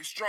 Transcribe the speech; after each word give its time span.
Get 0.00 0.06
strong. 0.06 0.28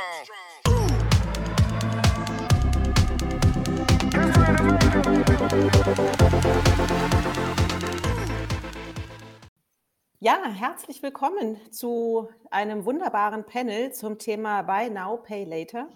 Ja, 10.20 10.44
herzlich 10.52 11.02
willkommen 11.02 11.57
zu 11.71 12.28
einem 12.49 12.84
wunderbaren 12.84 13.46
Panel 13.46 13.94
zum 13.94 14.18
Thema 14.18 14.63
Buy 14.63 14.89
Now, 14.89 15.15
Pay 15.15 15.46
Later. 15.46 15.88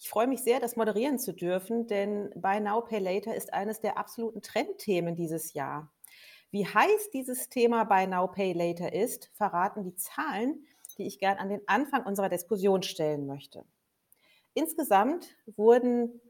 Ich 0.00 0.08
freue 0.08 0.26
mich 0.26 0.40
sehr, 0.40 0.58
das 0.58 0.74
moderieren 0.74 1.20
zu 1.20 1.32
dürfen, 1.32 1.86
denn 1.86 2.32
Buy 2.34 2.58
Now, 2.58 2.80
Pay 2.80 2.98
Later 2.98 3.36
ist 3.36 3.52
eines 3.54 3.80
der 3.80 3.98
absoluten 3.98 4.42
Trendthemen 4.42 5.14
dieses 5.14 5.52
Jahr. 5.52 5.92
Wie 6.50 6.66
heiß 6.66 7.10
dieses 7.12 7.48
Thema 7.48 7.84
Buy 7.84 8.08
Now, 8.08 8.26
Pay 8.26 8.52
Later 8.52 8.92
ist, 8.92 9.30
verraten 9.34 9.84
die 9.84 9.94
Zahlen, 9.94 10.66
die 10.98 11.06
ich 11.06 11.18
gern 11.18 11.38
an 11.38 11.48
den 11.48 11.60
Anfang 11.66 12.04
unserer 12.04 12.28
Diskussion 12.28 12.82
stellen 12.82 13.26
möchte. 13.26 13.64
Insgesamt 14.54 15.36
wurden 15.56 16.20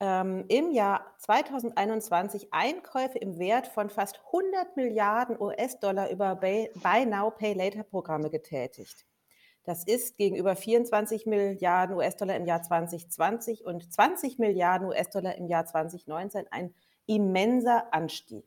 ähm, 0.00 0.44
im 0.48 0.70
Jahr 0.70 1.14
2021 1.18 2.52
Einkäufe 2.52 3.18
im 3.18 3.38
Wert 3.38 3.66
von 3.68 3.90
fast 3.90 4.20
100 4.26 4.76
Milliarden 4.76 5.40
US-Dollar 5.40 6.10
über 6.10 6.36
Buy 6.36 7.06
Now, 7.06 7.30
Pay 7.30 7.54
Later 7.54 7.84
Programme 7.84 8.30
getätigt. 8.30 9.06
Das 9.64 9.84
ist 9.84 10.18
gegenüber 10.18 10.56
24 10.56 11.24
Milliarden 11.24 11.96
US-Dollar 11.96 12.36
im 12.36 12.44
Jahr 12.44 12.62
2020 12.62 13.64
und 13.64 13.90
20 13.92 14.38
Milliarden 14.38 14.88
US-Dollar 14.88 15.36
im 15.36 15.46
Jahr 15.46 15.64
2019 15.64 16.46
ein 16.50 16.74
immenser 17.06 17.92
Anstieg. 17.92 18.44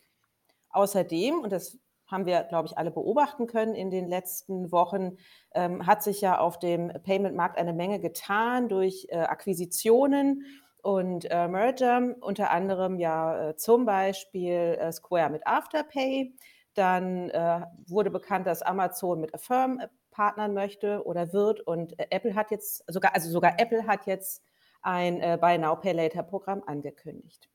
Außerdem, 0.69 1.39
und 1.39 1.51
das 1.51 1.79
haben 2.07 2.25
wir, 2.25 2.43
glaube 2.43 2.67
ich, 2.67 2.77
alle 2.77 2.91
beobachten 2.91 3.47
können 3.47 3.75
in 3.75 3.91
den 3.91 4.07
letzten 4.07 4.71
Wochen, 4.71 5.17
ähm, 5.53 5.85
hat 5.85 6.03
sich 6.03 6.21
ja 6.21 6.39
auf 6.39 6.57
dem 6.57 6.91
Payment-Markt 7.03 7.57
eine 7.57 7.73
Menge 7.73 7.99
getan 7.99 8.69
durch 8.69 9.07
äh, 9.09 9.17
Akquisitionen 9.17 10.43
und 10.81 11.29
äh, 11.29 11.47
Merger, 11.47 12.15
unter 12.21 12.51
anderem 12.51 12.97
ja 12.97 13.49
äh, 13.49 13.55
zum 13.57 13.85
Beispiel 13.85 14.77
äh, 14.79 14.91
Square 14.91 15.29
mit 15.29 15.45
Afterpay. 15.45 16.33
Dann 16.75 17.29
äh, 17.31 17.65
wurde 17.87 18.09
bekannt, 18.09 18.47
dass 18.47 18.61
Amazon 18.61 19.19
mit 19.19 19.33
Affirm 19.33 19.79
äh, 19.79 19.87
partnern 20.11 20.53
möchte 20.53 21.05
oder 21.05 21.33
wird. 21.33 21.59
Und 21.59 21.93
Apple 22.11 22.35
hat 22.35 22.51
jetzt, 22.51 22.83
sogar, 22.87 23.13
also 23.15 23.29
sogar 23.29 23.59
Apple 23.59 23.85
hat 23.85 24.05
jetzt 24.05 24.43
ein 24.81 25.19
Buy 25.41 25.57
Now 25.57 25.75
Pay 25.75 25.91
Later 25.91 26.23
Programm 26.23 26.63
angekündigt. 26.65 27.49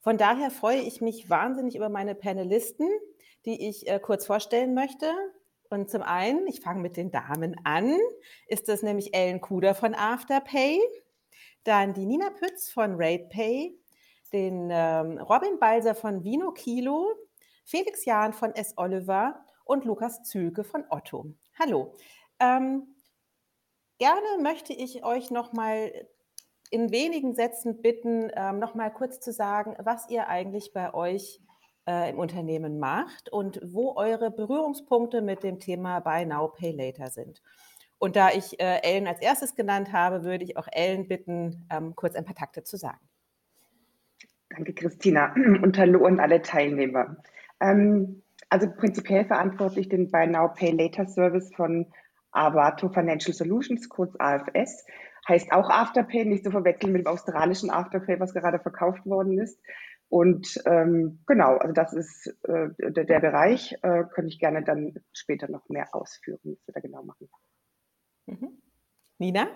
Von 0.00 0.18
daher 0.18 0.50
freue 0.50 0.80
ich 0.80 1.00
mich 1.00 1.30
wahnsinnig 1.30 1.76
über 1.76 1.88
meine 1.88 2.14
Panelisten, 2.14 2.88
die 3.44 3.68
ich 3.68 3.88
äh, 3.88 3.98
kurz 4.00 4.26
vorstellen 4.26 4.74
möchte. 4.74 5.12
Und 5.70 5.90
zum 5.90 6.02
einen, 6.02 6.46
ich 6.46 6.60
fange 6.60 6.80
mit 6.80 6.96
den 6.96 7.10
Damen 7.10 7.56
an, 7.64 7.96
ist 8.46 8.68
das 8.68 8.82
nämlich 8.82 9.14
Ellen 9.14 9.40
Kuder 9.40 9.74
von 9.74 9.94
Afterpay, 9.94 10.80
dann 11.64 11.94
die 11.94 12.06
Nina 12.06 12.30
Pütz 12.30 12.70
von 12.70 12.94
RatePay, 12.96 13.76
den 14.32 14.68
ähm, 14.70 15.18
Robin 15.18 15.58
Balser 15.58 15.94
von 15.94 16.22
Vino 16.22 16.52
Kilo, 16.52 17.14
Felix 17.64 18.04
Jahn 18.04 18.32
von 18.32 18.54
S. 18.54 18.74
Oliver 18.76 19.44
und 19.64 19.84
Lukas 19.84 20.22
Zülke 20.22 20.64
von 20.64 20.84
Otto. 20.90 21.26
Hallo. 21.58 21.96
Ähm, 22.38 22.94
gerne 23.98 24.42
möchte 24.42 24.72
ich 24.72 25.04
euch 25.04 25.30
noch 25.30 25.52
mal 25.52 25.90
in 26.70 26.90
wenigen 26.90 27.34
Sätzen 27.34 27.80
bitten, 27.80 28.30
ähm, 28.34 28.58
noch 28.58 28.74
mal 28.74 28.92
kurz 28.92 29.20
zu 29.20 29.32
sagen, 29.32 29.76
was 29.78 30.10
ihr 30.10 30.28
eigentlich 30.28 30.72
bei 30.72 30.92
euch 30.92 31.40
äh, 31.88 32.10
im 32.10 32.18
Unternehmen 32.18 32.78
macht 32.78 33.30
und 33.30 33.60
wo 33.62 33.94
eure 33.96 34.30
Berührungspunkte 34.30 35.22
mit 35.22 35.42
dem 35.42 35.58
Thema 35.58 36.00
Buy 36.00 36.26
Now, 36.26 36.48
Pay 36.48 36.72
Later 36.72 37.10
sind. 37.10 37.42
Und 37.98 38.16
da 38.16 38.30
ich 38.30 38.60
äh, 38.60 38.80
Ellen 38.82 39.06
als 39.06 39.20
erstes 39.20 39.54
genannt 39.54 39.92
habe, 39.92 40.24
würde 40.24 40.44
ich 40.44 40.56
auch 40.56 40.68
Ellen 40.70 41.08
bitten, 41.08 41.66
ähm, 41.70 41.94
kurz 41.94 42.14
ein 42.16 42.24
paar 42.24 42.34
Takte 42.34 42.62
zu 42.62 42.76
sagen. 42.76 43.00
Danke, 44.50 44.74
Christina. 44.74 45.34
Und 45.62 45.78
hallo 45.78 46.04
an 46.04 46.20
alle 46.20 46.42
Teilnehmer. 46.42 47.16
Ähm, 47.60 48.22
also 48.50 48.70
prinzipiell 48.70 49.24
verantwortlich 49.24 49.88
den 49.88 50.10
Buy 50.10 50.26
Now 50.26 50.52
Pay 50.52 50.72
Later 50.72 51.06
Service 51.06 51.50
von 51.54 51.86
Avato 52.32 52.88
Financial 52.88 53.32
Solutions, 53.32 53.88
kurz 53.88 54.14
AFS. 54.18 54.84
Heißt 55.28 55.52
auch 55.52 55.70
Afterpay, 55.70 56.26
nicht 56.26 56.44
zu 56.44 56.50
verwechseln 56.50 56.92
mit 56.92 57.06
dem 57.06 57.12
australischen 57.12 57.70
Afterpay, 57.70 58.20
was 58.20 58.34
gerade 58.34 58.58
verkauft 58.58 59.06
worden 59.06 59.38
ist. 59.38 59.58
Und 60.08 60.62
ähm, 60.66 61.20
genau, 61.26 61.56
also 61.56 61.72
das 61.72 61.92
ist 61.92 62.26
äh, 62.44 62.68
der, 62.78 63.04
der, 63.04 63.20
Bereich. 63.20 63.72
Äh, 63.82 64.04
könnte 64.12 64.28
ich 64.28 64.38
gerne 64.38 64.62
dann 64.62 64.94
später 65.12 65.48
noch 65.48 65.68
mehr 65.68 65.94
ausführen, 65.94 66.38
was 66.44 66.66
wir 66.66 66.74
da 66.74 66.80
genau 66.80 67.02
machen. 67.02 67.28
Mhm. 68.26 68.62
Nina? 69.18 69.48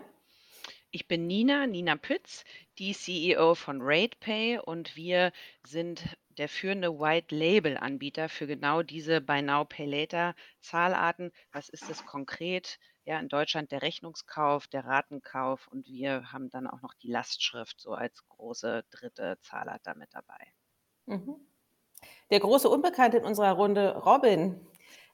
Ich 0.91 1.07
bin 1.07 1.27
Nina, 1.27 1.67
Nina 1.67 1.97
Pütz, 1.97 2.45
die 2.79 2.95
CEO 2.95 3.55
von 3.55 3.81
RatePay 3.83 4.59
und 4.59 4.97
wir 4.97 5.33
sind 5.63 6.17
der 6.39 6.49
führende 6.49 6.99
White-Label-Anbieter 6.99 8.31
für 8.31 8.47
genau 8.47 8.83
diese 8.83 9.21
Buy 9.21 9.43
Now, 9.43 9.65
Pay 9.65 9.85
Later 9.85 10.35
Zahlarten. 10.61 11.31
Was 11.53 11.69
ist 11.69 11.91
es 11.91 12.07
konkret? 12.07 12.79
Ja, 13.09 13.19
in 13.21 13.31
Deutschland 13.31 13.73
der 13.73 13.81
Rechnungskauf, 13.81 14.67
der 14.67 14.85
Ratenkauf 14.85 15.67
und 15.69 15.87
wir 15.87 16.31
haben 16.31 16.51
dann 16.51 16.67
auch 16.67 16.83
noch 16.83 16.93
die 16.93 17.11
Lastschrift 17.11 17.81
so 17.81 17.95
als 17.95 18.29
große 18.29 18.85
dritte 18.91 19.39
Zahlart 19.41 19.81
damit 19.85 20.11
dabei. 20.13 20.53
Mhm. 21.07 21.37
Der 22.31 22.41
große 22.41 22.69
Unbekannte 22.69 23.17
in 23.17 23.25
unserer 23.25 23.53
Runde, 23.53 23.97
Robin. 23.97 24.61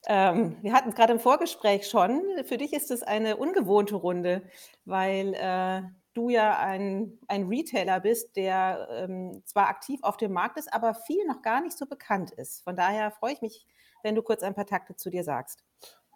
Ähm, 0.09 0.57
wir 0.61 0.73
hatten 0.73 0.89
es 0.89 0.97
gerade 0.97 1.13
im 1.13 1.21
Vorgespräch 1.21 1.89
schon. 1.89 2.21
Für 2.43 2.57
dich 2.57 2.73
ist 2.73 2.91
es 2.91 3.05
eine 3.05 3.37
ungewohnte 3.37 3.95
Runde, 3.95 4.43
weil 4.85 5.33
äh, 5.35 5.83
du 6.15 6.31
ja 6.31 6.59
ein, 6.59 7.21
ein 7.29 7.47
Retailer 7.47 8.01
bist, 8.01 8.35
der 8.35 8.89
ähm, 8.91 9.41
zwar 9.45 9.69
aktiv 9.69 10.01
auf 10.03 10.17
dem 10.17 10.33
Markt 10.33 10.59
ist, 10.59 10.75
aber 10.75 10.95
viel 10.95 11.25
noch 11.27 11.43
gar 11.43 11.61
nicht 11.61 11.79
so 11.79 11.87
bekannt 11.87 12.33
ist. 12.33 12.65
Von 12.65 12.75
daher 12.75 13.13
freue 13.13 13.35
ich 13.35 13.41
mich, 13.41 13.69
wenn 14.03 14.17
du 14.17 14.23
kurz 14.23 14.43
ein 14.43 14.57
paar 14.57 14.67
Takte 14.67 14.97
zu 14.97 15.11
dir 15.11 15.23
sagst. 15.23 15.63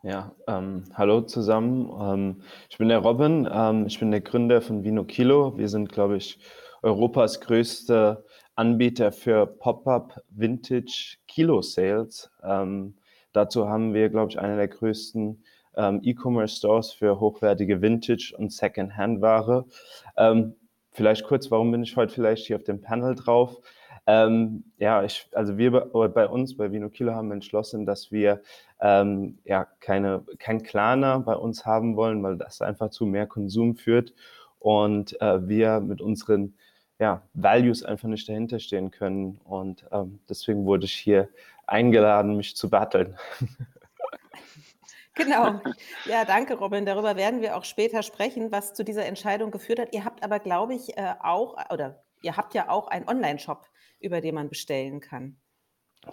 Ja, 0.05 0.33
ähm, 0.47 0.85
hallo 0.95 1.23
zusammen. 1.23 1.91
Ähm, 2.01 2.43
ich 2.71 2.79
bin 2.79 2.89
der 2.89 2.99
Robin. 3.01 3.49
Ähm, 3.51 3.87
ich 3.87 3.99
bin 3.99 4.13
der 4.13 4.21
Gründer 4.21 4.61
von 4.61 4.85
Vino 4.85 5.03
Kilo. 5.05 5.59
Wir 5.59 5.69
sind, 5.69 5.91
glaube 5.91 6.17
ich, 6.17 6.39
Europas 6.83 7.41
größter 7.41 8.23
Anbieter 8.55 9.11
für 9.11 9.47
Pop-up 9.47 10.23
Vintage 10.31 11.17
Kilo 11.27 11.63
Sales. 11.63 12.31
Ähm, 12.45 12.95
dazu 13.33 13.69
haben 13.69 13.93
wir, 13.93 14.09
glaube 14.09 14.31
ich, 14.31 14.39
eine 14.39 14.57
der 14.57 14.69
größten 14.69 15.43
ähm, 15.77 16.01
E-Commerce-Stores 16.05 16.93
für 16.93 17.19
hochwertige 17.19 17.83
Vintage- 17.83 18.37
und 18.39 18.53
Second-Hand-Ware. 18.53 19.67
Ähm, 20.17 20.55
vielleicht 20.93 21.25
kurz, 21.25 21.51
warum 21.51 21.73
bin 21.73 21.83
ich 21.83 21.97
heute 21.97 22.15
vielleicht 22.15 22.47
hier 22.47 22.55
auf 22.57 22.65
dem 22.65 22.81
Panel 22.81 23.17
drauf? 23.17 23.57
Ähm, 24.09 24.65
ja, 24.79 25.03
ich, 25.05 25.29
also 25.33 25.59
wir 25.59 25.71
bei, 25.71 26.27
uns, 26.27 26.57
bei 26.57 26.73
Vino 26.73 26.89
Kilo, 26.89 27.13
haben 27.13 27.31
entschlossen, 27.31 27.85
dass 27.85 28.11
wir 28.11 28.41
ähm, 28.81 29.39
ja 29.45 29.67
keine, 29.81 30.25
kein 30.39 30.63
Klarner 30.63 31.21
bei 31.21 31.35
uns 31.35 31.67
haben 31.67 31.95
wollen, 31.95 32.23
weil 32.23 32.39
das 32.39 32.63
einfach 32.63 32.89
zu 32.89 33.05
mehr 33.05 33.27
Konsum 33.27 33.77
führt 33.77 34.15
und 34.61 35.21
äh, 35.21 35.47
wir 35.47 35.81
mit 35.81 36.01
unseren 36.01 36.55
ja, 36.99 37.21
Values 37.35 37.83
einfach 37.83 38.09
nicht 38.09 38.27
dahinter 38.31 38.61
stehen 38.61 38.91
können. 38.91 39.43
Und 39.45 39.85
ähm, 39.93 40.21
deswegen 40.27 40.65
wurde 40.65 40.87
ich 40.87 40.95
hier 40.95 41.29
eingeladen, 41.67 42.35
mich 42.35 42.57
zu 42.57 42.71
battlen. 42.71 43.15
Genau. 45.15 45.61
Ja, 46.05 46.25
danke, 46.25 46.55
Robin. 46.55 46.87
Darüber 46.87 47.17
werden 47.17 47.41
wir 47.41 47.57
auch 47.57 47.65
später 47.65 48.05
sprechen, 48.05 48.53
was 48.53 48.73
zu 48.73 48.85
dieser 48.85 49.05
Entscheidung 49.05 49.51
geführt 49.51 49.81
hat. 49.81 49.93
Ihr 49.93 50.05
habt 50.05 50.23
aber, 50.23 50.39
glaube 50.39 50.77
ich, 50.77 50.97
äh, 50.97 51.13
auch, 51.21 51.57
oder 51.73 52.05
ihr 52.23 52.37
habt 52.37 52.55
ja 52.55 52.69
auch 52.69 52.87
einen 52.87 53.09
Online-Shop, 53.09 53.67
über 54.01 54.21
den 54.21 54.35
man 54.35 54.49
bestellen 54.49 55.01
kann. 55.01 55.37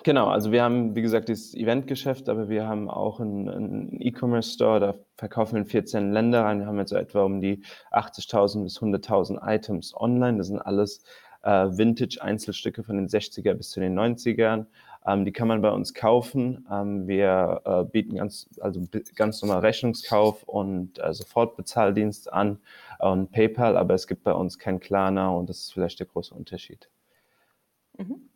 Genau, 0.03 0.27
also 0.27 0.51
wir 0.51 0.63
haben, 0.63 0.95
wie 0.95 1.01
gesagt, 1.01 1.29
dieses 1.29 1.53
Eventgeschäft, 1.53 2.27
aber 2.27 2.49
wir 2.49 2.67
haben 2.67 2.89
auch 2.89 3.19
einen, 3.19 4.01
E-Commerce-Store, 4.01 4.79
da 4.79 4.95
verkaufen 5.15 5.53
wir 5.53 5.61
in 5.61 5.67
14 5.67 6.11
Länder 6.11 6.43
rein. 6.43 6.59
Wir 6.59 6.67
haben 6.67 6.79
jetzt 6.79 6.91
etwa 6.91 7.23
um 7.23 7.39
die 7.39 7.63
80.000 7.91 8.63
bis 8.63 8.79
100.000 8.79 9.39
Items 9.45 9.95
online. 9.95 10.37
Das 10.39 10.47
sind 10.47 10.59
alles 10.59 11.03
äh, 11.43 11.67
Vintage-Einzelstücke 11.69 12.83
von 12.83 12.97
den 12.97 13.07
60er 13.07 13.53
bis 13.53 13.69
zu 13.69 13.79
den 13.79 13.97
90ern. 13.97 14.65
Ähm, 15.05 15.23
die 15.23 15.31
kann 15.31 15.47
man 15.47 15.61
bei 15.61 15.71
uns 15.71 15.93
kaufen. 15.93 16.67
Ähm, 16.71 17.07
wir 17.07 17.61
äh, 17.63 17.83
bieten 17.85 18.15
ganz, 18.15 18.49
also 18.59 18.81
ganz 19.15 19.41
normal 19.41 19.59
Rechnungskauf 19.59 20.43
und 20.43 20.99
äh, 20.99 21.13
Sofortbezahldienst 21.13 22.33
an 22.33 22.59
und 22.99 23.31
PayPal, 23.31 23.77
aber 23.77 23.93
es 23.93 24.07
gibt 24.07 24.23
bei 24.23 24.33
uns 24.33 24.57
kein 24.57 24.79
Klarna 24.79 25.29
und 25.29 25.49
das 25.49 25.59
ist 25.59 25.73
vielleicht 25.73 25.99
der 25.99 26.07
große 26.07 26.33
Unterschied. 26.33 26.89
Mhm. 27.99 28.29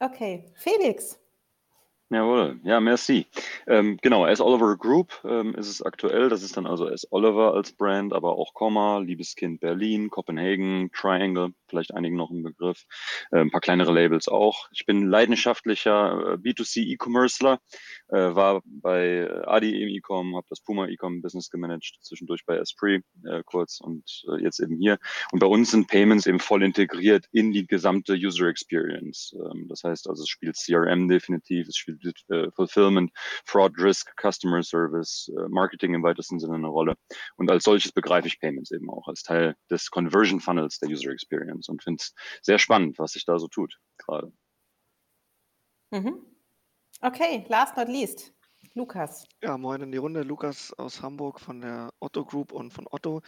Okay, 0.00 0.46
Felix. 0.56 1.18
Jawohl, 2.10 2.58
ja, 2.64 2.80
merci. 2.80 3.26
Ähm, 3.66 3.98
genau, 4.00 4.24
S. 4.24 4.40
Oliver 4.40 4.78
Group 4.78 5.20
ähm, 5.24 5.54
ist 5.54 5.68
es 5.68 5.82
aktuell. 5.82 6.30
Das 6.30 6.42
ist 6.42 6.56
dann 6.56 6.66
also 6.66 6.88
S. 6.88 7.06
Oliver 7.10 7.52
als 7.52 7.72
Brand, 7.72 8.14
aber 8.14 8.36
auch 8.36 8.54
Komma, 8.54 8.96
Liebeskind 9.00 9.60
Berlin, 9.60 10.08
Copenhagen, 10.08 10.90
Triangle, 10.94 11.52
vielleicht 11.68 11.92
einigen 11.92 12.16
noch 12.16 12.30
ein 12.30 12.42
Begriff, 12.42 12.86
äh, 13.30 13.40
ein 13.40 13.50
paar 13.50 13.60
kleinere 13.60 13.92
Labels 13.92 14.26
auch. 14.26 14.70
Ich 14.72 14.86
bin 14.86 15.06
leidenschaftlicher 15.06 16.32
äh, 16.32 16.36
B2C 16.36 16.80
E-Commercer, 16.92 17.60
äh, 18.08 18.16
war 18.16 18.62
bei 18.64 19.28
Adi 19.46 19.82
im 19.82 19.90
E-Com, 19.90 20.34
habe 20.34 20.46
das 20.48 20.62
Puma 20.62 20.86
E-Com 20.86 21.20
Business 21.20 21.50
gemanagt, 21.50 21.98
zwischendurch 22.00 22.46
bei 22.46 22.56
Esprit 22.56 23.04
äh, 23.26 23.42
kurz 23.44 23.80
und 23.82 24.24
äh, 24.30 24.42
jetzt 24.42 24.60
eben 24.60 24.78
hier. 24.78 24.98
Und 25.30 25.40
bei 25.40 25.46
uns 25.46 25.72
sind 25.72 25.88
Payments 25.88 26.26
eben 26.26 26.40
voll 26.40 26.62
integriert 26.62 27.26
in 27.32 27.52
die 27.52 27.66
gesamte 27.66 28.14
User 28.14 28.46
Experience. 28.46 29.36
Ähm, 29.38 29.66
das 29.68 29.84
heißt 29.84 30.08
also, 30.08 30.22
es 30.22 30.28
spielt 30.30 30.56
CRM 30.56 31.06
definitiv, 31.06 31.68
es 31.68 31.76
spielt 31.76 31.97
äh, 32.28 32.50
Fulfillment, 32.52 33.10
Fraud 33.44 33.72
Risk, 33.78 34.12
Customer 34.20 34.62
Service, 34.62 35.30
äh, 35.36 35.48
Marketing 35.48 35.94
im 35.94 36.02
weitesten 36.02 36.38
Sinne 36.38 36.54
eine 36.54 36.68
Rolle. 36.68 36.96
Und 37.36 37.50
als 37.50 37.64
solches 37.64 37.92
begreife 37.92 38.28
ich 38.28 38.40
Payments 38.40 38.70
eben 38.70 38.90
auch 38.90 39.08
als 39.08 39.22
Teil 39.22 39.56
des 39.70 39.90
Conversion 39.90 40.40
Funnels 40.40 40.78
der 40.78 40.88
User 40.88 41.10
Experience 41.10 41.68
und 41.68 41.82
finde 41.82 42.00
es 42.00 42.14
sehr 42.42 42.58
spannend, 42.58 42.98
was 42.98 43.12
sich 43.12 43.24
da 43.24 43.38
so 43.38 43.48
tut 43.48 43.78
gerade. 43.98 44.32
Mhm. 45.90 46.24
Okay, 47.00 47.44
last 47.48 47.76
not 47.76 47.88
least. 47.88 48.32
Lukas. 48.78 49.26
Ja, 49.42 49.58
moin 49.58 49.82
in 49.82 49.90
die 49.90 49.98
Runde. 49.98 50.22
Lukas 50.22 50.72
aus 50.78 51.02
Hamburg 51.02 51.40
von 51.40 51.60
der 51.60 51.90
Otto 51.98 52.24
Group 52.24 52.52
und 52.52 52.72
von 52.72 52.86
Otto. 52.88 53.22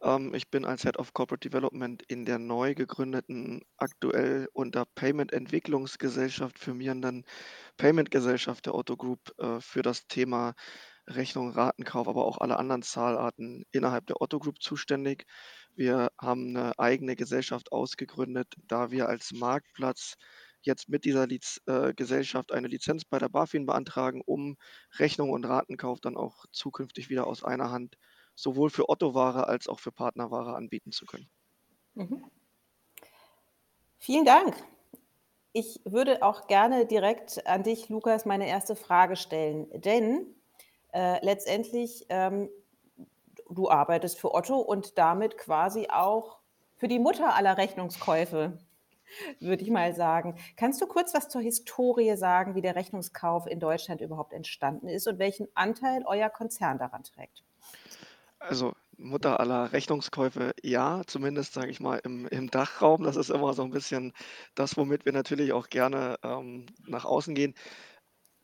Ähm, 0.00 0.32
ich 0.32 0.48
bin 0.48 0.64
als 0.64 0.84
Head 0.84 0.96
of 0.96 1.12
Corporate 1.12 1.48
Development 1.48 2.04
in 2.06 2.24
der 2.24 2.38
neu 2.38 2.76
gegründeten, 2.76 3.62
aktuell 3.78 4.48
unter 4.52 4.84
Payment 4.94 5.32
Entwicklungsgesellschaft 5.32 6.56
firmierenden 6.56 7.24
Payment 7.78 8.12
Gesellschaft 8.12 8.66
der 8.66 8.76
Otto 8.76 8.96
Group 8.96 9.18
äh, 9.38 9.60
für 9.60 9.82
das 9.82 10.06
Thema 10.06 10.54
Rechnung, 11.08 11.50
Ratenkauf, 11.50 12.06
aber 12.06 12.24
auch 12.24 12.38
alle 12.38 12.56
anderen 12.56 12.82
Zahlarten 12.82 13.64
innerhalb 13.72 14.06
der 14.06 14.20
Otto 14.22 14.38
Group 14.38 14.62
zuständig. 14.62 15.26
Wir 15.74 16.12
haben 16.16 16.56
eine 16.56 16.78
eigene 16.78 17.16
Gesellschaft 17.16 17.72
ausgegründet, 17.72 18.54
da 18.68 18.92
wir 18.92 19.08
als 19.08 19.32
Marktplatz 19.32 20.14
jetzt 20.66 20.88
mit 20.88 21.04
dieser 21.04 21.26
Liz 21.26 21.60
äh, 21.66 21.92
Gesellschaft 21.94 22.52
eine 22.52 22.68
Lizenz 22.68 23.04
bei 23.04 23.18
der 23.18 23.28
BaFin 23.28 23.66
beantragen, 23.66 24.22
um 24.24 24.56
Rechnung 24.98 25.30
und 25.30 25.44
Ratenkauf 25.44 26.00
dann 26.00 26.16
auch 26.16 26.46
zukünftig 26.52 27.10
wieder 27.10 27.26
aus 27.26 27.44
einer 27.44 27.70
Hand 27.70 27.96
sowohl 28.34 28.70
für 28.70 28.88
Otto-Ware 28.88 29.46
als 29.46 29.68
auch 29.68 29.80
für 29.80 29.92
Partnerware 29.92 30.54
anbieten 30.54 30.92
zu 30.92 31.06
können. 31.06 31.28
Mhm. 31.94 32.24
Vielen 33.98 34.24
Dank. 34.24 34.56
Ich 35.52 35.80
würde 35.84 36.22
auch 36.22 36.46
gerne 36.46 36.86
direkt 36.86 37.46
an 37.46 37.62
dich, 37.62 37.88
Lukas, 37.90 38.24
meine 38.24 38.48
erste 38.48 38.74
Frage 38.74 39.16
stellen, 39.16 39.68
denn 39.82 40.34
äh, 40.92 41.24
letztendlich 41.24 42.06
ähm, 42.08 42.48
du 43.50 43.70
arbeitest 43.70 44.18
für 44.18 44.34
Otto 44.34 44.58
und 44.58 44.96
damit 44.98 45.36
quasi 45.36 45.88
auch 45.90 46.38
für 46.76 46.88
die 46.88 46.98
Mutter 46.98 47.34
aller 47.34 47.58
Rechnungskäufe 47.58 48.58
würde 49.40 49.62
ich 49.62 49.70
mal 49.70 49.94
sagen. 49.94 50.36
Kannst 50.56 50.80
du 50.80 50.86
kurz 50.86 51.14
was 51.14 51.28
zur 51.28 51.40
Historie 51.40 52.16
sagen, 52.16 52.54
wie 52.54 52.62
der 52.62 52.76
Rechnungskauf 52.76 53.46
in 53.46 53.60
Deutschland 53.60 54.00
überhaupt 54.00 54.32
entstanden 54.32 54.88
ist 54.88 55.06
und 55.06 55.18
welchen 55.18 55.48
Anteil 55.54 56.02
euer 56.06 56.30
Konzern 56.30 56.78
daran 56.78 57.02
trägt? 57.02 57.44
Also 58.38 58.72
Mutter 58.96 59.40
aller 59.40 59.72
Rechnungskäufe, 59.72 60.52
ja, 60.62 61.02
zumindest 61.06 61.54
sage 61.54 61.70
ich 61.70 61.80
mal 61.80 62.00
im, 62.04 62.26
im 62.28 62.50
Dachraum. 62.50 63.02
Das 63.04 63.16
ist 63.16 63.30
immer 63.30 63.54
so 63.54 63.62
ein 63.62 63.70
bisschen 63.70 64.12
das, 64.54 64.76
womit 64.76 65.04
wir 65.04 65.12
natürlich 65.12 65.52
auch 65.52 65.68
gerne 65.68 66.16
ähm, 66.22 66.66
nach 66.86 67.04
außen 67.04 67.34
gehen 67.34 67.54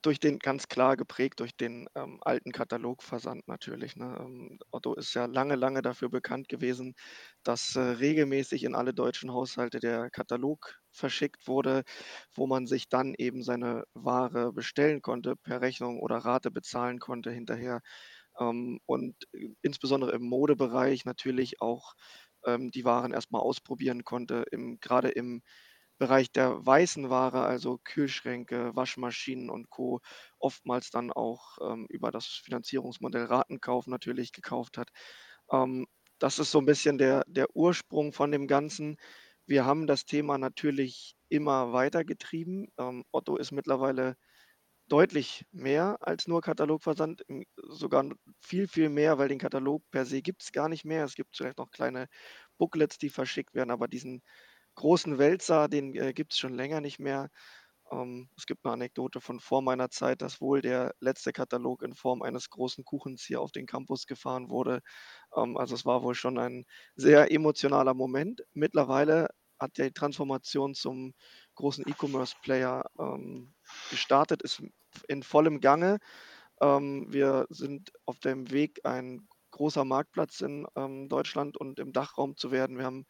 durch 0.02 0.20
den 0.20 0.38
ganz 0.38 0.68
klar 0.68 0.96
geprägt 0.96 1.40
durch 1.40 1.56
den 1.56 1.88
ähm, 1.94 2.18
alten 2.22 2.52
Katalogversand 2.52 3.48
natürlich. 3.48 3.96
Ne? 3.96 4.16
Ähm, 4.20 4.58
Otto 4.70 4.94
ist 4.94 5.14
ja 5.14 5.26
lange, 5.26 5.56
lange 5.56 5.82
dafür 5.82 6.08
bekannt 6.10 6.48
gewesen, 6.48 6.94
dass 7.42 7.74
äh, 7.76 7.80
regelmäßig 7.80 8.64
in 8.64 8.74
alle 8.74 8.94
deutschen 8.94 9.32
Haushalte 9.32 9.80
der 9.80 10.10
Katalog 10.10 10.78
verschickt 10.92 11.48
wurde, 11.48 11.82
wo 12.34 12.46
man 12.46 12.66
sich 12.66 12.88
dann 12.88 13.14
eben 13.18 13.42
seine 13.42 13.84
Ware 13.94 14.52
bestellen 14.52 15.02
konnte, 15.02 15.36
per 15.36 15.60
Rechnung 15.60 16.00
oder 16.00 16.18
Rate 16.18 16.50
bezahlen 16.50 16.98
konnte 17.00 17.30
hinterher. 17.30 17.80
Ähm, 18.38 18.80
und 18.86 19.16
äh, 19.32 19.48
insbesondere 19.62 20.12
im 20.12 20.22
Modebereich 20.22 21.04
natürlich 21.04 21.60
auch 21.60 21.94
ähm, 22.44 22.70
die 22.70 22.84
Waren 22.84 23.12
erstmal 23.12 23.42
ausprobieren 23.42 24.04
konnte, 24.04 24.44
im, 24.50 24.78
gerade 24.80 25.08
im 25.10 25.42
Bereich 25.98 26.30
der 26.32 26.64
weißen 26.64 27.10
Ware, 27.10 27.42
also 27.44 27.78
Kühlschränke, 27.84 28.74
Waschmaschinen 28.76 29.50
und 29.50 29.70
Co. 29.70 30.00
oftmals 30.38 30.90
dann 30.90 31.12
auch 31.12 31.58
ähm, 31.60 31.86
über 31.90 32.10
das 32.10 32.26
Finanzierungsmodell 32.26 33.24
Ratenkauf 33.24 33.86
natürlich 33.86 34.32
gekauft 34.32 34.78
hat. 34.78 34.90
Ähm, 35.52 35.86
das 36.18 36.38
ist 36.38 36.50
so 36.50 36.58
ein 36.60 36.66
bisschen 36.66 36.98
der, 36.98 37.24
der 37.28 37.54
Ursprung 37.56 38.12
von 38.12 38.32
dem 38.32 38.46
Ganzen. 38.48 38.96
Wir 39.46 39.64
haben 39.64 39.86
das 39.86 40.04
Thema 40.04 40.38
natürlich 40.38 41.14
immer 41.28 41.72
weiter 41.72 42.04
getrieben. 42.04 42.68
Ähm, 42.78 43.04
Otto 43.12 43.36
ist 43.36 43.52
mittlerweile 43.52 44.16
deutlich 44.88 45.44
mehr 45.52 45.98
als 46.00 46.26
nur 46.28 46.40
Katalogversand, 46.40 47.22
sogar 47.56 48.04
viel, 48.40 48.66
viel 48.68 48.88
mehr, 48.88 49.18
weil 49.18 49.28
den 49.28 49.38
Katalog 49.38 49.82
per 49.90 50.06
se 50.06 50.22
gibt 50.22 50.42
es 50.42 50.52
gar 50.52 50.68
nicht 50.68 50.84
mehr. 50.84 51.04
Es 51.04 51.14
gibt 51.14 51.36
vielleicht 51.36 51.58
noch 51.58 51.70
kleine 51.70 52.08
Booklets, 52.58 52.96
die 52.98 53.10
verschickt 53.10 53.54
werden, 53.54 53.70
aber 53.70 53.86
diesen 53.88 54.22
großen 54.78 55.18
Wälzer, 55.18 55.68
den 55.68 55.94
äh, 55.94 56.12
gibt 56.14 56.32
es 56.32 56.38
schon 56.38 56.54
länger 56.54 56.80
nicht 56.80 57.00
mehr. 57.00 57.30
Ähm, 57.90 58.28
es 58.36 58.46
gibt 58.46 58.64
eine 58.64 58.74
Anekdote 58.74 59.20
von 59.20 59.40
vor 59.40 59.60
meiner 59.62 59.90
Zeit, 59.90 60.22
dass 60.22 60.40
wohl 60.40 60.62
der 60.62 60.94
letzte 61.00 61.32
Katalog 61.32 61.82
in 61.82 61.94
Form 61.94 62.22
eines 62.22 62.48
großen 62.50 62.84
Kuchens 62.84 63.24
hier 63.24 63.40
auf 63.40 63.52
den 63.52 63.66
Campus 63.66 64.06
gefahren 64.06 64.50
wurde. 64.50 64.80
Ähm, 65.36 65.56
also 65.56 65.74
es 65.74 65.84
war 65.84 66.02
wohl 66.02 66.14
schon 66.14 66.38
ein 66.38 66.64
sehr 66.96 67.32
emotionaler 67.32 67.94
Moment. 67.94 68.42
Mittlerweile 68.54 69.28
hat 69.58 69.76
die 69.78 69.90
Transformation 69.92 70.74
zum 70.74 71.14
großen 71.56 71.84
E-Commerce-Player 71.88 72.84
ähm, 73.00 73.54
gestartet, 73.90 74.42
ist 74.42 74.62
in 75.08 75.22
vollem 75.24 75.60
Gange. 75.60 75.98
Ähm, 76.60 77.06
wir 77.12 77.46
sind 77.50 77.90
auf 78.06 78.20
dem 78.20 78.50
Weg, 78.52 78.80
ein 78.84 79.26
großer 79.50 79.84
Marktplatz 79.84 80.40
in 80.40 80.66
ähm, 80.76 81.08
Deutschland 81.08 81.56
und 81.56 81.80
im 81.80 81.92
Dachraum 81.92 82.36
zu 82.36 82.52
werden. 82.52 82.78
Wir 82.78 82.84
haben 82.84 83.06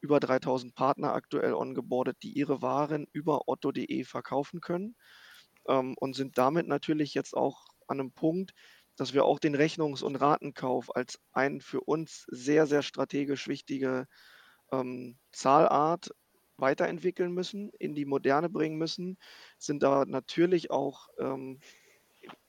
über 0.00 0.20
3000 0.20 0.74
Partner 0.74 1.12
aktuell 1.12 1.54
ongeboardet, 1.54 2.16
die 2.22 2.32
ihre 2.32 2.62
Waren 2.62 3.06
über 3.12 3.48
otto.de 3.48 4.04
verkaufen 4.04 4.60
können 4.60 4.96
ähm, 5.68 5.94
und 5.98 6.14
sind 6.14 6.38
damit 6.38 6.66
natürlich 6.66 7.14
jetzt 7.14 7.34
auch 7.36 7.66
an 7.86 8.00
einem 8.00 8.12
Punkt, 8.12 8.52
dass 8.96 9.14
wir 9.14 9.24
auch 9.24 9.38
den 9.38 9.54
Rechnungs- 9.54 10.02
und 10.02 10.16
Ratenkauf 10.16 10.94
als 10.94 11.20
ein 11.32 11.60
für 11.60 11.80
uns 11.80 12.24
sehr, 12.28 12.66
sehr 12.66 12.82
strategisch 12.82 13.48
wichtige 13.48 14.06
ähm, 14.72 15.18
Zahlart 15.32 16.10
weiterentwickeln 16.56 17.32
müssen, 17.32 17.70
in 17.78 17.94
die 17.94 18.04
Moderne 18.04 18.48
bringen 18.48 18.76
müssen, 18.76 19.16
sind 19.58 19.82
da 19.82 20.04
natürlich 20.04 20.70
auch 20.70 21.08
ähm, 21.18 21.60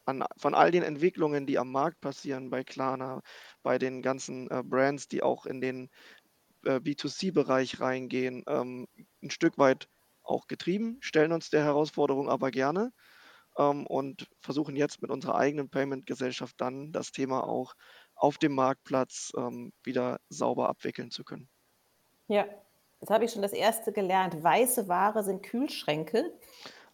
an, 0.05 0.25
von 0.37 0.55
all 0.55 0.71
den 0.71 0.83
Entwicklungen, 0.83 1.45
die 1.45 1.59
am 1.59 1.71
Markt 1.71 2.01
passieren, 2.01 2.49
bei 2.49 2.63
Klarna, 2.63 3.21
bei 3.61 3.77
den 3.77 4.01
ganzen 4.01 4.49
äh, 4.49 4.63
Brands, 4.63 5.07
die 5.07 5.21
auch 5.21 5.45
in 5.45 5.61
den 5.61 5.89
B2C-Bereich 6.63 7.79
reingehen, 7.79 8.43
ähm, 8.47 8.87
ein 9.23 9.29
Stück 9.31 9.57
weit 9.57 9.89
auch 10.23 10.47
getrieben, 10.47 10.97
stellen 11.01 11.31
uns 11.31 11.49
der 11.49 11.63
Herausforderung 11.63 12.29
aber 12.29 12.51
gerne 12.51 12.91
ähm, 13.57 13.87
und 13.87 14.27
versuchen 14.39 14.75
jetzt 14.75 15.01
mit 15.01 15.11
unserer 15.11 15.35
eigenen 15.35 15.69
Payment-Gesellschaft 15.69 16.55
dann 16.59 16.91
das 16.91 17.11
Thema 17.11 17.43
auch 17.45 17.73
auf 18.15 18.37
dem 18.37 18.55
Marktplatz 18.55 19.31
ähm, 19.37 19.73
wieder 19.83 20.19
sauber 20.29 20.69
abwickeln 20.69 21.11
zu 21.11 21.23
können. 21.23 21.49
Ja, 22.27 22.45
jetzt 23.01 23.09
habe 23.09 23.25
ich 23.25 23.31
schon 23.31 23.41
das 23.41 23.51
erste 23.53 23.91
gelernt. 23.91 24.41
Weiße 24.43 24.87
Ware 24.87 25.23
sind 25.23 25.43
Kühlschränke. 25.43 26.31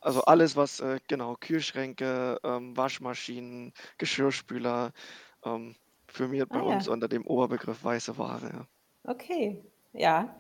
Also 0.02 0.22
alles, 0.24 0.56
was, 0.56 0.80
äh, 0.80 1.00
genau, 1.08 1.36
Kühlschränke, 1.36 2.40
ähm, 2.44 2.78
Waschmaschinen, 2.78 3.74
Geschirrspüler, 3.98 4.94
ähm, 5.44 5.76
firmiert 6.08 6.52
bei 6.52 6.60
Ah 6.60 6.62
uns 6.62 6.88
ja. 6.88 6.88
unter 6.88 7.08
dem 7.10 7.26
Oberbegriff 7.26 7.84
weiße 7.84 8.18
Ware. 8.18 8.50
Ja. 8.54 8.68
Okay, 9.08 9.64
ja. 9.94 10.36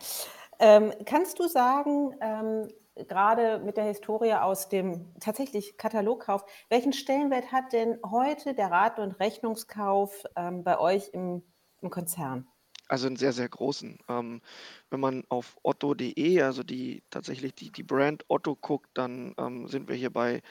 Ähm, 0.59 0.93
kannst 1.05 1.39
du 1.39 1.47
sagen, 1.47 2.15
ähm, 2.21 2.67
gerade 2.95 3.59
mit 3.59 3.77
der 3.77 3.83
Historie 3.85 4.33
aus 4.33 4.69
dem 4.69 5.13
tatsächlich 5.19 5.77
Katalogkauf, 5.77 6.45
welchen 6.69 6.93
Stellenwert 6.93 7.51
hat 7.51 7.73
denn 7.73 7.99
heute 8.09 8.53
der 8.53 8.71
Rat- 8.71 8.99
und 8.99 9.13
Rechnungskauf 9.19 10.23
ähm, 10.35 10.63
bei 10.63 10.79
euch 10.79 11.09
im, 11.13 11.43
im 11.81 11.89
Konzern? 11.89 12.47
Also 12.87 13.07
einen 13.07 13.15
sehr, 13.15 13.33
sehr 13.33 13.49
großen. 13.49 13.97
Ähm, 14.07 14.41
wenn 14.89 14.99
man 14.99 15.23
auf 15.29 15.57
otto.de, 15.63 16.41
also 16.41 16.63
die 16.63 17.03
tatsächlich 17.09 17.55
die, 17.55 17.71
die 17.71 17.83
Brand 17.83 18.25
Otto 18.27 18.55
guckt, 18.55 18.89
dann 18.93 19.33
ähm, 19.37 19.67
sind 19.67 19.89
wir 19.89 19.95
hier 19.95 20.11
bei, 20.11 20.41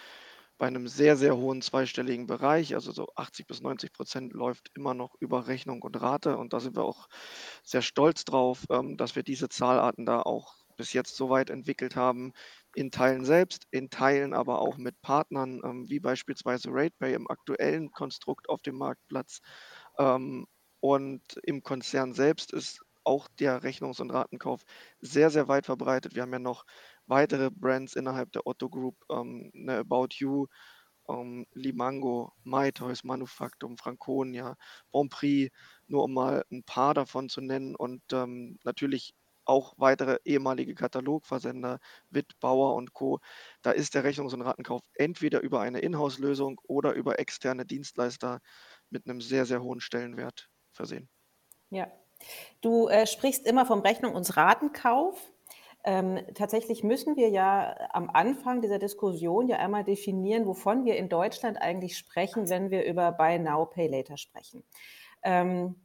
bei 0.59 0.67
einem 0.67 0.89
sehr, 0.89 1.17
sehr 1.17 1.37
hohen 1.37 1.63
zweistelligen 1.63 2.27
Bereich. 2.27 2.75
Also 2.75 2.93
so 2.93 3.09
80 3.17 3.47
bis 3.47 3.61
90 3.61 3.93
Prozent 3.93 4.33
läuft 4.33 4.71
immer 4.75 4.95
noch 4.95 5.15
über 5.21 5.47
Rechnung 5.49 5.83
und 5.83 6.01
Rate. 6.01 6.37
Und 6.39 6.53
da 6.53 6.61
sind 6.61 6.77
wir 6.77 6.85
auch 6.85 7.09
sehr 7.63 7.83
stolz 7.83 8.25
drauf, 8.25 8.65
ähm, 8.71 8.97
dass 8.97 9.17
wir 9.17 9.23
diese 9.23 9.49
Zahlarten 9.49 10.07
da 10.07 10.21
auch 10.23 10.55
bis 10.77 10.93
jetzt 10.93 11.17
so 11.17 11.31
weit 11.31 11.51
entwickelt 11.51 11.95
haben, 11.97 12.33
in 12.75 12.91
Teilen 12.91 13.25
selbst, 13.25 13.67
in 13.71 13.91
Teilen 13.91 14.35
aber 14.35 14.61
auch 14.61 14.77
mit 14.77 15.01
Partnern, 15.03 15.61
ähm, 15.65 15.89
wie 15.89 16.01
beispielsweise 16.01 16.71
RatePay 16.73 17.15
im 17.15 17.31
aktuellen 17.31 17.91
Konstrukt 17.93 18.49
auf 18.49 18.63
dem 18.63 18.77
Marktplatz. 18.77 19.41
Ähm, 19.99 20.47
und 20.81 21.23
im 21.45 21.63
Konzern 21.63 22.13
selbst 22.13 22.53
ist 22.53 22.81
auch 23.05 23.29
der 23.39 23.63
Rechnungs- 23.63 24.01
und 24.01 24.11
Ratenkauf 24.11 24.63
sehr, 25.01 25.31
sehr 25.31 25.49
weit 25.49 25.67
verbreitet. 25.67 26.15
Wir 26.15 26.23
haben 26.23 26.33
ja 26.33 26.39
noch 26.39 26.65
weitere 27.07 27.51
Brands 27.51 27.97
innerhalb 27.97 28.33
der 28.33 28.47
Otto 28.47 28.69
Group, 28.69 28.97
ähm, 29.11 29.51
eine 29.55 29.79
About 29.79 30.09
You, 30.19 30.47
ähm, 31.09 31.47
Limango, 31.53 32.33
MyToys, 32.45 33.05
Manufaktum, 33.05 33.77
Franconia, 33.77 34.57
Bonprix, 34.91 35.51
nur 35.87 36.05
um 36.05 36.15
mal 36.15 36.45
ein 36.51 36.65
paar 36.65 36.95
davon 36.95 37.29
zu 37.29 37.41
nennen 37.41 37.75
und 37.77 38.03
ähm, 38.13 38.59
natürlich 38.65 39.15
auch 39.47 39.75
weitere 39.77 40.19
ehemalige 40.25 40.75
Katalogversender, 40.75 41.79
Witt, 42.11 42.41
Bauer 42.41 42.75
und 42.77 42.95
Co. 42.95 43.21
Da 43.63 43.73
ist 43.73 43.95
der 43.95 44.03
Rechnungs- 44.05 44.33
und 44.33 44.41
Ratenkauf 44.43 44.81
entweder 44.95 45.41
über 45.43 45.61
eine 45.61 45.81
Inhouse-Lösung 45.81 46.59
oder 46.65 46.95
über 46.95 47.19
externe 47.19 47.67
Dienstleister 47.67 48.41
mit 48.91 49.07
einem 49.07 49.21
sehr, 49.21 49.45
sehr 49.45 49.63
hohen 49.63 49.81
Stellenwert 49.81 50.49
versehen. 50.73 51.11
Ja, 51.71 51.89
du 52.63 52.89
äh, 52.89 53.07
sprichst 53.07 53.47
immer 53.47 53.67
vom 53.67 53.81
Rechnung- 53.81 54.15
und 54.15 54.37
Ratenkauf. 54.37 55.34
Ähm, 55.87 56.21
tatsächlich 56.35 56.83
müssen 56.83 57.17
wir 57.17 57.29
ja 57.29 57.77
am 57.93 58.09
Anfang 58.11 58.63
dieser 58.63 58.79
Diskussion 58.79 59.49
ja 59.49 59.59
einmal 59.59 59.85
definieren, 59.85 60.47
wovon 60.47 60.87
wir 60.87 60.97
in 60.97 61.11
Deutschland 61.11 61.61
eigentlich 61.61 61.99
sprechen, 61.99 62.49
wenn 62.49 62.71
wir 62.71 62.85
über 62.85 63.13
Buy 63.13 63.39
Now, 63.39 63.67
Pay 63.67 63.89
Later 63.89 64.17
sprechen. 64.17 64.65
Ähm, 65.23 65.77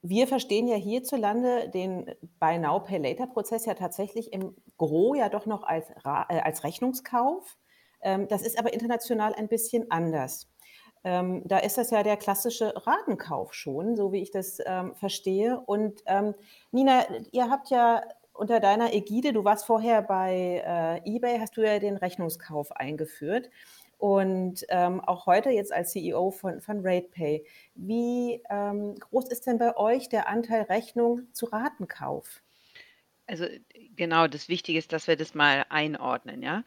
wir 0.00 0.26
verstehen 0.26 0.68
ja 0.68 0.76
hierzulande 0.76 1.68
den 1.68 2.14
Buy 2.38 2.58
Now, 2.58 2.80
Pay 2.80 2.98
Later 2.98 3.26
Prozess 3.26 3.66
ja 3.66 3.74
tatsächlich 3.74 4.32
im 4.32 4.56
Gro 4.78 5.14
ja 5.14 5.28
doch 5.28 5.44
noch 5.44 5.64
als, 5.64 5.90
äh, 5.90 6.40
als 6.40 6.64
Rechnungskauf. 6.64 7.58
Ähm, 8.00 8.26
das 8.28 8.40
ist 8.40 8.58
aber 8.58 8.72
international 8.72 9.34
ein 9.34 9.48
bisschen 9.48 9.90
anders. 9.90 10.50
Ähm, 11.04 11.42
da 11.44 11.58
ist 11.58 11.76
das 11.76 11.90
ja 11.90 12.02
der 12.02 12.16
klassische 12.16 12.72
Ratenkauf 12.86 13.52
schon, 13.52 13.96
so 13.96 14.12
wie 14.12 14.22
ich 14.22 14.30
das 14.30 14.58
ähm, 14.64 14.94
verstehe. 14.94 15.60
Und 15.60 16.02
ähm, 16.06 16.34
Nina, 16.70 17.04
ihr 17.32 17.50
habt 17.50 17.68
ja 17.68 18.02
unter 18.34 18.60
deiner 18.60 18.92
Ägide, 18.92 19.32
du 19.32 19.44
warst 19.44 19.64
vorher 19.64 20.02
bei 20.02 20.62
äh, 20.64 21.08
eBay, 21.08 21.38
hast 21.38 21.56
du 21.56 21.62
ja 21.62 21.78
den 21.78 21.96
Rechnungskauf 21.96 22.72
eingeführt. 22.72 23.50
Und 23.96 24.66
ähm, 24.68 25.00
auch 25.00 25.26
heute 25.26 25.50
jetzt 25.50 25.72
als 25.72 25.92
CEO 25.92 26.30
von, 26.30 26.60
von 26.60 26.84
RatePay. 26.84 27.46
Wie 27.74 28.42
ähm, 28.50 28.96
groß 28.96 29.28
ist 29.28 29.46
denn 29.46 29.58
bei 29.58 29.76
euch 29.76 30.08
der 30.08 30.28
Anteil 30.28 30.62
Rechnung 30.62 31.22
zu 31.32 31.46
Ratenkauf? 31.46 32.42
Also 33.26 33.46
genau, 33.96 34.26
das 34.26 34.48
Wichtige 34.48 34.78
ist, 34.78 34.92
dass 34.92 35.06
wir 35.06 35.16
das 35.16 35.34
mal 35.34 35.64
einordnen, 35.70 36.42
ja. 36.42 36.64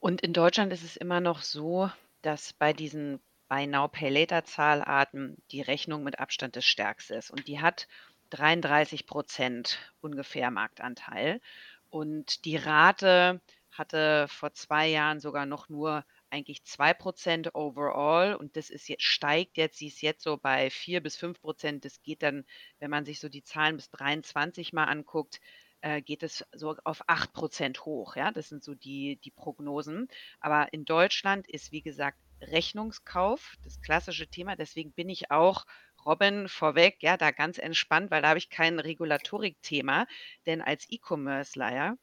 Und 0.00 0.20
in 0.22 0.32
Deutschland 0.32 0.72
ist 0.72 0.82
es 0.82 0.96
immer 0.96 1.20
noch 1.20 1.42
so, 1.42 1.90
dass 2.22 2.52
bei 2.52 2.72
diesen 2.72 3.20
Buy 3.48 3.66
Now 3.66 3.88
Pay 3.88 4.10
Later 4.10 4.44
Zahlarten 4.44 5.36
die 5.52 5.62
Rechnung 5.62 6.02
mit 6.02 6.18
Abstand 6.18 6.56
das 6.56 6.64
stärkste 6.64 7.14
ist. 7.14 7.30
Und 7.30 7.48
die 7.48 7.60
hat 7.60 7.88
33 8.30 9.06
Prozent 9.06 9.78
ungefähr 10.00 10.50
Marktanteil. 10.50 11.40
Und 11.88 12.44
die 12.44 12.56
Rate 12.56 13.40
hatte 13.72 14.26
vor 14.28 14.52
zwei 14.52 14.88
Jahren 14.88 15.20
sogar 15.20 15.46
noch 15.46 15.68
nur 15.68 16.04
eigentlich 16.30 16.64
2 16.64 16.94
Prozent 16.94 17.54
overall 17.54 18.36
und 18.36 18.56
das 18.56 18.70
ist 18.70 18.88
jetzt 18.88 19.02
steigt 19.02 19.56
jetzt, 19.56 19.78
sie 19.78 19.88
ist 19.88 20.00
jetzt 20.00 20.22
so 20.22 20.36
bei 20.36 20.70
4 20.70 21.02
bis 21.02 21.16
5 21.16 21.40
Prozent. 21.40 21.84
Das 21.84 22.02
geht 22.02 22.22
dann, 22.22 22.44
wenn 22.78 22.90
man 22.90 23.04
sich 23.04 23.20
so 23.20 23.28
die 23.28 23.42
Zahlen 23.42 23.76
bis 23.76 23.90
23 23.90 24.72
mal 24.72 24.84
anguckt, 24.84 25.40
äh, 25.82 26.02
geht 26.02 26.22
es 26.22 26.44
so 26.52 26.76
auf 26.84 27.02
8 27.06 27.32
Prozent 27.32 27.84
hoch. 27.84 28.16
Ja, 28.16 28.30
das 28.30 28.48
sind 28.48 28.62
so 28.62 28.74
die, 28.74 29.16
die 29.24 29.30
Prognosen. 29.30 30.08
Aber 30.40 30.72
in 30.72 30.84
Deutschland 30.84 31.48
ist, 31.48 31.72
wie 31.72 31.82
gesagt, 31.82 32.18
Rechnungskauf 32.40 33.56
das 33.64 33.80
klassische 33.82 34.26
Thema. 34.28 34.56
Deswegen 34.56 34.92
bin 34.92 35.08
ich 35.08 35.30
auch 35.30 35.66
Robin 36.04 36.48
vorweg, 36.48 36.96
ja, 37.00 37.16
da 37.16 37.30
ganz 37.30 37.58
entspannt, 37.58 38.10
weil 38.10 38.22
da 38.22 38.28
habe 38.28 38.38
ich 38.38 38.50
kein 38.50 38.78
Regulatorik-Thema. 38.78 40.06
Denn 40.46 40.62
als 40.62 40.86
E-Commerce-Leier 40.88 41.96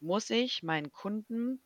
muss 0.00 0.30
ich 0.30 0.62
meinen 0.62 0.92
Kunden 0.92 1.62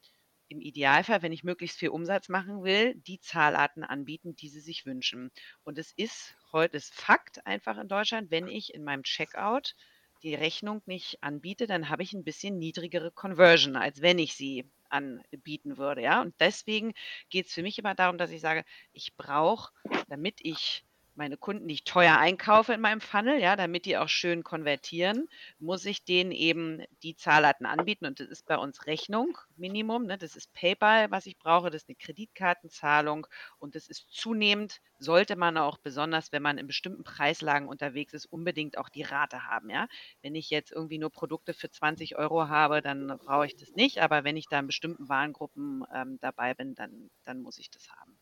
im 0.49 0.61
Idealfall, 0.61 1.23
wenn 1.23 1.33
ich 1.33 1.45
möglichst 1.45 1.79
viel 1.79 1.91
Umsatz 1.91 2.29
machen 2.29 2.65
will, 2.65 2.95
die 2.95 3.21
Zahlarten 3.21 3.85
anbieten, 3.85 4.35
die 4.35 4.49
sie 4.49 4.61
sich 4.61 4.85
wünschen. 4.85 5.31
Und 5.63 5.79
es 5.79 5.93
ist 5.93 6.37
heute 6.53 6.77
ist 6.77 6.93
Fakt 6.93 7.47
einfach 7.47 7.79
in 7.79 7.89
Deutschland, 7.89 8.31
wenn 8.31 8.49
ich 8.49 8.75
in 8.75 8.83
meinem 8.83 9.05
Checkout 9.05 9.77
die 10.23 10.35
Rechnung 10.35 10.83
nicht 10.87 11.23
anbiete, 11.23 11.67
dann 11.67 11.89
habe 11.89 12.03
ich 12.03 12.13
ein 12.13 12.25
bisschen 12.25 12.59
niedrigere 12.59 13.11
Conversion, 13.11 13.77
als 13.77 14.03
wenn 14.03 14.19
ich 14.19 14.35
sie 14.35 14.69
anbieten 14.91 15.79
würde. 15.79 16.03
Ja? 16.03 16.21
Und 16.21 16.35
deswegen 16.41 16.93
geht 17.31 17.47
es 17.47 17.55
für 17.55 17.63
mich 17.63 17.79
immer 17.79 17.95
darum, 17.95 18.19
dass 18.19 18.31
ich 18.31 18.41
sage, 18.41 18.65
ich 18.93 19.17
brauche, 19.17 19.73
damit 20.09 20.41
ich 20.43 20.85
meine 21.21 21.37
Kunden, 21.37 21.69
die 21.69 21.75
ich 21.75 21.85
teuer 21.85 22.17
einkaufe 22.17 22.73
in 22.73 22.81
meinem 22.81 23.03
Funnel, 23.03 23.39
ja, 23.41 23.55
damit 23.55 23.85
die 23.85 23.99
auch 23.99 24.09
schön 24.09 24.43
konvertieren, 24.43 25.29
muss 25.59 25.85
ich 25.85 26.03
denen 26.03 26.33
eben 26.33 26.83
die 27.03 27.15
Zahlarten 27.15 27.67
anbieten. 27.67 28.07
Und 28.07 28.21
das 28.21 28.29
ist 28.29 28.47
bei 28.47 28.57
uns 28.57 28.87
Rechnung, 28.87 29.37
Minimum. 29.59 30.07
Ne? 30.07 30.17
Das 30.17 30.35
ist 30.35 30.55
PayPal, 30.55 31.11
was 31.11 31.27
ich 31.27 31.39
brauche. 31.39 31.69
Das 31.69 31.83
ist 31.83 31.91
eine 31.91 31.97
Kreditkartenzahlung. 31.97 33.27
Und 33.59 33.75
das 33.75 33.87
ist 33.87 34.11
zunehmend, 34.11 34.81
sollte 34.99 35.37
man 35.37 35.59
auch 35.59 35.77
besonders, 35.77 36.33
wenn 36.33 36.43
man 36.43 36.57
in 36.57 36.67
bestimmten 36.67 37.05
Preislagen 37.05 37.69
unterwegs 37.69 38.15
ist, 38.15 38.25
unbedingt 38.25 38.79
auch 38.79 38.89
die 38.89 39.03
Rate 39.03 39.47
haben. 39.47 39.69
Ja? 39.69 39.89
Wenn 40.23 40.35
ich 40.35 40.49
jetzt 40.49 40.73
irgendwie 40.73 40.99
nur 40.99 41.11
Produkte 41.11 41.53
für 41.53 41.71
20 41.71 42.17
Euro 42.17 42.49
habe, 42.49 42.81
dann 42.81 43.19
brauche 43.19 43.45
ich 43.45 43.57
das 43.57 43.75
nicht. 43.75 44.01
Aber 44.01 44.25
wenn 44.25 44.39
ich 44.39 44.49
da 44.49 44.59
in 44.59 44.67
bestimmten 44.67 45.11
Warengruppen 45.11 45.85
ähm, 45.95 46.19
dabei 46.23 46.55
bin, 46.55 46.75
dann, 46.75 47.11
dann 47.27 47.43
muss 47.43 47.59
ich 47.59 47.71
das 47.71 47.91
haben. 47.91 48.17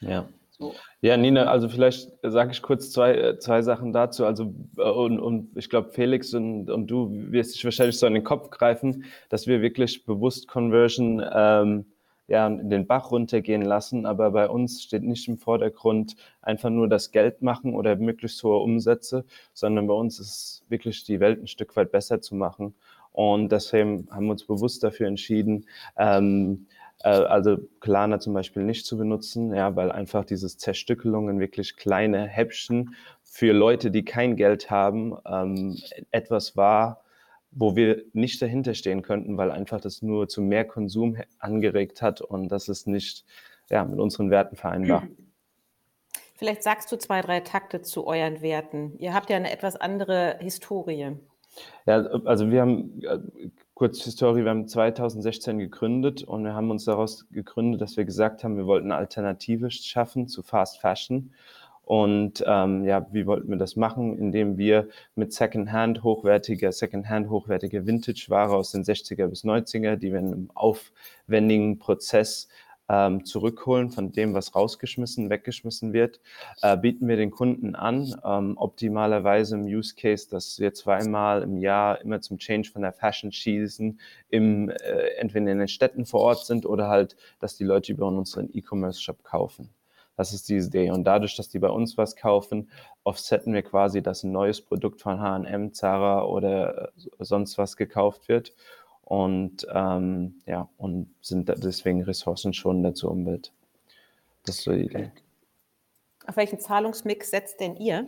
Ja. 0.00 0.28
So. 0.62 0.74
Ja, 1.00 1.16
Nina, 1.16 1.46
also 1.46 1.68
vielleicht 1.68 2.10
sage 2.22 2.52
ich 2.52 2.62
kurz 2.62 2.90
zwei, 2.92 3.14
äh, 3.14 3.38
zwei 3.38 3.62
Sachen 3.62 3.92
dazu. 3.92 4.24
Also, 4.24 4.54
äh, 4.78 4.82
und, 4.82 5.18
und 5.18 5.56
ich 5.56 5.68
glaube, 5.68 5.90
Felix 5.90 6.32
und, 6.32 6.70
und 6.70 6.86
du 6.86 7.10
wirst 7.32 7.54
dich 7.54 7.64
wahrscheinlich 7.64 7.98
so 7.98 8.06
in 8.06 8.14
den 8.14 8.24
Kopf 8.24 8.50
greifen, 8.50 9.04
dass 9.28 9.46
wir 9.46 9.60
wirklich 9.62 10.04
bewusst 10.04 10.46
Conversion 10.46 11.20
ähm, 11.34 11.86
ja, 12.28 12.46
in 12.46 12.70
den 12.70 12.86
Bach 12.86 13.10
runtergehen 13.10 13.62
lassen. 13.62 14.06
Aber 14.06 14.30
bei 14.30 14.48
uns 14.48 14.82
steht 14.82 15.02
nicht 15.02 15.26
im 15.26 15.38
Vordergrund 15.38 16.14
einfach 16.40 16.70
nur 16.70 16.88
das 16.88 17.10
Geld 17.10 17.42
machen 17.42 17.74
oder 17.74 17.96
möglichst 17.96 18.42
hohe 18.44 18.58
Umsätze, 18.58 19.24
sondern 19.52 19.88
bei 19.88 19.94
uns 19.94 20.20
ist 20.20 20.62
wirklich 20.68 21.04
die 21.04 21.20
Welt 21.20 21.42
ein 21.42 21.48
Stück 21.48 21.74
weit 21.76 21.90
besser 21.90 22.20
zu 22.20 22.36
machen. 22.36 22.74
Und 23.12 23.52
deswegen 23.52 24.08
haben 24.10 24.26
wir 24.26 24.32
uns 24.32 24.44
bewusst 24.44 24.82
dafür 24.82 25.06
entschieden, 25.06 25.66
ähm, 25.98 26.66
äh, 26.66 26.81
also 27.02 27.58
Klarna 27.80 28.20
zum 28.20 28.34
Beispiel 28.34 28.62
nicht 28.62 28.86
zu 28.86 28.96
benutzen, 28.96 29.54
ja, 29.54 29.74
weil 29.76 29.90
einfach 29.90 30.24
dieses 30.24 30.58
Zerstückelungen 30.58 31.40
wirklich 31.40 31.76
kleine 31.76 32.26
Häppchen 32.26 32.94
für 33.22 33.52
Leute, 33.52 33.90
die 33.90 34.04
kein 34.04 34.36
Geld 34.36 34.70
haben, 34.70 35.16
ähm, 35.26 35.76
etwas 36.10 36.56
war, 36.56 37.02
wo 37.50 37.76
wir 37.76 38.02
nicht 38.12 38.40
dahinter 38.40 38.74
stehen 38.74 39.02
könnten, 39.02 39.36
weil 39.36 39.50
einfach 39.50 39.80
das 39.80 40.02
nur 40.02 40.28
zu 40.28 40.42
mehr 40.42 40.64
Konsum 40.64 41.16
angeregt 41.38 42.02
hat 42.02 42.20
und 42.20 42.48
das 42.48 42.68
ist 42.68 42.86
nicht 42.86 43.24
ja, 43.70 43.84
mit 43.84 43.98
unseren 43.98 44.30
Werten 44.30 44.56
vereinbar. 44.56 45.06
Vielleicht 46.34 46.62
sagst 46.62 46.90
du 46.90 46.96
zwei, 46.96 47.20
drei 47.20 47.40
Takte 47.40 47.82
zu 47.82 48.06
euren 48.06 48.42
Werten. 48.42 48.98
Ihr 48.98 49.14
habt 49.14 49.30
ja 49.30 49.36
eine 49.36 49.52
etwas 49.52 49.76
andere 49.76 50.38
Historie. 50.40 51.16
Ja, 51.86 51.98
also 52.24 52.50
wir 52.50 52.60
haben 52.60 53.02
äh, 53.02 53.18
kurz 53.74 54.02
Historie, 54.04 54.44
wir 54.44 54.50
haben 54.50 54.68
2016 54.68 55.58
gegründet 55.58 56.22
und 56.22 56.44
wir 56.44 56.54
haben 56.54 56.70
uns 56.70 56.84
daraus 56.84 57.28
gegründet, 57.30 57.80
dass 57.80 57.96
wir 57.96 58.04
gesagt 58.04 58.44
haben, 58.44 58.56
wir 58.56 58.66
wollten 58.66 58.92
eine 58.92 58.96
Alternative 58.96 59.70
schaffen 59.70 60.28
zu 60.28 60.42
Fast 60.42 60.80
Fashion. 60.80 61.32
Und 61.84 62.44
ähm, 62.46 62.84
ja, 62.84 63.06
wie 63.12 63.26
wollten 63.26 63.50
wir 63.50 63.56
das 63.56 63.74
machen? 63.74 64.16
Indem 64.16 64.56
wir 64.56 64.88
mit 65.16 65.32
Secondhand 65.32 66.04
hochwertiger, 66.04 66.70
Secondhand 66.70 67.28
hochwertige 67.28 67.86
Vintage-Ware 67.86 68.54
aus 68.54 68.70
den 68.70 68.84
60er 68.84 69.26
bis 69.26 69.44
90er, 69.44 69.96
die 69.96 70.12
wir 70.12 70.20
in 70.20 70.26
einem 70.26 70.50
aufwendigen 70.54 71.78
Prozess 71.78 72.48
ähm, 72.92 73.24
zurückholen 73.24 73.90
von 73.90 74.12
dem, 74.12 74.34
was 74.34 74.54
rausgeschmissen, 74.54 75.30
weggeschmissen 75.30 75.94
wird, 75.94 76.20
äh, 76.60 76.76
bieten 76.76 77.08
wir 77.08 77.16
den 77.16 77.30
Kunden 77.30 77.74
an, 77.74 78.14
ähm, 78.22 78.58
optimalerweise 78.58 79.56
im 79.56 79.64
Use 79.64 79.94
Case, 79.94 80.28
dass 80.28 80.60
wir 80.60 80.74
zweimal 80.74 81.42
im 81.42 81.56
Jahr 81.56 82.02
immer 82.02 82.20
zum 82.20 82.36
Change 82.36 82.70
von 82.70 82.82
der 82.82 82.92
Fashion 82.92 83.30
Season 83.30 83.98
im, 84.28 84.68
äh, 84.68 84.74
entweder 85.16 85.50
in 85.50 85.58
den 85.58 85.68
Städten 85.68 86.04
vor 86.04 86.20
Ort 86.20 86.44
sind 86.44 86.66
oder 86.66 86.88
halt, 86.88 87.16
dass 87.40 87.56
die 87.56 87.64
Leute 87.64 87.92
über 87.92 88.06
unseren 88.06 88.50
E-Commerce 88.52 89.00
Shop 89.00 89.24
kaufen. 89.24 89.70
Das 90.14 90.34
ist 90.34 90.50
die 90.50 90.58
Idee. 90.58 90.90
Und 90.90 91.04
dadurch, 91.04 91.36
dass 91.36 91.48
die 91.48 91.58
bei 91.58 91.70
uns 91.70 91.96
was 91.96 92.16
kaufen, 92.16 92.70
offsetten 93.02 93.54
wir 93.54 93.62
quasi, 93.62 94.02
dass 94.02 94.22
ein 94.22 94.32
neues 94.32 94.60
Produkt 94.60 95.00
von 95.00 95.18
H&M, 95.18 95.72
Zara 95.72 96.24
oder 96.24 96.88
äh, 96.88 96.90
sonst 97.20 97.56
was 97.56 97.78
gekauft 97.78 98.28
wird 98.28 98.52
und 99.12 99.66
ähm, 99.70 100.36
ja, 100.46 100.70
und 100.78 101.10
sind 101.20 101.46
deswegen 101.46 102.02
ressourcenschonender 102.02 102.94
zur 102.94 103.10
Umwelt. 103.10 103.52
Das 104.46 104.56
ist 104.56 104.64
so 104.64 104.72
die 104.72 104.86
Idee. 104.86 105.12
Auf 106.26 106.36
welchen 106.38 106.58
Zahlungsmix 106.58 107.30
setzt 107.30 107.60
denn 107.60 107.76
ihr? 107.76 108.06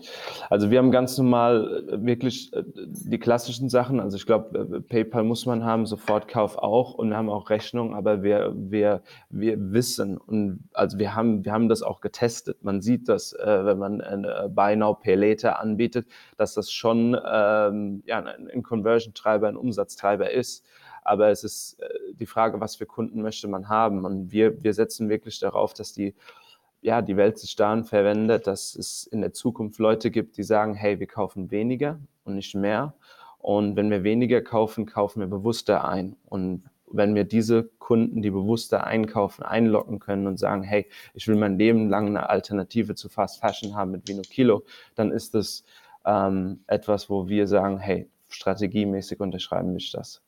Also 0.49 0.71
wir 0.71 0.79
haben 0.79 0.91
ganz 0.91 1.19
normal 1.19 1.89
äh, 1.91 2.07
wirklich 2.07 2.55
äh, 2.55 2.63
die 2.75 3.19
klassischen 3.19 3.69
Sachen. 3.69 4.01
Also 4.01 4.17
ich 4.17 4.25
glaube, 4.25 4.59
äh, 4.59 4.81
PayPal 4.81 5.25
muss 5.25 5.45
man 5.45 5.63
haben, 5.63 5.85
Sofortkauf 5.85 6.57
auch 6.57 6.95
und 6.95 7.11
wir 7.11 7.19
haben 7.19 7.29
auch 7.29 7.51
Rechnung, 7.51 7.95
aber 7.95 8.23
wir, 8.23 8.55
wir, 8.57 9.03
wir 9.29 9.73
wissen 9.73 10.17
und 10.17 10.61
also 10.73 10.99
wir 10.99 11.15
haben, 11.15 11.45
wir 11.45 11.53
haben 11.53 11.69
das 11.69 11.83
auch 11.83 12.01
getestet. 12.01 12.65
Man 12.65 12.81
sieht 12.81 13.11
das, 13.11 13.35
wenn 13.39 13.79
man 13.79 14.01
eine 14.01 14.49
Buy 14.49 14.75
Now 14.75 14.95
Pay 14.95 15.17
Later 15.17 15.61
anbietet, 15.61 16.07
dass 16.39 16.55
das 16.55 16.73
schon 16.73 17.15
ähm, 17.15 18.03
ja, 18.07 18.25
ein 18.25 18.63
Conversion-Treiber, 18.63 19.49
ein 19.49 19.57
Umsatztreiber 19.57 20.31
ist. 20.31 20.65
Aber 21.05 21.29
es 21.29 21.45
ist 21.45 21.79
die 22.15 22.27
Frage, 22.27 22.61
was 22.61 22.77
für 22.77 22.87
Kunden 22.87 23.23
möchte 23.23 23.49
man 23.49 23.69
haben. 23.69 24.05
Und 24.05 24.33
wir, 24.33 24.63
wir 24.63 24.75
setzen 24.75 25.09
wirklich 25.09 25.39
darauf, 25.39 25.75
dass 25.75 25.93
die 25.93 26.15
ja, 26.85 27.01
die 27.01 27.17
Welt 27.17 27.39
sich 27.39 27.57
daran 27.57 27.85
verwendet, 27.85 28.47
dass 28.47 28.77
es 28.77 29.07
in 29.07 29.23
der 29.23 29.33
Zukunft 29.33 29.79
Leute 29.79 30.11
gibt, 30.11 30.37
die 30.37 30.43
sagen, 30.43 30.75
hey, 30.75 31.01
wir 31.01 31.07
kaufen 31.07 31.51
weniger 31.51 31.99
und 32.25 32.35
nicht 32.35 32.55
mehr. 32.55 32.93
Und 33.39 33.75
wenn 33.75 33.91
wir 33.91 34.05
weniger 34.05 34.43
kaufen, 34.43 34.85
kaufen 34.85 35.21
wir 35.21 35.27
bewusster 35.27 35.89
ein. 35.89 36.17
Und 36.27 36.65
wenn 36.87 37.15
wir 37.15 37.25
diese 37.25 37.65
Kunden, 37.79 38.21
die 38.21 38.31
bewusster 38.31 38.87
einkaufen, 38.87 39.43
einlocken 39.43 39.99
können 39.99 40.27
und 40.27 40.39
sagen, 40.39 40.63
hey, 40.63 40.87
ich 41.15 41.27
will 41.27 41.37
mein 41.37 41.59
Leben 41.59 41.89
lang 41.89 42.09
eine 42.09 42.29
Alternative 42.29 42.95
zu 42.95 43.09
Fast 43.09 43.41
Fashion 43.41 43.75
haben 43.75 43.91
mit 43.91 44.07
Vino 44.07 44.21
Kilo, 44.21 44.63
dann 44.95 45.11
ist 45.11 45.35
das 45.35 45.65
ähm, 46.05 46.61
etwas, 46.67 47.09
wo 47.09 47.29
wir 47.29 47.47
sagen, 47.47 47.79
hey, 47.79 48.11
strategiemäßig 48.29 49.21
unterschreiben 49.21 49.73
wir 49.73 49.83
das. 49.93 50.23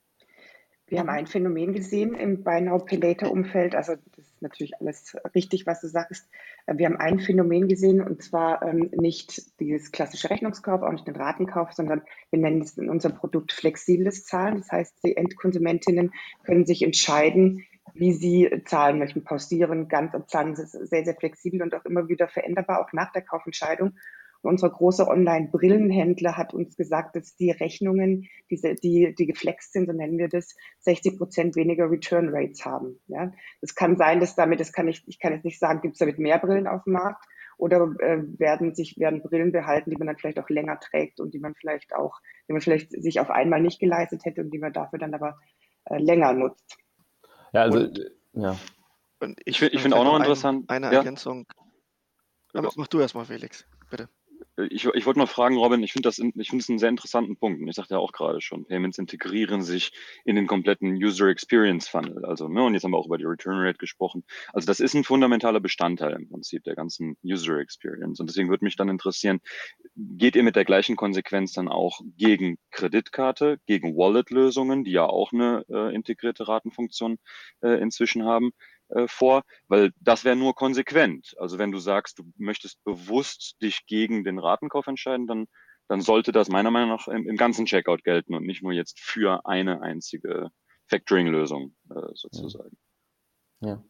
Wir 0.88 1.00
haben 1.00 1.08
ein 1.08 1.26
Phänomen 1.26 1.72
gesehen 1.72 2.14
im 2.14 2.44
Buy 2.44 2.60
Now 2.60 2.78
Pay 2.78 2.98
Later 2.98 3.32
Umfeld. 3.32 3.74
Also 3.74 3.94
das 4.14 4.24
ist 4.24 4.40
natürlich 4.40 4.80
alles 4.80 5.16
richtig, 5.34 5.66
was 5.66 5.80
du 5.80 5.88
sagst. 5.88 6.28
Wir 6.68 6.86
haben 6.86 6.96
ein 6.96 7.18
Phänomen 7.18 7.66
gesehen 7.66 8.00
und 8.00 8.22
zwar 8.22 8.62
ähm, 8.62 8.90
nicht 8.92 9.58
dieses 9.58 9.90
klassische 9.90 10.30
Rechnungskauf, 10.30 10.82
auch 10.82 10.92
nicht 10.92 11.08
den 11.08 11.16
Ratenkauf, 11.16 11.72
sondern 11.72 12.02
wir 12.30 12.38
nennen 12.38 12.62
es 12.62 12.78
in 12.78 12.88
unserem 12.88 13.16
Produkt 13.16 13.52
flexibles 13.52 14.26
Zahlen. 14.26 14.58
Das 14.58 14.70
heißt, 14.70 15.04
die 15.04 15.16
Endkonsumentinnen 15.16 16.12
können 16.44 16.66
sich 16.66 16.82
entscheiden, 16.82 17.64
wie 17.94 18.12
sie 18.12 18.62
zahlen 18.64 19.00
möchten, 19.00 19.24
pausieren, 19.24 19.88
ganz 19.88 20.14
abzahlen. 20.14 20.54
Das 20.54 20.72
ist 20.72 20.90
sehr, 20.90 21.04
sehr 21.04 21.16
flexibel 21.16 21.62
und 21.62 21.74
auch 21.74 21.84
immer 21.84 22.08
wieder 22.08 22.28
veränderbar, 22.28 22.80
auch 22.80 22.92
nach 22.92 23.10
der 23.10 23.22
Kaufentscheidung 23.22 23.94
unser 24.42 24.70
großer 24.70 25.08
Online-Brillenhändler 25.08 26.36
hat 26.36 26.54
uns 26.54 26.76
gesagt, 26.76 27.16
dass 27.16 27.36
die 27.36 27.50
Rechnungen, 27.50 28.28
diese, 28.50 28.74
die, 28.74 29.14
die 29.18 29.26
geflext 29.26 29.72
sind, 29.72 29.86
so 29.86 29.92
nennen 29.92 30.18
wir 30.18 30.28
das, 30.28 30.54
60 30.80 31.18
Prozent 31.18 31.56
weniger 31.56 31.90
Return 31.90 32.28
Rates 32.30 32.64
haben. 32.64 33.00
Ja, 33.08 33.32
das 33.60 33.74
kann 33.74 33.96
sein, 33.96 34.20
dass 34.20 34.34
damit, 34.34 34.60
das 34.60 34.72
kann 34.72 34.88
ich, 34.88 35.02
ich 35.06 35.18
kann 35.18 35.32
jetzt 35.32 35.44
nicht 35.44 35.58
sagen, 35.58 35.80
gibt 35.80 35.94
es 35.94 35.98
damit 35.98 36.18
mehr 36.18 36.38
Brillen 36.38 36.66
auf 36.66 36.84
dem 36.84 36.94
Markt 36.94 37.24
oder 37.58 37.94
äh, 38.00 38.22
werden 38.38 38.74
sich, 38.74 38.98
werden 38.98 39.22
Brillen 39.22 39.52
behalten, 39.52 39.90
die 39.90 39.96
man 39.96 40.06
dann 40.06 40.18
vielleicht 40.18 40.38
auch 40.38 40.48
länger 40.48 40.78
trägt 40.78 41.20
und 41.20 41.32
die 41.32 41.38
man 41.38 41.54
vielleicht 41.54 41.94
auch, 41.94 42.20
die 42.48 42.52
man 42.52 42.62
vielleicht 42.62 42.90
sich 42.90 43.20
auf 43.20 43.30
einmal 43.30 43.60
nicht 43.60 43.80
geleistet 43.80 44.24
hätte 44.24 44.42
und 44.42 44.50
die 44.50 44.58
man 44.58 44.72
dafür 44.72 44.98
dann 44.98 45.14
aber 45.14 45.38
äh, 45.86 45.98
länger 45.98 46.32
nutzt. 46.32 46.76
Ja, 47.52 47.62
also, 47.62 47.78
und, 47.78 48.10
ja. 48.34 48.56
Und 49.20 49.40
ich, 49.46 49.60
ich 49.62 49.80
finde 49.80 49.96
auch 49.96 50.04
noch 50.04 50.18
interessant. 50.18 50.68
Eine, 50.68 50.88
eine 50.88 50.94
ja. 50.94 51.00
Ergänzung. 51.00 51.46
Aber 52.52 52.70
mach 52.76 52.86
du 52.86 53.00
erstmal, 53.00 53.24
Felix, 53.24 53.66
bitte 53.90 54.08
ich, 54.70 54.86
ich 54.86 55.06
wollte 55.06 55.18
mal 55.18 55.26
fragen, 55.26 55.56
Robin, 55.56 55.82
ich 55.82 55.92
finde 55.92 56.08
das, 56.08 56.18
ich 56.18 56.48
finde 56.48 56.62
es 56.62 56.68
einen 56.68 56.78
sehr 56.78 56.88
interessanten 56.88 57.36
Punkt. 57.36 57.60
Und 57.60 57.68
ich 57.68 57.74
sagte 57.74 57.94
ja 57.94 58.00
auch 58.00 58.12
gerade 58.12 58.40
schon, 58.40 58.64
Payments 58.64 58.98
integrieren 58.98 59.62
sich 59.62 59.92
in 60.24 60.36
den 60.36 60.46
kompletten 60.46 60.94
User 60.94 61.28
Experience 61.28 61.88
Funnel. 61.88 62.24
Also, 62.24 62.48
ne, 62.48 62.62
und 62.62 62.74
jetzt 62.74 62.84
haben 62.84 62.92
wir 62.92 62.98
auch 62.98 63.06
über 63.06 63.18
die 63.18 63.24
Return 63.24 63.58
Rate 63.58 63.78
gesprochen. 63.78 64.24
Also, 64.52 64.66
das 64.66 64.80
ist 64.80 64.94
ein 64.94 65.04
fundamentaler 65.04 65.60
Bestandteil 65.60 66.12
im 66.12 66.28
Prinzip 66.28 66.64
der 66.64 66.74
ganzen 66.74 67.16
User 67.24 67.58
Experience. 67.58 68.20
Und 68.20 68.28
deswegen 68.28 68.48
würde 68.48 68.64
mich 68.64 68.76
dann 68.76 68.88
interessieren, 68.88 69.40
geht 69.94 70.36
ihr 70.36 70.42
mit 70.42 70.56
der 70.56 70.64
gleichen 70.64 70.96
Konsequenz 70.96 71.52
dann 71.52 71.68
auch 71.68 72.00
gegen 72.16 72.58
Kreditkarte, 72.70 73.58
gegen 73.66 73.96
Wallet-Lösungen, 73.96 74.84
die 74.84 74.92
ja 74.92 75.06
auch 75.06 75.32
eine 75.32 75.64
äh, 75.68 75.94
integrierte 75.94 76.48
Ratenfunktion 76.48 77.18
äh, 77.62 77.80
inzwischen 77.80 78.24
haben? 78.24 78.52
Äh, 78.88 79.06
vor, 79.08 79.42
weil 79.68 79.92
das 80.00 80.24
wäre 80.24 80.36
nur 80.36 80.54
konsequent. 80.54 81.34
Also 81.38 81.58
wenn 81.58 81.72
du 81.72 81.78
sagst, 81.78 82.18
du 82.18 82.24
möchtest 82.36 82.82
bewusst 82.84 83.56
dich 83.62 83.86
gegen 83.86 84.24
den 84.24 84.38
Ratenkauf 84.38 84.86
entscheiden, 84.86 85.26
dann, 85.26 85.46
dann 85.88 86.00
sollte 86.00 86.32
das 86.32 86.48
meiner 86.48 86.70
Meinung 86.70 86.90
nach 86.90 87.08
im, 87.08 87.28
im 87.28 87.36
ganzen 87.36 87.66
Checkout 87.66 88.04
gelten 88.04 88.34
und 88.34 88.44
nicht 88.44 88.62
nur 88.62 88.72
jetzt 88.72 89.00
für 89.00 89.46
eine 89.46 89.82
einzige 89.82 90.50
Factoring-Lösung 90.86 91.74
äh, 91.90 92.14
sozusagen. 92.14 92.76
Ja. 93.60 93.82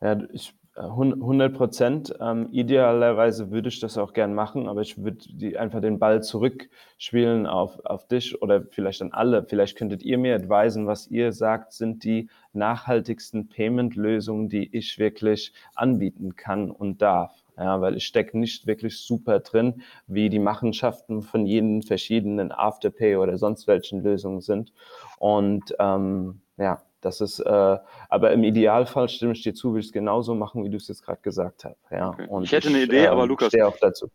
ja, 0.00 0.20
ich 0.32 0.54
100 0.74 1.54
Prozent. 1.54 2.14
Ähm, 2.20 2.48
idealerweise 2.50 3.50
würde 3.50 3.68
ich 3.68 3.80
das 3.80 3.98
auch 3.98 4.12
gern 4.14 4.34
machen, 4.34 4.68
aber 4.68 4.80
ich 4.80 5.02
würde 5.02 5.58
einfach 5.58 5.80
den 5.80 5.98
Ball 5.98 6.22
zurückspielen 6.22 7.46
auf, 7.46 7.84
auf 7.84 8.08
dich 8.08 8.40
oder 8.40 8.64
vielleicht 8.70 9.02
an 9.02 9.12
alle. 9.12 9.44
Vielleicht 9.44 9.76
könntet 9.76 10.02
ihr 10.02 10.16
mir 10.16 10.34
advisen, 10.34 10.86
was 10.86 11.08
ihr 11.08 11.32
sagt, 11.32 11.72
sind 11.72 12.04
die 12.04 12.28
nachhaltigsten 12.54 13.48
Payment-Lösungen, 13.48 14.48
die 14.48 14.74
ich 14.74 14.98
wirklich 14.98 15.52
anbieten 15.74 16.36
kann 16.36 16.70
und 16.70 17.02
darf. 17.02 17.32
Ja, 17.58 17.82
weil 17.82 17.96
ich 17.96 18.06
stecke 18.06 18.38
nicht 18.38 18.66
wirklich 18.66 18.98
super 18.98 19.40
drin, 19.40 19.82
wie 20.06 20.30
die 20.30 20.38
Machenschaften 20.38 21.20
von 21.20 21.44
jeden 21.44 21.82
verschiedenen 21.82 22.50
Afterpay 22.50 23.16
oder 23.16 23.36
sonst 23.36 23.66
welchen 23.66 24.02
Lösungen 24.02 24.40
sind. 24.40 24.72
Und 25.18 25.76
ähm, 25.78 26.40
ja, 26.56 26.80
das 27.02 27.20
ist, 27.20 27.40
äh, 27.40 27.78
aber 28.08 28.32
im 28.32 28.44
Idealfall 28.44 29.08
stimme 29.08 29.32
ich 29.32 29.42
dir 29.42 29.54
zu, 29.54 29.74
will 29.74 29.80
ich 29.80 29.86
es 29.86 29.92
genauso 29.92 30.34
machen, 30.34 30.64
wie 30.64 30.70
du 30.70 30.76
es 30.76 30.88
jetzt 30.88 31.02
gerade 31.02 31.20
gesagt 31.20 31.64
hast. 31.64 31.76
Ja. 31.90 32.10
Okay. 32.10 32.26
Und 32.28 32.44
ich 32.44 32.52
hätte 32.52 32.68
eine 32.68 32.82
Idee, 32.82 33.04
ähm, 33.04 33.10
aber 33.10 33.26
Lukas, 33.26 33.52
auch 33.60 33.76
dazu. 33.78 34.08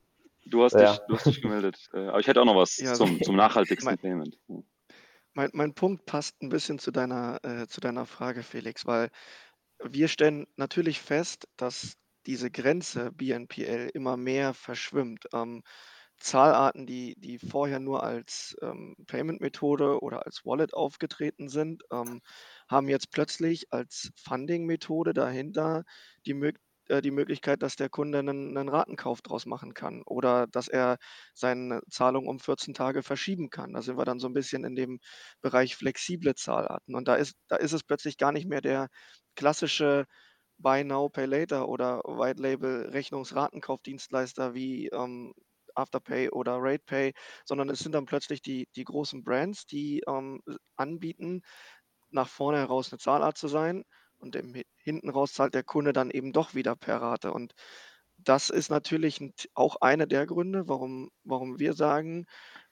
Du, 0.46 0.64
hast 0.64 0.74
ja. 0.74 0.94
dich, 0.94 1.02
du 1.08 1.16
hast 1.16 1.26
dich 1.26 1.42
gemeldet. 1.42 1.78
Äh, 1.94 2.08
aber 2.08 2.20
ich 2.20 2.28
hätte 2.28 2.42
auch 2.42 2.46
noch 2.46 2.56
was 2.56 2.78
ja, 2.78 2.94
zum, 2.94 3.22
zum 3.22 3.36
nachhaltigsten 3.36 3.86
mein, 3.86 3.98
Payment. 3.98 4.38
Mein, 5.34 5.50
mein 5.54 5.74
Punkt 5.74 6.06
passt 6.06 6.42
ein 6.42 6.50
bisschen 6.50 6.80
zu 6.80 6.92
deiner, 6.92 7.40
äh, 7.44 7.68
zu 7.68 7.82
deiner 7.82 8.06
Frage, 8.06 8.44
Felix, 8.44 8.86
weil 8.86 9.10
wir 9.84 10.08
stellen 10.08 10.48
natürlich 10.56 11.02
fest, 11.02 11.48
dass 11.58 11.98
diese 12.26 12.50
Grenze 12.50 13.12
BNPL 13.12 13.90
immer 13.94 14.18
mehr 14.18 14.54
verschwimmt. 14.54 15.28
Ähm, 15.34 15.64
Zahlarten, 16.20 16.86
die, 16.88 17.16
die 17.20 17.38
vorher 17.38 17.80
nur 17.80 18.04
als 18.04 18.56
ähm, 18.62 18.96
Payment-Methode 19.06 20.02
oder 20.02 20.26
als 20.26 20.46
Wallet 20.46 20.74
aufgetreten 20.74 21.48
sind, 21.48 21.84
ähm, 21.92 22.22
haben 22.68 22.90
jetzt 22.90 23.12
plötzlich 23.12 23.72
als 23.72 24.12
Funding-Methode 24.16 25.14
dahinter 25.14 25.84
die, 26.26 26.34
äh, 26.90 27.02
die 27.02 27.12
Möglichkeit, 27.12 27.64
dass 27.64 27.76
der 27.76 27.90
Kunde 27.90 28.20
einen, 28.20 28.58
einen 28.58 28.70
Ratenkauf 28.70 29.22
draus 29.22 29.46
machen 29.46 29.74
kann 29.74 30.02
oder 30.06 30.48
dass 30.48 30.68
er 30.68 30.98
seine 31.34 31.82
Zahlung 31.90 32.28
um 32.28 32.40
14 32.40 32.74
Tage 32.74 33.04
verschieben 33.04 33.50
kann. 33.50 33.74
Da 33.74 33.82
sind 33.82 33.98
wir 33.98 34.06
dann 34.06 34.20
so 34.20 34.28
ein 34.28 34.34
bisschen 34.34 34.64
in 34.64 34.76
dem 34.76 35.00
Bereich 35.42 35.76
flexible 35.76 36.36
Zahlarten. 36.36 36.96
Und 36.96 37.08
da 37.08 37.16
ist, 37.16 37.36
da 37.48 37.58
ist 37.58 37.74
es 37.74 37.84
plötzlich 37.84 38.18
gar 38.18 38.32
nicht 38.32 38.48
mehr 38.48 38.62
der 38.62 38.90
klassische 39.36 40.06
Buy 40.60 40.84
Now, 40.84 41.10
Pay 41.10 41.26
Later 41.26 41.70
oder 41.70 42.02
White 42.04 42.42
Label 42.42 42.90
Rechnungsratenkaufdienstleister 42.90 44.56
wie 44.56 44.88
ähm, 44.88 45.34
Afterpay 45.78 46.30
oder 46.30 46.58
RatePay, 46.60 47.14
sondern 47.46 47.70
es 47.70 47.80
sind 47.80 47.94
dann 47.94 48.06
plötzlich 48.06 48.42
die, 48.42 48.68
die 48.76 48.84
großen 48.84 49.24
Brands, 49.24 49.66
die 49.66 50.02
ähm, 50.08 50.42
anbieten, 50.76 51.42
nach 52.10 52.28
vorne 52.28 52.60
heraus 52.60 52.92
eine 52.92 53.00
Zahlart 53.00 53.38
zu 53.38 53.48
sein 53.48 53.84
und 54.18 54.36
im, 54.36 54.62
hinten 54.78 55.10
raus 55.10 55.34
zahlt 55.34 55.54
der 55.54 55.64
Kunde 55.64 55.94
dann 55.94 56.12
eben 56.12 56.34
doch 56.34 56.56
wieder 56.56 56.76
per 56.76 57.02
Rate. 57.02 57.32
Und 57.32 57.54
das 58.18 58.50
ist 58.50 58.70
natürlich 58.70 59.20
auch 59.54 59.78
einer 59.82 60.08
der 60.08 60.26
Gründe, 60.26 60.68
warum, 60.68 61.12
warum 61.24 61.60
wir 61.60 61.74
sagen, 61.74 62.26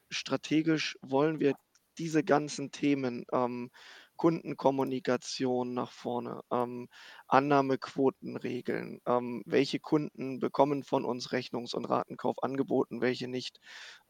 strategisch 0.10 0.98
wollen 1.02 1.40
wir 1.40 1.56
diese 1.98 2.24
ganzen 2.24 2.72
Themen 2.72 3.26
ähm, 3.32 3.70
Kundenkommunikation 4.16 5.74
nach 5.74 5.92
vorne, 5.92 6.42
ähm, 6.52 6.88
Annahmequotenregeln, 7.28 9.00
ähm, 9.06 9.44
welche 9.46 9.80
Kunden 9.80 10.40
bekommen 10.40 10.84
von 10.84 11.06
uns 11.06 11.32
Rechnungs- 11.32 11.76
und 11.76 11.86
Ratenkauf 11.86 12.42
angeboten, 12.44 13.02
welche 13.02 13.28
nicht, 13.28 13.60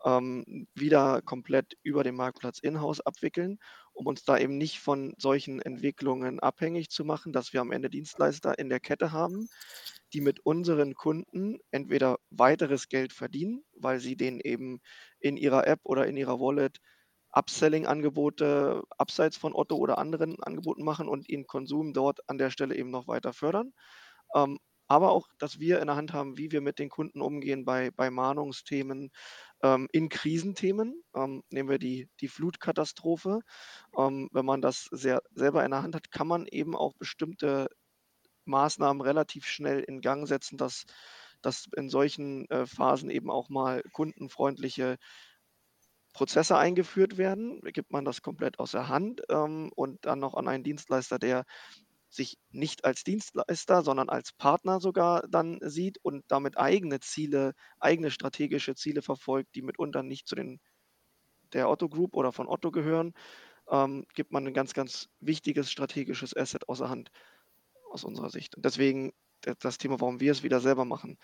ähm, 0.06 0.68
wieder 0.74 1.22
komplett 1.22 1.78
über 1.84 2.04
den 2.04 2.16
Marktplatz 2.16 2.60
in-house 2.60 3.02
abwickeln, 3.02 3.60
um 3.94 4.06
uns 4.08 4.24
da 4.24 4.38
eben 4.38 4.58
nicht 4.58 4.80
von 4.80 5.14
solchen 5.18 5.62
Entwicklungen 5.62 6.40
abhängig 6.40 6.90
zu 6.90 7.06
machen, 7.06 7.34
dass 7.34 7.54
wir 7.54 7.62
am 7.62 7.72
Ende 7.72 7.90
Dienstleister 7.90 8.58
in 8.60 8.70
der 8.70 8.80
Kette 8.80 9.12
haben, 9.12 9.48
die 10.14 10.22
mit 10.22 10.40
unseren 10.46 10.94
Kunden 10.96 11.60
entweder 11.72 12.18
weiteres 12.30 12.90
Geld 12.90 13.14
verdienen, 13.14 13.64
weil 13.74 14.00
sie 14.00 14.16
den 14.16 14.40
eben 14.40 14.80
in 15.20 15.38
ihrer 15.38 15.68
App 15.68 15.80
oder 15.84 16.08
in 16.08 16.18
ihrer 16.18 16.40
Wallet 16.40 16.80
Upselling-Angebote 17.36 18.84
abseits 18.98 19.38
von 19.38 19.54
Otto 19.54 19.76
oder 19.76 19.98
anderen 19.98 20.42
Angeboten 20.42 20.84
machen 20.84 21.08
und 21.08 21.30
ihren 21.30 21.48
Konsum 21.48 21.94
dort 21.94 22.28
an 22.30 22.38
der 22.38 22.50
Stelle 22.50 22.76
eben 22.76 22.92
noch 22.92 23.08
weiter 23.08 23.34
fördern. 23.34 23.74
Ähm, 24.34 24.60
aber 24.88 25.12
auch, 25.12 25.28
dass 25.40 25.60
wir 25.60 25.80
in 25.80 25.88
der 25.88 25.96
Hand 25.96 26.14
haben, 26.14 26.38
wie 26.38 26.52
wir 26.52 26.62
mit 26.62 26.80
den 26.80 26.90
Kunden 26.90 27.22
umgehen 27.22 27.66
bei, 27.66 27.92
bei 27.92 28.12
Mahnungsthemen, 28.12 29.10
ähm, 29.64 29.88
in 29.92 30.10
Krisenthemen. 30.10 31.04
Ähm, 31.16 31.44
nehmen 31.50 31.70
wir 31.70 31.80
die, 31.80 32.08
die 32.22 32.28
Flutkatastrophe. 32.28 33.40
Ähm, 33.98 34.30
wenn 34.32 34.46
man 34.46 34.62
das 34.62 34.88
sehr, 34.92 35.22
selber 35.34 35.66
in 35.66 35.72
der 35.72 35.84
Hand 35.84 35.96
hat, 35.96 36.12
kann 36.12 36.28
man 36.28 36.46
eben 36.48 36.76
auch 36.76 36.94
bestimmte 36.96 37.68
Maßnahmen 38.46 39.02
relativ 39.02 39.48
schnell 39.48 39.80
in 39.82 40.02
Gang 40.02 40.28
setzen, 40.28 40.58
dass 40.58 40.86
dass 41.42 41.68
in 41.76 41.90
solchen 41.90 42.50
äh, 42.50 42.66
Phasen 42.66 43.10
eben 43.10 43.30
auch 43.30 43.50
mal 43.50 43.84
kundenfreundliche 43.94 44.98
Prozesse 46.16 46.58
eingeführt 46.58 47.18
werden. 47.18 47.60
Gibt 47.74 47.92
man 47.92 48.06
das 48.06 48.22
komplett 48.22 48.58
aus 48.58 48.72
der 48.72 48.88
Hand 48.88 49.22
ähm, 49.30 49.70
und 49.76 50.06
dann 50.06 50.20
noch 50.20 50.34
an 50.34 50.48
einen 50.48 50.64
Dienstleister, 50.64 51.20
der 51.20 51.44
sich 52.10 52.38
nicht 52.52 52.86
als 52.86 53.04
Dienstleister, 53.04 53.84
sondern 53.84 54.08
als 54.08 54.32
Partner 54.32 54.80
sogar 54.80 55.28
dann 55.28 55.60
sieht 55.62 55.98
und 56.04 56.24
damit 56.30 56.58
eigene 56.58 57.02
Ziele, 57.02 57.54
eigene 57.82 58.12
strategische 58.12 58.76
Ziele 58.76 59.02
verfolgt, 59.02 59.56
die 59.56 59.62
mitunter 59.62 60.04
nicht 60.04 60.26
zu 60.26 60.36
den 60.36 60.62
der 61.52 61.70
Otto 61.70 61.90
Group 61.90 62.16
oder 62.16 62.32
von 62.32 62.48
Otto 62.48 62.72
gehören, 62.72 63.14
ähm, 63.70 64.06
gibt 64.14 64.32
man 64.32 64.48
ein 64.48 64.54
ganz, 64.54 64.74
ganz 64.74 65.10
wichtiges 65.20 65.70
strategisches 65.70 66.36
Asset 66.36 66.70
außer 66.70 66.90
Hand 66.90 67.12
aus 67.92 68.06
unserer 68.06 68.30
Sicht. 68.30 68.56
Und 68.56 68.64
deswegen 68.64 69.12
das 69.42 69.78
Thema, 69.78 70.00
warum 70.00 70.22
wir 70.22 70.32
es 70.32 70.44
wieder 70.44 70.62
selber 70.62 70.86
machen. 70.86 71.18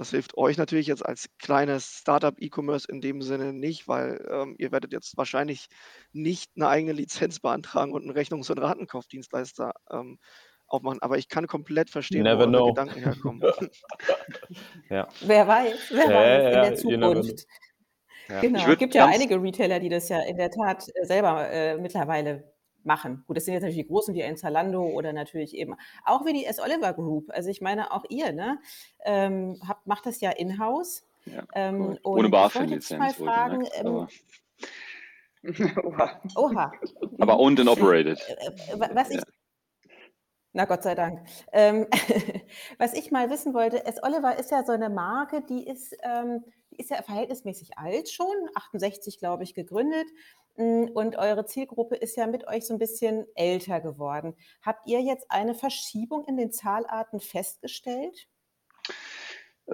Das 0.00 0.12
hilft 0.12 0.34
euch 0.38 0.56
natürlich 0.56 0.86
jetzt 0.86 1.04
als 1.04 1.28
kleines 1.38 1.98
Startup 1.98 2.34
E-Commerce 2.40 2.88
in 2.90 3.02
dem 3.02 3.20
Sinne 3.20 3.52
nicht, 3.52 3.86
weil 3.86 4.26
ähm, 4.30 4.54
ihr 4.56 4.72
werdet 4.72 4.94
jetzt 4.94 5.18
wahrscheinlich 5.18 5.66
nicht 6.12 6.50
eine 6.56 6.68
eigene 6.68 6.92
Lizenz 6.92 7.38
beantragen 7.38 7.92
und 7.92 8.04
einen 8.04 8.16
Rechnungs- 8.16 8.50
und 8.50 8.56
Ratenkaufdienstleister 8.60 9.74
ähm, 9.90 10.18
aufmachen. 10.66 11.02
Aber 11.02 11.18
ich 11.18 11.28
kann 11.28 11.46
komplett 11.46 11.90
verstehen, 11.90 12.22
Never 12.22 12.38
wo 12.38 12.42
eure 12.44 12.48
know. 12.48 12.66
Gedanken 12.68 12.98
herkommen. 12.98 13.42
Ja. 14.88 15.06
Wer 15.20 15.46
weiß, 15.46 15.90
wer 15.90 16.10
Ja, 16.10 16.62
weiß 16.62 16.82
in 16.84 16.98
der. 17.00 17.12
Zukunft. 17.12 17.46
Ja. 18.28 18.40
Genau, 18.40 18.68
es 18.70 18.78
gibt 18.78 18.94
ja 18.94 19.04
einige 19.04 19.42
Retailer, 19.42 19.80
die 19.80 19.90
das 19.90 20.08
ja 20.08 20.22
in 20.22 20.38
der 20.38 20.50
Tat 20.50 20.88
äh, 20.94 21.04
selber 21.04 21.46
äh, 21.50 21.76
mittlerweile 21.76 22.49
machen. 22.84 23.24
Gut, 23.26 23.36
das 23.36 23.44
sind 23.44 23.54
jetzt 23.54 23.62
natürlich 23.62 23.82
die 23.84 23.88
großen 23.88 24.14
wie 24.14 24.22
ein 24.22 24.36
Zalando 24.36 24.82
oder 24.84 25.12
natürlich 25.12 25.54
eben 25.56 25.74
auch 26.04 26.24
wie 26.24 26.32
die 26.32 26.44
S. 26.46 26.58
Oliver 26.60 26.92
Group. 26.92 27.26
Also 27.30 27.50
ich 27.50 27.60
meine, 27.60 27.92
auch 27.92 28.04
ihr 28.08 28.32
ne, 28.32 28.58
ähm, 29.04 29.60
habt, 29.66 29.86
macht 29.86 30.06
das 30.06 30.20
ja 30.20 30.30
in-house. 30.30 31.04
Ja, 31.26 31.42
Ähm, 31.54 31.98
Ohne 32.02 32.28
ich 32.28 32.32
wollte 32.32 32.66
dich 32.76 32.90
mal 32.90 33.08
BaFin-Lizenz 33.10 33.14
fragen, 33.16 33.62
wohlgemerkt, 33.64 33.84
ähm, 33.84 34.08
Oha. 35.84 36.20
oha, 36.36 36.72
aber 37.18 37.38
owned 37.38 37.60
and 37.60 37.68
operated. 37.68 38.18
Äh, 38.28 38.78
wa- 38.78 38.90
was 38.92 39.10
ich 39.10 39.16
Ja. 39.16 39.22
Na 40.52 40.64
Gott 40.64 40.82
sei 40.82 40.94
Dank. 40.96 41.20
Ähm, 41.52 41.86
was 42.78 42.92
ich 42.94 43.10
mal 43.12 43.30
wissen 43.30 43.54
wollte, 43.54 43.86
S. 43.86 44.02
Oliver 44.02 44.36
ist 44.38 44.50
ja 44.50 44.64
so 44.64 44.72
eine 44.72 44.90
Marke, 44.90 45.42
die 45.48 45.64
ist, 45.66 45.96
ähm, 46.02 46.44
die 46.72 46.78
ist 46.80 46.90
ja 46.90 47.00
verhältnismäßig 47.02 47.78
alt 47.78 48.10
schon, 48.10 48.34
68 48.54 49.18
glaube 49.18 49.44
ich 49.44 49.54
gegründet. 49.54 50.06
Mm, 50.56 50.86
Und 50.94 51.16
eure 51.16 51.46
Zielgruppe 51.46 51.96
ist 51.96 52.16
ja 52.16 52.26
mit 52.26 52.46
euch 52.46 52.66
so 52.66 52.74
ein 52.74 52.78
bisschen 52.78 53.26
älter 53.34 53.80
geworden. 53.80 54.36
Habt 54.62 54.86
ihr 54.88 55.00
jetzt 55.00 55.26
eine 55.30 55.54
Verschiebung 55.54 56.24
in 56.26 56.36
den 56.36 56.52
Zahlarten 56.52 57.20
festgestellt? 57.20 58.28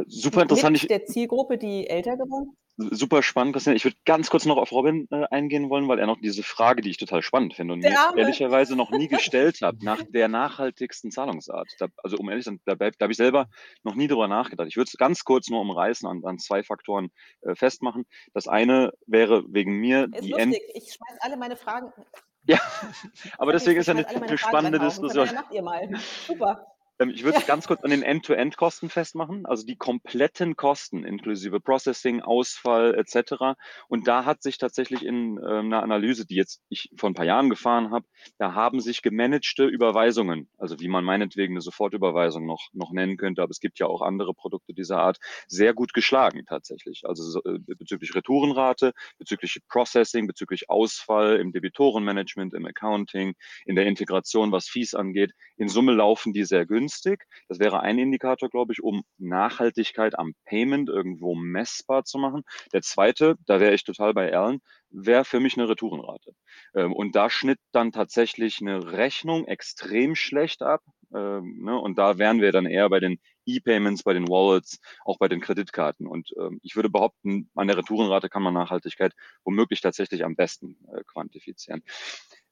Super 0.07 0.43
interessant. 0.43 0.83
Mit 0.83 0.91
der 0.91 1.07
Zielgruppe, 1.07 1.59
die 1.59 1.89
älter 1.89 2.17
geworden 2.17 2.51
ist? 2.53 2.66
Super 2.77 3.23
spannend, 3.23 3.55
Christian. 3.55 3.77
Ich 3.77 3.85
würde 3.85 3.97
ganz 4.05 4.31
kurz 4.31 4.45
noch 4.45 4.57
auf 4.57 4.73
Robin 4.73 5.09
äh, 5.11 5.25
eingehen 5.31 5.71
wollen, 5.71 5.89
weil 5.89 5.99
er 5.99 6.07
noch 6.07 6.21
diese 6.21 6.43
Frage, 6.43 6.83
die 6.83 6.91
ich 6.91 6.99
total 6.99 7.23
spannend 7.23 7.55
finde 7.55 7.75
und 7.75 7.81
mir 7.81 7.97
ehrlicherweise 8.17 8.77
noch 8.77 8.91
nie 8.91 9.09
gestellt 9.09 9.63
habe, 9.63 9.85
nach 9.85 10.03
der 10.03 10.29
nachhaltigsten 10.29 11.11
Zahlungsart. 11.11 11.69
Da, 11.79 11.89
also 12.03 12.17
um 12.19 12.29
ehrlich 12.29 12.45
zu 12.45 12.51
sein, 12.51 12.61
da, 12.65 12.75
da 12.75 12.91
habe 13.01 13.13
ich 13.13 13.17
selber 13.17 13.49
noch 13.83 13.95
nie 13.95 14.09
drüber 14.09 14.29
nachgedacht. 14.29 14.69
Ich 14.69 14.77
würde 14.77 14.91
es 14.93 14.99
ganz 14.99 15.25
kurz 15.25 15.49
nur 15.49 15.61
umreißen 15.61 16.09
an, 16.09 16.23
an 16.25 16.39
zwei 16.39 16.63
Faktoren 16.63 17.11
äh, 17.43 17.55
festmachen. 17.55 18.05
Das 18.35 18.49
eine 18.49 18.93
wäre 19.07 19.45
wegen 19.49 19.79
mir 19.79 20.09
Ist 20.13 20.25
die 20.25 20.33
End 20.33 20.55
lustig. 20.55 20.71
Ich 20.75 20.95
schmeiß 20.95 21.19
alle 21.21 21.37
meine 21.37 21.57
Fragen. 21.57 21.93
Ja, 22.45 22.59
aber 23.39 23.53
deswegen 23.53 23.81
ist 23.81 23.87
ja 23.87 23.95
eine, 23.95 24.07
eine 24.07 24.39
spannende 24.39 24.79
Diskussion. 24.79 25.27
daher 25.27 25.43
macht 25.43 25.53
ihr 25.53 25.63
mal. 25.63 25.89
Super. 26.27 26.76
Ähm, 26.99 27.11
Ich 27.11 27.25
würde 27.25 27.39
es 27.39 27.47
ganz 27.47 27.67
kurz 27.67 27.83
an 27.85 27.91
den 27.91 28.03
End-to-End-Kosten 28.03 28.89
festmachen, 28.89 29.45
also 29.47 29.67
die 29.67 29.77
kompletten 29.77 30.57
Kosten 30.57 31.05
inklusive 31.05 31.61
Processing, 31.61 32.23
Ausfall 32.23 32.95
etc. 32.95 33.57
Und 33.89 34.09
da 34.09 34.25
hat 34.25 34.43
sich 34.43 34.59
tatsächlich 34.59 35.05
in 35.05 35.39
äh, 35.39 35.59
einer 35.59 35.83
Analyse, 35.83 36.27
die 36.27 36.37
jetzt 36.37 36.63
ich 36.69 36.91
vor 36.97 37.11
ein 37.11 37.15
paar 37.15 37.27
Jahren 37.27 37.51
gefahren 37.51 37.91
habe, 37.91 38.07
da 38.39 38.55
haben 38.55 38.81
sich 38.81 39.03
gemanagte 39.03 39.67
Überweisungen, 39.67 40.49
also 40.59 40.81
wie 40.81 40.89
man 40.89 41.05
meinetwegen 41.05 41.55
eine 41.55 41.61
Sofortüberweisung 41.61 42.47
noch, 42.47 42.69
noch 42.73 42.93
nennen 42.93 43.17
könnte, 43.17 43.43
aber 43.43 43.51
es 43.51 43.61
gibt 43.61 43.79
ja 43.79 43.87
auch 43.87 44.01
andere 44.03 44.33
Produkte 44.35 44.73
dieser 44.73 44.99
Art, 44.99 45.19
sehr 45.49 45.75
gut 45.75 45.93
geschlagen 45.93 46.45
tatsächlich. 46.47 47.03
Also 47.05 47.23
so, 47.25 47.43
äh, 47.45 47.59
bezüglich 47.59 48.15
Retourenrate, 48.15 48.93
bezüglich 49.19 49.59
Processing, 49.69 50.27
bezüglich 50.27 50.71
Ausfall 50.71 51.37
im 51.37 51.53
Debitorenmanagement, 51.53 52.55
im 52.55 52.65
Accounting, 52.67 53.35
in 53.67 53.77
der 53.77 53.87
Integration, 53.87 54.51
was 54.53 54.69
Fees 54.69 54.95
angeht. 54.95 55.33
In 55.57 55.69
Summe 55.69 55.93
laufen 55.93 56.33
die 56.33 56.45
sehr 56.45 56.65
günstig. 56.65 56.86
Das 57.49 57.59
wäre 57.59 57.81
ein 57.81 57.99
Indikator, 57.99 58.49
glaube 58.49 58.73
ich, 58.73 58.83
um 58.83 59.03
Nachhaltigkeit 59.19 60.19
am 60.19 60.35
Payment 60.45 60.89
irgendwo 60.89 61.35
messbar 61.35 62.05
zu 62.05 62.19
machen. 62.19 62.43
Der 62.73 62.83
zweite, 62.83 63.37
da 63.47 63.61
wäre 63.61 63.75
ich 63.75 63.85
total 63.85 64.15
bei 64.15 64.29
Erlen, 64.29 64.61
wäre 64.91 65.25
für 65.25 65.41
mich 65.41 65.57
eine 65.57 65.69
Retourenrate. 65.69 66.33
Ähm, 66.75 66.93
und 66.93 67.15
da 67.17 67.31
schnitt 67.31 67.59
dann 67.73 67.93
tatsächlich 67.93 68.61
eine 68.61 68.93
Rechnung 68.93 69.47
extrem 69.47 70.15
schlecht 70.15 70.63
ab. 70.63 70.83
Ähm, 71.15 71.63
ne? 71.63 71.79
Und 71.79 71.99
da 71.99 72.19
wären 72.19 72.41
wir 72.41 72.53
dann 72.53 72.67
eher 72.67 72.89
bei 72.89 73.01
den 73.01 73.19
E-Payments, 73.47 74.03
bei 74.03 74.13
den 74.13 74.29
Wallets, 74.29 74.81
auch 75.05 75.19
bei 75.19 75.29
den 75.29 75.41
Kreditkarten. 75.41 76.07
Und 76.07 76.33
ähm, 76.39 76.59
ich 76.63 76.77
würde 76.77 76.91
behaupten, 76.91 77.51
an 77.55 77.69
der 77.69 77.77
Retourenrate 77.77 78.29
kann 78.29 78.43
man 78.43 78.55
Nachhaltigkeit 78.55 79.13
womöglich 79.45 79.81
tatsächlich 79.81 80.25
am 80.25 80.37
besten 80.37 80.77
äh, 80.93 81.03
quantifizieren. 81.05 81.83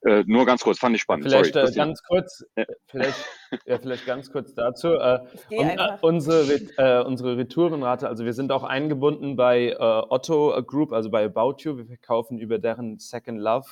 Äh, 0.05 0.23
nur 0.27 0.45
ganz 0.45 0.63
kurz, 0.63 0.79
fand 0.79 0.95
ich 0.95 1.03
spannend. 1.03 1.27
Vielleicht 1.27 1.55
Sorry, 1.55 1.69
äh, 1.71 1.75
ganz 1.75 2.03
kurz, 2.03 2.45
Ja. 2.57 2.65
vielleicht, 2.87 3.25
ja, 3.67 3.79
vielleicht 3.79 4.07
ganz 4.07 4.31
kurz 4.31 4.55
dazu. 4.55 4.95
Äh, 4.95 5.21
Ich 5.35 5.49
gehe 5.49 5.61
un, 5.61 5.69
äh, 5.71 5.99
unsere, 6.03 6.43
äh, 6.77 7.03
unsere 7.03 7.39
Retourenrate, 7.39 8.07
also 8.09 8.25
wir 8.25 8.35
sind 8.35 8.53
auch 8.53 8.65
eingebunden 8.65 9.37
bei 9.37 9.71
äh, 9.71 9.77
Otto 9.79 10.63
Group, 10.63 10.93
also 10.93 11.11
bei 11.11 11.25
About 11.25 11.57
You. 11.61 11.79
Wir 11.79 11.87
verkaufen 11.87 12.39
über 12.39 12.59
deren 12.59 12.99
Second 12.99 13.41
Love 13.41 13.67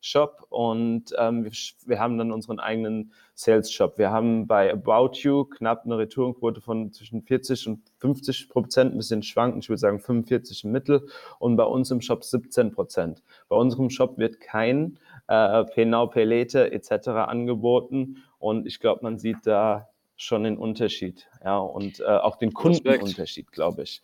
Shop 0.00 0.46
und 0.50 1.06
ähm, 1.18 1.44
wir, 1.44 1.50
wir 1.86 1.98
haben 1.98 2.18
dann 2.18 2.30
unseren 2.32 2.60
eigenen 2.60 3.12
Sales 3.34 3.72
Shop. 3.72 3.98
Wir 3.98 4.10
haben 4.10 4.46
bei 4.46 4.72
About 4.72 5.18
You 5.20 5.44
knapp 5.44 5.84
eine 5.84 5.98
Retourenquote 5.98 6.60
von 6.60 6.92
zwischen 6.92 7.22
40 7.22 7.66
und 7.66 7.80
50 7.98 8.48
Prozent, 8.48 8.94
ein 8.94 8.98
bisschen 8.98 9.22
schwankend, 9.22 9.64
ich 9.64 9.68
würde 9.68 9.80
sagen 9.80 10.00
45 10.00 10.64
im 10.64 10.72
Mittel 10.72 11.08
und 11.38 11.56
bei 11.56 11.64
uns 11.64 11.90
im 11.90 12.00
Shop 12.00 12.22
17 12.22 12.72
Prozent. 12.72 13.22
Bei 13.48 13.56
unserem 13.56 13.90
Shop 13.90 14.18
wird 14.18 14.40
kein 14.40 14.98
äh, 15.28 15.64
Pay 15.64 16.24
Later 16.24 16.72
etc. 16.72 17.08
angeboten 17.08 18.24
und 18.38 18.66
ich 18.66 18.80
glaube, 18.80 19.00
man 19.02 19.18
sieht 19.18 19.46
da 19.46 19.88
schon 20.16 20.44
den 20.44 20.58
Unterschied, 20.58 21.28
ja, 21.44 21.58
und 21.58 22.00
äh, 22.00 22.04
auch 22.04 22.36
den. 22.36 22.52
Kundenunterschied, 22.52 23.52
glaube 23.52 23.84
ich. 23.84 24.02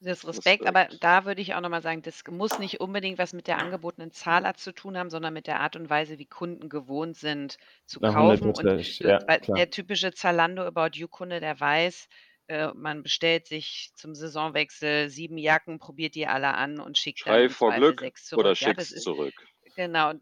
Das 0.00 0.26
Respekt, 0.26 0.66
aber 0.66 0.88
da 1.00 1.24
würde 1.24 1.40
ich 1.40 1.54
auch 1.54 1.60
nochmal 1.62 1.80
sagen, 1.80 2.02
das 2.02 2.22
muss 2.28 2.58
nicht 2.58 2.80
unbedingt 2.80 3.18
was 3.18 3.32
mit 3.32 3.46
der 3.46 3.58
angebotenen 3.58 4.12
Zahlart 4.12 4.58
zu 4.58 4.72
tun 4.72 4.98
haben, 4.98 5.08
sondern 5.08 5.32
mit 5.32 5.46
der 5.46 5.60
Art 5.60 5.74
und 5.74 5.88
Weise, 5.88 6.18
wie 6.18 6.26
Kunden 6.26 6.68
gewohnt 6.68 7.16
sind 7.16 7.56
zu 7.86 8.00
kaufen. 8.00 8.50
Und 8.50 8.98
ja, 8.98 9.18
der 9.18 9.70
typische 9.70 10.12
Zalando 10.12 10.64
About 10.64 10.98
You-Kunde, 10.98 11.40
der 11.40 11.58
weiß, 11.58 12.08
äh, 12.48 12.68
man 12.74 13.02
bestellt 13.02 13.46
sich 13.46 13.90
zum 13.94 14.14
Saisonwechsel 14.14 15.08
sieben 15.08 15.38
Jacken, 15.38 15.78
probiert 15.78 16.14
die 16.14 16.26
alle 16.26 16.54
an 16.54 16.78
und 16.78 16.98
schickt 16.98 17.26
dann 17.26 17.34
Schrei 17.34 17.44
im 17.44 17.50
vor 17.50 17.72
Glück 17.72 18.00
sechs 18.00 18.32
oder 18.34 18.54
zurück. 18.54 18.60
Ja, 18.60 18.74
das 18.74 18.88
schick's 18.88 18.92
ist 18.92 19.02
zurück. 19.04 19.34
Genau. 19.76 20.14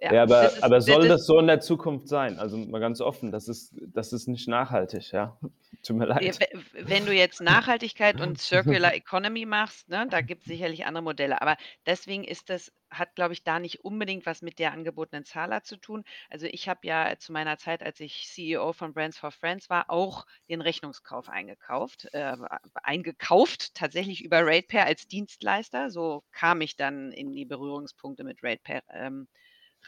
Ja, 0.00 0.12
Ja, 0.14 0.22
aber, 0.24 0.42
das 0.42 0.56
ist, 0.56 0.62
aber 0.62 0.80
soll 0.80 1.02
das, 1.08 1.20
das 1.20 1.26
so 1.26 1.38
in 1.38 1.46
der 1.46 1.60
Zukunft 1.60 2.08
sein? 2.08 2.38
Also 2.38 2.58
mal 2.58 2.80
ganz 2.80 3.00
offen, 3.00 3.30
das 3.32 3.48
ist, 3.48 3.74
das 3.94 4.12
ist 4.12 4.26
nicht 4.28 4.48
nachhaltig, 4.48 5.12
ja. 5.12 5.38
Tut 5.82 5.96
mir 5.96 6.06
leid. 6.06 6.38
we- 6.40 6.88
Wenn 6.88 7.06
du 7.06 7.12
jetzt 7.12 7.40
Nachhaltigkeit 7.40 8.20
und 8.20 8.38
Circular 8.40 8.94
Economy 8.94 9.44
machst, 9.46 9.88
ne, 9.88 10.06
da 10.10 10.20
gibt 10.20 10.42
es 10.42 10.46
sicherlich 10.48 10.84
andere 10.86 11.02
Modelle. 11.02 11.40
Aber 11.42 11.56
deswegen 11.86 12.24
ist 12.24 12.48
das, 12.50 12.72
hat, 12.90 13.14
glaube 13.16 13.32
ich, 13.34 13.42
da 13.44 13.58
nicht 13.58 13.84
unbedingt 13.84 14.24
was 14.26 14.40
mit 14.42 14.58
der 14.58 14.72
angebotenen 14.72 15.24
Zahlart 15.24 15.66
zu 15.66 15.76
tun. 15.76 16.04
Also 16.30 16.46
ich 16.46 16.68
habe 16.68 16.80
ja 16.86 17.16
zu 17.18 17.32
meiner 17.32 17.58
Zeit, 17.58 17.82
als 17.82 17.98
ich 18.00 18.28
CEO 18.28 18.72
von 18.72 18.94
Brands 18.94 19.18
for 19.18 19.30
Friends 19.32 19.68
war, 19.70 19.90
auch 19.90 20.26
den 20.48 20.60
Rechnungskauf 20.60 21.28
eingekauft. 21.28 22.08
Äh, 22.12 22.36
eingekauft, 22.82 23.74
tatsächlich 23.74 24.24
über 24.24 24.40
RatePair 24.46 24.86
als 24.86 25.06
Dienstleister. 25.08 25.90
So 25.90 26.22
kam 26.32 26.60
ich 26.60 26.76
dann 26.76 27.10
in 27.12 27.32
die 27.32 27.44
Berührungspunkte 27.44 28.24
mit 28.24 28.42
RatePair 28.42 28.82
ähm, 28.92 29.28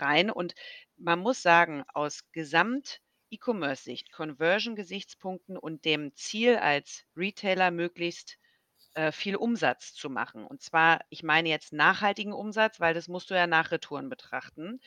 rein. 0.01 0.31
Und 0.31 0.55
man 0.97 1.19
muss 1.19 1.43
sagen, 1.43 1.85
aus 1.95 2.25
Gesamt 2.33 3.01
E-Commerce-Sicht, 3.31 4.13
Conversion-Gesichtspunkten 4.13 5.57
und 5.57 5.85
dem 5.85 6.15
Ziel 6.15 6.57
als 6.57 7.05
Retailer 7.17 7.71
möglichst 7.71 8.39
äh, 8.95 9.13
viel 9.13 9.37
Umsatz 9.37 9.93
zu 9.95 10.09
machen. 10.11 10.47
Und 10.47 10.63
zwar, 10.63 11.01
ich 11.11 11.23
meine 11.23 11.49
jetzt 11.49 11.73
nachhaltigen 11.73 12.33
Umsatz, 12.33 12.81
weil 12.81 12.95
das 12.95 13.09
musst 13.09 13.31
du 13.31 13.35
ja 13.35 13.47
nach 13.47 13.71
Retouren 13.71 14.09
betrachten, 14.09 14.81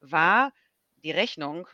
war 0.00 0.52
die 1.04 1.10
Rechnung, 1.10 1.68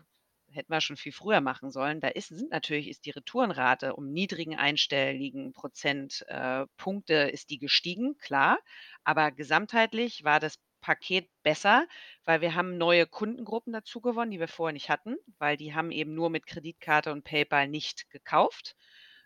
hätten 0.51 0.73
wir 0.73 0.81
schon 0.81 0.97
viel 0.97 1.13
früher 1.13 1.41
machen 1.41 1.71
sollen, 1.71 2.01
da 2.01 2.09
ist, 2.09 2.29
sind 2.29 2.51
natürlich 2.51 2.89
ist 2.89 3.05
die 3.07 3.11
Retourenrate 3.11 3.95
um 3.95 4.13
niedrigen 4.13 4.57
einstelligen 4.57 5.53
Prozentpunkte 5.53 7.15
äh, 7.15 7.31
ist 7.31 7.51
die 7.51 7.59
gestiegen, 7.59 8.17
klar, 8.19 8.59
aber 9.05 9.31
gesamtheitlich 9.33 10.25
war 10.25 10.41
das 10.41 10.59
Paket 10.87 11.29
besser, 11.43 11.89
weil 12.25 12.41
wir 12.41 12.55
haben 12.55 12.79
neue 12.79 13.09
Kundengruppen 13.09 13.73
dazu 13.73 14.01
gewonnen, 14.01 14.31
die 14.31 14.39
wir 14.39 14.47
vorher 14.47 14.73
nicht 14.73 14.89
hatten, 14.89 15.17
weil 15.39 15.57
die 15.57 15.75
haben 15.75 15.91
eben 15.91 16.15
nur 16.15 16.31
mit 16.31 16.47
Kreditkarte 16.47 17.11
und 17.11 17.25
PayPal 17.25 17.67
nicht 17.67 18.09
gekauft. 18.11 18.77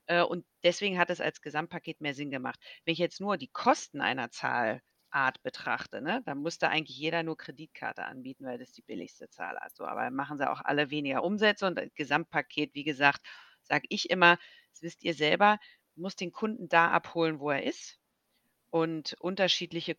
Äh, 0.07 0.23
und 0.23 0.47
deswegen 0.63 0.99
hat 0.99 1.11
es 1.11 1.21
als 1.21 1.43
Gesamtpaket 1.43 2.01
mehr 2.01 2.15
Sinn 2.15 2.31
gemacht. 2.31 2.59
Wenn 2.85 2.93
ich 2.93 2.99
jetzt 2.99 3.21
nur 3.21 3.37
die 3.37 3.49
Kosten 3.49 4.01
einer 4.01 4.31
Zahlart 4.31 5.43
betrachte, 5.43 6.01
ne, 6.01 6.23
dann 6.25 6.41
müsste 6.41 6.71
eigentlich 6.71 6.97
jeder 6.97 7.23
nur 7.25 7.37
Kreditkarte 7.37 8.05
anbieten, 8.05 8.47
weil 8.47 8.59
das 8.59 8.73
die 8.73 8.83
billigste 8.83 9.29
Zahlart 9.29 9.77
so. 9.77 9.85
Aber 9.85 10.11
machen 10.11 10.39
sie 10.39 10.51
auch 10.51 10.63
alle 10.65 10.91
weniger 10.91 11.23
Umsätze 11.25 11.67
und 11.67 11.77
das 11.77 11.93
Gesamtpaket, 11.95 12.75
wie 12.75 12.85
gesagt, 12.85 13.21
sage 13.65 13.85
ich 13.91 14.09
immer, 14.09 14.39
das 14.73 14.81
wisst 14.81 15.03
ihr 15.05 15.13
selber, 15.13 15.59
muss 15.95 16.17
den 16.17 16.33
Kunden 16.33 16.71
da 16.71 16.91
abholen, 16.91 17.39
wo 17.39 17.51
er 17.51 17.65
ist. 17.65 17.99
Und 18.71 19.15
unterschiedliche 19.21 19.95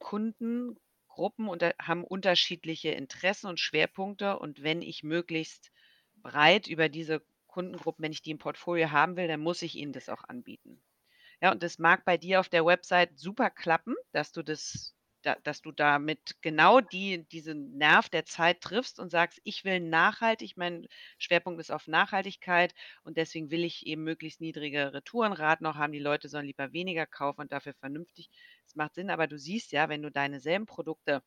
Kundengruppen 1.11 1.47
unter, 1.49 1.73
haben 1.81 2.03
unterschiedliche 2.03 2.89
Interessen 2.89 3.47
und 3.47 3.59
Schwerpunkte. 3.59 4.39
Und 4.39 4.63
wenn 4.63 4.81
ich 4.81 5.03
möglichst 5.03 5.71
breit 6.15 6.67
über 6.67 6.89
diese 6.89 7.21
Kundengruppen, 7.47 8.03
wenn 8.03 8.11
ich 8.11 8.21
die 8.21 8.31
im 8.31 8.37
Portfolio 8.37 8.91
haben 8.91 9.17
will, 9.17 9.27
dann 9.27 9.41
muss 9.41 9.61
ich 9.61 9.75
ihnen 9.75 9.93
das 9.93 10.09
auch 10.09 10.23
anbieten. 10.23 10.81
Ja, 11.41 11.51
und 11.51 11.63
das 11.63 11.79
mag 11.79 12.05
bei 12.05 12.17
dir 12.17 12.39
auf 12.39 12.49
der 12.49 12.65
Website 12.65 13.17
super 13.19 13.49
klappen, 13.49 13.95
dass 14.13 14.31
du 14.31 14.43
das 14.43 14.95
da, 15.21 15.35
dass 15.43 15.61
du 15.61 15.71
damit 15.71 16.37
genau 16.41 16.81
die, 16.81 17.27
diesen 17.29 17.77
Nerv 17.77 18.09
der 18.09 18.25
Zeit 18.25 18.61
triffst 18.61 18.99
und 18.99 19.09
sagst, 19.09 19.39
ich 19.43 19.63
will 19.65 19.79
nachhaltig, 19.79 20.57
mein 20.57 20.87
Schwerpunkt 21.17 21.59
ist 21.59 21.71
auf 21.71 21.87
Nachhaltigkeit 21.87 22.73
und 23.03 23.17
deswegen 23.17 23.51
will 23.51 23.63
ich 23.63 23.85
eben 23.87 24.03
möglichst 24.03 24.41
niedrige 24.41 24.93
Retourenraten 24.93 25.63
noch 25.63 25.75
haben. 25.75 25.93
Die 25.93 25.99
Leute 25.99 26.29
sollen 26.29 26.45
lieber 26.47 26.73
weniger 26.73 27.05
kaufen 27.05 27.41
und 27.41 27.51
dafür 27.51 27.73
vernünftig. 27.73 28.29
Es 28.65 28.75
macht 28.75 28.95
Sinn, 28.95 29.09
aber 29.09 29.27
du 29.27 29.37
siehst 29.37 29.71
ja, 29.71 29.89
wenn 29.89 30.01
du 30.01 30.11
deine 30.11 30.39
selben 30.39 30.65
Produkte 30.65 31.23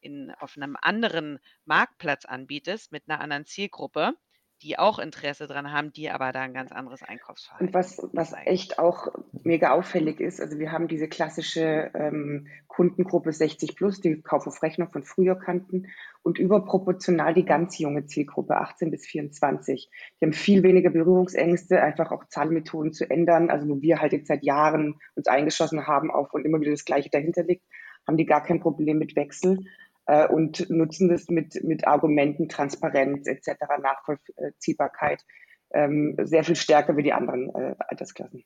in, 0.00 0.30
auf 0.38 0.56
einem 0.56 0.76
anderen 0.80 1.38
Marktplatz 1.64 2.24
anbietest 2.24 2.92
mit 2.92 3.08
einer 3.08 3.20
anderen 3.20 3.46
Zielgruppe, 3.46 4.14
die 4.62 4.78
auch 4.78 4.98
Interesse 4.98 5.46
dran 5.46 5.72
haben, 5.72 5.92
die 5.92 6.10
aber 6.10 6.32
da 6.32 6.40
ein 6.40 6.54
ganz 6.54 6.72
anderes 6.72 7.02
Einkaufsverhalten 7.02 7.68
Und 7.68 7.74
was, 7.74 8.00
was 8.12 8.32
echt 8.44 8.78
auch 8.78 9.08
mega 9.42 9.72
auffällig 9.72 10.20
ist, 10.20 10.40
also 10.40 10.58
wir 10.58 10.72
haben 10.72 10.88
diese 10.88 11.08
klassische 11.08 11.90
ähm, 11.94 12.46
Kundengruppe 12.66 13.32
60 13.32 13.76
plus, 13.76 14.00
die 14.00 14.22
Kauf 14.22 14.46
auf 14.46 14.62
Rechnung 14.62 14.90
von 14.90 15.02
früher 15.02 15.38
kannten 15.38 15.88
und 16.22 16.38
überproportional 16.38 17.34
die 17.34 17.44
ganz 17.44 17.78
junge 17.78 18.06
Zielgruppe 18.06 18.56
18 18.56 18.90
bis 18.90 19.06
24. 19.06 19.90
Die 20.20 20.24
haben 20.24 20.32
viel 20.32 20.62
weniger 20.62 20.90
Berührungsängste, 20.90 21.82
einfach 21.82 22.10
auch 22.10 22.24
Zahlmethoden 22.28 22.92
zu 22.92 23.08
ändern. 23.08 23.50
Also 23.50 23.68
wo 23.68 23.80
wir 23.82 24.00
halt 24.00 24.12
jetzt 24.12 24.28
seit 24.28 24.42
Jahren 24.42 24.98
uns 25.14 25.28
eingeschossen 25.28 25.86
haben 25.86 26.10
auf 26.10 26.32
und 26.32 26.44
immer 26.44 26.60
wieder 26.60 26.72
das 26.72 26.84
Gleiche 26.84 27.10
dahinter 27.10 27.44
liegt, 27.44 27.64
haben 28.06 28.16
die 28.16 28.26
gar 28.26 28.42
kein 28.42 28.60
Problem 28.60 28.98
mit 28.98 29.16
Wechsel 29.16 29.58
äh, 30.06 30.26
und 30.26 30.68
nutzen 30.70 31.08
das 31.08 31.28
mit, 31.28 31.62
mit 31.62 31.86
Argumenten, 31.86 32.48
Transparenz 32.48 33.26
etc., 33.26 33.56
Nachvollziehbarkeit 33.80 35.22
ähm, 35.72 36.16
sehr 36.22 36.44
viel 36.44 36.56
stärker 36.56 36.96
wie 36.96 37.02
die 37.02 37.12
anderen 37.12 37.54
äh, 37.54 37.74
Altersklassen. 37.78 38.44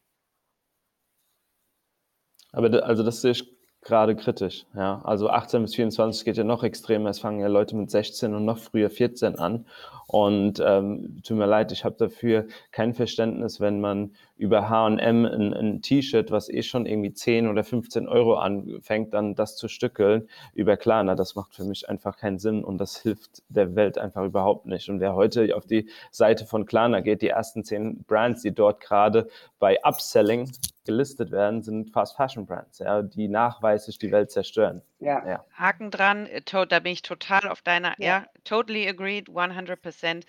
Aber 2.53 2.85
also 2.85 3.03
das 3.03 3.21
sehe 3.21 3.33
ich 3.33 3.60
gerade 3.83 4.15
kritisch. 4.15 4.67
Ja. 4.75 5.01
Also 5.05 5.31
18 5.31 5.63
bis 5.63 5.75
24 5.75 6.25
geht 6.25 6.37
ja 6.37 6.45
noch 6.45 6.63
extremer. 6.63 7.11
Es 7.11 7.19
fangen 7.19 7.41
ja 7.41 7.47
Leute 7.49 7.77
mit 7.77 7.91
16 7.91 8.35
und 8.35 8.45
noch 8.45 8.59
früher 8.59 8.91
14 8.91 9.39
an. 9.39 9.67
Und 10.07 10.61
ähm, 10.65 11.21
tut 11.23 11.39
mir 11.39 11.47
leid, 11.47 11.71
ich 11.71 11.85
habe 11.85 11.95
dafür 11.97 12.47
kein 12.73 12.95
Verständnis, 12.95 13.61
wenn 13.61 13.81
man 13.81 14.13
über 14.37 14.69
H&M 14.69 14.99
ein, 15.25 15.55
ein 15.55 15.83
T-Shirt, 15.83 16.33
was 16.33 16.49
eh 16.49 16.63
schon 16.63 16.85
irgendwie 16.85 17.13
10 17.13 17.47
oder 17.47 17.63
15 17.63 18.09
Euro 18.09 18.35
anfängt, 18.35 19.15
dann 19.15 19.35
das 19.37 19.57
zu 19.57 19.69
stückeln 19.69 20.29
über 20.53 20.77
Klarna. 20.77 21.15
Das 21.15 21.37
macht 21.37 21.55
für 21.55 21.65
mich 21.65 21.89
einfach 21.89 22.17
keinen 22.17 22.41
Sinn 22.41 22.65
und 22.65 22.79
das 22.79 22.97
hilft 22.97 23.43
der 23.51 23.77
Welt 23.77 23.99
einfach 23.99 24.25
überhaupt 24.25 24.67
nicht. 24.67 24.89
Und 24.89 24.99
wer 24.99 25.15
heute 25.15 25.57
auf 25.57 25.67
die 25.67 25.89
Seite 26.11 26.45
von 26.45 26.67
Klarna 26.67 27.01
geht, 27.01 27.23
die 27.23 27.29
ersten 27.29 27.63
10 27.63 28.03
Brands, 28.05 28.43
die 28.43 28.53
dort 28.53 28.81
gerade 28.81 29.29
bei 29.61 29.79
Upselling 29.85 30.51
gelistet 30.85 31.31
werden, 31.31 31.63
sind 31.63 31.91
Fast 31.91 32.17
Fashion 32.17 32.47
Brands, 32.47 32.79
ja, 32.79 33.03
die 33.03 33.29
nachweislich 33.29 33.99
die 33.99 34.11
Welt 34.11 34.31
zerstören. 34.31 34.83
Ja. 34.99 35.27
ja. 35.27 35.45
Haken 35.53 35.91
dran, 35.91 36.27
äh, 36.27 36.43
da 36.43 36.81
bin 36.81 36.93
ich 36.93 37.03
total 37.03 37.49
auf 37.49 37.63
deiner, 37.63 37.95
ja, 37.99 38.07
ja 38.07 38.27
totally 38.45 38.89
agreed, 38.89 39.29
100%. 39.29 40.25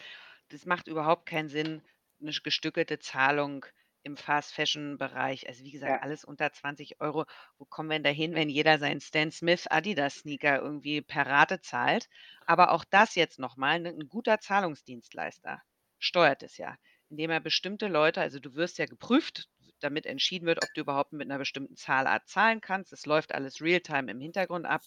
Das 0.49 0.65
macht 0.65 0.87
überhaupt 0.87 1.25
keinen 1.25 1.49
Sinn, 1.49 1.81
eine 2.21 2.31
gestückelte 2.31 2.99
Zahlung 2.99 3.65
im 4.03 4.17
Fast 4.17 4.53
Fashion 4.53 4.97
Bereich. 4.97 5.47
Also 5.47 5.63
wie 5.63 5.71
gesagt, 5.71 5.91
ja. 5.91 6.01
alles 6.01 6.23
unter 6.23 6.51
20 6.51 7.01
Euro. 7.01 7.25
Wo 7.57 7.65
kommen 7.65 7.89
wir 7.89 7.95
denn 7.95 8.03
dahin, 8.03 8.35
wenn 8.35 8.49
jeder 8.49 8.79
seinen 8.79 9.01
Stan 9.01 9.31
Smith 9.31 9.67
Adidas 9.67 10.15
Sneaker 10.15 10.59
irgendwie 10.59 11.01
per 11.01 11.25
Rate 11.25 11.61
zahlt? 11.61 12.09
Aber 12.45 12.71
auch 12.71 12.83
das 12.83 13.15
jetzt 13.15 13.39
nochmal, 13.39 13.79
ne, 13.79 13.89
ein 13.89 14.09
guter 14.09 14.39
Zahlungsdienstleister 14.39 15.61
steuert 15.99 16.43
es 16.43 16.57
ja, 16.57 16.75
indem 17.09 17.29
er 17.29 17.39
bestimmte 17.39 17.87
Leute, 17.87 18.21
also 18.21 18.39
du 18.39 18.55
wirst 18.55 18.79
ja 18.79 18.85
geprüft, 18.85 19.47
damit 19.83 20.05
entschieden 20.05 20.45
wird, 20.45 20.63
ob 20.63 20.73
du 20.73 20.81
überhaupt 20.81 21.13
mit 21.13 21.29
einer 21.29 21.37
bestimmten 21.37 21.75
Zahlart 21.75 22.27
zahlen 22.27 22.61
kannst. 22.61 22.93
Es 22.93 23.05
läuft 23.05 23.33
alles 23.33 23.61
real-time 23.61 24.11
im 24.11 24.19
Hintergrund 24.19 24.65
ab. 24.65 24.81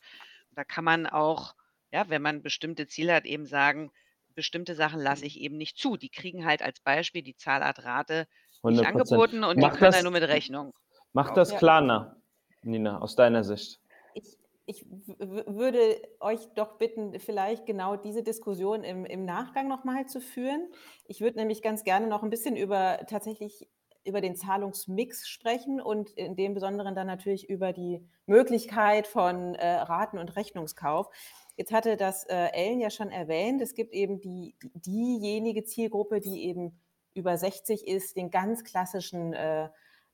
Da 0.52 0.64
kann 0.64 0.85
man 0.85 1.07
auch, 1.07 1.54
ja, 1.92 2.09
wenn 2.09 2.22
man 2.22 2.42
bestimmte 2.42 2.87
Ziele 2.87 3.14
hat, 3.14 3.24
eben 3.24 3.46
sagen, 3.46 3.90
bestimmte 4.35 4.74
Sachen 4.74 5.00
lasse 5.00 5.22
mhm. 5.22 5.26
ich 5.26 5.40
eben 5.40 5.57
nicht 5.57 5.78
zu. 5.78 5.96
Die 5.96 6.09
kriegen 6.09 6.44
halt 6.44 6.62
als 6.62 6.80
Beispiel 6.80 7.22
die 7.22 7.37
Zahlart 7.37 7.85
Rate 7.85 8.26
nicht 8.62 8.80
100%. 8.80 8.87
angeboten 8.87 9.44
und 9.44 9.59
Macht 9.59 9.74
die 9.74 9.78
können 9.78 9.92
das, 9.92 9.96
dann 9.96 10.04
nur 10.04 10.12
mit 10.12 10.28
Rechnung. 10.28 10.74
Macht 11.12 11.37
das 11.37 11.57
Klarna, 11.57 12.16
Nina, 12.62 13.00
aus 13.00 13.14
deiner 13.14 13.44
Sicht? 13.44 13.80
Ich, 14.14 14.38
ich 14.66 14.87
würde 14.87 16.00
euch 16.20 16.40
doch 16.54 16.78
bitten, 16.78 17.18
vielleicht 17.20 17.66
genau 17.66 17.96
diese 17.96 18.22
Diskussion 18.22 18.83
im, 18.83 19.04
im 19.04 19.24
Nachgang 19.24 19.68
nochmal 19.68 20.07
zu 20.07 20.20
führen. 20.20 20.68
Ich 21.07 21.20
würde 21.20 21.38
nämlich 21.38 21.62
ganz 21.62 21.85
gerne 21.85 22.07
noch 22.07 22.22
ein 22.22 22.30
bisschen 22.30 22.57
über 22.57 23.00
tatsächlich 23.09 23.68
über 24.05 24.21
den 24.21 24.37
Zahlungsmix 24.37 25.29
sprechen 25.29 25.81
und 25.81 26.11
in 26.11 26.37
dem 26.37 26.55
Besonderen 26.55 26.95
dann 26.95 27.07
natürlich 27.07 27.49
über 27.49 27.73
die 27.73 28.07
Möglichkeit 28.27 29.07
von 29.07 29.55
äh, 29.55 29.67
Raten- 29.67 30.19
und 30.19 30.37
Rechnungskauf. 30.37 31.09
Jetzt 31.57 31.73
hatte 31.73 31.97
das 31.97 32.25
äh, 32.25 32.49
Ellen 32.53 32.81
ja 32.81 32.90
schon 32.90 33.11
erwähnt, 33.11 33.62
es 33.62 33.75
gibt 33.75 33.93
eben 33.93 34.21
die, 34.21 34.57
diejenige 34.75 35.64
Zielgruppe, 35.64 36.21
die 36.21 36.45
eben 36.45 36.79
über 37.14 37.37
60 37.37 37.87
ist, 37.87 38.17
den 38.17 38.31
ganz 38.31 38.64
klassischen 38.64 39.33
äh, 39.33 39.69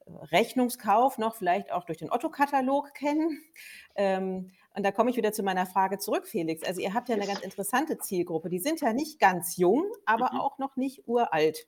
Rechnungskauf 0.07 1.19
noch 1.19 1.37
vielleicht 1.37 1.73
auch 1.73 1.85
durch 1.85 1.99
den 1.99 2.11
Otto-Katalog 2.11 2.95
kennen. 2.95 3.43
Ähm, 3.95 4.53
und 4.75 4.85
da 4.85 4.93
komme 4.93 5.11
ich 5.11 5.17
wieder 5.17 5.33
zu 5.33 5.43
meiner 5.43 5.67
Frage 5.67 5.99
zurück, 5.99 6.27
Felix. 6.27 6.63
Also 6.63 6.81
ihr 6.81 6.95
habt 6.95 7.09
ja 7.09 7.17
eine 7.17 7.27
ganz 7.27 7.41
interessante 7.41 7.99
Zielgruppe. 7.99 8.49
Die 8.49 8.61
sind 8.61 8.81
ja 8.81 8.93
nicht 8.93 9.19
ganz 9.19 9.57
jung, 9.57 9.85
aber 10.05 10.33
mhm. 10.33 10.41
auch 10.41 10.59
noch 10.59 10.77
nicht 10.77 11.09
uralt. 11.09 11.67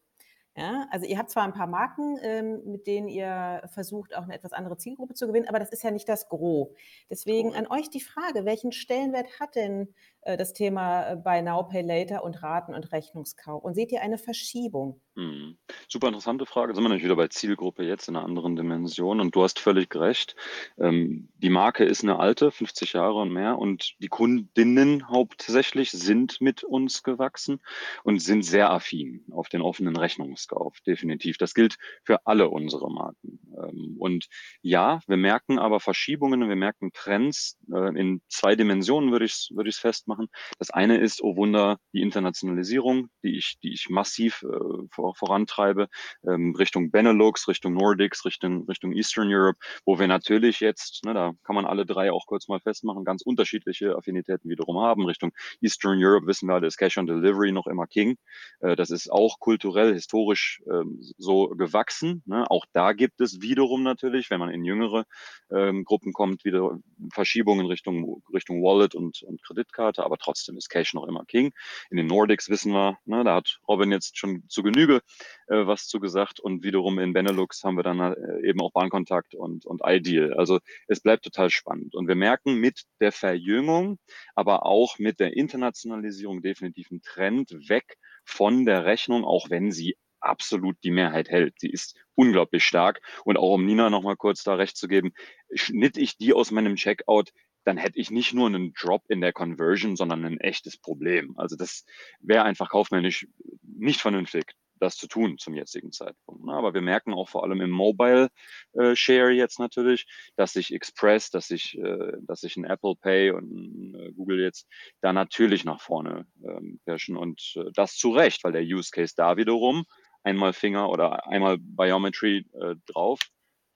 Ja, 0.56 0.86
also 0.90 1.06
ihr 1.06 1.16
habt 1.16 1.30
zwar 1.30 1.44
ein 1.44 1.54
paar 1.54 1.66
Marken, 1.66 2.18
ähm, 2.22 2.60
mit 2.66 2.86
denen 2.86 3.08
ihr 3.08 3.62
versucht, 3.72 4.14
auch 4.14 4.24
eine 4.24 4.34
etwas 4.34 4.52
andere 4.52 4.76
Zielgruppe 4.76 5.14
zu 5.14 5.26
gewinnen, 5.26 5.48
aber 5.48 5.58
das 5.58 5.70
ist 5.70 5.82
ja 5.82 5.90
nicht 5.90 6.06
das 6.10 6.28
Gros. 6.28 6.68
Deswegen 7.08 7.54
an 7.54 7.66
euch 7.68 7.88
die 7.88 8.00
Frage, 8.02 8.44
welchen 8.44 8.70
Stellenwert 8.70 9.40
hat 9.40 9.54
denn 9.56 9.94
das 10.24 10.52
Thema 10.52 11.10
äh, 11.10 11.16
Buy 11.16 11.42
Now, 11.42 11.64
Pay 11.64 11.82
Later 11.82 12.22
und 12.22 12.42
Raten 12.42 12.74
und 12.74 12.92
Rechnungskauf? 12.92 13.62
Und 13.62 13.74
seht 13.74 13.90
ihr 13.92 14.02
eine 14.02 14.18
Verschiebung? 14.18 15.00
Hm. 15.16 15.58
Super 15.88 16.08
interessante 16.08 16.46
Frage. 16.46 16.74
Sind 16.74 16.84
wir 16.84 16.88
natürlich 16.88 17.04
wieder 17.04 17.16
bei 17.16 17.28
Zielgruppe 17.28 17.84
jetzt 17.84 18.08
in 18.08 18.16
einer 18.16 18.24
anderen 18.24 18.56
Dimension. 18.56 19.20
Und 19.20 19.34
du 19.34 19.42
hast 19.42 19.58
völlig 19.58 19.94
recht. 19.96 20.36
Ähm, 20.78 21.28
die 21.34 21.50
Marke 21.50 21.84
ist 21.84 22.02
eine 22.02 22.18
alte, 22.18 22.50
50 22.50 22.92
Jahre 22.94 23.20
und 23.20 23.32
mehr. 23.32 23.58
Und 23.58 23.94
die 23.98 24.08
Kundinnen 24.08 25.08
hauptsächlich 25.08 25.90
sind 25.90 26.40
mit 26.40 26.64
uns 26.64 27.02
gewachsen 27.02 27.60
und 28.04 28.20
sind 28.20 28.42
sehr 28.42 28.70
affin 28.70 29.24
auf 29.32 29.48
den 29.48 29.60
offenen 29.60 29.96
Rechnungskauf. 29.96 30.80
Definitiv. 30.86 31.36
Das 31.36 31.52
gilt 31.52 31.76
für 32.04 32.26
alle 32.26 32.48
unsere 32.48 32.90
Marken. 32.90 33.40
Ähm, 33.58 33.96
und 33.98 34.28
ja, 34.62 35.00
wir 35.06 35.16
merken 35.16 35.58
aber 35.58 35.80
Verschiebungen, 35.80 36.48
wir 36.48 36.56
merken 36.56 36.92
Trends 36.92 37.58
äh, 37.72 37.98
in 37.98 38.22
zwei 38.28 38.54
Dimensionen, 38.54 39.10
würde 39.10 39.24
ich 39.24 39.32
es 39.32 39.50
würde 39.52 39.72
festmachen. 39.72 40.11
Das 40.58 40.70
eine 40.70 40.98
ist, 40.98 41.22
oh 41.22 41.36
Wunder, 41.36 41.78
die 41.92 42.02
Internationalisierung, 42.02 43.08
die 43.22 43.36
ich, 43.36 43.58
die 43.62 43.72
ich 43.72 43.88
massiv 43.90 44.42
äh, 44.42 44.86
vorantreibe, 45.14 45.88
ähm, 46.26 46.54
Richtung 46.56 46.90
Benelux, 46.90 47.48
Richtung 47.48 47.74
Nordics, 47.74 48.24
Richtung, 48.24 48.64
Richtung 48.68 48.92
Eastern 48.92 49.32
Europe, 49.32 49.58
wo 49.84 49.98
wir 49.98 50.08
natürlich 50.08 50.60
jetzt, 50.60 51.04
ne, 51.04 51.14
da 51.14 51.32
kann 51.44 51.54
man 51.54 51.66
alle 51.66 51.86
drei 51.86 52.12
auch 52.12 52.26
kurz 52.26 52.48
mal 52.48 52.60
festmachen, 52.60 53.04
ganz 53.04 53.22
unterschiedliche 53.22 53.96
Affinitäten 53.96 54.50
wiederum 54.50 54.78
haben. 54.78 55.04
Richtung 55.06 55.32
Eastern 55.60 56.02
Europe 56.02 56.26
wissen 56.26 56.46
wir, 56.46 56.60
da 56.60 56.66
ist 56.66 56.76
Cash 56.76 56.98
on 56.98 57.06
Delivery 57.06 57.52
noch 57.52 57.66
immer 57.66 57.86
King. 57.86 58.16
Äh, 58.60 58.76
das 58.76 58.90
ist 58.90 59.10
auch 59.10 59.38
kulturell, 59.38 59.92
historisch 59.92 60.62
ähm, 60.70 60.98
so 61.18 61.48
gewachsen. 61.48 62.22
Ne? 62.26 62.50
Auch 62.50 62.66
da 62.72 62.92
gibt 62.92 63.20
es 63.20 63.40
wiederum 63.40 63.82
natürlich, 63.82 64.30
wenn 64.30 64.40
man 64.40 64.50
in 64.50 64.64
jüngere 64.64 65.04
ähm, 65.50 65.84
Gruppen 65.84 66.12
kommt, 66.12 66.44
wieder 66.44 66.78
Verschiebungen 67.12 67.66
Richtung, 67.66 68.22
Richtung 68.32 68.62
Wallet 68.62 68.94
und, 68.94 69.22
und 69.22 69.42
Kreditkarte, 69.42 70.01
aber 70.02 70.18
trotzdem 70.18 70.56
ist 70.56 70.68
Cash 70.68 70.94
noch 70.94 71.06
immer 71.06 71.24
King. 71.24 71.52
In 71.90 71.96
den 71.96 72.06
Nordics 72.06 72.48
wissen 72.48 72.72
wir, 72.72 72.98
ne, 73.04 73.24
da 73.24 73.36
hat 73.36 73.58
Robin 73.68 73.90
jetzt 73.92 74.18
schon 74.18 74.44
zu 74.48 74.62
Genüge 74.62 75.00
äh, 75.48 75.66
was 75.66 75.86
zu 75.86 76.00
gesagt 76.00 76.40
und 76.40 76.62
wiederum 76.62 76.98
in 76.98 77.12
Benelux 77.12 77.62
haben 77.64 77.76
wir 77.76 77.82
dann 77.82 78.00
äh, 78.00 78.48
eben 78.48 78.60
auch 78.60 78.72
Bahnkontakt 78.72 79.34
und, 79.34 79.66
und 79.66 79.82
Ideal. 79.84 80.34
Also 80.34 80.58
es 80.88 81.00
bleibt 81.00 81.24
total 81.24 81.50
spannend 81.50 81.94
und 81.94 82.08
wir 82.08 82.14
merken 82.14 82.54
mit 82.54 82.84
der 83.00 83.12
Verjüngung, 83.12 83.98
aber 84.34 84.66
auch 84.66 84.98
mit 84.98 85.20
der 85.20 85.36
Internationalisierung 85.36 86.42
definitiv 86.42 86.90
einen 86.90 87.02
Trend 87.02 87.50
weg 87.68 87.96
von 88.24 88.64
der 88.64 88.84
Rechnung, 88.84 89.24
auch 89.24 89.50
wenn 89.50 89.72
sie 89.72 89.96
absolut 90.22 90.76
die 90.84 90.90
Mehrheit 90.90 91.28
hält. 91.28 91.58
Sie 91.58 91.70
ist 91.70 91.96
unglaublich 92.14 92.64
stark. 92.64 93.00
Und 93.24 93.36
auch 93.36 93.54
um 93.54 93.64
Nina 93.64 93.90
nochmal 93.90 94.16
kurz 94.16 94.44
da 94.44 94.54
recht 94.54 94.76
zu 94.76 94.88
geben, 94.88 95.12
schnitt 95.52 95.96
ich 95.96 96.16
die 96.16 96.32
aus 96.32 96.50
meinem 96.50 96.76
Checkout, 96.76 97.32
dann 97.64 97.76
hätte 97.76 97.98
ich 97.98 98.10
nicht 98.10 98.34
nur 98.34 98.46
einen 98.46 98.72
Drop 98.74 99.04
in 99.08 99.20
der 99.20 99.32
Conversion, 99.32 99.96
sondern 99.96 100.24
ein 100.24 100.40
echtes 100.40 100.76
Problem. 100.76 101.38
Also 101.38 101.56
das 101.56 101.84
wäre 102.20 102.44
einfach 102.44 102.70
kaufmännisch 102.70 103.26
nicht 103.62 104.00
vernünftig 104.00 104.54
das 104.82 104.96
zu 104.96 105.06
tun 105.06 105.38
zum 105.38 105.54
jetzigen 105.54 105.92
Zeitpunkt. 105.92 106.44
Ne? 106.44 106.52
Aber 106.52 106.74
wir 106.74 106.82
merken 106.82 107.14
auch 107.14 107.28
vor 107.28 107.44
allem 107.44 107.60
im 107.60 107.70
Mobile 107.70 108.28
äh, 108.72 108.96
Share 108.96 109.30
jetzt 109.30 109.60
natürlich, 109.60 110.06
dass 110.36 110.52
sich 110.52 110.74
Express, 110.74 111.30
dass 111.30 111.46
sich, 111.46 111.78
äh, 111.78 112.12
dass 112.22 112.40
sich 112.40 112.56
ein 112.56 112.64
Apple 112.64 112.96
Pay 113.00 113.30
und 113.30 113.94
äh, 113.94 114.12
Google 114.12 114.40
jetzt 114.40 114.66
da 115.00 115.12
natürlich 115.12 115.64
nach 115.64 115.80
vorne 115.80 116.26
ähm, 116.44 116.80
pirschen 116.84 117.16
und 117.16 117.60
das 117.74 117.96
zu 117.96 118.10
Recht, 118.10 118.42
weil 118.42 118.52
der 118.52 118.62
Use 118.62 118.90
Case 118.90 119.14
da 119.16 119.36
wiederum 119.36 119.84
einmal 120.24 120.52
Finger 120.52 120.90
oder 120.90 121.28
einmal 121.28 121.58
Biometry 121.58 122.46
drauf 122.86 123.20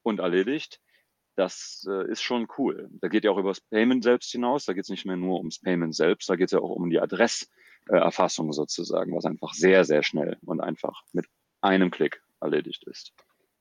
und 0.03 0.21
erledigt. 0.21 0.81
Das 1.37 1.87
äh, 1.89 2.11
ist 2.11 2.23
schon 2.23 2.49
cool. 2.57 2.89
Da 3.01 3.09
geht 3.09 3.25
ja 3.25 3.31
auch 3.31 3.39
über 3.39 3.51
das 3.51 3.61
Payment 3.61 4.03
selbst 4.03 4.33
hinaus. 4.33 4.65
Da 4.65 4.73
geht 4.73 4.85
es 4.85 4.89
nicht 4.89 5.05
mehr 5.05 5.17
nur 5.17 5.39
ums 5.39 5.61
Payment 5.61 5.95
selbst, 5.95 6.29
da 6.29 6.37
geht 6.37 6.47
es 6.47 6.53
ja 6.53 6.61
auch 6.61 6.71
um 6.71 6.89
die 6.89 6.99
Adress, 6.99 7.51
äh, 7.89 7.97
Erfassung 7.97 8.53
sozusagen, 8.53 9.15
was 9.15 9.27
einfach 9.27 9.53
sehr, 9.53 9.85
sehr 9.85 10.03
schnell 10.03 10.39
und 10.45 10.61
einfach 10.61 11.03
mit 11.13 11.27
einem 11.61 11.91
Klick 11.91 12.23
erledigt 12.41 12.85
ist. 12.85 13.13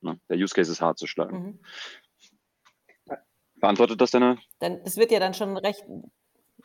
Ne? 0.02 0.20
Der 0.30 0.38
Use 0.38 0.54
Case 0.54 0.72
ist 0.72 0.82
hart 0.82 0.98
zu 0.98 1.06
schlagen. 1.06 1.38
Mhm. 1.38 1.60
Beantwortet 3.56 4.00
das 4.00 4.12
deine? 4.12 4.38
Dann, 4.60 4.80
es 4.84 4.98
wird 4.98 5.12
ja 5.12 5.20
dann 5.20 5.34
schon 5.34 5.58
recht, 5.58 5.86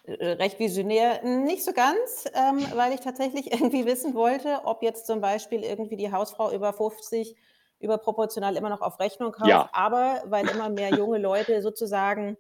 äh, 0.04 0.32
recht 0.32 0.58
visionär. 0.58 1.22
Nicht 1.24 1.64
so 1.64 1.72
ganz, 1.72 2.26
ähm, 2.34 2.64
weil 2.74 2.92
ich 2.92 3.00
tatsächlich 3.00 3.52
irgendwie 3.52 3.84
wissen 3.84 4.14
wollte, 4.14 4.60
ob 4.64 4.82
jetzt 4.82 5.06
zum 5.06 5.20
Beispiel 5.20 5.62
irgendwie 5.64 5.96
die 5.96 6.12
Hausfrau 6.12 6.52
über 6.52 6.72
50 6.72 7.36
überproportional 7.80 8.56
immer 8.56 8.68
noch 8.68 8.80
auf 8.80 9.00
Rechnung 9.00 9.32
kauft, 9.32 9.48
ja. 9.48 9.68
aber 9.72 10.22
weil 10.26 10.48
immer 10.48 10.68
mehr 10.68 10.90
junge 10.90 11.18
Leute 11.18 11.62
sozusagen. 11.62 12.36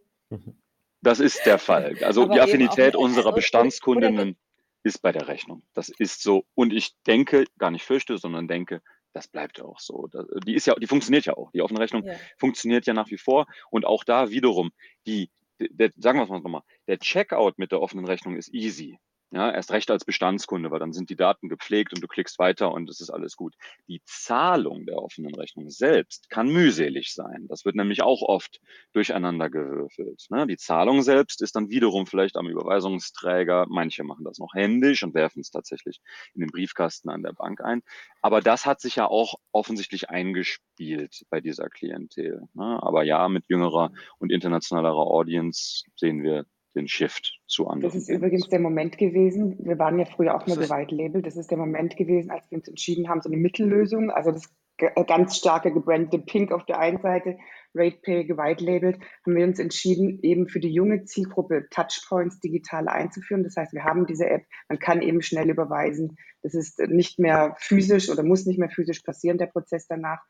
Das 1.02 1.18
ist 1.18 1.46
der 1.46 1.58
Fall. 1.58 1.96
Also 2.02 2.26
die 2.26 2.40
Affinität 2.40 2.94
unserer 2.94 3.32
Bestandskundinnen 3.32 4.36
ist 4.82 5.00
bei 5.00 5.12
der 5.12 5.28
Rechnung. 5.28 5.62
Das 5.74 5.88
ist 5.88 6.22
so. 6.22 6.44
Und 6.54 6.72
ich 6.72 6.94
denke, 7.06 7.44
gar 7.58 7.70
nicht 7.70 7.84
fürchte, 7.84 8.18
sondern 8.18 8.48
denke, 8.48 8.82
das 9.12 9.28
bleibt 9.28 9.60
auch 9.60 9.80
so. 9.80 10.08
Die 10.46 10.54
ist 10.54 10.66
ja, 10.66 10.74
die 10.74 10.86
funktioniert 10.86 11.24
ja 11.24 11.36
auch. 11.36 11.50
Die 11.52 11.62
offene 11.62 11.80
Rechnung 11.80 12.04
ja. 12.04 12.14
funktioniert 12.38 12.86
ja 12.86 12.94
nach 12.94 13.10
wie 13.10 13.18
vor. 13.18 13.46
Und 13.70 13.84
auch 13.84 14.04
da 14.04 14.30
wiederum, 14.30 14.70
die, 15.06 15.30
der, 15.58 15.90
sagen 15.96 16.18
wir 16.18 16.24
es 16.24 16.30
mal 16.30 16.40
nochmal, 16.40 16.62
der 16.86 16.98
Checkout 16.98 17.58
mit 17.58 17.72
der 17.72 17.80
offenen 17.80 18.04
Rechnung 18.04 18.36
ist 18.36 18.52
easy. 18.54 18.98
Ja, 19.32 19.48
erst 19.52 19.70
recht 19.70 19.88
als 19.92 20.04
Bestandskunde, 20.04 20.72
weil 20.72 20.80
dann 20.80 20.92
sind 20.92 21.08
die 21.08 21.14
Daten 21.14 21.48
gepflegt 21.48 21.92
und 21.94 22.02
du 22.02 22.08
klickst 22.08 22.40
weiter 22.40 22.72
und 22.72 22.90
es 22.90 23.00
ist 23.00 23.10
alles 23.10 23.36
gut. 23.36 23.54
Die 23.86 24.02
Zahlung 24.04 24.86
der 24.86 24.96
offenen 24.96 25.32
Rechnung 25.36 25.70
selbst 25.70 26.28
kann 26.30 26.48
mühselig 26.48 27.14
sein. 27.14 27.46
Das 27.48 27.64
wird 27.64 27.76
nämlich 27.76 28.02
auch 28.02 28.22
oft 28.22 28.60
durcheinander 28.92 29.48
gewürfelt. 29.48 30.26
Ne? 30.30 30.48
Die 30.48 30.56
Zahlung 30.56 31.02
selbst 31.02 31.42
ist 31.42 31.54
dann 31.54 31.70
wiederum 31.70 32.06
vielleicht 32.06 32.36
am 32.36 32.48
Überweisungsträger. 32.48 33.66
Manche 33.68 34.02
machen 34.02 34.24
das 34.24 34.38
noch 34.38 34.52
händisch 34.52 35.04
und 35.04 35.14
werfen 35.14 35.40
es 35.40 35.52
tatsächlich 35.52 36.00
in 36.34 36.40
den 36.40 36.50
Briefkasten 36.50 37.08
an 37.08 37.22
der 37.22 37.32
Bank 37.32 37.60
ein. 37.60 37.82
Aber 38.22 38.40
das 38.40 38.66
hat 38.66 38.80
sich 38.80 38.96
ja 38.96 39.06
auch 39.06 39.34
offensichtlich 39.52 40.10
eingespielt 40.10 41.24
bei 41.30 41.40
dieser 41.40 41.68
Klientel. 41.68 42.48
Ne? 42.54 42.82
Aber 42.82 43.04
ja, 43.04 43.28
mit 43.28 43.46
jüngerer 43.48 43.92
und 44.18 44.32
internationalerer 44.32 45.06
Audience 45.06 45.84
sehen 45.94 46.24
wir 46.24 46.46
den 46.74 46.88
Shift 46.88 47.40
zu 47.46 47.66
anderen. 47.66 47.92
Das 47.92 48.00
ist 48.00 48.08
übrigens 48.08 48.48
der 48.48 48.60
Moment 48.60 48.98
gewesen, 48.98 49.56
wir 49.60 49.78
waren 49.78 49.98
ja 49.98 50.04
früher 50.04 50.34
auch 50.34 50.46
nur 50.46 50.56
bei 50.56 50.68
White 50.68 50.94
Label, 50.94 51.22
das 51.22 51.36
ist 51.36 51.50
der 51.50 51.58
Moment 51.58 51.96
gewesen, 51.96 52.30
als 52.30 52.50
wir 52.50 52.58
uns 52.58 52.68
entschieden 52.68 53.08
haben, 53.08 53.20
so 53.22 53.28
eine 53.28 53.38
Mittellösung, 53.38 54.10
also 54.10 54.30
das 54.30 54.48
äh, 54.80 55.04
ganz 55.04 55.36
starke 55.36 55.72
gebrandete 55.72 56.18
Pink 56.18 56.52
auf 56.52 56.64
der 56.64 56.78
einen 56.78 57.00
Seite, 57.00 57.36
RatePay 57.74 58.24
gewhite 58.24 58.64
labelt, 58.64 58.98
haben 59.24 59.36
wir 59.36 59.44
uns 59.44 59.58
entschieden, 59.58 60.18
eben 60.22 60.48
für 60.48 60.60
die 60.60 60.72
junge 60.72 61.04
Zielgruppe 61.04 61.68
Touchpoints 61.70 62.40
digital 62.40 62.88
einzuführen. 62.88 63.44
Das 63.44 63.56
heißt, 63.56 63.72
wir 63.72 63.84
haben 63.84 64.06
diese 64.06 64.28
App, 64.28 64.44
man 64.68 64.78
kann 64.78 65.02
eben 65.02 65.22
schnell 65.22 65.50
überweisen. 65.50 66.16
Das 66.42 66.54
ist 66.54 66.80
nicht 66.80 67.18
mehr 67.18 67.54
physisch 67.58 68.10
oder 68.10 68.22
muss 68.22 68.46
nicht 68.46 68.58
mehr 68.58 68.70
physisch 68.70 69.00
passieren, 69.02 69.38
der 69.38 69.46
Prozess 69.46 69.86
danach. 69.86 70.20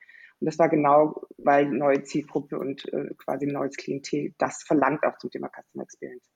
Und 0.41 0.47
das 0.47 0.59
war 0.59 0.71
genau, 0.71 1.27
weil 1.37 1.67
neue 1.67 2.03
Zielgruppe 2.03 2.59
und 2.59 2.91
äh, 2.93 3.15
quasi 3.19 3.47
neues 3.47 3.77
Klientel 3.77 4.35
das 4.39 4.63
verlangt 4.63 5.05
auch 5.05 5.19
zum 5.19 5.31
Thema 5.31 5.49
Customer 5.49 5.85
Experience. 5.85 6.31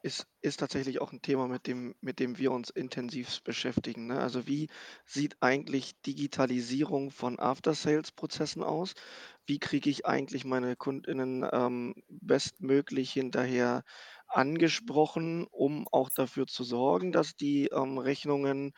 Ist, 0.00 0.26
ist 0.42 0.60
tatsächlich 0.60 1.00
auch 1.00 1.12
ein 1.12 1.22
Thema, 1.22 1.48
mit 1.48 1.66
dem, 1.66 1.94
mit 2.02 2.20
dem 2.20 2.36
wir 2.36 2.52
uns 2.52 2.68
intensiv 2.68 3.42
beschäftigen. 3.42 4.08
Ne? 4.08 4.20
Also 4.20 4.46
wie 4.46 4.68
sieht 5.06 5.38
eigentlich 5.40 5.98
Digitalisierung 6.02 7.10
von 7.10 7.38
After-Sales-Prozessen 7.38 8.62
aus? 8.62 8.94
Wie 9.46 9.58
kriege 9.58 9.88
ich 9.88 10.04
eigentlich 10.04 10.44
meine 10.44 10.76
Kundinnen 10.76 11.48
ähm, 11.50 11.94
bestmöglich 12.08 13.12
hinterher 13.12 13.82
angesprochen, 14.28 15.46
um 15.50 15.88
auch 15.90 16.10
dafür 16.10 16.46
zu 16.46 16.64
sorgen, 16.64 17.10
dass 17.10 17.34
die 17.34 17.68
ähm, 17.68 17.96
Rechnungen 17.96 18.74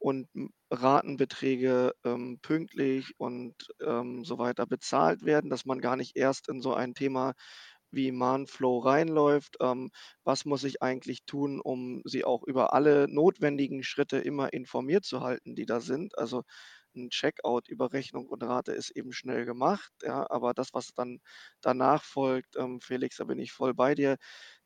und 0.00 0.28
Ratenbeträge 0.72 1.92
ähm, 2.04 2.40
pünktlich 2.42 3.14
und 3.18 3.54
ähm, 3.86 4.24
so 4.24 4.38
weiter 4.38 4.66
bezahlt 4.66 5.24
werden, 5.24 5.50
dass 5.50 5.66
man 5.66 5.80
gar 5.80 5.96
nicht 5.96 6.16
erst 6.16 6.48
in 6.48 6.62
so 6.62 6.74
ein 6.74 6.94
Thema 6.94 7.34
wie 7.92 8.12
Mahnflow 8.12 8.78
reinläuft. 8.80 9.56
Ähm, 9.60 9.90
was 10.24 10.44
muss 10.44 10.64
ich 10.64 10.82
eigentlich 10.82 11.24
tun, 11.26 11.60
um 11.60 12.02
sie 12.04 12.24
auch 12.24 12.44
über 12.44 12.72
alle 12.72 13.06
notwendigen 13.08 13.82
Schritte 13.82 14.18
immer 14.18 14.52
informiert 14.52 15.04
zu 15.04 15.20
halten, 15.22 15.54
die 15.56 15.66
da 15.66 15.80
sind? 15.80 16.16
Also 16.18 16.42
ein 16.96 17.10
Checkout 17.10 17.68
über 17.68 17.92
Rechnung 17.92 18.26
und 18.28 18.42
Rate 18.42 18.72
ist 18.72 18.90
eben 18.90 19.12
schnell 19.12 19.44
gemacht, 19.44 19.92
ja, 20.02 20.28
aber 20.30 20.54
das, 20.54 20.74
was 20.74 20.88
dann 20.94 21.20
danach 21.60 22.02
folgt, 22.04 22.56
ähm, 22.56 22.80
Felix, 22.80 23.16
da 23.16 23.24
bin 23.24 23.38
ich 23.38 23.52
voll 23.52 23.74
bei 23.74 23.94
dir, 23.94 24.16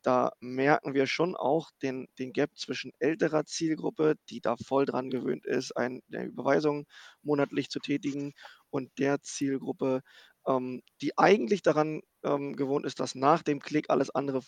da 0.05 0.31
merken 0.39 0.93
wir 0.93 1.07
schon 1.07 1.35
auch 1.35 1.71
den, 1.81 2.07
den 2.19 2.33
Gap 2.33 2.57
zwischen 2.57 2.91
älterer 2.99 3.45
Zielgruppe, 3.45 4.15
die 4.29 4.41
da 4.41 4.55
voll 4.57 4.85
dran 4.85 5.09
gewöhnt 5.09 5.45
ist, 5.45 5.75
eine 5.77 6.01
Überweisung 6.09 6.85
monatlich 7.21 7.69
zu 7.69 7.79
tätigen, 7.79 8.33
und 8.69 8.91
der 8.99 9.21
Zielgruppe, 9.21 10.01
ähm, 10.47 10.81
die 11.01 11.17
eigentlich 11.17 11.61
daran 11.61 12.01
ähm, 12.23 12.55
gewohnt 12.55 12.85
ist, 12.85 12.99
dass 12.99 13.15
nach 13.15 13.41
dem 13.43 13.59
Klick 13.59 13.89
alles 13.89 14.09
andere 14.09 14.41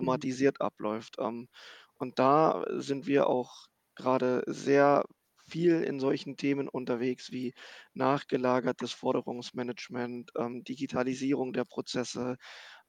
Mhm. 0.00 0.24
vollautomatisiert 0.30 0.60
abläuft. 0.60 1.16
Ähm, 1.18 1.48
und 1.94 2.18
da 2.18 2.64
sind 2.70 3.06
wir 3.06 3.26
auch 3.28 3.66
gerade 3.94 4.42
sehr 4.46 5.04
viel 5.46 5.82
in 5.82 6.00
solchen 6.00 6.36
Themen 6.38 6.68
unterwegs 6.68 7.30
wie 7.30 7.52
nachgelagertes 7.92 8.92
Forderungsmanagement, 8.92 10.30
ähm, 10.38 10.64
Digitalisierung 10.64 11.52
der 11.52 11.64
Prozesse, 11.66 12.36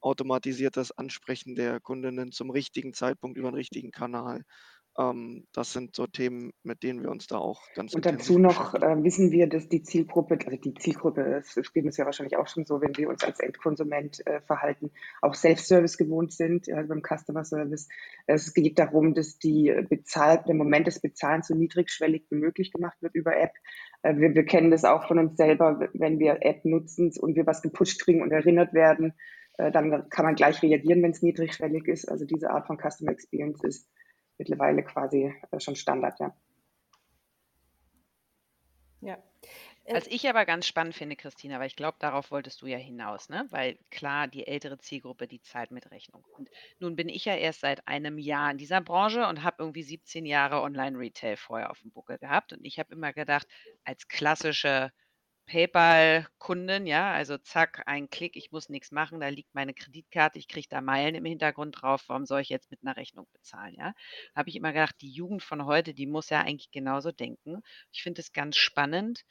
automatisiertes 0.01 0.91
Ansprechen 0.91 1.55
der 1.55 1.79
Kundinnen 1.79 2.31
zum 2.31 2.49
richtigen 2.49 2.93
Zeitpunkt 2.93 3.37
über 3.37 3.51
den 3.51 3.55
richtigen 3.55 3.91
Kanal. 3.91 4.43
Ähm, 4.97 5.45
das 5.51 5.73
sind 5.73 5.95
so 5.95 6.07
Themen, 6.07 6.51
mit 6.63 6.83
denen 6.83 7.03
wir 7.03 7.11
uns 7.11 7.27
da 7.27 7.37
auch 7.37 7.61
ganz 7.73 7.93
Und 7.93 8.05
dazu 8.05 8.39
noch 8.39 8.75
äh, 8.75 9.03
wissen 9.03 9.31
wir, 9.31 9.47
dass 9.47 9.67
die 9.67 9.83
Zielgruppe, 9.83 10.37
also 10.45 10.57
die 10.57 10.73
Zielgruppe, 10.73 11.43
es 11.43 11.59
spielt 11.65 11.85
uns 11.85 11.97
ja 11.97 12.05
wahrscheinlich 12.05 12.37
auch 12.37 12.47
schon 12.47 12.65
so, 12.65 12.79
wenn 12.81 12.95
wir 12.95 13.09
uns 13.09 13.23
als 13.23 13.39
Endkonsument 13.39 14.25
äh, 14.25 14.39
verhalten, 14.41 14.91
auch 15.21 15.33
Self-Service 15.33 15.97
gewohnt 15.97 16.31
sind, 16.31 16.69
also 16.71 16.87
beim 16.87 17.01
Customer 17.01 17.43
Service. 17.43 17.89
Es 18.25 18.53
geht 18.53 18.79
darum, 18.79 19.13
dass 19.13 19.37
die 19.37 19.73
Bezahl 19.89 20.43
der 20.47 20.55
Moment 20.55 20.87
des 20.87 21.01
Bezahlens 21.01 21.47
so 21.47 21.55
niedrigschwellig 21.55 22.27
wie 22.29 22.35
möglich 22.35 22.71
gemacht 22.71 22.97
wird 23.01 23.15
über 23.15 23.35
App. 23.35 23.51
Äh, 24.01 24.15
wir, 24.15 24.33
wir 24.33 24.45
kennen 24.45 24.71
das 24.71 24.85
auch 24.85 25.07
von 25.07 25.19
uns 25.19 25.35
selber, 25.35 25.89
wenn 25.93 26.19
wir 26.19 26.37
App 26.39 26.63
nutzen 26.63 27.11
und 27.19 27.35
wir 27.35 27.45
was 27.45 27.61
gepusht 27.61 28.01
kriegen 28.01 28.21
und 28.21 28.31
erinnert 28.31 28.73
werden, 28.73 29.13
dann 29.57 30.09
kann 30.09 30.25
man 30.25 30.35
gleich 30.35 30.61
reagieren, 30.61 31.01
wenn 31.03 31.11
es 31.11 31.21
niedrigschwellig 31.21 31.87
ist. 31.87 32.09
Also 32.09 32.25
diese 32.25 32.49
Art 32.49 32.67
von 32.67 32.77
Customer 32.77 33.11
Experience 33.11 33.63
ist 33.63 33.89
mittlerweile 34.37 34.83
quasi 34.83 35.33
äh, 35.51 35.59
schon 35.59 35.75
Standard, 35.75 36.19
ja. 36.19 36.35
Ja. 39.01 39.17
Was 39.87 40.07
ich 40.07 40.27
aber 40.27 40.45
ganz 40.45 40.65
spannend 40.65 40.95
finde, 40.95 41.15
Christina, 41.15 41.59
weil 41.59 41.67
ich 41.67 41.75
glaube, 41.75 41.97
darauf 41.99 42.31
wolltest 42.31 42.63
du 42.63 42.65
ja 42.65 42.77
hinaus, 42.77 43.29
ne? 43.29 43.45
Weil 43.51 43.77
klar, 43.91 44.27
die 44.27 44.47
ältere 44.47 44.79
Zielgruppe, 44.79 45.27
die 45.27 45.41
zahlt 45.41 45.69
mit 45.69 45.91
Rechnung. 45.91 46.25
Und 46.35 46.49
nun 46.79 46.95
bin 46.95 47.07
ich 47.07 47.25
ja 47.25 47.35
erst 47.35 47.61
seit 47.61 47.87
einem 47.87 48.17
Jahr 48.17 48.49
in 48.49 48.57
dieser 48.57 48.81
Branche 48.81 49.27
und 49.27 49.43
habe 49.43 49.57
irgendwie 49.59 49.83
17 49.83 50.25
Jahre 50.25 50.61
Online-Retail 50.61 51.37
vorher 51.37 51.69
auf 51.69 51.81
dem 51.81 51.91
Buckel 51.91 52.17
gehabt. 52.17 52.51
Und 52.51 52.65
ich 52.65 52.79
habe 52.79 52.95
immer 52.95 53.13
gedacht, 53.13 53.47
als 53.83 54.07
klassische 54.07 54.91
PayPal-Kunden, 55.45 56.87
ja, 56.87 57.11
also 57.13 57.37
zack, 57.37 57.83
ein 57.87 58.09
Klick, 58.09 58.35
ich 58.35 58.51
muss 58.51 58.69
nichts 58.69 58.91
machen, 58.91 59.19
da 59.19 59.27
liegt 59.29 59.53
meine 59.55 59.73
Kreditkarte, 59.73 60.39
ich 60.39 60.47
kriege 60.47 60.67
da 60.69 60.81
Meilen 60.81 61.15
im 61.15 61.25
Hintergrund 61.25 61.81
drauf, 61.81 62.03
warum 62.07 62.25
soll 62.25 62.41
ich 62.41 62.49
jetzt 62.49 62.71
mit 62.71 62.81
einer 62.83 62.97
Rechnung 62.97 63.27
bezahlen, 63.33 63.75
ja? 63.75 63.93
Habe 64.35 64.49
ich 64.49 64.55
immer 64.55 64.73
gedacht, 64.73 64.95
die 65.01 65.11
Jugend 65.11 65.43
von 65.43 65.65
heute, 65.65 65.93
die 65.93 66.07
muss 66.07 66.29
ja 66.29 66.41
eigentlich 66.41 66.71
genauso 66.71 67.11
denken. 67.11 67.61
Ich 67.91 68.03
finde 68.03 68.21
es 68.21 68.33
ganz 68.33 68.57
spannend 68.57 69.25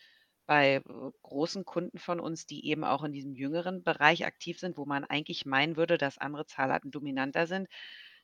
bei 0.47 0.77
äh, 0.77 0.83
großen 1.23 1.65
Kunden 1.65 1.99
von 1.99 2.21
uns, 2.21 2.47
die 2.47 2.67
eben 2.67 2.85
auch 2.85 3.05
in 3.05 3.13
diesem 3.13 3.35
jüngeren 3.35 3.83
Bereich 3.83 4.27
aktiv 4.27 4.59
sind, 4.61 4.77
wo 4.79 4.87
man 4.87 5.05
eigentlich 5.05 5.47
meinen 5.47 5.77
würde, 5.77 5.99
dass 5.99 6.19
andere 6.19 6.47
Zahlarten 6.47 6.91
dominanter 6.91 7.47
sind. 7.47 7.69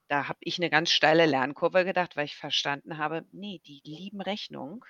Da 0.08 0.28
habe 0.28 0.38
ich 0.42 0.58
eine 0.58 0.70
ganz 0.70 0.90
steile 0.90 1.26
Lernkurve 1.26 1.84
gedacht, 1.84 2.16
weil 2.16 2.26
ich 2.26 2.36
verstanden 2.36 2.98
habe, 2.98 3.24
nee, 3.32 3.60
die 3.66 3.80
lieben 3.84 4.20
Rechnung 4.20 4.84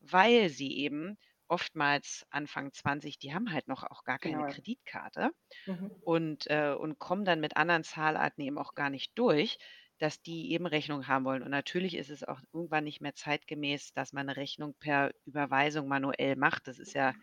weil 0.00 0.48
sie 0.48 0.76
eben 0.78 1.18
oftmals 1.48 2.26
Anfang 2.30 2.72
20, 2.72 3.18
die 3.18 3.34
haben 3.34 3.52
halt 3.52 3.68
noch 3.68 3.84
auch 3.84 4.04
gar 4.04 4.18
keine 4.18 4.44
Genau. 4.44 4.44
Kreditkarte 4.44 5.30
Mhm. 5.66 5.88
und, 6.04 6.46
äh, 6.48 6.74
und 6.74 6.98
kommen 6.98 7.24
dann 7.24 7.40
mit 7.40 7.56
anderen 7.56 7.84
Zahlarten 7.84 8.42
eben 8.44 8.58
auch 8.58 8.74
gar 8.74 8.90
nicht 8.90 9.12
durch, 9.18 9.58
dass 9.98 10.22
die 10.22 10.52
eben 10.52 10.66
Rechnung 10.66 11.08
haben 11.08 11.24
wollen. 11.24 11.42
Und 11.42 11.50
natürlich 11.50 11.94
ist 11.96 12.10
es 12.10 12.22
auch 12.24 12.40
irgendwann 12.52 12.84
nicht 12.84 13.00
mehr 13.00 13.14
zeitgemäß, 13.14 13.92
dass 13.94 14.12
man 14.12 14.28
eine 14.28 14.36
Rechnung 14.36 14.74
per 14.78 15.12
Überweisung 15.26 15.88
manuell 15.88 16.36
macht. 16.36 16.68
Das 16.68 16.78
ist 16.78 16.94
ja 16.94 17.14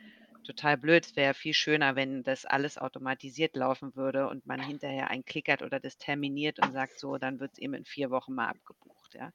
total 0.43 0.77
blöd. 0.77 1.05
Es 1.05 1.15
wäre 1.15 1.33
viel 1.33 1.53
schöner, 1.53 1.95
wenn 1.95 2.21
das 2.23 2.45
alles 2.45 2.77
automatisiert 2.77 3.55
laufen 3.55 3.95
würde 3.95 4.27
und 4.29 4.45
man 4.45 4.61
hinterher 4.61 5.09
einklickert 5.09 5.61
oder 5.63 5.79
das 5.79 5.97
terminiert 5.97 6.59
und 6.59 6.71
sagt, 6.71 6.99
so, 6.99 7.17
dann 7.17 7.39
wird 7.39 7.53
es 7.53 7.57
eben 7.59 7.73
in 7.73 7.85
vier 7.85 8.11
Wochen 8.11 8.33
mal 8.35 8.49
abgebucht. 8.49 9.15
Ja. 9.15 9.31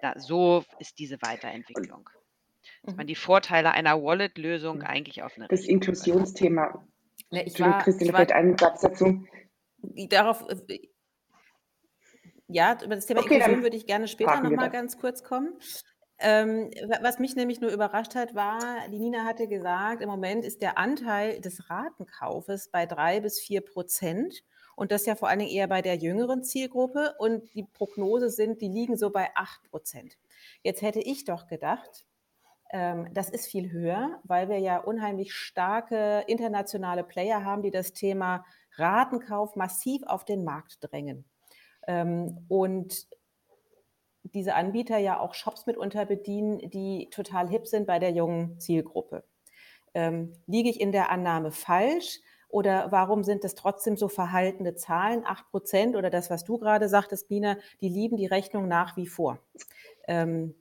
Da, 0.00 0.14
so 0.18 0.64
ist 0.78 0.98
diese 0.98 1.20
Weiterentwicklung. 1.22 2.08
Dass 2.82 2.96
man 2.96 3.04
Mhm. 3.04 3.08
die 3.08 3.14
Vorteile 3.14 3.72
einer 3.72 4.02
Wallet-Lösung 4.02 4.78
Mhm. 4.78 4.84
eigentlich 4.84 5.22
auf 5.22 5.36
eine 5.36 5.48
Das. 5.48 5.66
Inklusionsthema, 5.66 6.86
Ne, 7.30 7.44
ich 7.44 7.58
war, 7.60 7.78
Christine, 7.82 8.10
ich 8.10 8.12
war 8.12 8.18
vielleicht 8.20 8.32
einen 8.32 8.58
Satz 8.58 8.80
dazu. 8.82 9.24
darauf, 10.08 10.44
äh, 10.68 10.80
ja, 12.48 12.78
über 12.84 12.94
das 12.94 13.06
Thema 13.06 13.20
Okay, 13.20 13.34
Inklusion 13.36 13.62
würde 13.62 13.76
ich 13.76 13.86
gerne 13.86 14.08
später 14.08 14.40
nochmal 14.40 14.70
ganz 14.70 14.98
kurz 14.98 15.22
kommen. 15.24 15.58
Ähm, 16.18 16.70
wa- 16.86 16.98
was 17.02 17.18
mich 17.18 17.34
nämlich 17.34 17.60
nur 17.60 17.70
überrascht 17.72 18.14
hat, 18.14 18.34
war, 18.34 18.86
die 18.90 18.98
Nina 18.98 19.24
hatte 19.24 19.48
gesagt, 19.48 20.02
im 20.02 20.08
Moment 20.08 20.44
ist 20.44 20.60
der 20.62 20.78
Anteil 20.78 21.40
des 21.40 21.68
Ratenkaufes 21.70 22.68
bei 22.68 22.86
drei 22.86 23.20
bis 23.20 23.40
vier 23.40 23.60
Prozent 23.62 24.44
und 24.76 24.92
das 24.92 25.06
ja 25.06 25.14
vor 25.16 25.28
allen 25.28 25.40
Dingen 25.40 25.50
eher 25.50 25.66
bei 25.68 25.82
der 25.82 25.96
jüngeren 25.96 26.44
Zielgruppe 26.44 27.14
und 27.18 27.52
die 27.54 27.64
Prognose 27.64 28.30
sind, 28.30 28.60
die 28.60 28.68
liegen 28.68 28.96
so 28.96 29.10
bei 29.10 29.30
acht 29.34 29.62
Prozent. 29.70 30.16
Jetzt 30.62 30.82
hätte 30.82 31.00
ich 31.00 31.24
doch 31.24 31.46
gedacht, 31.48 32.04
das 32.72 33.28
ist 33.28 33.46
viel 33.46 33.70
höher, 33.70 34.18
weil 34.24 34.48
wir 34.48 34.58
ja 34.58 34.78
unheimlich 34.78 35.34
starke 35.34 36.24
internationale 36.26 37.04
Player 37.04 37.44
haben, 37.44 37.62
die 37.62 37.70
das 37.70 37.92
Thema 37.92 38.46
Ratenkauf 38.76 39.56
massiv 39.56 40.02
auf 40.06 40.24
den 40.24 40.42
Markt 40.42 40.78
drängen. 40.80 41.26
Ähm, 41.86 42.46
und 42.48 43.06
diese 44.22 44.54
Anbieter 44.54 44.98
ja 44.98 45.20
auch 45.20 45.34
Shops 45.34 45.66
mitunter 45.66 46.06
bedienen, 46.06 46.70
die 46.70 47.08
total 47.10 47.48
hip 47.48 47.66
sind 47.66 47.86
bei 47.86 47.98
der 47.98 48.12
jungen 48.12 48.58
Zielgruppe. 48.58 49.24
Ähm, 49.94 50.32
liege 50.46 50.70
ich 50.70 50.80
in 50.80 50.92
der 50.92 51.10
Annahme 51.10 51.50
falsch? 51.50 52.20
Oder 52.48 52.92
warum 52.92 53.24
sind 53.24 53.44
es 53.44 53.54
trotzdem 53.54 53.96
so 53.96 54.08
verhaltene 54.08 54.74
Zahlen? 54.74 55.24
Acht 55.26 55.50
Prozent 55.50 55.96
oder 55.96 56.10
das, 56.10 56.30
was 56.30 56.44
du 56.44 56.58
gerade 56.58 56.88
sagtest, 56.88 57.30
Nina, 57.30 57.56
die 57.80 57.88
lieben 57.88 58.16
die 58.16 58.26
Rechnung 58.26 58.68
nach 58.68 58.96
wie 58.96 59.06
vor. 59.06 59.38
Ähm, 60.06 60.54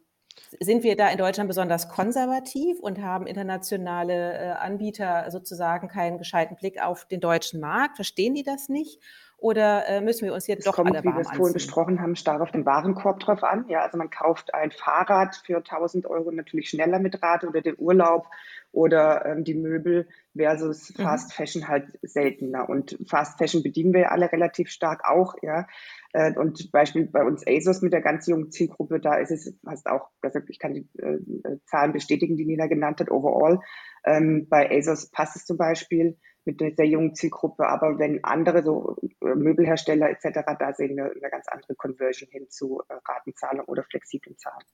sind 0.60 0.84
wir 0.84 0.96
da 0.96 1.10
in 1.10 1.18
Deutschland 1.18 1.48
besonders 1.48 1.90
konservativ 1.90 2.80
und 2.80 3.02
haben 3.02 3.28
internationale 3.28 4.34
äh, 4.34 4.50
Anbieter 4.52 5.30
sozusagen 5.32 5.88
keinen 5.88 6.18
gescheiten 6.18 6.56
Blick 6.56 6.82
auf 6.82 7.06
den 7.06 7.20
deutschen 7.20 7.60
Markt? 7.60 7.96
Verstehen 7.96 8.36
die 8.36 8.44
das 8.44 8.70
nicht? 8.70 9.00
Oder 9.42 9.88
äh, 9.88 10.02
müssen 10.02 10.26
wir 10.26 10.36
uns 10.36 10.48
Es 10.48 10.66
doch 10.66 10.76
kommt, 10.76 10.96
alle 10.96 11.04
wie 11.04 11.16
wir 11.16 11.16
warm 11.16 11.22
es 11.22 11.32
vorhin 11.32 11.54
anziehen? 11.54 11.54
besprochen 11.56 12.00
haben, 12.00 12.16
stark 12.16 12.42
auf 12.42 12.52
den 12.52 12.64
Warenkorb 12.66 13.20
drauf 13.20 13.44
an. 13.44 13.66
Ja, 13.70 13.82
also 13.82 13.98
man 13.98 14.12
kauft 14.12 14.54
ein 14.54 14.70
Fahrrad 14.72 15.36
für 15.36 15.58
1000 15.58 16.06
Euro 16.06 16.32
natürlich 16.32 16.70
schneller 16.70 17.00
mit 17.00 17.24
Rate 17.24 17.48
oder 17.48 17.62
den 17.62 17.76
Urlaub 17.80 18.28
oder 18.72 19.26
ähm, 19.26 19.44
die 19.44 19.56
Möbel 19.56 20.08
versus 20.38 20.94
Mhm. 20.96 21.04
Fast 21.04 21.34
Fashion 21.34 21.68
halt 21.68 21.88
seltener. 22.04 22.70
Und 22.70 22.98
Fast 23.10 23.40
Fashion 23.40 23.64
bedienen 23.64 23.94
wir 23.94 24.02
ja 24.02 24.08
alle 24.10 24.32
relativ 24.32 24.70
stark 24.70 25.06
auch, 25.10 25.34
ja. 25.42 25.66
Äh, 26.14 26.38
Und 26.38 26.72
Beispiel 26.72 27.08
bei 27.08 27.24
uns 27.24 27.44
ASOS 27.48 27.82
mit 27.82 27.94
der 27.94 28.02
ganz 28.02 28.28
jungen 28.28 28.52
Zielgruppe, 28.52 29.00
da 29.00 29.16
ist 29.16 29.32
es 29.32 29.58
fast 29.66 29.88
auch, 29.88 30.10
also 30.22 30.40
ich 30.50 30.60
kann 30.60 30.76
die 30.76 30.88
äh, 31.00 31.16
äh, 31.16 31.58
Zahlen 31.66 31.94
bestätigen, 31.94 32.38
die 32.38 32.46
Nina 32.46 32.68
genannt 32.68 33.00
hat, 33.00 33.10
overall. 33.10 33.60
Ähm, 34.06 34.48
bei 34.50 34.70
ASOS 34.70 35.10
passt 35.10 35.36
es 35.36 35.46
zum 35.46 35.58
Beispiel 35.58 36.18
mit 36.46 36.62
einer 36.62 36.76
sehr 36.76 36.88
jungen 36.88 37.16
Zielgruppe, 37.16 37.68
aber 37.68 38.00
wenn 38.00 38.24
andere 38.24 38.64
so 38.64 38.98
äh, 39.22 39.36
Möbelhersteller 39.36 40.10
etc., 40.10 40.56
da 40.60 40.74
sehen 40.74 40.98
wir 40.98 41.06
eine 41.06 41.30
ganz 41.30 41.48
andere 41.48 41.76
Conversion 41.76 42.30
hin 42.30 42.50
zu 42.50 42.82
äh, 42.90 42.94
Ratenzahlung 43.06 43.66
oder 43.66 43.84
flexiblen 43.84 44.38
Zahlen. 44.38 44.66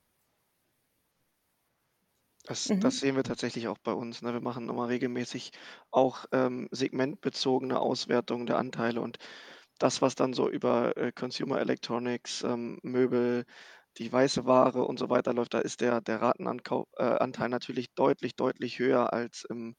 Das, 2.48 2.70
Mhm. 2.70 2.80
das 2.80 3.00
sehen 3.00 3.16
wir 3.18 3.24
tatsächlich 3.24 3.68
auch 3.68 3.78
bei 3.78 3.92
uns. 3.92 4.22
Ne? 4.22 4.32
Wir 4.32 4.40
machen 4.40 4.70
immer 4.70 4.88
regelmäßig 4.88 5.52
auch 5.92 6.26
ähm, 6.32 6.70
segmentbezogene 6.72 7.80
Auswertungen 7.80 8.46
der 8.46 8.58
Anteile 8.58 9.02
und 9.02 9.18
das, 9.80 10.02
was 10.02 10.16
dann 10.16 10.34
so 10.34 10.50
über 10.50 10.96
äh, 10.98 11.12
Consumer 11.12 11.60
Electronics, 11.60 12.44
ähm, 12.44 12.80
Möbel, 12.84 13.46
die 13.98 14.12
weiße 14.12 14.46
Ware 14.46 14.86
und 14.86 15.00
so 15.00 15.10
weiter 15.10 15.34
läuft, 15.34 15.54
da 15.56 15.60
ist 15.60 15.82
der, 15.82 16.02
der 16.02 16.22
Ratenanteil 16.22 16.86
äh, 16.98 17.50
natürlich 17.50 17.94
deutlich, 17.96 18.36
deutlich 18.36 18.80
höher 18.80 19.12
als 19.12 19.44
im, 19.50 19.76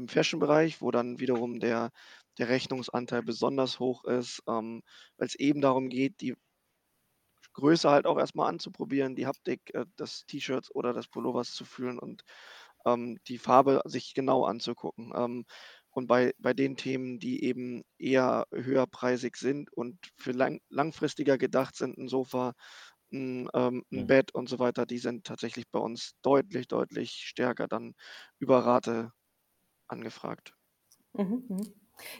im 0.00 0.08
Fashion-Bereich, 0.08 0.82
wo 0.82 0.90
dann 0.90 1.20
wiederum 1.20 1.60
der, 1.60 1.90
der 2.38 2.48
Rechnungsanteil 2.48 3.22
besonders 3.22 3.78
hoch 3.80 4.04
ist, 4.04 4.42
ähm, 4.48 4.82
weil 5.18 5.26
es 5.28 5.34
eben 5.36 5.60
darum 5.60 5.88
geht, 5.88 6.20
die 6.20 6.34
Größe 7.52 7.90
halt 7.90 8.06
auch 8.06 8.18
erstmal 8.18 8.48
anzuprobieren, 8.48 9.16
die 9.16 9.26
Haptik 9.26 9.74
äh, 9.74 9.84
des 9.98 10.24
T-Shirts 10.26 10.72
oder 10.74 10.92
des 10.92 11.08
Pullovers 11.08 11.52
zu 11.52 11.64
fühlen 11.64 11.98
und 11.98 12.22
ähm, 12.86 13.18
die 13.28 13.38
Farbe 13.38 13.82
sich 13.86 14.14
genau 14.14 14.44
anzugucken. 14.44 15.12
Ähm, 15.16 15.44
und 15.90 16.06
bei, 16.06 16.32
bei 16.38 16.54
den 16.54 16.76
Themen, 16.76 17.18
die 17.18 17.42
eben 17.44 17.82
eher 17.98 18.46
höherpreisig 18.52 19.36
sind 19.36 19.72
und 19.72 19.98
für 20.16 20.32
lang, 20.32 20.60
langfristiger 20.68 21.38
gedacht 21.38 21.74
sind, 21.76 21.98
ein 21.98 22.08
Sofa, 22.08 22.54
ein, 23.12 23.48
ähm, 23.54 23.84
ein 23.92 24.06
Ja. 24.06 24.06
Bett 24.06 24.32
und 24.34 24.48
so 24.48 24.58
weiter, 24.60 24.86
die 24.86 24.98
sind 24.98 25.26
tatsächlich 25.26 25.68
bei 25.70 25.80
uns 25.80 26.12
deutlich, 26.22 26.68
deutlich 26.68 27.10
stärker 27.12 27.66
dann 27.68 27.94
über 28.38 28.60
Rate 28.64 29.12
angefragt. 29.90 30.54
Mhm, 31.14 31.44
mhm. 31.48 31.72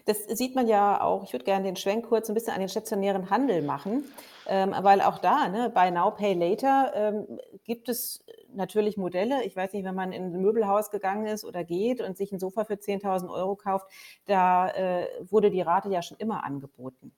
Das 0.04 0.24
sieht 0.24 0.54
man 0.54 0.68
ja 0.68 1.00
auch, 1.00 1.24
ich 1.24 1.32
würde 1.32 1.44
gerne 1.44 1.64
den 1.64 1.76
Schwenk 1.76 2.06
kurz 2.06 2.28
ein 2.28 2.34
bisschen 2.34 2.52
an 2.52 2.60
den 2.60 2.68
stationären 2.68 3.30
Handel 3.30 3.62
machen, 3.62 4.04
ähm, 4.46 4.74
weil 4.80 5.00
auch 5.00 5.18
da, 5.18 5.48
ne, 5.48 5.70
bei 5.72 5.90
Now 5.90 6.10
Pay 6.10 6.34
Later 6.34 6.92
ähm, 6.94 7.40
gibt 7.64 7.88
es 7.88 8.24
natürlich 8.52 8.96
Modelle. 8.96 9.44
Ich 9.44 9.56
weiß 9.56 9.72
nicht, 9.72 9.84
wenn 9.84 9.94
man 9.94 10.12
in 10.12 10.24
ein 10.24 10.40
Möbelhaus 10.40 10.90
gegangen 10.90 11.26
ist 11.26 11.44
oder 11.44 11.64
geht 11.64 12.00
und 12.00 12.16
sich 12.16 12.32
ein 12.32 12.38
Sofa 12.40 12.64
für 12.64 12.74
10.000 12.74 13.30
Euro 13.30 13.56
kauft, 13.56 13.86
da 14.26 14.68
äh, 14.70 15.06
wurde 15.22 15.50
die 15.50 15.62
Rate 15.62 15.88
ja 15.88 16.02
schon 16.02 16.18
immer 16.18 16.44
angeboten. 16.44 17.12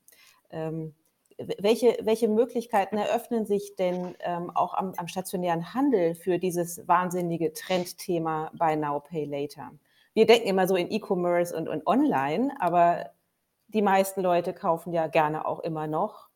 Ähm, 0.51 0.95
welche, 1.59 1.97
welche 2.03 2.29
Möglichkeiten 2.29 2.97
eröffnen 2.97 3.47
sich 3.47 3.75
denn 3.77 4.15
ähm, 4.21 4.51
auch 4.51 4.75
am, 4.75 4.93
am 4.97 5.09
stationären 5.09 5.75
Handel 5.75 6.15
für 6.15 6.39
dieses 6.39 6.87
wahnsinnige 6.87 7.53
Trendthema 7.53 8.51
Buy 8.55 8.77
Now 8.77 9.01
Pay 9.01 9.25
Later? 9.25 9.73
Wir 10.15 10.27
denken 10.27 10.49
immer 10.49 10.67
so 10.67 10.77
in 10.77 10.91
E-Commerce 10.91 11.57
und, 11.57 11.69
und 11.69 11.87
online, 11.87 12.55
aber 12.61 13.11
die 13.69 13.83
meisten 13.83 14.21
Leute 14.21 14.53
kaufen 14.53 14.93
ja 14.93 15.07
gerne 15.07 15.47
auch 15.47 15.61
immer 15.61 15.87
noch 15.87 16.29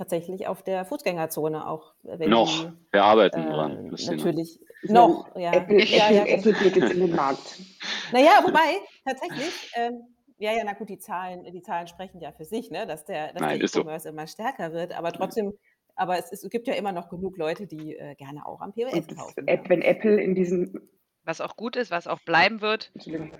tatsächlich 0.00 0.46
auf 0.46 0.62
der 0.62 0.86
Fußgängerzone, 0.86 1.68
auch 1.68 1.92
wenn 2.02 2.30
Noch, 2.30 2.64
die 2.64 2.72
wir 2.92 3.04
arbeiten 3.04 3.42
äh, 3.42 3.50
dran, 3.50 3.86
natürlich 3.90 4.58
Ich 4.82 4.90
noch, 4.90 5.28
ja. 5.36 5.52
Apple, 5.52 5.84
ja, 5.84 6.06
Apple, 6.06 6.16
ja, 6.16 6.24
Apple 6.24 6.52
geht 6.54 6.76
jetzt 6.76 6.92
in 6.94 7.00
den 7.00 7.14
Markt. 7.14 7.60
Naja, 8.12 8.40
wobei, 8.42 8.80
tatsächlich, 9.06 9.72
ähm, 9.76 10.00
ja, 10.38 10.52
ja, 10.52 10.62
na 10.64 10.72
gut, 10.72 10.88
die 10.88 10.98
Zahlen, 10.98 11.44
die 11.44 11.62
Zahlen 11.62 11.86
sprechen 11.86 12.20
ja 12.20 12.32
für 12.32 12.44
sich, 12.44 12.70
ne, 12.70 12.86
dass 12.86 13.04
der, 13.04 13.34
der 13.34 13.60
ist 13.60 13.74
so. 13.74 13.80
E-Commerce 13.80 14.08
immer 14.08 14.26
stärker 14.26 14.72
wird, 14.72 14.96
aber 14.98 15.12
trotzdem, 15.12 15.52
aber 15.94 16.18
es, 16.18 16.32
ist, 16.32 16.42
es 16.42 16.50
gibt 16.50 16.66
ja 16.66 16.74
immer 16.74 16.92
noch 16.92 17.08
genug 17.08 17.36
Leute, 17.36 17.66
die 17.66 17.94
äh, 17.94 18.14
gerne 18.16 18.46
auch 18.46 18.62
am 18.62 18.72
POS 18.72 19.06
kaufen. 19.14 19.46
Wenn 19.46 19.82
Apple 19.82 20.20
in 20.20 20.34
diesen, 20.34 20.88
Was 21.24 21.40
auch 21.40 21.56
gut 21.56 21.76
ist, 21.76 21.90
was 21.90 22.06
auch 22.06 22.20
bleiben 22.20 22.60
wird. 22.60 22.92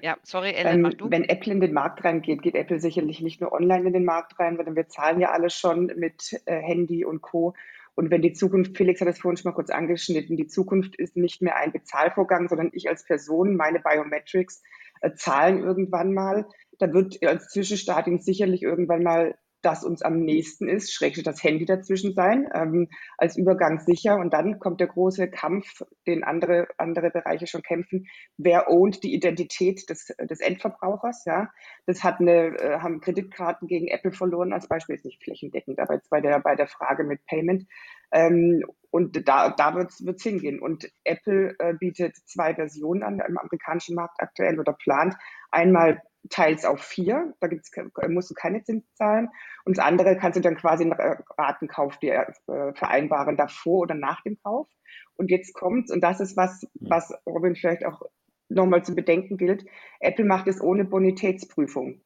Ja, 0.02 0.18
sorry, 0.22 0.52
Ellen, 0.52 0.82
mach 0.82 0.92
ähm, 0.92 0.98
du. 0.98 1.10
wenn 1.10 1.24
Apple 1.24 1.52
in 1.52 1.60
den 1.60 1.72
Markt 1.72 2.04
reingeht, 2.04 2.42
geht 2.42 2.54
Apple 2.54 2.78
sicherlich 2.78 3.20
nicht 3.20 3.40
nur 3.40 3.52
online 3.52 3.86
in 3.86 3.92
den 3.92 4.04
Markt 4.04 4.38
rein, 4.38 4.56
sondern 4.56 4.76
wir 4.76 4.88
zahlen 4.88 5.20
ja 5.20 5.30
alle 5.30 5.50
schon 5.50 5.86
mit 5.96 6.40
äh, 6.44 6.60
Handy 6.60 7.04
und 7.04 7.22
Co. 7.22 7.54
Und 7.94 8.10
wenn 8.10 8.22
die 8.22 8.32
Zukunft, 8.32 8.76
Felix 8.76 9.00
hat 9.00 9.08
das 9.08 9.18
vorhin 9.18 9.36
schon 9.36 9.50
mal 9.50 9.54
kurz 9.54 9.70
angeschnitten, 9.70 10.36
die 10.36 10.46
Zukunft 10.46 10.96
ist 10.96 11.16
nicht 11.16 11.42
mehr 11.42 11.56
ein 11.56 11.72
Bezahlvorgang, 11.72 12.48
sondern 12.48 12.70
ich 12.72 12.88
als 12.88 13.04
Person, 13.04 13.56
meine 13.56 13.80
Biometrics 13.80 14.62
äh, 15.00 15.12
zahlen 15.14 15.62
irgendwann 15.62 16.12
mal. 16.12 16.46
Da 16.78 16.92
wird 16.92 17.22
als 17.26 17.48
Zwischenstadium 17.48 18.18
sicherlich 18.18 18.62
irgendwann 18.62 19.02
mal 19.02 19.36
das 19.62 19.84
uns 19.84 20.02
am 20.02 20.20
nächsten 20.20 20.68
ist, 20.68 20.92
schrägstrich 20.92 21.24
das 21.24 21.42
Handy 21.42 21.64
dazwischen 21.64 22.14
sein, 22.14 22.48
ähm, 22.54 22.88
als 23.18 23.36
Übergang 23.36 23.80
sicher. 23.80 24.16
Und 24.16 24.32
dann 24.32 24.58
kommt 24.58 24.80
der 24.80 24.86
große 24.88 25.30
Kampf, 25.30 25.82
den 26.06 26.24
andere, 26.24 26.68
andere 26.78 27.10
Bereiche 27.10 27.46
schon 27.46 27.62
kämpfen. 27.62 28.06
Wer 28.36 28.70
ownt 28.70 29.02
die 29.02 29.14
Identität 29.14 29.88
des, 29.90 30.14
des 30.18 30.40
Endverbrauchers? 30.40 31.24
Ja, 31.24 31.50
das 31.86 32.02
hat 32.02 32.20
eine, 32.20 32.56
äh, 32.58 32.78
haben 32.78 33.00
Kreditkarten 33.00 33.68
gegen 33.68 33.88
Apple 33.88 34.12
verloren 34.12 34.52
als 34.52 34.68
Beispiel, 34.68 34.94
ist 34.94 35.04
nicht 35.04 35.22
flächendeckend, 35.22 35.78
aber 35.78 35.94
jetzt 35.94 36.10
bei 36.10 36.20
der, 36.20 36.40
bei 36.40 36.56
der 36.56 36.66
Frage 36.66 37.04
mit 37.04 37.24
Payment. 37.26 37.66
Ähm, 38.12 38.64
und 38.90 39.28
da, 39.28 39.50
da 39.50 39.74
wird 39.74 39.90
es 39.90 40.22
hingehen. 40.22 40.60
Und 40.60 40.90
Apple 41.04 41.54
äh, 41.58 41.74
bietet 41.74 42.16
zwei 42.16 42.54
Versionen 42.54 43.02
an 43.02 43.22
im 43.26 43.38
amerikanischen 43.38 43.94
Markt 43.94 44.20
aktuell 44.20 44.58
oder 44.58 44.72
plant. 44.72 45.14
Einmal 45.50 46.02
teils 46.28 46.64
auf 46.64 46.80
vier, 46.80 47.34
da 47.40 47.48
gibt's, 47.48 47.70
musst 48.08 48.30
du 48.30 48.34
keine 48.34 48.62
Zins 48.62 48.84
zahlen. 48.94 49.28
Und 49.64 49.78
das 49.78 49.84
andere 49.84 50.16
kannst 50.16 50.36
du 50.36 50.42
dann 50.42 50.56
quasi 50.56 50.84
einen 50.84 50.92
Ratenkauf 51.38 51.96
dir 51.98 52.26
äh, 52.46 52.72
vereinbaren, 52.74 53.36
davor 53.36 53.80
oder 53.80 53.94
nach 53.94 54.22
dem 54.22 54.38
Kauf. 54.42 54.68
Und 55.16 55.30
jetzt 55.30 55.54
kommt's, 55.54 55.90
und 55.90 56.02
das 56.02 56.20
ist 56.20 56.36
was, 56.36 56.66
was 56.74 57.12
Robin 57.26 57.56
vielleicht 57.56 57.84
auch 57.84 58.02
nochmal 58.48 58.84
zu 58.84 58.94
bedenken 58.94 59.36
gilt, 59.36 59.64
Apple 60.00 60.24
macht 60.24 60.48
es 60.48 60.60
ohne 60.60 60.84
Bonitätsprüfung. 60.84 62.02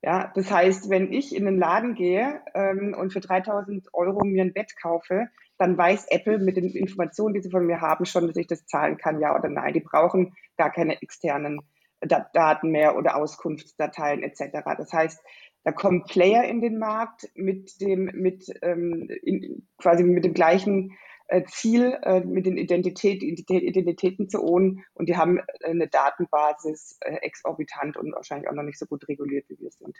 Ja, 0.00 0.30
das 0.34 0.50
heißt, 0.50 0.90
wenn 0.90 1.12
ich 1.12 1.34
in 1.34 1.44
den 1.44 1.58
Laden 1.58 1.94
gehe 1.94 2.40
ähm, 2.54 2.94
und 2.96 3.12
für 3.12 3.20
3000 3.20 3.88
Euro 3.92 4.24
mir 4.24 4.44
ein 4.44 4.52
Bett 4.52 4.74
kaufe, 4.80 5.26
dann 5.58 5.76
weiß 5.76 6.06
Apple 6.10 6.38
mit 6.38 6.56
den 6.56 6.70
Informationen, 6.70 7.34
die 7.34 7.40
sie 7.40 7.50
von 7.50 7.66
mir 7.66 7.80
haben, 7.80 8.04
schon, 8.06 8.28
dass 8.28 8.36
ich 8.36 8.46
das 8.46 8.64
zahlen 8.66 8.96
kann, 8.96 9.20
ja 9.20 9.36
oder 9.36 9.48
nein. 9.48 9.74
Die 9.74 9.80
brauchen 9.80 10.36
gar 10.56 10.70
keine 10.70 11.02
externen 11.02 11.62
Daten 12.00 12.70
mehr 12.70 12.96
oder 12.96 13.16
Auskunftsdateien 13.16 14.22
etc. 14.22 14.58
Das 14.76 14.92
heißt, 14.92 15.20
da 15.64 15.72
kommen 15.72 16.04
Player 16.04 16.44
in 16.44 16.60
den 16.60 16.78
Markt 16.78 17.28
mit 17.34 17.80
dem, 17.80 18.04
mit 18.14 18.46
ähm, 18.62 19.08
in, 19.22 19.66
quasi 19.78 20.04
mit 20.04 20.24
dem 20.24 20.34
gleichen 20.34 20.96
äh, 21.28 21.44
Ziel, 21.44 21.98
äh, 22.02 22.20
mit 22.20 22.46
den 22.46 22.56
Identität, 22.56 23.22
Identitäten 23.22 24.30
zu 24.30 24.42
ohnen 24.42 24.84
und 24.94 25.10
die 25.10 25.16
haben 25.16 25.40
eine 25.62 25.86
Datenbasis 25.88 26.96
äh, 27.00 27.16
exorbitant 27.16 27.98
und 27.98 28.12
wahrscheinlich 28.12 28.48
auch 28.48 28.54
noch 28.54 28.62
nicht 28.62 28.78
so 28.78 28.86
gut 28.86 29.06
reguliert, 29.08 29.44
wie 29.48 29.58
wir 29.58 29.70
sind. 29.70 29.98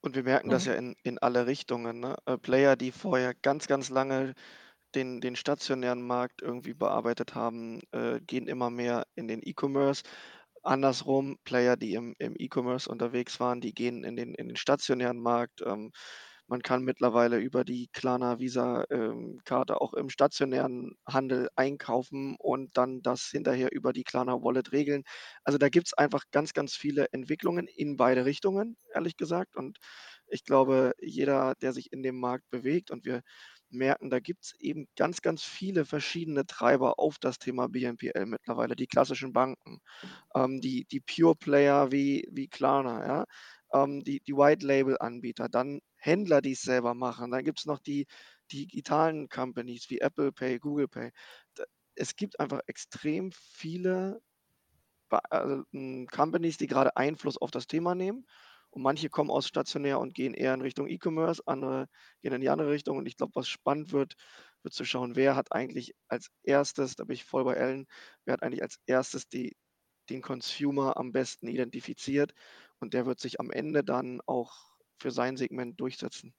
Und 0.00 0.14
wir 0.14 0.22
merken 0.22 0.48
das 0.48 0.64
mhm. 0.64 0.72
ja 0.72 0.78
in, 0.78 0.96
in 1.02 1.18
alle 1.18 1.46
Richtungen. 1.46 2.00
Ne? 2.00 2.16
Player, 2.40 2.76
die 2.76 2.92
vorher 2.92 3.34
ganz, 3.34 3.66
ganz 3.66 3.90
lange 3.90 4.34
den, 4.96 5.20
den 5.20 5.36
stationären 5.36 6.02
Markt 6.02 6.42
irgendwie 6.42 6.74
bearbeitet 6.74 7.34
haben, 7.34 7.80
äh, 7.92 8.20
gehen 8.20 8.48
immer 8.48 8.70
mehr 8.70 9.06
in 9.14 9.28
den 9.28 9.40
E-Commerce. 9.44 10.02
Andersrum, 10.62 11.38
Player, 11.44 11.76
die 11.76 11.94
im, 11.94 12.14
im 12.18 12.34
E-Commerce 12.36 12.90
unterwegs 12.90 13.38
waren, 13.38 13.60
die 13.60 13.72
gehen 13.74 14.02
in 14.04 14.16
den, 14.16 14.34
in 14.34 14.48
den 14.48 14.56
stationären 14.56 15.18
Markt. 15.20 15.62
Ähm, 15.64 15.92
man 16.48 16.62
kann 16.62 16.84
mittlerweile 16.84 17.38
über 17.38 17.64
die 17.64 17.88
Klarna 17.92 18.38
Visa-Karte 18.38 19.72
ähm, 19.72 19.78
auch 19.78 19.94
im 19.94 20.10
stationären 20.10 20.96
Handel 21.06 21.48
einkaufen 21.56 22.36
und 22.38 22.76
dann 22.76 23.02
das 23.02 23.24
hinterher 23.32 23.72
über 23.72 23.92
die 23.92 24.04
Klarna 24.04 24.42
Wallet 24.42 24.72
regeln. 24.72 25.02
Also 25.44 25.58
da 25.58 25.68
gibt 25.68 25.88
es 25.88 25.94
einfach 25.94 26.22
ganz, 26.30 26.52
ganz 26.52 26.76
viele 26.76 27.06
Entwicklungen 27.12 27.66
in 27.66 27.96
beide 27.96 28.24
Richtungen, 28.24 28.76
ehrlich 28.94 29.16
gesagt. 29.16 29.56
Und 29.56 29.78
ich 30.28 30.44
glaube, 30.44 30.92
jeder, 31.00 31.54
der 31.62 31.72
sich 31.72 31.92
in 31.92 32.02
dem 32.02 32.18
Markt 32.20 32.48
bewegt 32.50 32.90
und 32.90 33.04
wir 33.04 33.22
merken, 33.70 34.10
da 34.10 34.20
gibt 34.20 34.44
es 34.44 34.54
eben 34.60 34.86
ganz, 34.96 35.22
ganz 35.22 35.42
viele 35.42 35.84
verschiedene 35.84 36.46
Treiber 36.46 36.98
auf 36.98 37.18
das 37.18 37.38
Thema 37.38 37.68
BNPL 37.68 38.26
mittlerweile. 38.26 38.76
Die 38.76 38.86
klassischen 38.86 39.32
Banken, 39.32 39.80
ähm, 40.34 40.60
die, 40.60 40.86
die 40.90 41.00
Pure 41.00 41.36
Player 41.36 41.92
wie, 41.92 42.28
wie 42.32 42.48
Klarna, 42.48 43.06
ja, 43.06 43.24
ähm, 43.72 44.02
die, 44.04 44.20
die 44.20 44.34
White-Label-Anbieter, 44.34 45.48
dann 45.48 45.80
Händler, 45.96 46.40
die 46.40 46.52
es 46.52 46.62
selber 46.62 46.94
machen. 46.94 47.30
Dann 47.30 47.44
gibt 47.44 47.60
es 47.60 47.66
noch 47.66 47.80
die, 47.80 48.06
digitalen 48.52 49.28
Companies 49.28 49.90
wie 49.90 50.00
Apple 50.00 50.32
Pay, 50.32 50.58
Google 50.58 50.88
Pay. 50.88 51.10
Es 51.94 52.16
gibt 52.16 52.38
einfach 52.40 52.60
extrem 52.66 53.32
viele 53.32 54.20
also, 55.30 55.62
Companies, 56.10 56.58
die 56.58 56.66
gerade 56.66 56.96
Einfluss 56.96 57.38
auf 57.38 57.50
das 57.50 57.66
Thema 57.66 57.94
nehmen. 57.94 58.26
Und 58.76 58.82
manche 58.82 59.08
kommen 59.08 59.30
aus 59.30 59.48
stationär 59.48 59.98
und 59.98 60.12
gehen 60.12 60.34
eher 60.34 60.52
in 60.52 60.60
Richtung 60.60 60.86
E-Commerce, 60.86 61.42
andere 61.46 61.88
gehen 62.20 62.34
in 62.34 62.42
die 62.42 62.50
andere 62.50 62.70
Richtung. 62.70 62.98
Und 62.98 63.06
ich 63.06 63.16
glaube, 63.16 63.34
was 63.34 63.48
spannend 63.48 63.90
wird, 63.92 64.16
wird 64.62 64.74
zu 64.74 64.84
schauen, 64.84 65.16
wer 65.16 65.34
hat 65.34 65.50
eigentlich 65.50 65.94
als 66.08 66.28
erstes, 66.42 66.94
da 66.94 67.04
bin 67.04 67.14
ich 67.14 67.24
voll 67.24 67.44
bei 67.44 67.54
Ellen, 67.54 67.86
wer 68.26 68.34
hat 68.34 68.42
eigentlich 68.42 68.62
als 68.62 68.76
erstes 68.84 69.28
die, 69.28 69.56
den 70.10 70.20
Consumer 70.20 70.98
am 70.98 71.10
besten 71.10 71.48
identifiziert. 71.48 72.34
Und 72.78 72.92
der 72.92 73.06
wird 73.06 73.18
sich 73.18 73.40
am 73.40 73.50
Ende 73.50 73.82
dann 73.82 74.20
auch 74.26 74.76
für 75.00 75.10
sein 75.10 75.38
Segment 75.38 75.80
durchsetzen. 75.80 76.34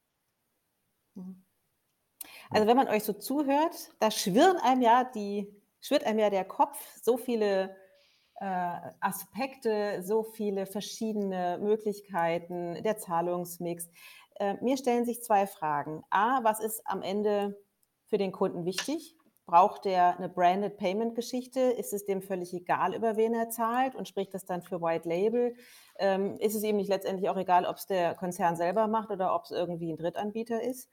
Mhm. 1.16 1.44
Also 2.50 2.68
wenn 2.68 2.78
man 2.78 2.88
euch 2.88 3.04
so 3.04 3.14
zuhört, 3.14 3.92
da 4.00 4.12
schwirren 4.12 4.58
einem 4.58 4.82
ja 4.82 5.04
die, 5.04 5.54
schwirrt 5.82 6.04
einem 6.04 6.20
ja 6.20 6.30
der 6.30 6.46
Kopf, 6.46 6.78
so 7.02 7.18
viele 7.18 7.76
Aspekte, 8.46 10.02
so 10.04 10.24
viele 10.24 10.66
verschiedene 10.66 11.58
Möglichkeiten, 11.62 12.82
der 12.84 12.98
Zahlungsmix. 12.98 13.90
Äh, 14.40 14.56
mir 14.62 14.78
stellen 14.78 15.06
sich 15.06 15.24
zwei 15.24 15.48
Fragen. 15.48 16.04
A, 16.10 16.44
was 16.44 16.60
ist 16.60 16.82
am 16.86 17.02
Ende 17.02 17.58
für 18.06 18.18
den 18.18 18.32
Kunden 18.32 18.66
wichtig? 18.66 19.16
Braucht 19.48 19.86
er 19.86 20.18
eine 20.18 20.28
Branded 20.28 20.78
Payment 20.78 21.16
Geschichte? 21.16 21.62
Ist 21.62 21.94
es 21.94 22.06
dem 22.06 22.22
völlig 22.22 22.54
egal, 22.54 22.94
über 22.94 23.16
wen 23.16 23.34
er 23.34 23.50
zahlt 23.50 23.96
und 23.96 24.08
spricht 24.08 24.34
das 24.34 24.46
dann 24.46 24.62
für 24.62 24.82
White 24.82 25.08
Label? 25.08 25.56
Ähm, 25.98 26.38
ist 26.40 26.54
es 26.54 26.64
ihm 26.64 26.76
nicht 26.76 26.90
letztendlich 26.90 27.30
auch 27.30 27.38
egal, 27.38 27.66
ob 27.66 27.78
es 27.78 27.88
der 27.88 28.14
Konzern 28.16 28.58
selber 28.58 28.88
macht 28.88 29.10
oder 29.10 29.34
ob 29.34 29.46
es 29.46 29.52
irgendwie 29.52 29.92
ein 29.92 29.98
Drittanbieter 29.98 30.62
ist? 30.62 30.90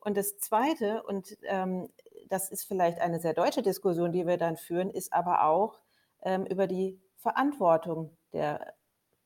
Und 0.00 0.16
das 0.16 0.38
Zweite, 0.38 1.02
und 1.02 1.36
ähm, 1.42 1.90
das 2.28 2.50
ist 2.50 2.64
vielleicht 2.64 2.98
eine 3.00 3.20
sehr 3.20 3.34
deutsche 3.34 3.62
Diskussion, 3.62 4.10
die 4.10 4.26
wir 4.26 4.38
dann 4.38 4.56
führen, 4.56 4.90
ist 4.90 5.12
aber 5.12 5.44
auch, 5.44 5.78
ähm, 6.22 6.46
über 6.46 6.66
die 6.66 7.00
Verantwortung 7.16 8.16
der 8.32 8.74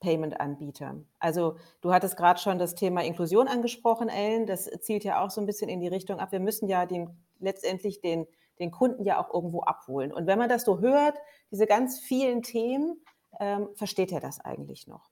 Payment-Anbieter. 0.01 0.97
Also 1.20 1.57
du 1.80 1.93
hattest 1.93 2.16
gerade 2.16 2.40
schon 2.40 2.59
das 2.59 2.74
Thema 2.74 3.03
Inklusion 3.05 3.49
angesprochen, 3.49 4.09
Ellen. 4.09 4.47
Das 4.47 4.64
zielt 4.80 5.05
ja 5.05 5.24
auch 5.24 5.30
so 5.30 5.40
ein 5.40 5.47
bisschen 5.47 5.68
in 5.68 5.80
die 5.80 5.88
Richtung 5.88 6.18
ab. 6.18 6.32
Wir 6.32 6.40
müssen 6.40 6.68
ja 6.68 6.86
den, 6.86 7.16
letztendlich 7.38 8.01
den, 8.01 8.26
den 8.59 8.70
Kunden 8.70 9.05
ja 9.05 9.22
auch 9.22 9.32
irgendwo 9.32 9.61
abholen. 9.61 10.12
Und 10.12 10.26
wenn 10.26 10.38
man 10.38 10.49
das 10.49 10.64
so 10.64 10.80
hört, 10.80 11.16
diese 11.51 11.66
ganz 11.66 12.01
vielen 12.01 12.43
Themen, 12.43 13.01
ähm, 13.40 13.68
versteht 13.74 14.12
er 14.12 14.20
das 14.20 14.40
eigentlich 14.40 14.86
noch? 14.86 15.11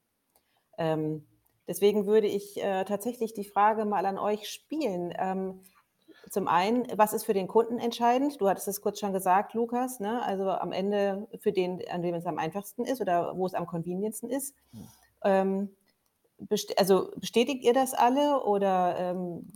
Ähm, 0.77 1.27
deswegen 1.69 2.07
würde 2.07 2.27
ich 2.27 2.63
äh, 2.63 2.85
tatsächlich 2.85 3.33
die 3.33 3.45
Frage 3.45 3.85
mal 3.85 4.07
an 4.07 4.19
euch 4.19 4.49
spielen. 4.49 5.15
Ähm, 5.17 5.63
zum 6.29 6.49
einen, 6.49 6.87
was 6.97 7.13
ist 7.13 7.25
für 7.25 7.35
den 7.35 7.49
Kunden 7.49 7.79
entscheidend? 7.79 8.41
Du 8.41 8.49
hattest 8.49 8.69
es 8.69 8.81
kurz 8.81 9.01
schon 9.01 9.13
gesagt, 9.13 9.55
Lukas, 9.55 10.01
ne? 10.01 10.23
also 10.23 10.51
am 10.51 10.73
Ende 10.73 11.27
für 11.39 11.53
den, 11.53 11.81
an 11.91 12.03
dem 12.03 12.15
es 12.15 12.27
am 12.27 12.39
einfachsten 12.39 12.85
ist 12.85 13.01
oder 13.01 13.37
wo 13.37 13.47
es 13.47 13.55
am 13.55 13.67
convenientsten 13.67 14.31
ist. 14.31 14.55
Hm. 14.73 14.89
Ähm, 15.23 15.77
best 16.39 16.79
also 16.79 17.11
bestätigt 17.17 17.65
ihr 17.65 17.75
das 17.75 17.95
alle 17.95 18.43
oder 18.45 18.97
ähm, 18.99 19.47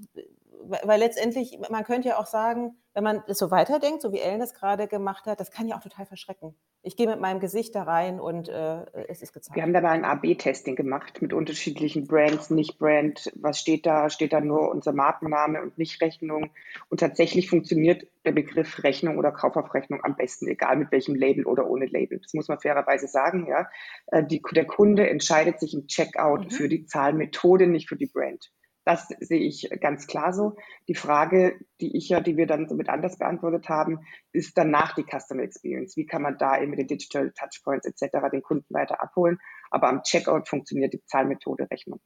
weil 0.68 0.98
letztendlich, 0.98 1.58
man 1.70 1.84
könnte 1.84 2.08
ja 2.08 2.18
auch 2.18 2.26
sagen, 2.26 2.76
wenn 2.94 3.04
man 3.04 3.22
das 3.26 3.38
so 3.38 3.50
weiterdenkt, 3.50 4.02
so 4.02 4.12
wie 4.12 4.20
Ellen 4.20 4.38
das 4.38 4.54
gerade 4.54 4.86
gemacht 4.86 5.26
hat, 5.26 5.40
das 5.40 5.50
kann 5.50 5.66
ja 5.66 5.76
auch 5.76 5.82
total 5.82 6.06
verschrecken. 6.06 6.54
Ich 6.82 6.96
gehe 6.96 7.08
mit 7.08 7.18
meinem 7.18 7.40
Gesicht 7.40 7.74
da 7.74 7.82
rein 7.82 8.20
und 8.20 8.48
äh, 8.48 8.84
es 9.08 9.20
ist 9.20 9.32
gezeigt. 9.32 9.56
Wir 9.56 9.62
haben 9.62 9.72
da 9.72 9.80
mal 9.80 9.90
ein 9.90 10.04
AB-Testing 10.04 10.76
gemacht 10.76 11.20
mit 11.20 11.32
unterschiedlichen 11.32 12.06
Brands, 12.06 12.50
nicht 12.50 12.78
Brand. 12.78 13.32
Was 13.34 13.58
steht 13.58 13.86
da? 13.86 14.10
Steht 14.10 14.32
da 14.32 14.40
nur 14.40 14.70
unser 14.70 14.92
Markenname 14.92 15.60
und 15.62 15.76
nicht 15.76 16.00
Rechnung? 16.00 16.50
Und 16.88 17.00
tatsächlich 17.00 17.48
funktioniert 17.48 18.06
der 18.24 18.32
Begriff 18.32 18.84
Rechnung 18.84 19.18
oder 19.18 19.32
Kauf 19.32 19.56
auf 19.56 19.74
Rechnung 19.74 20.04
am 20.04 20.14
besten, 20.14 20.46
egal 20.46 20.76
mit 20.76 20.92
welchem 20.92 21.14
Label 21.14 21.46
oder 21.46 21.68
ohne 21.68 21.86
Label. 21.86 22.20
Das 22.20 22.34
muss 22.34 22.48
man 22.48 22.60
fairerweise 22.60 23.08
sagen. 23.08 23.46
Ja, 23.48 23.68
äh, 24.08 24.22
die, 24.22 24.40
der 24.52 24.66
Kunde 24.66 25.08
entscheidet 25.08 25.58
sich 25.58 25.74
im 25.74 25.86
Checkout 25.86 26.44
mhm. 26.44 26.50
für 26.50 26.68
die 26.68 26.86
Zahlmethode, 26.86 27.66
nicht 27.66 27.88
für 27.88 27.96
die 27.96 28.06
Brand. 28.06 28.52
Das 28.84 29.08
sehe 29.20 29.40
ich 29.40 29.68
ganz 29.80 30.06
klar 30.06 30.34
so. 30.34 30.56
Die 30.88 30.94
Frage, 30.94 31.58
die 31.80 31.96
ich 31.96 32.10
ja, 32.10 32.20
die 32.20 32.36
wir 32.36 32.46
dann 32.46 32.68
so 32.68 32.74
mit 32.74 32.90
anders 32.90 33.16
beantwortet 33.16 33.68
haben, 33.68 34.00
ist 34.32 34.58
danach 34.58 34.94
die 34.94 35.04
Customer 35.04 35.42
Experience. 35.42 35.96
Wie 35.96 36.06
kann 36.06 36.22
man 36.22 36.36
da 36.36 36.60
eben 36.60 36.70
mit 36.70 36.78
den 36.78 36.88
Digital 36.88 37.32
Touchpoints 37.32 37.86
etc. 37.86 38.30
den 38.30 38.42
Kunden 38.42 38.74
weiter 38.74 39.02
abholen? 39.02 39.38
Aber 39.70 39.88
am 39.88 40.02
Checkout 40.02 40.48
funktioniert 40.48 40.92
die 40.92 41.02
Zahlmethode 41.06 41.66
Rechnung. 41.70 42.00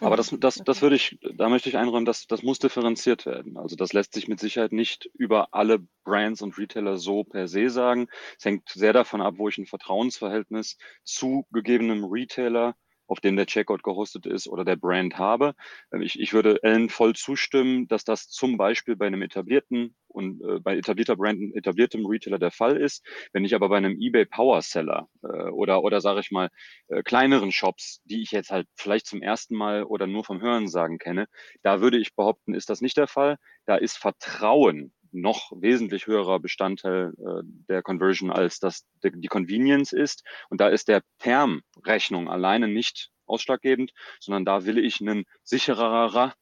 Aber 0.00 0.16
das, 0.16 0.34
das, 0.40 0.56
das 0.56 0.82
würde 0.82 0.96
ich, 0.96 1.18
da 1.36 1.48
möchte 1.48 1.68
ich 1.68 1.76
einräumen, 1.76 2.06
dass 2.06 2.26
das 2.26 2.42
muss 2.42 2.58
differenziert 2.58 3.26
werden. 3.26 3.56
Also 3.56 3.76
das 3.76 3.92
lässt 3.92 4.14
sich 4.14 4.28
mit 4.28 4.40
Sicherheit 4.40 4.72
nicht 4.72 5.10
über 5.14 5.48
alle 5.52 5.78
Brands 6.04 6.42
und 6.42 6.58
Retailer 6.58 6.96
so 6.96 7.24
per 7.24 7.48
se 7.48 7.68
sagen. 7.68 8.08
Es 8.38 8.44
hängt 8.44 8.68
sehr 8.70 8.92
davon 8.92 9.20
ab, 9.20 9.34
wo 9.36 9.48
ich 9.48 9.58
ein 9.58 9.66
Vertrauensverhältnis 9.66 10.78
zu 11.04 11.46
gegebenem 11.52 12.04
Retailer 12.04 12.74
auf 13.10 13.20
dem 13.20 13.36
der 13.36 13.46
Checkout 13.46 13.82
gehostet 13.82 14.26
ist 14.26 14.46
oder 14.46 14.64
der 14.64 14.76
Brand 14.76 15.18
habe. 15.18 15.54
Ähm, 15.92 16.02
ich, 16.02 16.18
ich 16.18 16.32
würde 16.32 16.62
Ellen 16.62 16.88
voll 16.88 17.14
zustimmen, 17.14 17.88
dass 17.88 18.04
das 18.04 18.28
zum 18.28 18.56
Beispiel 18.56 18.96
bei 18.96 19.06
einem 19.06 19.22
etablierten 19.22 19.96
und 20.06 20.40
äh, 20.42 20.60
bei 20.60 20.76
etablierter 20.76 21.16
Brand, 21.16 21.54
etabliertem 21.56 22.06
Retailer 22.06 22.38
der 22.38 22.52
Fall 22.52 22.76
ist. 22.76 23.04
Wenn 23.32 23.44
ich 23.44 23.54
aber 23.54 23.68
bei 23.68 23.78
einem 23.78 23.96
eBay 24.00 24.26
Power 24.26 24.62
Seller 24.62 25.08
äh, 25.24 25.50
oder, 25.50 25.82
oder 25.82 26.00
sage 26.00 26.20
ich 26.20 26.30
mal, 26.30 26.50
äh, 26.88 27.02
kleineren 27.02 27.50
Shops, 27.50 28.00
die 28.04 28.22
ich 28.22 28.30
jetzt 28.30 28.50
halt 28.50 28.68
vielleicht 28.76 29.06
zum 29.06 29.22
ersten 29.22 29.56
Mal 29.56 29.82
oder 29.82 30.06
nur 30.06 30.24
vom 30.24 30.40
Hörensagen 30.40 30.98
kenne, 30.98 31.26
da 31.62 31.80
würde 31.80 31.98
ich 31.98 32.14
behaupten, 32.14 32.54
ist 32.54 32.70
das 32.70 32.80
nicht 32.80 32.96
der 32.96 33.08
Fall. 33.08 33.38
Da 33.66 33.76
ist 33.76 33.96
Vertrauen 33.98 34.92
noch 35.12 35.52
wesentlich 35.60 36.06
höherer 36.06 36.40
Bestandteil 36.40 37.12
äh, 37.18 37.42
der 37.68 37.82
Conversion, 37.82 38.30
als 38.30 38.58
das 38.58 38.86
die, 39.02 39.12
die 39.14 39.28
Convenience 39.28 39.92
ist. 39.92 40.24
Und 40.48 40.60
da 40.60 40.68
ist 40.68 40.88
der 40.88 41.02
Term 41.18 41.62
Rechnung 41.84 42.28
alleine 42.28 42.68
nicht 42.68 43.10
ausschlaggebend, 43.26 43.92
sondern 44.20 44.44
da 44.44 44.66
will 44.66 44.78
ich 44.78 45.00
einen 45.00 45.24
sichererer 45.42 46.34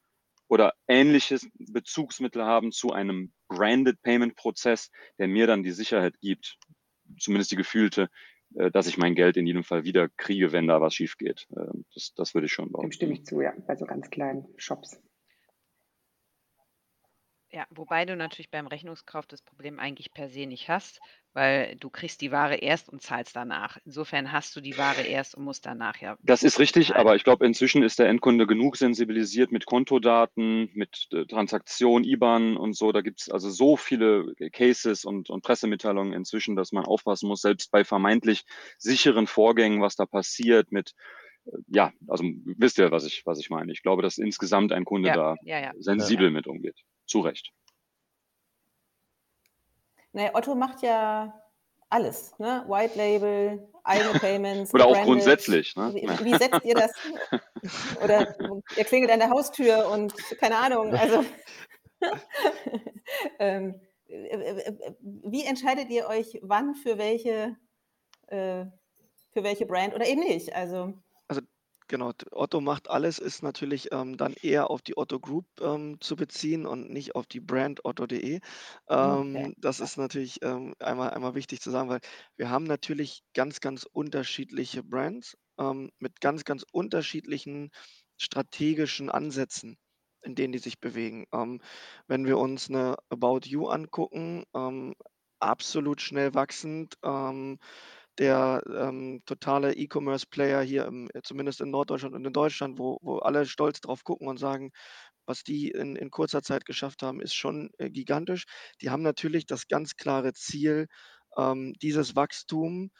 oder 0.48 0.72
ähnliches 0.86 1.46
Bezugsmittel 1.58 2.42
haben 2.42 2.72
zu 2.72 2.92
einem 2.92 3.32
Branded 3.48 4.00
Payment 4.02 4.34
Prozess, 4.34 4.90
der 5.18 5.28
mir 5.28 5.46
dann 5.46 5.62
die 5.62 5.72
Sicherheit 5.72 6.18
gibt, 6.20 6.56
zumindest 7.18 7.50
die 7.52 7.56
gefühlte, 7.56 8.08
äh, 8.54 8.70
dass 8.70 8.86
ich 8.86 8.98
mein 8.98 9.14
Geld 9.14 9.36
in 9.36 9.46
jedem 9.46 9.64
Fall 9.64 9.84
wieder 9.84 10.08
kriege, 10.16 10.52
wenn 10.52 10.66
da 10.66 10.80
was 10.80 10.94
schief 10.94 11.16
geht. 11.16 11.46
Ähm, 11.56 11.84
das, 11.94 12.12
das 12.14 12.34
würde 12.34 12.46
ich 12.46 12.52
schon 12.52 12.72
bauen. 12.72 12.84
Dem 12.84 12.92
stimme 12.92 13.12
ich 13.12 13.24
zu, 13.24 13.40
ja, 13.40 13.52
bei 13.66 13.76
so 13.76 13.84
ganz 13.84 14.10
kleinen 14.10 14.46
Shops. 14.56 15.00
Ja, 17.50 17.66
wobei 17.70 18.04
du 18.04 18.14
natürlich 18.14 18.50
beim 18.50 18.66
Rechnungskauf 18.66 19.26
das 19.26 19.40
Problem 19.40 19.78
eigentlich 19.78 20.12
per 20.12 20.28
se 20.28 20.44
nicht 20.44 20.68
hast, 20.68 21.00
weil 21.32 21.76
du 21.76 21.88
kriegst 21.88 22.20
die 22.20 22.30
Ware 22.30 22.56
erst 22.56 22.90
und 22.90 23.00
zahlst 23.00 23.34
danach. 23.36 23.78
Insofern 23.86 24.32
hast 24.32 24.54
du 24.54 24.60
die 24.60 24.76
Ware 24.76 25.00
erst 25.00 25.34
und 25.34 25.44
musst 25.44 25.64
danach 25.64 25.96
ja. 25.96 26.18
Das 26.22 26.42
ist 26.42 26.58
richtig, 26.58 26.94
aber 26.94 27.16
ich 27.16 27.24
glaube, 27.24 27.46
inzwischen 27.46 27.82
ist 27.82 27.98
der 27.98 28.08
Endkunde 28.08 28.46
genug 28.46 28.76
sensibilisiert 28.76 29.50
mit 29.50 29.64
Kontodaten, 29.64 30.68
mit 30.74 31.08
äh, 31.12 31.24
Transaktion, 31.24 32.04
IBAN 32.04 32.58
und 32.58 32.76
so. 32.76 32.92
Da 32.92 33.00
gibt 33.00 33.22
es 33.22 33.30
also 33.30 33.48
so 33.48 33.78
viele 33.78 34.34
Cases 34.52 35.06
und, 35.06 35.30
und 35.30 35.42
Pressemitteilungen 35.42 36.12
inzwischen, 36.12 36.54
dass 36.54 36.72
man 36.72 36.84
aufpassen 36.84 37.28
muss, 37.28 37.40
selbst 37.40 37.70
bei 37.70 37.82
vermeintlich 37.82 38.44
sicheren 38.76 39.26
Vorgängen, 39.26 39.80
was 39.80 39.96
da 39.96 40.04
passiert 40.04 40.70
mit 40.70 40.92
äh, 41.46 41.52
ja, 41.68 41.92
also 42.08 42.24
wisst 42.44 42.78
ihr, 42.78 42.90
was 42.90 43.06
ich, 43.06 43.22
was 43.24 43.40
ich 43.40 43.48
meine. 43.48 43.72
Ich 43.72 43.82
glaube, 43.82 44.02
dass 44.02 44.18
insgesamt 44.18 44.70
ein 44.72 44.84
Kunde 44.84 45.08
Ja, 45.08 45.14
da 45.14 45.36
ja, 45.44 45.60
ja. 45.60 45.72
sensibel 45.78 46.30
mit 46.30 46.46
umgeht. 46.46 46.84
Zu 47.08 47.20
Recht. 47.20 47.52
Nee, 50.12 50.30
Otto 50.32 50.54
macht 50.54 50.82
ja 50.82 51.34
alles, 51.88 52.38
ne? 52.38 52.64
White 52.68 52.96
Label, 52.96 53.68
eigene 53.82 54.12
Payments. 54.20 54.72
Oder 54.74 54.86
auch 54.86 54.92
branded. 54.92 55.06
grundsätzlich. 55.06 55.74
Ne? 55.74 55.94
Wie, 55.94 56.24
wie 56.24 56.36
setzt 56.36 56.64
ihr 56.64 56.74
das? 56.74 56.92
Oder 58.04 58.36
ihr 58.76 58.84
klingelt 58.84 59.10
an 59.10 59.18
der 59.18 59.30
Haustür 59.30 59.88
und 59.90 60.14
keine 60.38 60.56
Ahnung, 60.56 60.94
also 60.94 61.24
ähm, 63.38 63.80
wie 65.00 65.44
entscheidet 65.44 65.90
ihr 65.90 66.06
euch, 66.08 66.38
wann 66.42 66.74
für 66.74 66.98
welche, 66.98 67.56
äh, 68.28 68.64
für 69.32 69.42
welche 69.42 69.66
Brand 69.66 69.94
oder 69.94 70.06
eben 70.06 70.20
nicht? 70.20 70.54
Also 70.54 70.94
Genau, 71.88 72.12
Otto 72.32 72.60
macht 72.60 72.90
alles 72.90 73.18
ist 73.18 73.42
natürlich 73.42 73.92
ähm, 73.92 74.18
dann 74.18 74.34
eher 74.34 74.68
auf 74.68 74.82
die 74.82 74.96
Otto 74.98 75.18
Group 75.18 75.46
ähm, 75.62 75.98
zu 76.00 76.16
beziehen 76.16 76.66
und 76.66 76.90
nicht 76.90 77.14
auf 77.14 77.26
die 77.26 77.40
Brand 77.40 77.82
otto.de. 77.82 78.40
Ähm, 78.88 79.36
okay. 79.36 79.54
das 79.56 79.80
ist 79.80 79.96
natürlich 79.96 80.42
ähm, 80.42 80.74
einmal, 80.78 81.10
einmal 81.10 81.34
wichtig 81.34 81.62
zu 81.62 81.70
sagen, 81.70 81.88
weil 81.88 82.00
wir 82.36 82.50
haben 82.50 82.64
natürlich 82.64 83.22
ganz, 83.32 83.60
ganz 83.60 83.84
unterschiedliche 83.90 84.82
Brands 84.82 85.38
ähm, 85.58 85.90
mit 85.98 86.20
ganz, 86.20 86.44
ganz 86.44 86.62
unterschiedlichen 86.70 87.70
strategischen 88.18 89.08
Ansätzen, 89.08 89.78
in 90.20 90.34
denen 90.34 90.52
die 90.52 90.58
sich 90.58 90.80
bewegen. 90.80 91.24
Ähm, 91.32 91.62
wenn 92.06 92.26
wir 92.26 92.36
uns 92.36 92.68
eine 92.68 92.96
About 93.08 93.40
You 93.44 93.68
angucken, 93.68 94.44
ähm, 94.54 94.94
absolut 95.40 96.02
schnell 96.02 96.34
wachsend. 96.34 96.96
Ähm, 97.02 97.58
der 98.18 98.62
ähm, 98.74 99.22
totale 99.26 99.74
E-Commerce-Player 99.74 100.62
hier, 100.62 100.86
im, 100.86 101.08
äh, 101.14 101.22
zumindest 101.22 101.60
in 101.60 101.70
Norddeutschland 101.70 102.14
und 102.14 102.24
in 102.26 102.32
Deutschland, 102.32 102.78
wo, 102.78 102.98
wo 103.02 103.18
alle 103.18 103.46
stolz 103.46 103.80
drauf 103.80 104.04
gucken 104.04 104.28
und 104.28 104.38
sagen, 104.38 104.70
was 105.26 105.42
die 105.44 105.70
in, 105.70 105.96
in 105.96 106.10
kurzer 106.10 106.42
Zeit 106.42 106.64
geschafft 106.64 107.02
haben, 107.02 107.20
ist 107.20 107.34
schon 107.34 107.70
äh, 107.78 107.90
gigantisch. 107.90 108.44
Die 108.80 108.90
haben 108.90 109.02
natürlich 109.02 109.46
das 109.46 109.68
ganz 109.68 109.96
klare 109.96 110.32
Ziel, 110.32 110.86
ähm, 111.36 111.74
dieses 111.82 112.16
Wachstum 112.16 112.90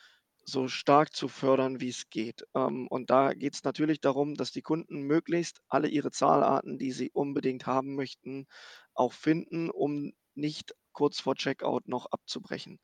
so 0.45 0.67
stark 0.69 1.15
zu 1.15 1.29
fördern, 1.29 1.81
wie 1.81 1.91
es 1.91 2.09
geht. 2.11 2.45
Ähm, 2.55 2.87
und 2.89 3.11
da 3.11 3.35
geht 3.35 3.55
es 3.55 3.65
natürlich 3.65 4.01
darum, 4.01 4.35
dass 4.35 4.51
die 4.53 4.63
Kunden 4.63 5.03
möglichst 5.03 5.61
alle 5.69 5.89
ihre 5.89 6.11
Zahlarten, 6.11 6.79
die 6.79 6.93
sie 6.93 7.11
unbedingt 7.13 7.67
haben 7.67 7.95
möchten, 7.95 8.47
auch 8.95 9.13
finden, 9.13 9.71
um 9.71 10.13
nicht 10.39 10.75
kurz 10.93 11.21
vor 11.21 11.35
Checkout 11.37 11.89
noch 11.89 12.07
abzubrechen. 12.07 12.81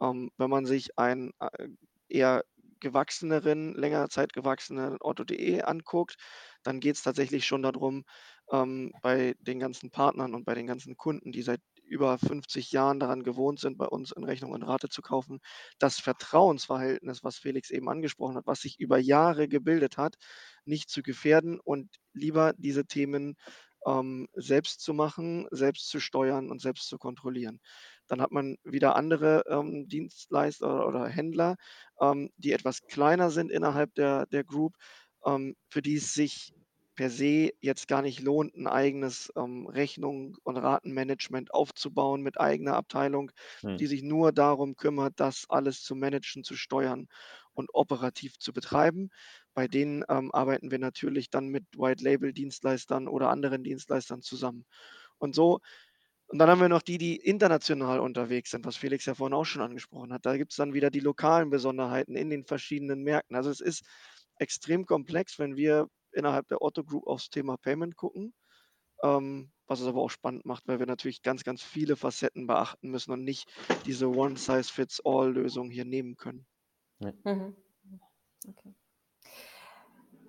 Ähm, 0.00 0.30
wenn 0.38 0.50
man 0.50 0.66
sich 0.66 0.98
einen 0.98 1.32
äh, 1.40 1.68
eher 2.08 2.44
gewachseneren, 2.80 3.74
längere 3.74 4.08
Zeit 4.08 4.32
gewachsenen 4.32 4.96
Otto.de 5.00 5.62
anguckt, 5.62 6.16
dann 6.62 6.80
geht 6.80 6.96
es 6.96 7.02
tatsächlich 7.02 7.46
schon 7.46 7.62
darum, 7.62 8.04
ähm, 8.50 8.92
bei 9.02 9.34
den 9.40 9.58
ganzen 9.58 9.90
Partnern 9.90 10.34
und 10.34 10.44
bei 10.44 10.54
den 10.54 10.66
ganzen 10.66 10.96
Kunden, 10.96 11.32
die 11.32 11.42
seit 11.42 11.60
über 11.84 12.18
50 12.18 12.72
Jahren 12.72 13.00
daran 13.00 13.22
gewohnt 13.22 13.60
sind, 13.60 13.76
bei 13.76 13.86
uns 13.86 14.12
in 14.12 14.24
Rechnung 14.24 14.52
und 14.52 14.62
Rate 14.62 14.88
zu 14.88 15.02
kaufen, 15.02 15.40
das 15.78 15.98
Vertrauensverhältnis, 15.98 17.24
was 17.24 17.36
Felix 17.38 17.70
eben 17.70 17.88
angesprochen 17.88 18.36
hat, 18.36 18.46
was 18.46 18.60
sich 18.60 18.78
über 18.78 18.98
Jahre 18.98 19.48
gebildet 19.48 19.96
hat, 19.98 20.14
nicht 20.64 20.88
zu 20.88 21.02
gefährden 21.02 21.60
und 21.60 21.90
lieber 22.12 22.54
diese 22.56 22.86
Themen 22.86 23.36
ähm, 23.86 24.28
selbst 24.34 24.80
zu 24.80 24.94
machen, 24.94 25.46
selbst 25.50 25.88
zu 25.88 26.00
steuern 26.00 26.50
und 26.50 26.60
selbst 26.60 26.88
zu 26.88 26.98
kontrollieren. 26.98 27.60
Dann 28.06 28.20
hat 28.20 28.32
man 28.32 28.56
wieder 28.64 28.96
andere 28.96 29.44
ähm, 29.48 29.86
Dienstleister 29.88 30.86
oder 30.86 31.06
Händler, 31.08 31.56
ähm, 32.00 32.30
die 32.36 32.52
etwas 32.52 32.82
kleiner 32.82 33.30
sind 33.30 33.50
innerhalb 33.50 33.94
der, 33.94 34.26
der 34.26 34.44
Group, 34.44 34.76
ähm, 35.24 35.54
für 35.68 35.82
die 35.82 35.96
es 35.96 36.14
sich 36.14 36.52
per 36.96 37.08
se 37.10 37.50
jetzt 37.60 37.88
gar 37.88 38.02
nicht 38.02 38.20
lohnt, 38.20 38.54
ein 38.56 38.66
eigenes 38.66 39.32
ähm, 39.36 39.66
Rechnung- 39.66 40.36
und 40.42 40.56
Ratenmanagement 40.56 41.54
aufzubauen 41.54 42.20
mit 42.22 42.38
eigener 42.38 42.74
Abteilung, 42.74 43.30
Hm. 43.62 43.78
die 43.78 43.86
sich 43.86 44.02
nur 44.02 44.32
darum 44.32 44.76
kümmert, 44.76 45.14
das 45.16 45.46
alles 45.48 45.82
zu 45.82 45.94
managen, 45.94 46.44
zu 46.44 46.56
steuern 46.56 47.06
und 47.52 47.70
operativ 47.72 48.38
zu 48.38 48.52
betreiben. 48.52 49.10
Bei 49.54 49.68
denen 49.68 50.04
ähm, 50.08 50.32
arbeiten 50.32 50.70
wir 50.70 50.78
natürlich 50.78 51.30
dann 51.30 51.48
mit 51.48 51.64
White-Label-Dienstleistern 51.76 53.08
oder 53.08 53.30
anderen 53.30 53.64
Dienstleistern 53.64 54.22
zusammen. 54.22 54.64
Und 55.18 55.34
so, 55.34 55.60
und 56.30 56.38
dann 56.38 56.48
haben 56.48 56.60
wir 56.60 56.68
noch 56.68 56.82
die, 56.82 56.96
die 56.96 57.16
international 57.16 57.98
unterwegs 57.98 58.52
sind, 58.52 58.64
was 58.64 58.76
Felix 58.76 59.04
ja 59.04 59.14
vorhin 59.14 59.34
auch 59.34 59.44
schon 59.44 59.62
angesprochen 59.62 60.12
hat. 60.12 60.24
Da 60.24 60.36
gibt 60.36 60.52
es 60.52 60.56
dann 60.56 60.74
wieder 60.74 60.88
die 60.88 61.00
lokalen 61.00 61.50
Besonderheiten 61.50 62.14
in 62.14 62.30
den 62.30 62.44
verschiedenen 62.44 63.02
Märkten. 63.02 63.34
Also 63.34 63.50
es 63.50 63.60
ist 63.60 63.84
extrem 64.36 64.86
komplex, 64.86 65.40
wenn 65.40 65.56
wir 65.56 65.88
innerhalb 66.12 66.46
der 66.46 66.62
Otto 66.62 66.84
Group 66.84 67.08
aufs 67.08 67.30
Thema 67.30 67.56
Payment 67.56 67.96
gucken, 67.96 68.32
ähm, 69.02 69.50
was 69.66 69.80
es 69.80 69.88
aber 69.88 70.00
auch 70.00 70.10
spannend 70.10 70.46
macht, 70.46 70.68
weil 70.68 70.78
wir 70.78 70.86
natürlich 70.86 71.22
ganz, 71.22 71.42
ganz 71.42 71.62
viele 71.62 71.96
Facetten 71.96 72.46
beachten 72.46 72.90
müssen 72.90 73.10
und 73.10 73.24
nicht 73.24 73.52
diese 73.84 74.08
One-Size-Fits-All-Lösung 74.08 75.68
hier 75.68 75.84
nehmen 75.84 76.16
können. 76.16 76.46
Mhm. 77.00 77.56
Okay. 78.46 78.74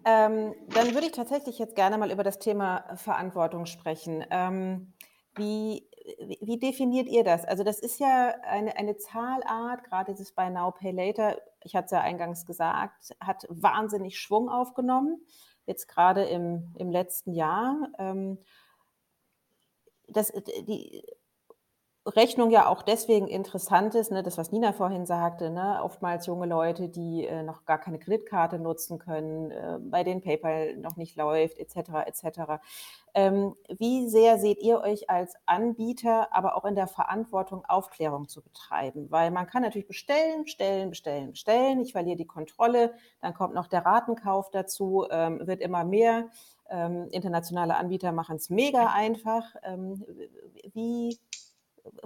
Ähm, 0.04 0.56
dann 0.70 0.94
würde 0.94 1.08
ich 1.08 1.12
tatsächlich 1.12 1.60
jetzt 1.60 1.76
gerne 1.76 1.98
mal 1.98 2.12
über 2.12 2.24
das 2.24 2.40
Thema 2.40 2.96
Verantwortung 2.96 3.66
sprechen. 3.66 4.26
Ähm, 4.32 4.94
wie, 5.36 5.88
wie, 6.42 6.60
definiert 6.60 7.08
ihr 7.08 7.24
das? 7.24 7.46
Also 7.46 7.64
das 7.64 7.80
ist 7.80 8.00
ja 8.00 8.34
eine, 8.44 8.76
eine 8.78 8.98
Zahlart, 8.98 9.84
gerade 9.84 10.14
dieses 10.14 10.34
Buy 10.34 10.50
Now, 10.50 10.72
Pay 10.72 10.92
Later, 10.92 11.38
ich 11.64 11.76
hatte 11.76 11.86
es 11.86 11.92
ja 11.92 12.02
eingangs 12.02 12.46
gesagt, 12.46 13.16
hat 13.20 13.46
wahnsinnig 13.50 14.20
Schwung 14.20 14.50
aufgenommen, 14.50 15.22
jetzt 15.66 15.88
gerade 15.88 16.24
im, 16.24 16.74
im 16.78 16.90
letzten 16.90 17.34
Jahr. 17.34 17.90
Ähm, 18.00 18.40
das, 20.08 20.34
die, 20.68 21.06
Rechnung 22.06 22.50
ja 22.50 22.68
auch 22.68 22.82
deswegen 22.82 23.28
interessant 23.28 23.94
ist, 23.94 24.12
ne, 24.12 24.24
das, 24.24 24.40
was 24.40 24.52
Nina 24.52 24.74
vorhin 24.74 25.06
sagte, 25.06 25.52
ne, 25.52 25.82
oftmals 25.84 26.26
junge 26.26 26.48
Leute, 26.48 26.90
die 26.90 27.28
äh, 27.28 27.44
noch 27.44 27.66
gar 27.66 27.78
keine 27.78 28.00
Kreditkarte 28.00 28.58
nutzen 28.58 28.98
können, 28.98 29.52
äh, 29.52 29.78
bei 29.80 30.04
denen 30.04 30.22
PayPal 30.22 30.78
noch 30.78 30.96
nicht 30.96 31.16
läuft, 31.16 31.60
etc. 31.60 32.08
etc. 32.08 32.40
Ähm, 33.14 33.56
wie 33.78 34.10
sehr 34.10 34.40
seht 34.40 34.60
ihr 34.64 34.82
euch 34.82 35.12
als 35.12 35.36
Anbieter, 35.46 36.34
aber 36.34 36.56
auch 36.58 36.66
in 36.66 36.74
der 36.74 36.88
Verantwortung, 36.88 37.66
Aufklärung 37.66 38.28
zu 38.28 38.42
betreiben? 38.42 39.12
Weil 39.12 39.30
man 39.30 39.46
kann 39.46 39.62
natürlich 39.62 39.88
bestellen, 39.88 40.44
bestellen, 40.44 40.90
bestellen, 40.90 41.32
bestellen. 41.32 41.82
Ich 41.82 41.92
verliere 41.92 42.18
die 42.18 42.26
Kontrolle, 42.26 42.96
dann 43.22 43.36
kommt 43.36 43.54
noch 43.54 43.68
der 43.68 43.86
Ratenkauf 43.86 44.50
dazu, 44.50 45.06
ähm, 45.12 45.46
wird 45.46 45.62
immer 45.62 45.84
mehr. 45.84 46.30
Ähm, 46.68 47.10
internationale 47.12 47.76
Anbieter 47.76 48.12
machen 48.12 48.38
es 48.38 48.50
mega 48.50 48.88
einfach. 48.88 49.44
Ähm, 49.64 50.04
wie 50.74 51.20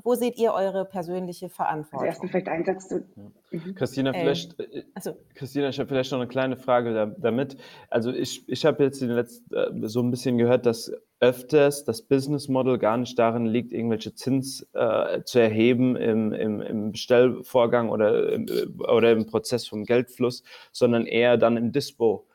wo 0.03 0.15
seht 0.15 0.38
ihr 0.38 0.53
eure 0.53 0.86
persönliche 0.86 1.49
Verantwortung? 1.49 2.07
Also 2.07 2.28
vielleicht 2.28 2.47
ein 2.47 2.65
Satz 2.65 2.88
zu. 2.88 3.05
Mhm. 3.51 3.76
Christina, 3.76 4.13
vielleicht, 4.13 4.59
äh, 4.59 4.84
so. 5.01 5.15
Christina, 5.34 5.69
ich 5.69 5.80
habe 5.80 5.88
vielleicht 5.88 6.11
noch 6.11 6.19
eine 6.19 6.28
kleine 6.28 6.57
Frage 6.57 6.93
da, 6.93 7.05
damit. 7.05 7.57
Also 7.89 8.11
ich, 8.11 8.47
ich 8.47 8.65
habe 8.65 8.84
jetzt 8.84 9.01
in 9.01 9.09
letzten, 9.09 9.53
äh, 9.53 9.88
so 9.88 10.01
ein 10.01 10.11
bisschen 10.11 10.38
gehört, 10.38 10.65
dass 10.65 10.91
öfters 11.19 11.86
das 11.86 12.01
Business 12.01 12.47
Model 12.47 12.78
gar 12.78 12.97
nicht 12.97 13.17
darin 13.17 13.45
liegt, 13.45 13.73
irgendwelche 13.73 14.13
Zins 14.13 14.67
äh, 14.73 15.23
zu 15.23 15.39
erheben 15.39 15.95
im, 15.95 16.34
im, 16.34 16.61
im 16.61 16.91
Bestellvorgang 16.91 17.89
oder, 17.89 18.34
im, 18.34 18.47
äh, 18.47 18.84
oder 18.84 19.11
im 19.11 19.26
Prozess 19.26 19.67
vom 19.67 19.86
Geldfluss, 19.86 20.43
sondern 20.71 21.05
eher 21.05 21.38
dann 21.38 21.57
im 21.57 21.71
Dispo. 21.71 22.28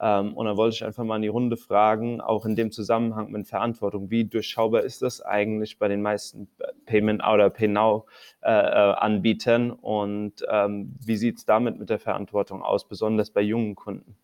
Ähm, 0.00 0.34
und 0.34 0.46
da 0.46 0.56
wollte 0.56 0.74
ich 0.76 0.84
einfach 0.84 1.04
mal 1.04 1.16
in 1.16 1.22
die 1.22 1.28
Runde 1.28 1.56
fragen, 1.56 2.20
auch 2.20 2.44
in 2.46 2.56
dem 2.56 2.72
Zusammenhang 2.72 3.30
mit 3.30 3.46
Verantwortung, 3.46 4.10
wie 4.10 4.24
durchschaubar 4.24 4.82
ist 4.82 5.02
das 5.02 5.20
eigentlich 5.20 5.78
bei 5.78 5.86
den 5.88 6.02
meisten 6.02 6.48
Payment 6.86 7.22
oder 7.22 7.50
PayNow-Anbietern 7.50 9.70
äh, 9.70 9.74
und 9.74 10.34
ähm, 10.50 10.96
wie 11.04 11.16
sieht 11.16 11.38
es 11.38 11.44
damit 11.44 11.78
mit 11.78 11.90
der 11.90 11.98
Verantwortung 11.98 12.62
aus, 12.62 12.88
besonders 12.88 13.30
bei 13.30 13.42
jungen 13.42 13.74
Kunden? 13.74 14.16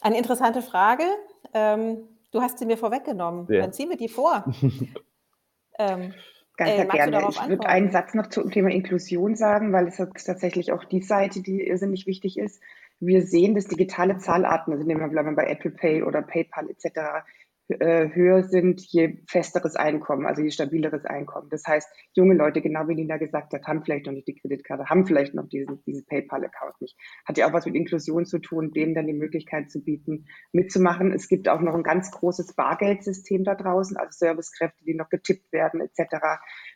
Eine 0.00 0.18
interessante 0.18 0.60
Frage. 0.60 1.04
Ähm, 1.52 2.08
Du 2.34 2.42
hast 2.42 2.58
sie 2.58 2.66
mir 2.66 2.76
vorweggenommen. 2.76 3.46
Ja. 3.48 3.60
Dann 3.60 3.72
ziehen 3.72 3.88
wir 3.88 3.96
die 3.96 4.08
vor. 4.08 4.44
ähm, 5.78 6.12
Ganz 6.56 6.70
äh, 6.70 6.86
gerne. 6.86 7.28
Ich 7.30 7.48
würde 7.48 7.68
einen 7.68 7.92
Satz 7.92 8.12
noch 8.14 8.26
zum 8.26 8.50
Thema 8.50 8.70
Inklusion 8.70 9.36
sagen, 9.36 9.72
weil 9.72 9.86
es 9.86 10.24
tatsächlich 10.24 10.72
auch 10.72 10.82
die 10.82 11.00
Seite, 11.00 11.42
die 11.42 11.64
irrsinnig 11.64 12.08
wichtig 12.08 12.36
ist. 12.36 12.60
Wir 13.00 13.22
sehen, 13.22 13.54
dass 13.54 13.66
digitale 13.66 14.18
Zahlarten, 14.18 14.72
also 14.72 14.84
nehmen 14.84 15.00
wir 15.00 15.36
bei 15.36 15.46
Apple 15.46 15.70
Pay 15.72 16.02
oder 16.02 16.22
PayPal 16.22 16.70
etc., 16.70 17.24
äh, 17.68 18.10
höher 18.12 18.42
sind, 18.42 18.82
je 18.92 19.22
festeres 19.26 19.74
Einkommen, 19.74 20.26
also 20.26 20.42
je 20.42 20.50
stabileres 20.50 21.06
Einkommen. 21.06 21.48
Das 21.48 21.64
heißt, 21.66 21.88
junge 22.12 22.34
Leute, 22.34 22.60
genau 22.60 22.86
wie 22.88 22.94
Nina 22.94 23.16
gesagt 23.16 23.54
hat, 23.54 23.66
haben 23.66 23.82
vielleicht 23.82 24.04
noch 24.04 24.12
nicht 24.12 24.28
die 24.28 24.34
Kreditkarte, 24.34 24.84
haben 24.90 25.06
vielleicht 25.06 25.34
noch 25.34 25.48
diesen, 25.48 25.82
diesen 25.84 26.04
PayPal-Account 26.04 26.80
nicht. 26.80 26.96
Hat 27.24 27.38
ja 27.38 27.48
auch 27.48 27.54
was 27.54 27.64
mit 27.64 27.74
Inklusion 27.74 28.26
zu 28.26 28.38
tun, 28.38 28.72
denen 28.72 28.94
dann 28.94 29.06
die 29.06 29.14
Möglichkeit 29.14 29.70
zu 29.70 29.82
bieten, 29.82 30.26
mitzumachen. 30.52 31.12
Es 31.12 31.26
gibt 31.26 31.48
auch 31.48 31.62
noch 31.62 31.74
ein 31.74 31.82
ganz 31.82 32.10
großes 32.10 32.54
Bargeldsystem 32.54 33.44
da 33.44 33.54
draußen, 33.54 33.96
also 33.96 34.10
Servicekräfte, 34.10 34.84
die 34.84 34.94
noch 34.94 35.08
getippt 35.08 35.50
werden 35.50 35.80
etc. 35.80 36.16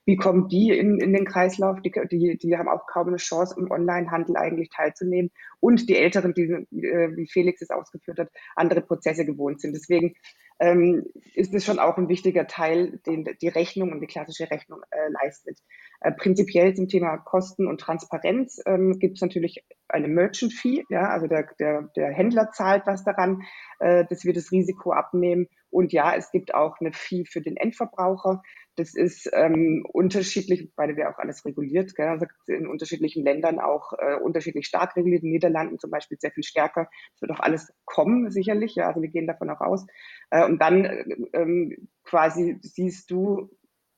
Wie 0.06 0.16
kommen 0.16 0.48
die 0.48 0.70
in, 0.70 0.98
in 1.00 1.12
den 1.12 1.26
Kreislauf? 1.26 1.82
Die, 1.82 1.92
die, 2.10 2.38
die 2.38 2.56
haben 2.56 2.68
auch 2.68 2.86
kaum 2.86 3.08
eine 3.08 3.18
Chance, 3.18 3.56
im 3.58 3.70
Onlinehandel 3.70 4.38
eigentlich 4.38 4.70
teilzunehmen. 4.70 5.30
Und 5.60 5.88
die 5.90 5.96
Älteren, 5.96 6.32
die, 6.32 6.44
äh, 6.44 7.14
wie 7.14 7.26
Felix 7.26 7.60
es 7.60 7.70
ausgeführt 7.70 8.18
hat, 8.18 8.30
andere 8.56 8.80
Prozesse 8.80 9.26
gewohnt 9.26 9.60
sind. 9.60 9.74
Deswegen 9.74 10.14
ähm, 10.60 11.04
ist 11.34 11.54
es 11.54 11.64
schon 11.64 11.78
auch 11.78 11.96
ein 11.98 12.08
wichtiger 12.08 12.46
Teil, 12.46 12.98
den 13.06 13.24
die 13.40 13.48
Rechnung 13.48 13.92
und 13.92 14.00
die 14.00 14.06
klassische 14.06 14.50
Rechnung 14.50 14.80
äh, 14.90 15.08
leistet. 15.22 15.58
Äh, 16.00 16.12
prinzipiell 16.12 16.74
zum 16.74 16.88
Thema 16.88 17.16
Kosten 17.18 17.66
und 17.66 17.80
Transparenz 17.80 18.60
ähm, 18.66 18.98
gibt 18.98 19.16
es 19.16 19.22
natürlich 19.22 19.64
eine 19.88 20.08
Merchant 20.08 20.52
Fee, 20.52 20.84
ja, 20.90 21.08
also 21.08 21.26
der, 21.26 21.48
der, 21.58 21.90
der 21.96 22.10
Händler 22.12 22.50
zahlt 22.52 22.86
was 22.86 23.04
daran, 23.04 23.42
äh, 23.80 24.04
dass 24.08 24.24
wir 24.24 24.32
das 24.32 24.52
Risiko 24.52 24.92
abnehmen. 24.92 25.48
Und 25.70 25.92
ja, 25.92 26.14
es 26.14 26.30
gibt 26.30 26.54
auch 26.54 26.76
eine 26.80 26.92
Fee 26.92 27.24
für 27.24 27.40
den 27.40 27.56
Endverbraucher. 27.56 28.42
Das 28.78 28.94
ist 28.94 29.28
ähm, 29.32 29.84
unterschiedlich, 29.92 30.70
weil 30.76 30.96
wir 30.96 31.10
auch 31.10 31.18
alles 31.18 31.44
reguliert. 31.44 31.96
Gell? 31.96 32.06
Also 32.06 32.26
in 32.46 32.68
unterschiedlichen 32.68 33.24
Ländern 33.24 33.58
auch 33.58 33.92
äh, 33.98 34.14
unterschiedlich 34.14 34.66
stark 34.66 34.94
reguliert. 34.94 35.22
In 35.22 35.28
den 35.28 35.32
Niederlanden 35.32 35.80
zum 35.80 35.90
Beispiel 35.90 36.16
sehr 36.20 36.30
viel 36.30 36.44
stärker. 36.44 36.88
Das 37.14 37.22
wird 37.22 37.32
auch 37.32 37.40
alles 37.40 37.72
kommen, 37.84 38.30
sicherlich. 38.30 38.76
Ja? 38.76 38.86
Also 38.86 39.02
wir 39.02 39.08
gehen 39.08 39.26
davon 39.26 39.50
auch 39.50 39.60
aus. 39.60 39.84
Äh, 40.30 40.44
und 40.44 40.60
dann 40.62 40.84
äh, 40.84 41.04
ähm, 41.32 41.88
quasi 42.04 42.58
siehst 42.62 43.10
du, 43.10 43.50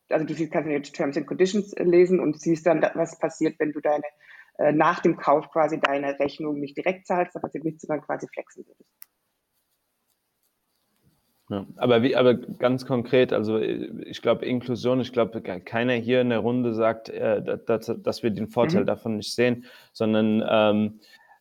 also 0.09 0.25
du 0.25 0.33
siehst, 0.33 0.51
kannst 0.51 0.71
du 0.71 0.93
Terms 0.93 1.19
and 1.19 1.27
Conditions 1.27 1.75
lesen 1.79 2.19
und 2.19 2.41
siehst 2.41 2.67
dann, 2.67 2.81
was 2.95 3.19
passiert, 3.19 3.57
wenn 3.59 3.73
du 3.73 3.81
deine 3.81 4.05
äh, 4.57 4.73
nach 4.73 5.01
dem 5.01 5.17
Kauf 5.17 5.51
quasi 5.51 5.79
deine 5.79 6.19
Rechnung 6.19 6.59
nicht 6.59 6.77
direkt 6.77 7.07
zahlst, 7.07 7.35
da 7.35 7.41
passiert 7.41 7.65
nichts, 7.65 7.83
sondern 7.83 8.05
quasi 8.05 8.27
flexen 8.29 8.67
würdest. 8.67 8.91
Ja, 11.51 11.67
aber, 11.77 12.05
wie, 12.05 12.15
aber 12.15 12.35
ganz 12.35 12.87
konkret, 12.87 13.33
also 13.33 13.59
ich 13.59 14.23
glaube 14.23 14.47
Inklusion, 14.47 15.01
ich 15.01 15.13
glaube 15.13 15.41
keiner 15.43 15.95
hier 15.95 16.21
in 16.21 16.29
der 16.29 16.39
Runde 16.39 16.75
sagt, 16.75 17.09
äh, 17.09 17.59
dass, 17.67 17.93
dass 18.05 18.23
wir 18.23 18.31
den 18.31 18.47
Vorteil 18.47 18.83
mhm. 18.83 18.87
davon 18.87 19.17
nicht 19.17 19.35
sehen, 19.35 19.65
sondern 19.93 20.45
ähm, 20.49 21.01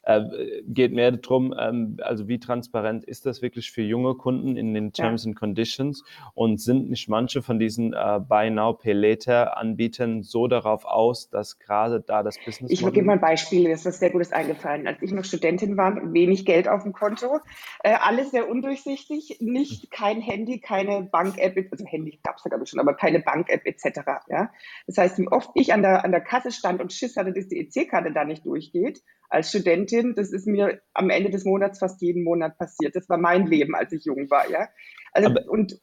äh, 0.09 0.63
geht 0.65 0.91
mehr 0.91 1.11
darum, 1.11 1.53
ähm, 1.57 1.97
also 2.01 2.27
wie 2.27 2.39
transparent 2.39 3.03
ist 3.03 3.27
das 3.27 3.43
wirklich 3.43 3.71
für 3.71 3.83
junge 3.83 4.15
Kunden 4.15 4.57
in 4.57 4.73
den 4.73 4.91
Terms 4.91 5.23
ja. 5.23 5.29
and 5.29 5.37
Conditions 5.37 6.03
und 6.33 6.59
sind 6.59 6.89
nicht 6.89 7.09
manche 7.09 7.43
von 7.43 7.59
diesen 7.59 7.93
äh, 7.93 8.19
Buy 8.27 8.49
Now, 8.49 8.73
Pay 8.73 8.93
Later 8.93 9.57
Anbietern 9.57 10.23
so 10.23 10.47
darauf 10.47 10.85
aus, 10.85 11.29
dass 11.29 11.59
gerade 11.59 12.01
da 12.01 12.23
das 12.23 12.37
Business. 12.43 12.71
Ich 12.71 12.81
gebe 12.81 13.03
mal 13.03 13.13
ein 13.13 13.21
Beispiel, 13.21 13.69
das 13.69 13.85
ist 13.85 13.99
sehr 13.99 14.09
gutes 14.09 14.31
eingefallen. 14.31 14.87
Als 14.87 14.99
ich 15.01 15.11
noch 15.11 15.23
Studentin 15.23 15.77
war, 15.77 15.95
wenig 16.11 16.45
Geld 16.45 16.67
auf 16.67 16.83
dem 16.83 16.93
Konto, 16.93 17.39
äh, 17.83 17.93
alles 18.01 18.31
sehr 18.31 18.49
undurchsichtig, 18.49 19.37
nicht 19.41 19.91
kein 19.91 20.21
Handy, 20.21 20.59
keine 20.59 21.03
Bank-App, 21.03 21.55
also 21.71 21.85
Handy 21.85 22.19
gab 22.23 22.37
es 22.37 22.43
da 22.43 22.49
glaube 22.49 22.63
ich 22.63 22.69
schon, 22.71 22.79
aber 22.79 22.95
keine 22.95 23.19
Bank-App 23.19 23.61
etc. 23.65 23.99
Ja? 24.29 24.49
Das 24.87 24.97
heißt, 24.97 25.19
wie 25.19 25.27
oft 25.27 25.51
ich 25.53 25.71
an 25.71 25.83
der, 25.83 26.03
an 26.03 26.11
der 26.11 26.21
Kasse 26.21 26.51
stand 26.51 26.81
und 26.81 26.93
Schiss 26.93 27.15
hatte, 27.15 27.31
dass 27.31 27.47
die 27.47 27.59
EC-Karte 27.59 28.11
da 28.11 28.25
nicht 28.25 28.45
durchgeht 28.45 29.03
als 29.29 29.49
Studentin, 29.49 30.15
das 30.15 30.31
ist 30.31 30.47
mir 30.47 30.81
am 30.93 31.09
Ende 31.09 31.29
des 31.29 31.45
Monats 31.45 31.79
fast 31.79 32.01
jeden 32.01 32.23
Monat 32.23 32.57
passiert. 32.57 32.95
Das 32.95 33.07
war 33.09 33.17
mein 33.17 33.47
Leben, 33.47 33.75
als 33.75 33.91
ich 33.93 34.05
jung 34.05 34.29
war, 34.29 34.49
ja. 34.49 34.67
Also, 35.13 35.29
aber, 35.29 35.47
und 35.47 35.79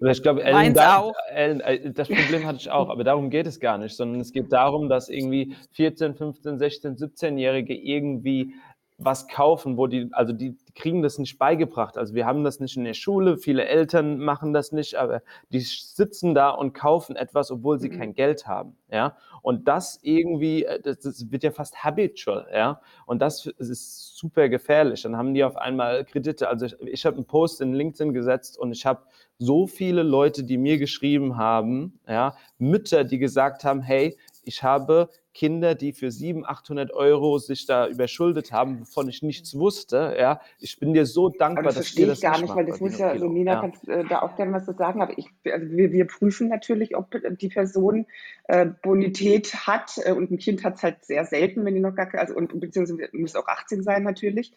ich 0.00 0.22
glaube, 0.22 0.42
Ellen, 0.42 0.74
da, 0.74 1.12
Ellen, 1.28 1.60
äh, 1.60 1.92
das 1.92 2.08
Problem 2.08 2.44
hatte 2.44 2.58
ich 2.58 2.70
auch, 2.70 2.90
aber 2.90 3.04
darum 3.04 3.30
geht 3.30 3.46
es 3.46 3.60
gar 3.60 3.78
nicht, 3.78 3.96
sondern 3.96 4.20
es 4.20 4.32
geht 4.32 4.52
darum, 4.52 4.88
dass 4.88 5.08
irgendwie 5.08 5.56
14, 5.72 6.14
15, 6.14 6.58
16, 6.58 6.96
17-Jährige 6.96 7.74
irgendwie 7.74 8.54
was 8.96 9.26
kaufen, 9.26 9.76
wo 9.76 9.88
die, 9.88 10.08
also 10.12 10.32
die 10.32 10.56
kriegen 10.74 11.02
das 11.02 11.18
nicht 11.18 11.38
beigebracht. 11.38 11.98
Also 11.98 12.14
wir 12.14 12.26
haben 12.26 12.44
das 12.44 12.60
nicht 12.60 12.76
in 12.76 12.84
der 12.84 12.94
Schule, 12.94 13.38
viele 13.38 13.64
Eltern 13.64 14.18
machen 14.18 14.52
das 14.52 14.70
nicht, 14.70 14.94
aber 14.94 15.22
die 15.48 15.60
sitzen 15.60 16.34
da 16.34 16.50
und 16.50 16.74
kaufen 16.74 17.16
etwas, 17.16 17.50
obwohl 17.50 17.80
sie 17.80 17.90
mhm. 17.90 17.98
kein 17.98 18.14
Geld 18.14 18.46
haben, 18.46 18.76
ja. 18.90 19.16
Und 19.42 19.66
das 19.66 19.98
irgendwie, 20.02 20.64
äh, 20.64 20.80
das, 20.80 21.00
das, 21.00 21.30
wird 21.30 21.42
ja 21.42 21.50
fast 21.50 21.82
habitual, 21.82 22.46
ja. 22.52 22.80
Und 23.06 23.20
das 23.20 23.46
ist 23.46 24.16
super 24.16 24.48
gefährlich. 24.48 25.02
Dann 25.02 25.16
haben 25.16 25.34
die 25.34 25.44
auf 25.44 25.56
einmal 25.56 26.04
Kredite. 26.04 26.48
Also 26.48 26.66
ich, 26.66 26.80
ich 26.80 27.06
habe 27.06 27.16
einen 27.16 27.26
Post 27.26 27.60
in 27.60 27.74
LinkedIn 27.74 28.14
gesetzt 28.14 28.58
und 28.58 28.70
ich 28.72 28.86
habe 28.86 29.02
so 29.38 29.66
viele 29.66 30.04
Leute, 30.04 30.44
die 30.44 30.56
mir 30.56 30.78
geschrieben 30.78 31.36
haben, 31.36 31.98
ja, 32.08 32.36
Mütter, 32.58 33.02
die 33.02 33.18
gesagt 33.18 33.64
haben, 33.64 33.80
hey, 33.80 34.16
ich 34.44 34.62
habe 34.62 35.08
Kinder, 35.34 35.74
die 35.74 35.92
für 35.92 36.10
700, 36.10 36.48
800 36.48 36.92
Euro 36.92 37.38
sich 37.38 37.66
da 37.66 37.88
überschuldet 37.88 38.52
haben, 38.52 38.80
wovon 38.80 39.08
ich 39.08 39.22
nichts 39.22 39.58
wusste. 39.58 40.16
Ja, 40.18 40.40
ich 40.60 40.78
bin 40.78 40.94
dir 40.94 41.04
so 41.04 41.28
dankbar, 41.28 41.64
das 41.64 41.74
dass 41.74 41.94
dir 41.94 42.06
das 42.06 42.20
gar 42.20 42.40
nicht, 42.40 42.54
weil 42.54 42.66
das 42.66 42.80
muss 42.80 42.98
ja, 42.98 43.08
also 43.08 43.28
Nina 43.28 43.54
ja. 43.54 43.60
kannst 43.60 43.86
äh, 43.88 44.04
da 44.04 44.22
auch 44.22 44.36
gerne 44.36 44.52
was 44.52 44.64
zu 44.64 44.72
sagen, 44.74 45.02
aber 45.02 45.18
ich, 45.18 45.28
also 45.44 45.66
wir, 45.70 45.92
wir 45.92 46.06
prüfen 46.06 46.48
natürlich, 46.48 46.96
ob 46.96 47.14
die 47.40 47.48
Person 47.48 48.06
äh, 48.44 48.66
Bonität 48.82 49.54
hat 49.66 49.98
äh, 50.04 50.12
und 50.12 50.30
ein 50.30 50.38
Kind 50.38 50.64
hat 50.64 50.76
es 50.76 50.82
halt 50.82 51.04
sehr 51.04 51.24
selten, 51.24 51.64
wenn 51.64 51.74
die 51.74 51.80
noch 51.80 51.96
gar 51.96 52.06
keine, 52.06 52.20
also 52.22 52.34
und 52.34 52.58
beziehungsweise 52.60 53.08
muss 53.12 53.34
auch 53.34 53.48
18 53.48 53.82
sein 53.82 54.04
natürlich. 54.04 54.52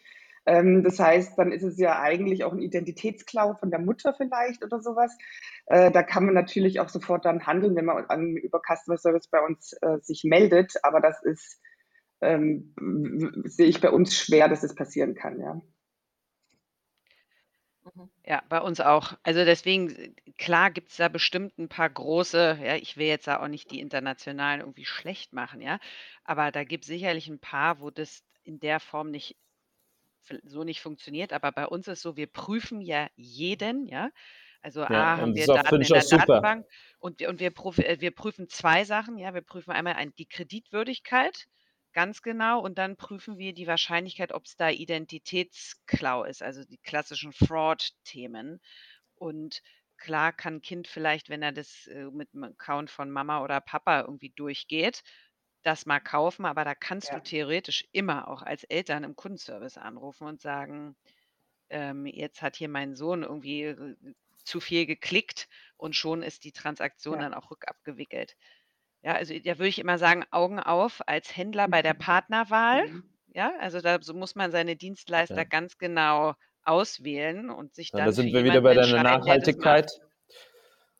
Ähm, 0.48 0.82
das 0.82 0.98
heißt, 0.98 1.38
dann 1.38 1.52
ist 1.52 1.62
es 1.62 1.76
ja 1.78 2.00
eigentlich 2.00 2.42
auch 2.42 2.52
ein 2.52 2.62
Identitätsklau 2.62 3.52
von 3.54 3.70
der 3.70 3.80
Mutter 3.80 4.14
vielleicht 4.14 4.64
oder 4.64 4.80
sowas. 4.80 5.14
Äh, 5.66 5.90
da 5.90 6.02
kann 6.02 6.24
man 6.24 6.32
natürlich 6.32 6.80
auch 6.80 6.88
sofort 6.88 7.26
dann 7.26 7.46
handeln, 7.46 7.76
wenn 7.76 7.84
man 7.84 8.06
an, 8.06 8.34
über 8.34 8.62
Customer 8.66 8.96
Service 8.96 9.28
bei 9.28 9.44
uns 9.44 9.74
äh, 9.82 9.98
sich 10.00 10.24
meldet. 10.24 10.72
Aber 10.84 11.00
das 11.00 11.22
ist, 11.22 11.60
ähm, 12.22 12.74
sehe 13.44 13.66
ich 13.66 13.82
bei 13.82 13.90
uns 13.90 14.16
schwer, 14.16 14.48
dass 14.48 14.62
es 14.62 14.70
das 14.70 14.74
passieren 14.74 15.14
kann, 15.14 15.38
ja. 15.38 15.60
Mhm. 17.84 18.08
Ja, 18.24 18.42
bei 18.48 18.62
uns 18.62 18.80
auch. 18.80 19.18
Also 19.22 19.44
deswegen, 19.44 20.16
klar 20.38 20.70
gibt 20.70 20.92
es 20.92 20.96
da 20.96 21.08
bestimmt 21.08 21.58
ein 21.58 21.68
paar 21.68 21.90
große, 21.90 22.58
ja, 22.62 22.76
ich 22.76 22.96
will 22.96 23.06
jetzt 23.06 23.26
da 23.26 23.42
auch 23.42 23.48
nicht 23.48 23.70
die 23.70 23.80
internationalen 23.80 24.60
irgendwie 24.60 24.86
schlecht 24.86 25.34
machen, 25.34 25.60
ja, 25.60 25.78
aber 26.24 26.52
da 26.52 26.64
gibt 26.64 26.84
es 26.84 26.88
sicherlich 26.88 27.28
ein 27.28 27.38
paar, 27.38 27.80
wo 27.80 27.90
das 27.90 28.22
in 28.44 28.60
der 28.60 28.80
Form 28.80 29.10
nicht 29.10 29.36
so 30.44 30.64
nicht 30.64 30.80
funktioniert, 30.82 31.32
aber 31.32 31.52
bei 31.52 31.66
uns 31.66 31.88
ist 31.88 32.02
so, 32.02 32.16
wir 32.16 32.26
prüfen 32.28 32.80
ja 32.80 33.08
jeden, 33.16 33.86
ja. 33.86 34.10
Also 34.62 34.84
Ja, 34.88 35.04
A 35.04 35.18
haben 35.18 35.34
wir 35.34 35.48
Daten 35.48 35.82
in 35.82 35.92
der. 35.92 36.04
Datenbank 36.04 36.66
und 36.98 37.20
wir 37.20 37.28
und 37.28 37.40
wir 37.40 37.52
äh, 37.78 38.00
wir 38.00 38.10
prüfen 38.12 38.48
zwei 38.48 38.84
Sachen, 38.84 39.18
ja. 39.18 39.34
Wir 39.34 39.42
prüfen 39.42 39.70
einmal 39.72 39.94
ein 39.94 40.14
die 40.16 40.26
Kreditwürdigkeit 40.26 41.46
ganz 41.92 42.22
genau 42.22 42.60
und 42.62 42.78
dann 42.78 42.96
prüfen 42.96 43.38
wir 43.38 43.54
die 43.54 43.66
Wahrscheinlichkeit, 43.66 44.32
ob 44.32 44.44
es 44.46 44.56
da 44.56 44.70
Identitätsklau 44.70 46.24
ist, 46.24 46.42
also 46.42 46.64
die 46.64 46.78
klassischen 46.78 47.32
Fraud-Themen. 47.32 48.60
Und 49.14 49.62
klar 49.96 50.32
kann 50.32 50.56
'n 50.58 50.62
Kind 50.62 50.88
vielleicht, 50.88 51.28
wenn 51.30 51.42
er 51.42 51.52
das, 51.52 51.86
äh, 51.88 52.04
mit 52.12 52.32
dem 52.34 52.44
Account 52.44 52.90
von 52.90 53.10
Mama 53.10 53.42
oder 53.44 53.60
Papa 53.60 54.00
irgendwie 54.02 54.30
durchgeht 54.30 55.02
das 55.62 55.86
mal 55.86 56.00
kaufen, 56.00 56.44
aber 56.44 56.64
da 56.64 56.74
kannst 56.74 57.12
du 57.12 57.20
theoretisch 57.20 57.86
immer 57.92 58.28
auch 58.28 58.42
als 58.42 58.64
Eltern 58.64 59.04
im 59.04 59.16
Kundenservice 59.16 59.76
anrufen 59.76 60.26
und 60.26 60.40
sagen, 60.40 60.96
ähm, 61.70 62.06
jetzt 62.06 62.42
hat 62.42 62.56
hier 62.56 62.68
mein 62.68 62.94
Sohn 62.94 63.22
irgendwie 63.22 63.64
äh, 63.64 63.96
zu 64.44 64.60
viel 64.60 64.86
geklickt 64.86 65.48
und 65.76 65.94
schon 65.94 66.22
ist 66.22 66.44
die 66.44 66.52
Transaktion 66.52 67.16
Ja. 67.16 67.22
dann 67.22 67.34
auch 67.34 67.50
rückabgewickelt. 67.50 68.36
Ja, 69.02 69.14
also 69.14 69.34
da 69.38 69.58
würde 69.58 69.68
ich 69.68 69.78
immer 69.78 69.98
sagen, 69.98 70.24
Augen 70.30 70.58
auf 70.58 71.06
als 71.06 71.36
Händler 71.36 71.68
bei 71.68 71.82
der 71.82 71.94
mhm. 71.94 71.98
Partnerwahl. 71.98 72.88
Mhm. 72.88 73.04
Ja, 73.34 73.52
also 73.60 73.80
da 73.80 74.00
so 74.00 74.14
muss 74.14 74.34
man 74.34 74.50
seine 74.50 74.76
Dienstleister 74.76 75.36
Ja. 75.36 75.44
ganz 75.44 75.78
genau 75.78 76.34
auswählen 76.64 77.50
und 77.50 77.74
sich 77.74 77.90
Ja, 77.92 78.06
da 78.06 78.12
sind 78.12 78.32
wir 78.32 78.44
wieder 78.44 78.60
bei 78.60 78.74
der 78.74 78.86
Nachhaltigkeit. 78.86 79.90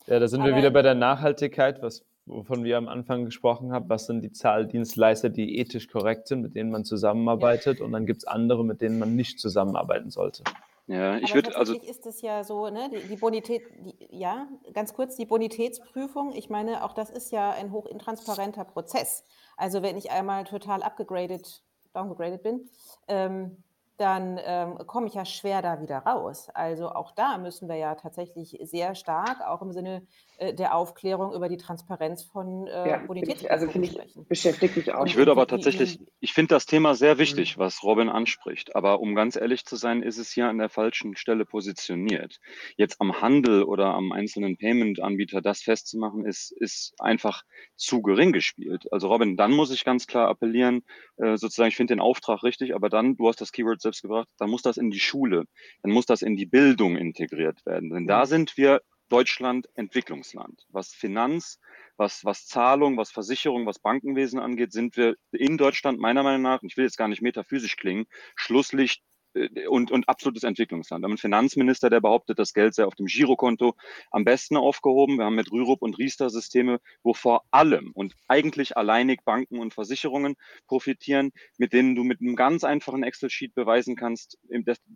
Ja, 0.06 0.18
da 0.18 0.28
sind 0.28 0.44
wir 0.44 0.56
wieder 0.56 0.70
bei 0.70 0.82
der 0.82 0.94
Nachhaltigkeit, 0.94 1.82
was 1.82 2.04
wovon 2.28 2.64
wir 2.64 2.76
am 2.76 2.88
Anfang 2.88 3.24
gesprochen 3.24 3.72
haben, 3.72 3.88
was 3.88 4.06
sind 4.06 4.22
die 4.22 4.32
Zahldienstleister, 4.32 5.28
die 5.28 5.58
ethisch 5.58 5.88
korrekt 5.88 6.28
sind, 6.28 6.42
mit 6.42 6.54
denen 6.54 6.70
man 6.70 6.84
zusammenarbeitet 6.84 7.80
und 7.80 7.92
dann 7.92 8.06
gibt 8.06 8.18
es 8.18 8.26
andere, 8.26 8.64
mit 8.64 8.80
denen 8.80 8.98
man 8.98 9.16
nicht 9.16 9.40
zusammenarbeiten 9.40 10.10
sollte. 10.10 10.44
Ja, 10.88 11.18
ich 11.18 11.34
würde 11.34 11.54
also. 11.54 11.74
ist 11.74 12.06
es 12.06 12.22
ja 12.22 12.44
so, 12.44 12.70
ne, 12.70 12.90
die, 12.90 13.08
die 13.08 13.16
Bonität, 13.16 13.62
die, 13.80 13.94
ja, 14.10 14.48
ganz 14.72 14.94
kurz, 14.94 15.16
die 15.16 15.26
Bonitätsprüfung, 15.26 16.32
ich 16.34 16.48
meine, 16.48 16.82
auch 16.82 16.94
das 16.94 17.10
ist 17.10 17.30
ja 17.30 17.50
ein 17.50 17.72
hochintransparenter 17.72 18.64
Prozess. 18.64 19.24
Also 19.58 19.82
wenn 19.82 19.98
ich 19.98 20.10
einmal 20.10 20.44
total 20.44 20.82
abgegradet, 20.82 21.62
downgegradet 21.92 22.42
bin, 22.42 22.70
ähm, 23.06 23.62
dann 23.98 24.38
ähm, 24.44 24.78
komme 24.86 25.08
ich 25.08 25.14
ja 25.14 25.24
schwer 25.24 25.60
da 25.60 25.80
wieder 25.80 25.98
raus. 25.98 26.48
Also 26.54 26.90
auch 26.90 27.12
da 27.12 27.36
müssen 27.36 27.68
wir 27.68 27.76
ja 27.76 27.96
tatsächlich 27.96 28.56
sehr 28.62 28.94
stark, 28.94 29.40
auch 29.40 29.60
im 29.60 29.72
Sinne 29.72 30.06
äh, 30.38 30.54
der 30.54 30.76
Aufklärung 30.76 31.34
über 31.34 31.48
die 31.48 31.56
Transparenz 31.56 32.22
von 32.22 32.68
äh, 32.68 32.90
ja, 32.90 33.50
Also 33.50 33.68
finde 33.68 33.88
ich, 33.88 33.98
beschäftigt 34.28 34.76
mich 34.76 34.94
auch. 34.94 35.04
Ich 35.04 35.16
würde 35.16 35.32
aber 35.32 35.48
tatsächlich, 35.48 35.98
ich 36.20 36.32
finde 36.32 36.54
das 36.54 36.66
Thema 36.66 36.94
sehr 36.94 37.18
wichtig, 37.18 37.56
mhm. 37.56 37.60
was 37.60 37.82
Robin 37.82 38.08
anspricht. 38.08 38.76
Aber 38.76 39.00
um 39.00 39.16
ganz 39.16 39.34
ehrlich 39.34 39.66
zu 39.66 39.74
sein, 39.74 40.02
ist 40.02 40.16
es 40.16 40.30
hier 40.30 40.46
an 40.46 40.58
der 40.58 40.68
falschen 40.68 41.16
Stelle 41.16 41.44
positioniert. 41.44 42.38
Jetzt 42.76 43.00
am 43.00 43.20
Handel 43.20 43.64
oder 43.64 43.94
am 43.94 44.12
einzelnen 44.12 44.56
Payment-Anbieter 44.56 45.40
das 45.40 45.62
festzumachen, 45.62 46.24
ist, 46.24 46.52
ist 46.52 46.94
einfach 47.00 47.42
zu 47.74 48.00
gering 48.02 48.32
gespielt. 48.32 48.86
Also 48.92 49.08
Robin, 49.08 49.36
dann 49.36 49.50
muss 49.50 49.72
ich 49.72 49.84
ganz 49.84 50.06
klar 50.06 50.28
appellieren, 50.28 50.84
äh, 51.16 51.36
sozusagen, 51.36 51.68
ich 51.68 51.76
finde 51.76 51.94
den 51.94 52.00
Auftrag 52.00 52.44
richtig, 52.44 52.76
aber 52.76 52.88
dann, 52.88 53.16
du 53.16 53.26
hast 53.26 53.40
das 53.40 53.50
Keyword 53.50 53.80
selbst 53.88 54.02
gebracht, 54.02 54.28
dann 54.38 54.50
muss 54.50 54.62
das 54.62 54.76
in 54.76 54.90
die 54.90 55.00
Schule, 55.00 55.44
dann 55.82 55.92
muss 55.92 56.06
das 56.06 56.22
in 56.22 56.36
die 56.36 56.46
Bildung 56.46 56.96
integriert 56.96 57.64
werden. 57.66 57.90
Denn 57.90 58.06
da 58.06 58.20
mhm. 58.20 58.28
sind 58.28 58.56
wir 58.56 58.82
Deutschland 59.08 59.68
Entwicklungsland. 59.74 60.66
Was 60.68 60.92
Finanz, 60.92 61.58
was, 61.96 62.24
was 62.24 62.46
Zahlung, 62.46 62.96
was 62.96 63.10
Versicherung, 63.10 63.64
was 63.64 63.78
Bankenwesen 63.78 64.38
angeht, 64.38 64.72
sind 64.72 64.96
wir 64.96 65.16
in 65.32 65.56
Deutschland 65.56 65.98
meiner 65.98 66.22
Meinung 66.22 66.42
nach, 66.42 66.62
ich 66.62 66.76
will 66.76 66.84
jetzt 66.84 66.98
gar 66.98 67.08
nicht 67.08 67.22
metaphysisch 67.22 67.76
klingen, 67.76 68.06
Schlusslicht 68.36 69.02
und, 69.68 69.90
und 69.90 70.08
absolutes 70.08 70.42
Entwicklungsland. 70.42 71.02
Wir 71.02 71.06
haben 71.06 71.12
einen 71.12 71.18
Finanzminister, 71.18 71.90
der 71.90 72.00
behauptet, 72.00 72.38
das 72.38 72.52
Geld 72.52 72.74
sei 72.74 72.84
auf 72.84 72.94
dem 72.94 73.06
Girokonto 73.06 73.74
am 74.10 74.24
besten 74.24 74.56
aufgehoben. 74.56 75.18
Wir 75.18 75.24
haben 75.24 75.34
mit 75.34 75.52
Rürup 75.52 75.82
und 75.82 75.98
Riester 75.98 76.30
Systeme, 76.30 76.80
wo 77.02 77.14
vor 77.14 77.44
allem 77.50 77.92
und 77.92 78.14
eigentlich 78.26 78.76
alleinig 78.76 79.20
Banken 79.24 79.58
und 79.58 79.74
Versicherungen 79.74 80.34
profitieren, 80.66 81.32
mit 81.56 81.72
denen 81.72 81.94
du 81.94 82.04
mit 82.04 82.20
einem 82.20 82.36
ganz 82.36 82.64
einfachen 82.64 83.02
Excel-Sheet 83.02 83.54
beweisen 83.54 83.96
kannst, 83.96 84.38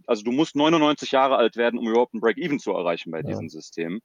also 0.06 0.22
du 0.22 0.32
musst 0.32 0.56
99 0.56 1.12
Jahre 1.12 1.36
alt 1.36 1.56
werden, 1.56 1.78
um 1.78 1.88
überhaupt 1.88 2.14
ein 2.14 2.20
Break-Even 2.20 2.58
zu 2.58 2.72
erreichen 2.72 3.10
bei 3.10 3.18
ja. 3.18 3.24
diesen 3.24 3.48
Systemen. 3.48 4.00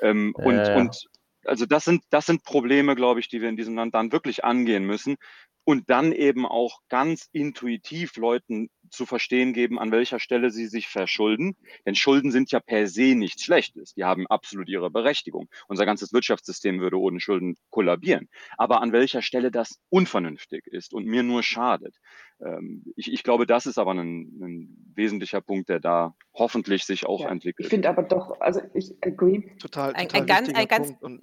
Ähm, 0.00 0.34
und, 0.36 0.58
äh. 0.58 0.76
und 0.76 1.08
also 1.44 1.66
das 1.66 1.84
sind, 1.84 2.02
das 2.10 2.26
sind 2.26 2.44
Probleme, 2.44 2.94
glaube 2.94 3.20
ich, 3.20 3.28
die 3.28 3.40
wir 3.40 3.48
in 3.48 3.56
diesem 3.56 3.74
Land 3.74 3.94
dann 3.94 4.12
wirklich 4.12 4.44
angehen 4.44 4.84
müssen 4.84 5.16
und 5.64 5.90
dann 5.90 6.12
eben 6.12 6.44
auch 6.44 6.80
ganz 6.88 7.28
intuitiv 7.32 8.16
Leuten 8.16 8.68
zu 8.90 9.06
verstehen 9.06 9.52
geben, 9.52 9.78
an 9.78 9.92
welcher 9.92 10.18
Stelle 10.18 10.50
sie 10.50 10.66
sich 10.66 10.88
verschulden. 10.88 11.56
Denn 11.86 11.94
Schulden 11.94 12.32
sind 12.32 12.50
ja 12.50 12.60
per 12.60 12.88
se 12.88 13.14
nichts 13.14 13.44
Schlechtes. 13.44 13.94
Die 13.94 14.04
haben 14.04 14.26
absolut 14.26 14.68
ihre 14.68 14.90
Berechtigung. 14.90 15.48
Unser 15.68 15.86
ganzes 15.86 16.12
Wirtschaftssystem 16.12 16.80
würde 16.80 16.98
ohne 16.98 17.20
Schulden 17.20 17.56
kollabieren. 17.70 18.28
Aber 18.58 18.82
an 18.82 18.92
welcher 18.92 19.22
Stelle 19.22 19.50
das 19.50 19.78
unvernünftig 19.88 20.66
ist 20.66 20.92
und 20.92 21.06
mir 21.06 21.22
nur 21.22 21.42
schadet. 21.42 21.96
Ähm, 22.44 22.82
ich, 22.96 23.12
ich 23.12 23.22
glaube, 23.22 23.46
das 23.46 23.66
ist 23.66 23.78
aber 23.78 23.92
ein, 23.92 24.40
ein 24.40 24.92
wesentlicher 24.94 25.40
Punkt, 25.40 25.68
der 25.68 25.80
da 25.80 26.14
hoffentlich 26.34 26.84
sich 26.84 27.06
auch 27.06 27.22
ja, 27.22 27.30
entwickelt. 27.30 27.66
Ich 27.66 27.70
finde 27.70 27.88
aber 27.88 28.02
doch, 28.02 28.40
also 28.40 28.60
ich 28.74 28.94
agree. 29.00 29.42
Total, 29.58 29.92
total 29.92 29.94
ein, 29.94 30.10
ein 30.10 30.26
ganz, 30.26 30.48
ein 30.54 30.68
ganz, 30.68 30.98
Punkt. 30.98 31.02
Und, 31.02 31.22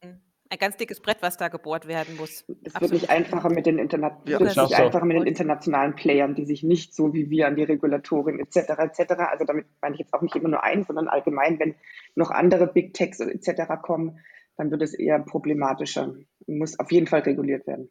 äh, 0.00 0.14
ein 0.50 0.58
ganz 0.58 0.76
dickes 0.78 1.00
Brett, 1.00 1.18
was 1.20 1.36
da 1.36 1.48
gebohrt 1.48 1.86
werden 1.86 2.16
muss. 2.16 2.44
Es 2.64 2.80
wird 2.80 2.92
nicht 2.92 3.10
einfacher 3.10 3.50
mit 3.50 3.66
den, 3.66 3.78
Interna 3.78 4.18
ja, 4.24 4.40
wird 4.40 4.56
nicht 4.56 4.74
einfacher 4.74 5.04
mit 5.04 5.18
den 5.18 5.26
internationalen 5.26 5.94
Playern, 5.94 6.34
die 6.34 6.46
sich 6.46 6.62
nicht 6.62 6.94
so 6.94 7.12
wie 7.12 7.28
wir 7.28 7.46
an 7.46 7.56
die 7.56 7.64
Regulatoren 7.64 8.38
etc. 8.40 8.56
etc. 8.56 9.12
Also 9.30 9.44
damit 9.44 9.66
meine 9.82 9.94
ich 9.94 10.00
jetzt 10.00 10.14
auch 10.14 10.22
nicht 10.22 10.36
immer 10.36 10.48
nur 10.48 10.64
ein, 10.64 10.84
sondern 10.84 11.08
allgemein, 11.08 11.58
wenn 11.58 11.74
noch 12.14 12.30
andere 12.30 12.66
Big 12.66 12.94
Techs 12.94 13.20
etc. 13.20 13.82
kommen, 13.82 14.20
dann 14.56 14.70
wird 14.70 14.82
es 14.82 14.94
eher 14.94 15.18
problematischer. 15.18 16.14
Muss 16.46 16.78
auf 16.78 16.90
jeden 16.92 17.06
Fall 17.06 17.20
reguliert 17.20 17.66
werden. 17.66 17.90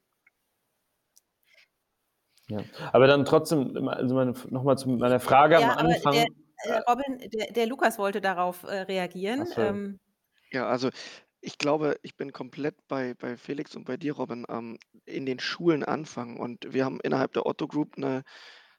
Ja, 2.50 2.60
aber 2.94 3.08
dann 3.08 3.26
trotzdem, 3.26 3.88
also 3.88 4.24
nochmal 4.50 4.78
zu 4.78 4.90
meiner 4.90 5.20
Frage 5.20 5.60
ja, 5.60 5.72
am 5.72 5.88
Anfang. 5.88 6.14
Der, 6.14 6.26
äh, 6.64 6.80
Robin, 6.90 7.30
der, 7.32 7.52
der, 7.52 7.68
Lukas 7.68 8.00
wollte 8.00 8.22
darauf 8.22 8.64
äh, 8.64 8.82
reagieren. 8.82 9.46
So. 9.46 9.62
Ähm, 9.62 10.00
ja, 10.52 10.68
also 10.68 10.90
ich 11.42 11.58
glaube, 11.58 11.98
ich 12.02 12.16
bin 12.16 12.32
komplett 12.32 12.76
bei, 12.88 13.14
bei 13.16 13.38
Felix 13.38 13.76
und 13.76 13.86
bei 13.86 13.98
dir, 13.98 14.14
Robin, 14.14 14.46
ähm, 14.50 14.78
in 15.06 15.26
den 15.26 15.40
Schulen 15.40 15.84
anfangen. 15.84 16.38
Und 16.38 16.74
wir 16.74 16.86
haben 16.86 17.00
innerhalb 17.02 17.34
der 17.34 17.46
Otto 17.46 17.68
Group 17.68 17.98
eine 17.98 18.24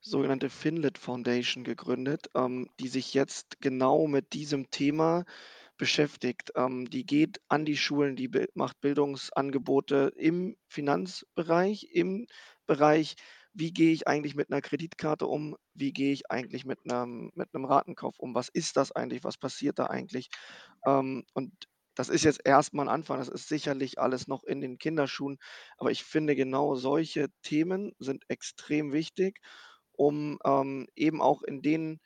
sogenannte 0.01 0.49
Finlit 0.51 0.99
Foundation 0.99 1.65
gegründet, 1.65 2.29
ähm, 2.35 2.69
die 2.81 2.89
sich 2.89 3.15
jetzt 3.15 3.61
genau 3.61 4.07
mit 4.07 4.33
diesem 4.33 4.71
Thema 4.71 5.25
beschäftigt. 5.77 6.53
Ähm, 6.57 6.89
die 6.91 7.05
geht 7.05 7.41
an 7.49 7.65
die 7.65 7.77
Schulen, 7.77 8.17
die 8.17 8.31
macht 8.55 8.81
Bildungsangebote 8.81 10.13
im 10.17 10.57
Finanzbereich, 10.67 11.89
im 11.93 12.27
Bereich, 12.67 13.17
wie 13.55 13.73
gehe 13.73 13.93
ich 13.93 14.07
eigentlich 14.09 14.35
mit 14.35 14.51
einer 14.51 14.61
Kreditkarte 14.61 15.27
um, 15.27 15.57
wie 15.75 15.93
gehe 15.93 16.13
ich 16.13 16.31
eigentlich 16.31 16.65
mit 16.65 16.81
einem, 16.91 17.31
mit 17.35 17.55
einem 17.55 17.65
Ratenkauf 17.65 18.19
um, 18.19 18.35
was 18.35 18.49
ist 18.49 18.77
das 18.77 18.93
eigentlich, 18.93 19.25
was 19.25 19.37
passiert 19.39 19.79
da 19.79 19.87
eigentlich. 19.87 20.31
Ähm, 20.87 21.25
und 21.35 21.53
das 21.95 22.09
ist 22.09 22.25
jetzt 22.25 22.41
erstmal 22.45 22.87
ein 22.87 22.95
Anfang. 22.95 23.19
Das 23.19 23.29
ist 23.29 23.49
sicherlich 23.49 23.99
alles 23.99 24.29
noch 24.29 24.45
in 24.45 24.61
den 24.61 24.79
Kinderschuhen. 24.79 25.39
Aber 25.79 25.91
ich 25.91 26.05
finde, 26.05 26.37
genau 26.37 26.77
solche 26.77 27.29
Themen 27.43 27.93
sind 27.99 28.25
extrem 28.29 28.93
wichtig, 28.93 29.41
um 29.93 30.39
ähm, 30.45 30.87
eben 30.95 31.21
auch 31.21 31.43
in 31.43 31.61
den 31.61 32.01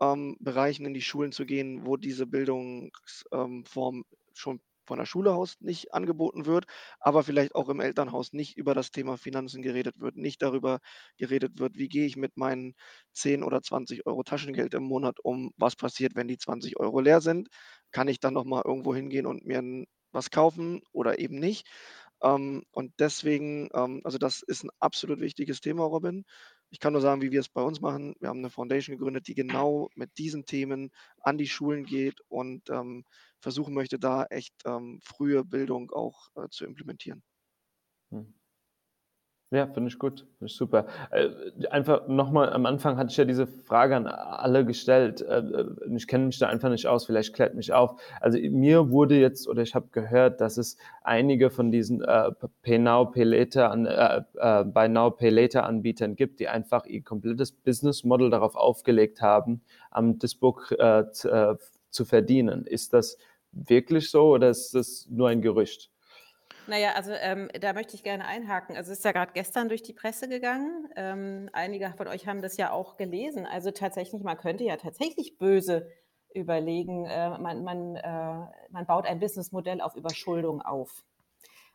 ähm, 0.00 0.36
Bereichen 0.40 0.86
in 0.86 0.94
die 0.94 1.02
Schulen 1.02 1.32
zu 1.32 1.46
gehen, 1.46 1.86
wo 1.86 1.96
diese 1.96 2.26
Bildungsform 2.26 3.64
ähm, 3.96 4.04
schon 4.34 4.60
von 4.84 4.98
der 4.98 5.06
Schule 5.06 5.34
aus 5.34 5.56
nicht 5.60 5.94
angeboten 5.94 6.46
wird, 6.46 6.66
aber 7.00 7.22
vielleicht 7.22 7.54
auch 7.54 7.68
im 7.68 7.80
Elternhaus 7.80 8.32
nicht 8.32 8.56
über 8.56 8.74
das 8.74 8.90
Thema 8.90 9.16
Finanzen 9.16 9.62
geredet 9.62 10.00
wird, 10.00 10.16
nicht 10.16 10.42
darüber 10.42 10.80
geredet 11.16 11.58
wird, 11.58 11.76
wie 11.76 11.88
gehe 11.88 12.06
ich 12.06 12.16
mit 12.16 12.36
meinen 12.36 12.74
10 13.12 13.42
oder 13.42 13.62
20 13.62 14.06
Euro 14.06 14.22
Taschengeld 14.22 14.74
im 14.74 14.84
Monat 14.84 15.18
um, 15.22 15.52
was 15.56 15.76
passiert, 15.76 16.14
wenn 16.16 16.28
die 16.28 16.38
20 16.38 16.78
Euro 16.80 17.00
leer 17.00 17.20
sind, 17.20 17.48
kann 17.92 18.08
ich 18.08 18.20
dann 18.20 18.34
nochmal 18.34 18.62
irgendwo 18.66 18.94
hingehen 18.94 19.26
und 19.26 19.44
mir 19.46 19.62
was 20.12 20.30
kaufen 20.30 20.82
oder 20.92 21.18
eben 21.18 21.36
nicht. 21.38 21.66
Ähm, 22.22 22.64
und 22.72 22.92
deswegen, 22.98 23.68
ähm, 23.74 24.00
also 24.04 24.18
das 24.18 24.42
ist 24.42 24.64
ein 24.64 24.70
absolut 24.80 25.20
wichtiges 25.20 25.60
Thema, 25.60 25.84
Robin. 25.84 26.24
Ich 26.70 26.78
kann 26.80 26.92
nur 26.92 27.02
sagen, 27.02 27.20
wie 27.22 27.32
wir 27.32 27.40
es 27.40 27.48
bei 27.48 27.62
uns 27.62 27.80
machen. 27.80 28.14
Wir 28.20 28.28
haben 28.28 28.38
eine 28.38 28.50
Foundation 28.50 28.96
gegründet, 28.96 29.26
die 29.28 29.34
genau 29.34 29.90
mit 29.94 30.18
diesen 30.18 30.44
Themen 30.46 30.90
an 31.20 31.36
die 31.36 31.48
Schulen 31.48 31.84
geht 31.84 32.20
und 32.28 32.70
ähm, 32.70 33.04
versuchen 33.40 33.74
möchte, 33.74 33.98
da 33.98 34.24
echt 34.24 34.54
ähm, 34.64 35.00
frühe 35.02 35.44
Bildung 35.44 35.90
auch 35.90 36.28
äh, 36.36 36.48
zu 36.48 36.64
implementieren. 36.64 37.22
Hm. 38.10 38.39
Ja, 39.52 39.66
finde 39.66 39.88
ich 39.88 39.98
gut, 39.98 40.20
finde 40.38 40.46
ich 40.46 40.54
super. 40.54 40.86
Äh, 41.10 41.28
einfach 41.70 42.06
nochmal, 42.06 42.52
am 42.52 42.66
Anfang 42.66 42.96
hatte 42.96 43.10
ich 43.10 43.16
ja 43.16 43.24
diese 43.24 43.48
Frage 43.48 43.96
an 43.96 44.06
alle 44.06 44.64
gestellt. 44.64 45.22
Äh, 45.22 45.38
äh, 45.40 45.66
ich 45.96 46.06
kenne 46.06 46.26
mich 46.26 46.38
da 46.38 46.46
einfach 46.46 46.70
nicht 46.70 46.86
aus, 46.86 47.06
vielleicht 47.06 47.34
klärt 47.34 47.56
mich 47.56 47.72
auf. 47.72 48.00
Also 48.20 48.38
mir 48.38 48.90
wurde 48.92 49.18
jetzt, 49.18 49.48
oder 49.48 49.62
ich 49.62 49.74
habe 49.74 49.88
gehört, 49.90 50.40
dass 50.40 50.56
es 50.56 50.76
einige 51.02 51.50
von 51.50 51.72
diesen 51.72 52.00
äh, 52.00 52.30
Pay 52.62 52.78
Now, 52.78 53.06
Pay 53.06 53.24
Later, 53.24 53.72
an, 53.72 53.86
äh, 53.86 54.22
Buy 54.66 54.88
Now, 54.88 55.10
Pay 55.10 55.30
Later 55.30 55.64
Anbietern 55.66 56.14
gibt, 56.14 56.38
die 56.38 56.46
einfach 56.46 56.86
ihr 56.86 57.02
komplettes 57.02 57.50
Business 57.50 58.04
Model 58.04 58.30
darauf 58.30 58.54
aufgelegt 58.54 59.20
haben, 59.20 59.62
am 59.90 60.18
Disbook 60.18 60.68
zu 61.90 62.04
verdienen. 62.04 62.66
Ist 62.66 62.92
das 62.92 63.18
wirklich 63.52 64.10
so 64.10 64.30
oder 64.34 64.48
ist 64.50 64.74
das 64.76 65.08
nur 65.10 65.28
ein 65.28 65.42
Gerücht? 65.42 65.90
Naja, 66.66 66.92
also 66.94 67.12
ähm, 67.12 67.48
da 67.60 67.72
möchte 67.72 67.94
ich 67.94 68.02
gerne 68.02 68.24
einhaken. 68.24 68.76
Also 68.76 68.92
es 68.92 68.98
ist 68.98 69.04
ja 69.04 69.12
gerade 69.12 69.32
gestern 69.32 69.68
durch 69.68 69.82
die 69.82 69.92
Presse 69.92 70.28
gegangen. 70.28 70.88
Ähm, 70.96 71.48
einige 71.52 71.92
von 71.96 72.06
euch 72.08 72.26
haben 72.26 72.42
das 72.42 72.56
ja 72.56 72.70
auch 72.70 72.96
gelesen. 72.96 73.46
Also 73.46 73.70
tatsächlich, 73.70 74.22
man 74.22 74.36
könnte 74.36 74.64
ja 74.64 74.76
tatsächlich 74.76 75.38
böse 75.38 75.90
überlegen, 76.34 77.06
äh, 77.06 77.38
man, 77.38 77.64
man, 77.64 77.96
äh, 77.96 78.46
man 78.70 78.86
baut 78.86 79.06
ein 79.06 79.18
Businessmodell 79.18 79.80
auf 79.80 79.96
Überschuldung 79.96 80.62
auf. 80.62 81.04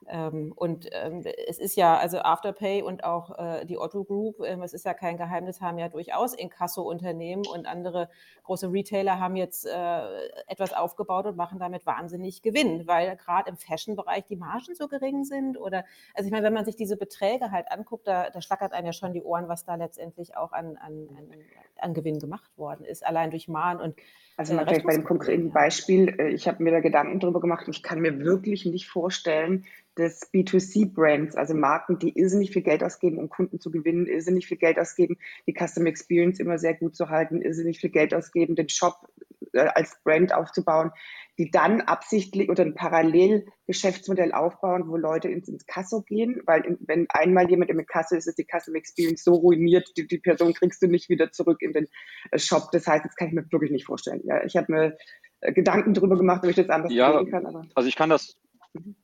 Ähm, 0.08 0.54
und 0.56 0.88
ähm, 0.92 1.24
es 1.48 1.58
ist 1.58 1.76
ja, 1.76 1.98
also 1.98 2.20
Afterpay 2.20 2.84
und 2.84 3.04
auch 3.04 3.38
äh, 3.38 3.66
die 3.66 3.78
Otto 3.78 4.04
Group, 4.04 4.40
ähm, 4.46 4.62
es 4.62 4.74
ist 4.74 4.86
ja 4.86 4.94
kein 4.94 5.18
Geheimnis, 5.18 5.62
haben 5.62 5.80
ja 5.80 5.90
durchaus 5.90 6.34
Inkasso-Unternehmen 6.34 7.44
und 7.48 7.66
andere 7.66 8.10
große 8.44 8.72
Retailer 8.72 9.20
haben 9.20 9.36
jetzt 9.36 9.66
äh, 9.66 10.28
etwas 10.48 10.74
aufgebaut 10.74 11.26
und 11.26 11.38
machen 11.38 11.58
damit 11.60 11.86
wahnsinnig 11.86 12.44
Gewinn, 12.44 12.88
weil 12.88 13.16
gerade 13.18 13.50
im 13.50 13.58
Fashion-Bereich 13.58 14.26
die 14.26 14.36
Margen 14.36 14.76
so 14.76 14.88
gering 14.88 15.24
sind. 15.24 15.58
Oder, 15.58 15.86
also 16.14 16.28
ich 16.28 16.32
meine, 16.32 16.46
wenn 16.46 16.54
man 16.54 16.66
sich 16.66 16.76
diese 16.76 16.98
Beträge 16.98 17.52
halt 17.52 17.72
anguckt, 17.72 18.08
da, 18.08 18.30
da 18.30 18.42
schlackert 18.42 18.74
einem 18.74 18.88
ja 18.88 18.94
schon 18.94 19.14
die 19.14 19.24
Ohren, 19.24 19.48
was 19.48 19.66
da 19.66 19.76
letztendlich 19.76 20.38
auch 20.38 20.52
an, 20.52 20.78
an, 20.78 21.10
an, 21.18 21.32
an 21.80 21.94
Gewinn 21.94 22.20
gemacht 22.20 22.58
worden 22.58 22.86
ist, 22.86 23.06
allein 23.06 23.32
durch 23.32 23.48
Mahn 23.48 23.80
und 23.80 23.96
also 24.38 24.54
mal 24.54 24.66
vielleicht 24.66 24.86
bei 24.86 24.94
dem 24.94 25.06
konkreten 25.06 25.52
Beispiel, 25.52 26.14
äh, 26.20 26.30
ich 26.30 26.48
habe 26.48 26.62
mir 26.62 26.72
da 26.72 26.82
Gedanken 26.82 27.20
drüber 27.20 27.40
gemacht 27.40 27.68
und 27.68 27.76
ich 27.76 27.84
kann 27.84 28.02
mir 28.02 28.20
wirklich 28.20 28.66
nicht 28.66 28.88
vorstellen, 28.88 29.66
dass 29.96 30.30
B2C-Brands, 30.34 31.38
also 31.38 31.54
Marken, 31.54 32.00
die 32.00 32.18
irrsinnig 32.20 32.52
viel 32.52 32.62
Geld 32.62 32.84
ausgeben, 32.84 33.18
um 33.18 33.30
Kunden 33.30 33.62
zu 33.62 33.72
gewinnen, 33.72 34.08
irrsinnig 34.08 34.46
viel 34.46 34.58
Geld 34.58 34.78
ausgeben, 34.78 35.18
die 35.48 35.54
Customer 35.54 35.88
Experience 35.88 36.40
immer 36.40 36.58
sehr 36.58 36.74
gut 36.74 36.98
zu 36.98 37.10
halten, 37.10 37.42
irrsinnig 37.42 37.80
viel 37.80 37.92
Geld 37.92 38.14
ausgeben, 38.14 38.56
den 38.56 38.68
Shop 38.68 39.08
äh, 39.54 39.60
als 39.60 39.98
Brand 40.04 40.34
aufzubauen, 40.34 40.92
die 41.38 41.52
dann 41.52 41.82
absichtlich 41.82 42.50
oder 42.50 42.64
ein 42.64 42.76
Parallelgeschäftsmodell 42.76 44.32
aufbauen, 44.32 44.88
wo 44.88 44.96
Leute 44.96 45.28
ins, 45.28 45.48
ins 45.48 45.66
Kasso 45.66 46.02
gehen, 46.02 46.42
weil 46.46 46.66
in, 46.66 46.78
wenn 46.82 47.08
einmal 47.10 47.50
jemand 47.50 47.70
im 47.70 47.86
Kasso 47.86 48.16
ist, 48.16 48.28
ist 48.28 48.38
die 48.38 48.48
Customer 48.50 48.78
Experience 48.78 49.24
so 49.24 49.34
ruiniert, 49.34 49.92
die, 49.98 50.08
die 50.08 50.20
Person 50.20 50.54
kriegst 50.54 50.82
du 50.82 50.88
nicht 50.88 51.10
wieder 51.10 51.32
zurück 51.32 51.62
in 51.62 51.74
den 51.74 51.88
äh, 52.32 52.40
Shop. 52.40 52.72
Das 52.72 52.88
heißt, 52.88 53.06
das 53.06 53.16
kann 53.16 53.28
ich 53.28 53.34
mir 53.34 53.46
wirklich 53.52 53.72
nicht 53.72 53.86
vorstellen. 53.86 54.22
Ja, 54.24 54.44
ich 54.44 54.56
habe 54.56 54.72
mir 54.72 54.98
äh, 55.42 55.52
Gedanken 55.52 55.94
darüber 55.94 56.18
gemacht, 56.18 56.44
ob 56.44 56.50
ich 56.50 56.56
das 56.56 56.70
anders 56.70 56.94
ja, 56.94 57.24
kann. 57.26 57.46
Aber 57.46 57.66
also 57.76 57.90
ich 57.90 57.96
kann 57.96 58.10
das, 58.10 58.38
mhm. 58.74 58.96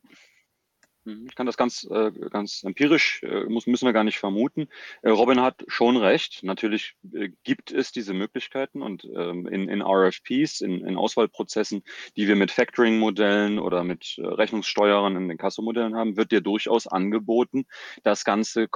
Ich 1.03 1.33
kann 1.33 1.47
das 1.47 1.57
ganz, 1.57 1.87
äh, 1.89 2.11
ganz 2.29 2.61
empirisch, 2.63 3.23
äh, 3.23 3.45
müssen 3.47 3.85
wir 3.85 3.93
gar 3.93 4.03
nicht 4.03 4.19
vermuten. 4.19 4.67
Äh, 5.01 5.09
Robin 5.09 5.41
hat 5.41 5.63
schon 5.67 5.97
recht. 5.97 6.43
Natürlich 6.43 6.95
gibt 7.43 7.71
es 7.71 7.91
diese 7.91 8.13
Möglichkeiten 8.13 8.83
und 8.83 9.05
ähm, 9.15 9.47
in, 9.47 9.67
in 9.67 9.81
RFPs, 9.81 10.61
in, 10.61 10.85
in 10.85 10.97
Auswahlprozessen, 10.97 11.83
die 12.17 12.27
wir 12.27 12.35
mit 12.35 12.51
Factoring-Modellen 12.51 13.57
oder 13.57 13.83
mit 13.83 14.15
Rechnungssteuerern 14.19 15.15
in 15.15 15.27
den 15.27 15.37
Kassomodellen 15.39 15.95
haben, 15.95 16.17
wird 16.17 16.31
dir 16.31 16.41
durchaus 16.41 16.85
angeboten, 16.85 17.65
das 18.03 18.23
Ganze 18.23 18.67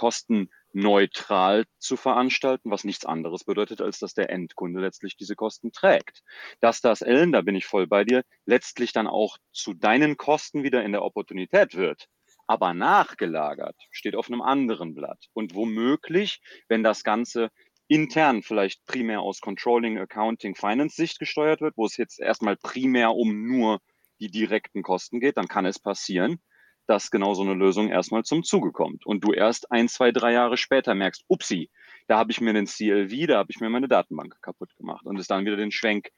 kostenneutral 0.76 1.66
zu 1.80 1.96
veranstalten, 1.96 2.70
was 2.70 2.84
nichts 2.84 3.06
anderes 3.06 3.44
bedeutet, 3.46 3.82
als 3.82 4.00
dass 4.00 4.14
der 4.14 4.30
Endkunde 4.30 4.82
letztlich 4.82 5.16
diese 5.16 5.36
Kosten 5.36 5.72
trägt. 5.72 6.22
Dass 6.60 6.82
das 6.82 7.02
Ellen, 7.02 7.32
da 7.32 7.42
bin 7.42 7.56
ich 7.56 7.66
voll 7.66 7.88
bei 7.88 8.04
dir, 8.04 8.24
letztlich 8.46 8.92
dann 8.92 9.08
auch 9.08 9.38
zu 9.52 9.74
deinen 9.74 10.18
Kosten 10.18 10.64
wieder 10.64 10.84
in 10.84 10.92
der 10.92 11.04
Opportunität 11.04 11.76
wird, 11.76 12.08
aber 12.48 12.74
nachgelagert 12.74 13.76
steht 13.92 14.16
auf 14.16 14.28
einem 14.28 14.42
anderen 14.42 14.94
Blatt. 14.94 15.28
Und 15.34 15.56
womöglich, 15.56 16.42
wenn 16.68 16.84
das 16.84 17.04
Ganze 17.04 17.50
intern 17.88 18.42
vielleicht 18.42 18.86
primär 18.86 19.22
aus 19.22 19.40
Controlling, 19.40 19.98
Accounting, 19.98 20.56
Finance 20.56 20.96
Sicht 20.96 21.20
gesteuert 21.20 21.62
wird, 21.62 21.78
wo 21.78 21.86
es 21.86 21.98
jetzt 21.98 22.20
erstmal 22.20 22.58
primär 22.58 23.14
um 23.14 23.48
nur 23.48 23.80
die 24.20 24.32
direkten 24.32 24.82
Kosten 24.82 25.20
geht, 25.20 25.38
dann 25.38 25.48
kann 25.48 25.66
es 25.66 25.80
passieren, 25.80 26.40
dass 26.88 27.12
genau 27.12 27.34
so 27.34 27.44
eine 27.44 27.54
Lösung 27.54 27.90
erstmal 27.90 28.24
zum 28.24 28.44
Zuge 28.44 28.72
kommt 28.72 29.06
und 29.06 29.24
du 29.24 29.32
erst 29.32 29.72
ein, 29.72 29.88
zwei, 29.88 30.12
drei 30.12 30.34
Jahre 30.34 30.58
später 30.58 30.94
merkst, 30.96 31.24
upsi, 31.28 31.70
da 32.08 32.18
habe 32.18 32.32
ich 32.32 32.42
mir 32.42 32.54
den 32.54 32.66
CLV, 32.66 33.28
da 33.28 33.38
habe 33.38 33.52
ich 33.52 33.60
mir 33.60 33.70
meine 33.70 33.88
Datenbank 33.88 34.36
kaputt 34.42 34.76
gemacht 34.78 35.06
und 35.06 35.18
es 35.20 35.28
dann 35.28 35.46
wieder 35.46 35.58
den 35.58 35.72
Schwenk 35.72 36.10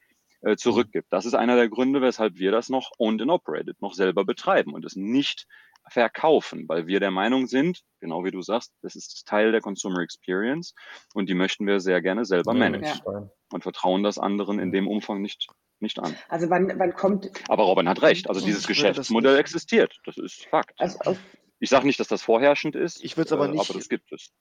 äh, 0.41 0.55
zurückgibt. 0.55 1.07
Das 1.11 1.25
ist 1.25 1.33
einer 1.33 1.55
der 1.55 1.69
Gründe, 1.69 2.01
weshalb 2.01 2.35
wir 2.35 2.51
das 2.51 2.69
noch 2.69 2.91
owned 2.97 3.21
and 3.21 3.31
operated, 3.31 3.81
noch 3.81 3.93
selber 3.93 4.25
betreiben 4.25 4.73
und 4.73 4.85
es 4.85 4.95
nicht 4.95 5.47
verkaufen, 5.89 6.65
weil 6.67 6.87
wir 6.87 6.99
der 6.99 7.11
Meinung 7.11 7.47
sind, 7.47 7.81
genau 8.01 8.25
wie 8.25 8.31
du 8.31 8.41
sagst, 8.41 8.73
das 8.81 8.95
ist 8.95 9.25
Teil 9.25 9.51
der 9.51 9.61
Consumer 9.61 10.01
Experience 10.01 10.75
und 11.13 11.29
die 11.29 11.33
möchten 11.33 11.65
wir 11.65 11.79
sehr 11.79 12.01
gerne 12.01 12.25
selber 12.25 12.53
managen 12.53 13.01
ja. 13.05 13.29
und 13.51 13.63
vertrauen 13.63 14.03
das 14.03 14.17
anderen 14.17 14.59
in 14.59 14.71
dem 14.71 14.87
Umfang 14.87 15.21
nicht, 15.21 15.47
nicht 15.81 15.99
an. 15.99 16.15
Also 16.29 16.49
wann, 16.49 16.77
wann 16.79 16.93
kommt... 16.93 17.29
Aber 17.49 17.63
Robin 17.63 17.87
hat 17.87 18.01
recht, 18.01 18.29
also 18.29 18.45
dieses 18.45 18.67
Geschäftsmodell 18.67 19.33
das 19.33 19.39
existiert, 19.39 19.99
das 20.05 20.17
ist 20.17 20.45
Fakt. 20.45 20.79
Also 20.79 21.17
ich 21.59 21.69
sage 21.69 21.85
nicht, 21.85 21.99
dass 21.99 22.07
das 22.07 22.21
vorherrschend 22.21 22.75
ist, 22.75 23.03
ich 23.03 23.17
würde 23.17 23.27
es 23.27 23.31
aber 23.31 23.47
nicht 23.47 23.59
aber 23.59 23.73
das 23.77 23.89
gibt 23.89 24.11
es. 24.11 24.31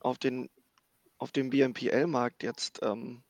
Auf 0.00 0.18
den, 0.18 0.48
auf 1.18 1.32
dem 1.32 1.50
BMPL-Markt 1.50 2.42
jetzt 2.42 2.80
ähm, 2.82 3.22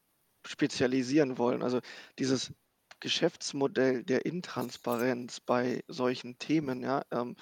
spezialisieren 0.44 1.38
wollen. 1.38 1.62
Also 1.62 1.80
dieses 2.18 2.52
Geschäftsmodell 3.00 4.02
der 4.02 4.26
Intransparenz 4.26 5.40
bei 5.40 5.82
solchen 5.88 6.38
Themen, 6.38 6.82
ja. 6.82 7.02
Ähm, 7.10 7.36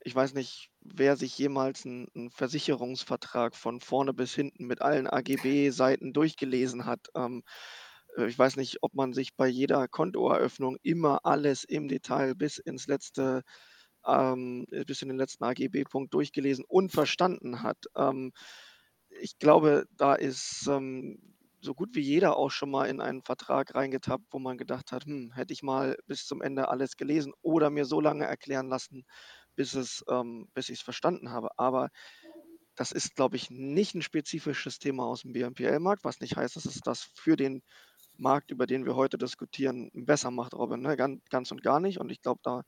ich 0.00 0.14
weiß 0.14 0.34
nicht, 0.34 0.70
wer 0.80 1.16
sich 1.16 1.36
jemals 1.38 1.86
einen 1.86 2.30
Versicherungsvertrag 2.30 3.56
von 3.56 3.80
vorne 3.80 4.12
bis 4.12 4.34
hinten 4.34 4.66
mit 4.66 4.82
allen 4.82 5.06
AGB-Seiten 5.06 6.12
durchgelesen 6.12 6.84
hat. 6.84 7.08
Ähm, 7.14 7.42
äh, 7.42 7.52
ich 8.16 8.38
weiß 8.38 8.56
nicht, 8.56 8.78
ob 8.82 8.94
man 8.94 9.12
sich 9.12 9.34
bei 9.36 9.46
jeder 9.48 9.88
Kontoeröffnung 9.88 10.76
immer 10.82 11.24
alles 11.24 11.64
im 11.64 11.88
Detail 11.88 12.34
bis 12.34 12.58
ins 12.58 12.86
letzte, 12.86 13.42
ähm, 14.06 14.66
bis 14.86 15.02
in 15.02 15.08
den 15.08 15.18
letzten 15.18 15.44
AGB-Punkt 15.44 16.14
durchgelesen 16.14 16.64
und 16.68 16.92
verstanden 16.92 17.62
hat. 17.62 17.78
Ähm, 17.96 18.32
ich 19.08 19.38
glaube, 19.38 19.86
da 19.96 20.14
ist 20.14 20.66
ähm, 20.68 21.18
so 21.60 21.74
gut 21.74 21.94
wie 21.94 22.00
jeder 22.00 22.36
auch 22.36 22.50
schon 22.50 22.70
mal 22.70 22.86
in 22.86 23.00
einen 23.00 23.22
Vertrag 23.22 23.74
reingetappt, 23.74 24.26
wo 24.30 24.38
man 24.38 24.58
gedacht 24.58 24.92
hat, 24.92 25.06
hm, 25.06 25.32
hätte 25.32 25.52
ich 25.52 25.62
mal 25.62 25.96
bis 26.06 26.26
zum 26.26 26.42
Ende 26.42 26.68
alles 26.68 26.96
gelesen 26.96 27.32
oder 27.42 27.70
mir 27.70 27.84
so 27.86 28.00
lange 28.00 28.24
erklären 28.24 28.68
lassen, 28.68 29.04
bis, 29.56 29.74
es, 29.74 30.04
ähm, 30.08 30.48
bis 30.54 30.68
ich 30.68 30.78
es 30.78 30.84
verstanden 30.84 31.30
habe. 31.30 31.48
Aber 31.58 31.88
das 32.76 32.92
ist, 32.92 33.14
glaube 33.14 33.36
ich, 33.36 33.50
nicht 33.50 33.94
ein 33.94 34.02
spezifisches 34.02 34.78
Thema 34.78 35.04
aus 35.06 35.22
dem 35.22 35.32
BMPL-Markt, 35.32 36.04
was 36.04 36.20
nicht 36.20 36.36
heißt, 36.36 36.56
dass 36.56 36.64
es 36.66 36.80
das 36.80 37.08
für 37.14 37.36
den 37.36 37.62
Markt, 38.16 38.50
über 38.50 38.66
den 38.66 38.86
wir 38.86 38.96
heute 38.96 39.18
diskutieren, 39.18 39.90
besser 39.92 40.30
macht, 40.30 40.54
Robin. 40.54 40.80
Ne? 40.80 40.96
Ganz, 40.96 41.22
ganz 41.30 41.50
und 41.50 41.62
gar 41.62 41.80
nicht. 41.80 41.98
Und 41.98 42.10
ich 42.10 42.22
glaube, 42.22 42.40
da 42.42 42.62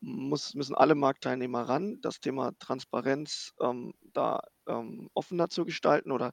muss, 0.00 0.54
müssen 0.54 0.74
alle 0.74 0.94
Marktteilnehmer 0.94 1.62
ran, 1.62 2.00
das 2.00 2.20
Thema 2.20 2.52
Transparenz 2.58 3.52
ähm, 3.60 3.94
da 4.12 4.40
ähm, 4.66 5.10
offener 5.14 5.48
zu 5.48 5.64
gestalten 5.64 6.12
oder 6.12 6.32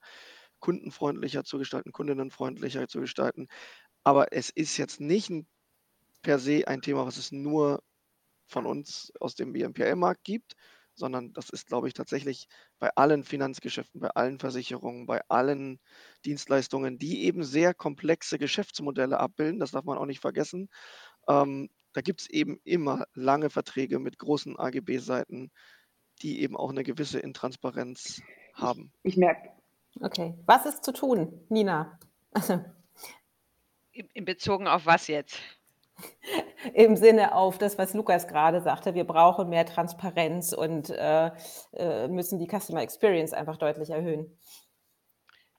kundenfreundlicher 0.59 1.43
zu 1.43 1.57
gestalten, 1.57 1.91
kundinnenfreundlicher 1.91 2.87
zu 2.87 2.99
gestalten. 2.99 3.47
Aber 4.03 4.33
es 4.33 4.49
ist 4.49 4.77
jetzt 4.77 4.99
nicht 5.01 5.31
per 6.21 6.39
se 6.39 6.67
ein 6.67 6.81
Thema, 6.81 7.05
was 7.05 7.17
es 7.17 7.31
nur 7.31 7.81
von 8.47 8.65
uns 8.65 9.11
aus 9.19 9.35
dem 9.35 9.53
BMPL-Markt 9.53 10.23
gibt, 10.23 10.55
sondern 10.95 11.33
das 11.33 11.49
ist, 11.49 11.67
glaube 11.67 11.87
ich, 11.87 11.93
tatsächlich 11.93 12.47
bei 12.79 12.89
allen 12.95 13.23
Finanzgeschäften, 13.23 14.01
bei 14.01 14.09
allen 14.09 14.39
Versicherungen, 14.39 15.05
bei 15.05 15.21
allen 15.27 15.79
Dienstleistungen, 16.25 16.97
die 16.97 17.23
eben 17.25 17.43
sehr 17.43 17.73
komplexe 17.73 18.39
Geschäftsmodelle 18.39 19.19
abbilden, 19.19 19.59
das 19.59 19.71
darf 19.71 19.85
man 19.85 19.97
auch 19.97 20.05
nicht 20.05 20.21
vergessen. 20.21 20.69
Ähm, 21.27 21.69
da 21.93 22.01
gibt 22.01 22.21
es 22.21 22.29
eben 22.29 22.59
immer 22.63 23.05
lange 23.13 23.49
Verträge 23.49 23.99
mit 23.99 24.17
großen 24.17 24.57
AGB-Seiten, 24.57 25.51
die 26.21 26.41
eben 26.41 26.57
auch 26.57 26.69
eine 26.69 26.83
gewisse 26.83 27.19
Intransparenz 27.19 28.21
haben. 28.53 28.91
Ich, 29.03 29.13
ich 29.13 29.17
merke 29.17 29.49
Okay. 30.01 30.33
Was 30.45 30.65
ist 30.65 30.83
zu 30.83 30.91
tun, 30.91 31.45
Nina? 31.49 31.99
In 33.91 34.25
Bezogen 34.25 34.67
auf 34.67 34.85
was 34.85 35.07
jetzt? 35.07 35.39
Im 36.73 36.95
Sinne 36.95 37.35
auf 37.35 37.57
das, 37.57 37.77
was 37.77 37.93
Lukas 37.93 38.27
gerade 38.27 38.61
sagte, 38.61 38.93
wir 38.93 39.05
brauchen 39.05 39.49
mehr 39.49 39.65
Transparenz 39.65 40.53
und 40.53 40.89
äh, 40.89 41.31
äh, 41.73 42.07
müssen 42.07 42.39
die 42.39 42.47
Customer 42.47 42.81
Experience 42.81 43.33
einfach 43.33 43.57
deutlich 43.57 43.89
erhöhen. 43.89 44.37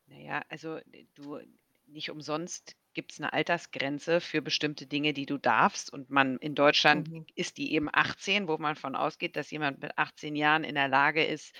Naja, 0.07 0.43
also 0.49 0.79
du 1.15 1.39
nicht 1.87 2.11
umsonst 2.11 2.77
gibt 2.95 3.13
es 3.13 3.21
eine 3.21 3.33
Altersgrenze 3.33 4.21
für 4.21 4.41
bestimmte 4.41 4.87
Dinge, 4.87 5.13
die 5.13 5.27
du 5.27 5.37
darfst. 5.37 5.93
Und 5.93 6.11
man 6.11 6.39
in 6.39 6.55
Deutschland 6.55 7.11
mhm. 7.11 7.27
ist 7.35 7.59
die 7.59 7.75
eben 7.75 7.89
18, 7.93 8.49
wo 8.49 8.57
man 8.57 8.75
von 8.75 8.97
ausgeht, 8.97 9.37
dass 9.37 9.51
jemand 9.51 9.83
mit 9.83 9.97
18 9.99 10.35
Jahren 10.35 10.65
in 10.65 10.75
der 10.75 10.89
Lage 10.89 11.25
ist, 11.25 11.55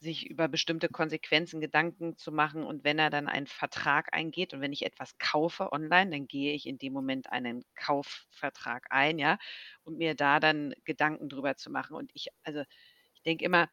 sich 0.00 0.28
über 0.28 0.48
bestimmte 0.48 0.88
Konsequenzen 0.88 1.60
Gedanken 1.60 2.16
zu 2.16 2.32
machen. 2.32 2.64
Und 2.64 2.84
wenn 2.84 2.98
er 2.98 3.10
dann 3.10 3.28
einen 3.28 3.46
Vertrag 3.46 4.12
eingeht 4.14 4.52
und 4.54 4.60
wenn 4.60 4.72
ich 4.72 4.84
etwas 4.84 5.18
kaufe 5.18 5.72
online, 5.72 6.10
dann 6.10 6.26
gehe 6.28 6.54
ich 6.54 6.66
in 6.66 6.78
dem 6.78 6.92
Moment 6.92 7.30
einen 7.32 7.64
Kaufvertrag 7.76 8.86
ein, 8.90 9.18
ja, 9.18 9.38
und 9.84 9.98
mir 9.98 10.14
da 10.14 10.40
dann 10.40 10.74
Gedanken 10.84 11.28
drüber 11.28 11.56
zu 11.56 11.70
machen. 11.70 11.96
Und 11.96 12.10
ich, 12.14 12.28
also 12.42 12.62
ich 13.14 13.22
denke 13.22 13.44
immer, 13.44 13.68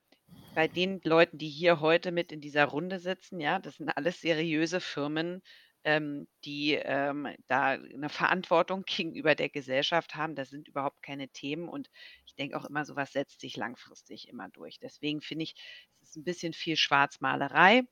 bei 0.53 0.67
den 0.67 1.01
Leuten, 1.03 1.37
die 1.37 1.49
hier 1.49 1.79
heute 1.79 2.11
mit 2.11 2.31
in 2.31 2.41
dieser 2.41 2.65
Runde 2.65 2.99
sitzen, 2.99 3.39
ja, 3.39 3.59
das 3.59 3.75
sind 3.77 3.89
alles 3.89 4.21
seriöse 4.21 4.81
Firmen, 4.81 5.41
ähm, 5.83 6.27
die 6.45 6.73
ähm, 6.73 7.27
da 7.47 7.69
eine 7.71 8.09
Verantwortung 8.09 8.83
gegenüber 8.85 9.35
der 9.35 9.49
Gesellschaft 9.49 10.15
haben. 10.15 10.35
Das 10.35 10.49
sind 10.49 10.67
überhaupt 10.67 11.01
keine 11.03 11.29
Themen 11.29 11.69
und 11.69 11.89
ich 12.25 12.35
denke 12.35 12.57
auch 12.57 12.65
immer, 12.65 12.85
sowas 12.85 13.13
setzt 13.13 13.39
sich 13.41 13.55
langfristig 13.57 14.27
immer 14.29 14.49
durch. 14.49 14.79
Deswegen 14.79 15.21
finde 15.21 15.43
ich, 15.43 15.55
ist 16.11 16.17
ein 16.17 16.23
bisschen 16.23 16.53
viel 16.53 16.75
Schwarzmalerei. 16.75 17.83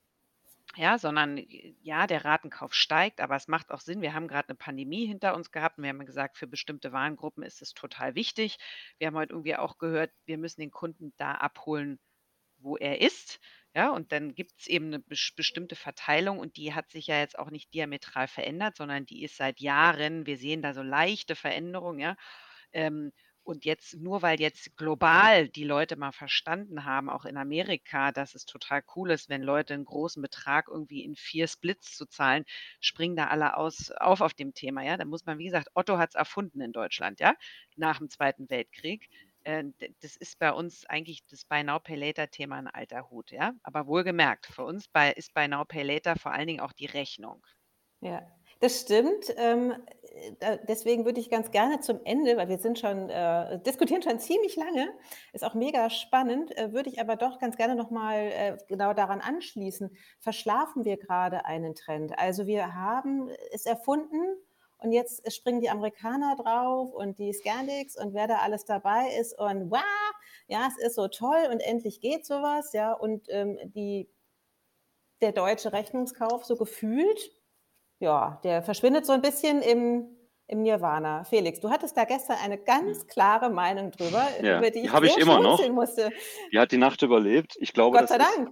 Ja, 0.76 1.00
sondern 1.00 1.40
ja, 1.82 2.06
der 2.06 2.26
Ratenkauf 2.26 2.76
steigt, 2.76 3.22
aber 3.22 3.36
es 3.36 3.48
macht 3.48 3.72
auch 3.72 3.80
Sinn. 3.80 4.04
Wir 4.04 4.14
haben 4.14 4.28
gerade 4.28 4.50
eine 4.50 4.56
Pandemie 4.56 5.08
hinter 5.08 5.36
uns 5.36 5.52
gehabt 5.52 5.78
und 5.78 5.84
wir 5.84 5.90
haben 5.90 6.06
gesagt, 6.06 6.38
für 6.38 6.46
bestimmte 6.46 6.92
Warengruppen 6.92 7.42
ist 7.44 7.64
es 7.64 7.74
total 7.74 8.14
wichtig. 8.14 8.60
Wir 9.00 9.08
haben 9.08 9.16
heute 9.16 9.34
irgendwie 9.34 9.56
auch 9.56 9.80
gehört, 9.80 10.12
wir 10.26 10.38
müssen 10.38 10.62
den 10.62 10.70
Kunden 10.70 11.12
da 11.18 11.34
abholen, 11.34 12.00
wo 12.60 12.78
er 12.78 13.02
ist. 13.02 13.40
Ja, 13.74 13.90
und 13.92 14.12
dann 14.12 14.36
gibt 14.36 14.60
es 14.60 14.68
eben 14.68 14.88
eine 14.88 15.00
bestimmte 15.00 15.76
Verteilung 15.76 16.38
und 16.40 16.58
die 16.58 16.74
hat 16.74 16.92
sich 16.92 17.08
ja 17.08 17.20
jetzt 17.20 17.40
auch 17.40 17.50
nicht 17.50 17.74
diametral 17.74 18.28
verändert, 18.28 18.78
sondern 18.78 19.06
die 19.08 19.24
ist 19.24 19.38
seit 19.38 19.60
Jahren, 19.62 20.28
wir 20.28 20.38
sehen 20.38 20.62
da 20.62 20.74
so 20.74 20.84
leichte 20.84 21.36
Veränderungen, 21.36 22.00
ja. 22.00 22.16
Ähm, 22.74 23.12
und 23.44 23.66
jetzt, 23.66 23.96
nur 23.96 24.22
weil 24.22 24.40
jetzt 24.40 24.76
global 24.78 25.48
die 25.50 25.64
Leute 25.64 25.96
mal 25.96 26.12
verstanden 26.12 26.86
haben, 26.86 27.10
auch 27.10 27.26
in 27.26 27.38
Amerika, 27.38 28.12
dass 28.12 28.36
es 28.36 28.46
total 28.46 28.84
cool 28.96 29.12
ist, 29.12 29.30
wenn 29.30 29.42
Leute 29.42 29.74
einen 29.74 29.86
großen 29.86 30.22
Betrag 30.22 30.68
irgendwie 30.70 31.04
in 31.04 31.16
vier 31.16 31.48
Splits 31.48 31.96
zu 31.96 32.06
zahlen, 32.06 32.46
springen 32.80 33.16
da 33.16 33.28
alle 33.28 33.58
aus, 33.58 33.92
auf 33.92 34.22
auf 34.22 34.34
dem 34.34 34.54
Thema. 34.54 34.84
Ja, 34.84 34.98
da 34.98 35.06
muss 35.06 35.26
man, 35.26 35.38
wie 35.40 35.46
gesagt, 35.46 35.70
Otto 35.74 35.98
hat 35.98 36.10
es 36.10 36.16
erfunden 36.16 36.62
in 36.62 36.72
Deutschland, 36.72 37.20
ja, 37.20 37.36
nach 37.76 37.98
dem 38.00 38.10
Zweiten 38.10 38.50
Weltkrieg. 38.50 39.10
Äh, 39.44 39.66
das 40.02 40.16
ist 40.18 40.40
bei 40.40 40.52
uns 40.52 40.86
eigentlich 40.86 41.26
das 41.28 41.46
Buy 41.46 41.64
Now 41.64 41.80
Pay 41.80 41.96
Later 41.96 42.30
Thema 42.30 42.58
ein 42.58 42.68
alter 42.68 43.10
Hut, 43.10 43.32
ja. 43.32 43.54
Aber 43.64 43.88
wohlgemerkt, 43.88 44.46
für 44.48 44.64
uns 44.64 44.88
bei, 44.88 45.12
ist 45.12 45.34
Buy 45.34 45.48
Now 45.48 45.66
Pay 45.66 45.84
Later 45.84 46.16
vor 46.18 46.32
allen 46.34 46.48
Dingen 46.48 46.60
auch 46.62 46.74
die 46.74 46.86
Rechnung. 46.88 47.46
Ja, 48.02 48.22
Das 48.60 48.82
stimmt. 48.82 49.34
Ähm, 49.38 49.74
deswegen 50.68 51.06
würde 51.06 51.20
ich 51.20 51.30
ganz 51.30 51.52
gerne 51.52 51.80
zum 51.80 52.02
Ende, 52.04 52.36
weil 52.36 52.50
wir 52.50 52.58
sind 52.58 52.78
schon, 52.78 53.10
äh, 53.10 53.60
diskutieren 53.62 54.02
schon 54.02 54.20
ziemlich 54.20 54.56
lange, 54.58 54.90
ist 55.32 55.46
auch 55.46 55.54
mega 55.54 55.90
spannend, 55.90 56.56
äh, 56.58 56.74
würde 56.74 56.90
ich 56.90 57.00
aber 57.00 57.16
doch 57.16 57.40
ganz 57.40 57.56
gerne 57.56 57.76
nochmal 57.76 58.18
äh, 58.34 58.58
genau 58.68 58.94
daran 58.94 59.22
anschließen. 59.22 59.96
Verschlafen 60.20 60.84
wir 60.84 60.98
gerade 60.98 61.46
einen 61.46 61.74
Trend? 61.74 62.18
Also 62.20 62.48
wir 62.48 62.76
haben 62.76 63.30
es 63.54 63.66
erfunden 63.66 64.36
und 64.80 64.92
jetzt 64.92 65.32
springen 65.34 65.62
die 65.62 65.70
Amerikaner 65.70 66.36
drauf 66.36 66.94
und 66.94 67.18
die 67.18 67.32
Scandics 67.34 67.96
und 67.98 68.14
wer 68.14 68.28
da 68.28 68.38
alles 68.40 68.66
dabei 68.66 69.16
ist 69.20 69.38
und 69.40 69.72
wow, 69.72 69.82
ja, 70.48 70.68
es 70.68 70.86
ist 70.86 70.96
so 70.96 71.08
toll 71.08 71.48
und 71.52 71.62
endlich 71.62 72.02
geht 72.02 72.26
sowas, 72.26 72.74
ja, 72.74 72.92
und 72.94 73.28
ähm, 73.30 73.58
die, 73.64 74.10
der 75.22 75.32
deutsche 75.32 75.72
Rechnungskauf 75.72 76.44
so 76.46 76.56
gefühlt 76.56 77.39
ja, 78.00 78.40
der 78.44 78.62
verschwindet 78.64 79.06
so 79.06 79.12
ein 79.14 79.22
bisschen 79.22 79.62
im, 79.62 80.08
im 80.48 80.62
Nirvana. 80.64 81.24
Felix, 81.26 81.60
du 81.60 81.70
hattest 81.70 81.96
da 81.98 82.06
gestern 82.06 82.38
eine 82.44 82.58
ganz 82.58 83.06
klare 83.08 83.50
Meinung 83.50 83.92
drüber, 83.92 84.26
Ja, 84.42 84.58
über 84.60 84.72
die 84.72 84.82
die 84.82 84.86
ich 84.88 84.94
habe 84.94 85.08
ich 85.08 85.18
immer 85.18 85.40
noch. 85.40 85.68
musste. 85.70 86.12
Die 86.52 86.60
hat 86.60 86.72
die 86.72 86.78
Nacht 86.78 87.02
überlebt. 87.02 87.56
Ich 87.60 87.74
glaube, 87.74 87.98
Gott 87.98 88.10
das 88.10 88.18
sei 88.18 88.18
ist 88.18 88.36
Dank. 88.38 88.50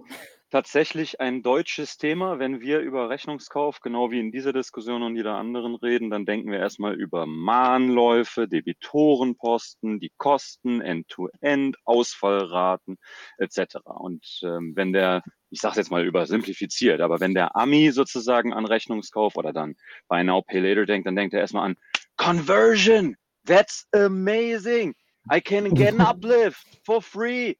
tatsächlich 0.50 1.20
ein 1.20 1.42
deutsches 1.42 1.96
Thema. 1.98 2.38
Wenn 2.38 2.60
wir 2.60 2.80
über 2.80 3.08
Rechnungskauf, 3.10 3.80
genau 3.80 4.10
wie 4.10 4.20
in 4.20 4.30
dieser 4.32 4.52
Diskussion 4.52 5.02
und 5.02 5.16
jeder 5.16 5.34
anderen 5.36 5.74
reden, 5.76 6.10
dann 6.10 6.24
denken 6.26 6.50
wir 6.52 6.58
erstmal 6.58 6.94
über 6.94 7.26
Mahnläufe, 7.26 8.46
Debitorenposten, 8.48 9.98
die 10.00 10.12
Kosten, 10.16 10.80
End-to-End, 10.80 11.76
Ausfallraten 11.84 12.96
etc. 13.38 13.76
Und 13.84 14.40
ähm, 14.42 14.72
wenn 14.76 14.92
der, 14.92 15.22
ich 15.50 15.60
sage 15.60 15.76
jetzt 15.76 15.90
mal 15.90 16.04
übersimplifiziert, 16.04 17.00
aber 17.00 17.20
wenn 17.20 17.34
der 17.34 17.56
Ami 17.56 17.90
sozusagen 17.90 18.52
an 18.52 18.66
Rechnungskauf 18.66 19.36
oder 19.36 19.52
dann 19.52 19.76
Buy 20.08 20.24
Now, 20.24 20.42
Pay 20.42 20.60
Later 20.60 20.86
denkt, 20.86 21.06
dann 21.06 21.16
denkt 21.16 21.34
er 21.34 21.40
erstmal 21.40 21.66
an 21.66 21.76
Conversion. 22.16 23.16
That's 23.46 23.86
amazing. 23.92 24.94
I 25.32 25.40
can 25.40 25.74
get 25.74 25.94
an 25.94 26.00
uplift 26.06 26.66
for 26.84 27.00
free. 27.00 27.54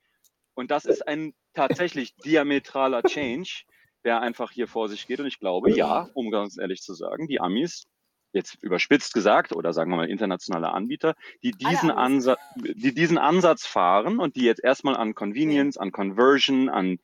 Und 0.55 0.71
das 0.71 0.85
ist 0.85 1.07
ein 1.07 1.35
tatsächlich 1.55 2.15
diametraler 2.17 3.03
Change, 3.03 3.63
der 4.05 4.21
einfach 4.21 4.51
hier 4.51 4.69
vor 4.69 4.89
sich 4.89 5.07
geht. 5.07 5.21
Und 5.21 5.27
ich 5.27 5.39
glaube, 5.39 5.73
ja, 5.73 6.09
um 6.15 6.31
ganz 6.31 6.59
ehrlich 6.59 6.83
zu 6.83 6.95
sagen, 6.95 7.27
die 7.27 7.41
Amis, 7.41 7.85
jetzt 8.33 8.63
überspitzt 8.63 9.15
gesagt, 9.15 9.53
oder 9.53 9.73
sagen 9.73 9.91
wir 9.91 9.97
mal 9.97 10.11
internationale 10.11 10.71
Anbieter, 10.71 11.15
die 11.43 11.53
diesen. 11.53 11.91
Ansatz, 11.91 12.39
die 12.57 12.95
diesen 12.95 13.19
Ansatz 13.19 13.67
fahren 13.67 14.19
und 14.19 14.37
die 14.37 14.45
jetzt 14.45 14.63
erstmal 14.63 14.97
an 14.97 15.15
Convenience, 15.15 15.79
an 15.79 15.93
Conversion, 15.93 16.69
an 16.69 16.99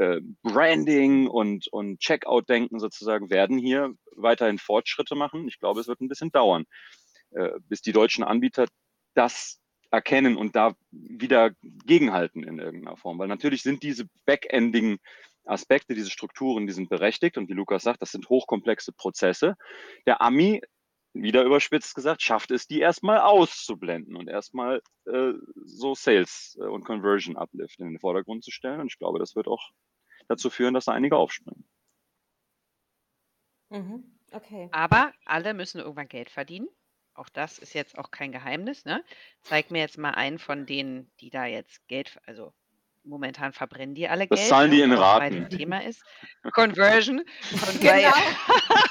äh, 0.00 0.22
Branding 0.42 1.28
und, 1.28 1.68
und 1.68 2.00
Checkout 2.00 2.48
denken 2.48 2.80
sozusagen, 2.80 3.28
werden 3.28 3.58
hier 3.58 3.92
weiterhin 4.16 4.58
Fortschritte 4.58 5.14
machen. 5.14 5.46
Ich 5.46 5.58
glaube, 5.58 5.80
es 5.80 5.88
wird 5.88 6.00
ein 6.00 6.08
bisschen 6.08 6.32
dauern, 6.32 6.64
äh, 7.32 7.50
bis 7.68 7.82
die 7.82 7.92
deutschen 7.92 8.24
Anbieter 8.24 8.66
das 9.14 9.60
erkennen 9.90 10.36
und 10.38 10.56
da 10.56 10.74
wieder 10.90 11.50
gegenhalten 11.60 12.44
in 12.44 12.58
irgendeiner 12.58 12.96
Form. 12.96 13.18
Weil 13.18 13.28
natürlich 13.28 13.62
sind 13.62 13.82
diese 13.82 14.06
backendigen 14.24 15.00
Aspekte, 15.44 15.94
diese 15.94 16.10
Strukturen, 16.10 16.66
die 16.66 16.72
sind 16.72 16.88
berechtigt 16.88 17.36
und 17.36 17.50
wie 17.50 17.54
Lukas 17.54 17.82
sagt, 17.82 18.00
das 18.00 18.12
sind 18.12 18.30
hochkomplexe 18.30 18.92
Prozesse. 18.92 19.56
Der 20.06 20.22
Ami, 20.22 20.62
wieder 21.12 21.42
überspitzt 21.44 21.94
gesagt, 21.94 22.22
schafft 22.22 22.52
es, 22.52 22.66
die 22.66 22.80
erstmal 22.80 23.18
auszublenden 23.18 24.16
und 24.16 24.28
erstmal 24.28 24.80
äh, 25.06 25.32
so 25.64 25.94
Sales 25.94 26.56
äh, 26.58 26.64
und 26.64 26.84
Conversion 26.84 27.36
Uplift 27.36 27.80
in 27.80 27.88
den 27.88 27.98
Vordergrund 27.98 28.44
zu 28.44 28.50
stellen. 28.50 28.80
Und 28.80 28.86
ich 28.86 28.98
glaube, 28.98 29.18
das 29.18 29.34
wird 29.34 29.48
auch 29.48 29.72
dazu 30.30 30.48
führen, 30.48 30.72
dass 30.74 30.84
da 30.86 30.92
einige 30.92 31.16
aufspringen. 31.16 31.64
Mhm. 33.70 34.04
Okay. 34.32 34.68
Aber 34.72 35.12
alle 35.24 35.54
müssen 35.54 35.80
irgendwann 35.80 36.08
Geld 36.08 36.30
verdienen. 36.30 36.68
Auch 37.14 37.28
das 37.28 37.58
ist 37.58 37.74
jetzt 37.74 37.98
auch 37.98 38.10
kein 38.10 38.32
Geheimnis. 38.32 38.84
Ne? 38.84 39.04
Zeig 39.42 39.70
mir 39.70 39.80
jetzt 39.80 39.98
mal 39.98 40.10
einen 40.12 40.38
von 40.38 40.66
denen, 40.66 41.10
die 41.20 41.30
da 41.30 41.44
jetzt 41.46 41.86
Geld, 41.88 42.18
also 42.26 42.52
momentan 43.02 43.52
verbrennen 43.52 43.94
die 43.94 44.08
alle 44.08 44.26
Das 44.28 44.38
Geld, 44.38 44.48
zahlen 44.48 44.70
die 44.70 44.78
ne, 44.78 44.84
in 44.84 44.90
was 44.92 44.98
bei 45.00 45.04
Raten. 45.26 45.34
dem 45.34 45.48
Thema 45.50 45.82
ist. 45.84 46.02
Conversion. 46.52 47.24
Von 47.42 47.80
daher- 47.80 48.12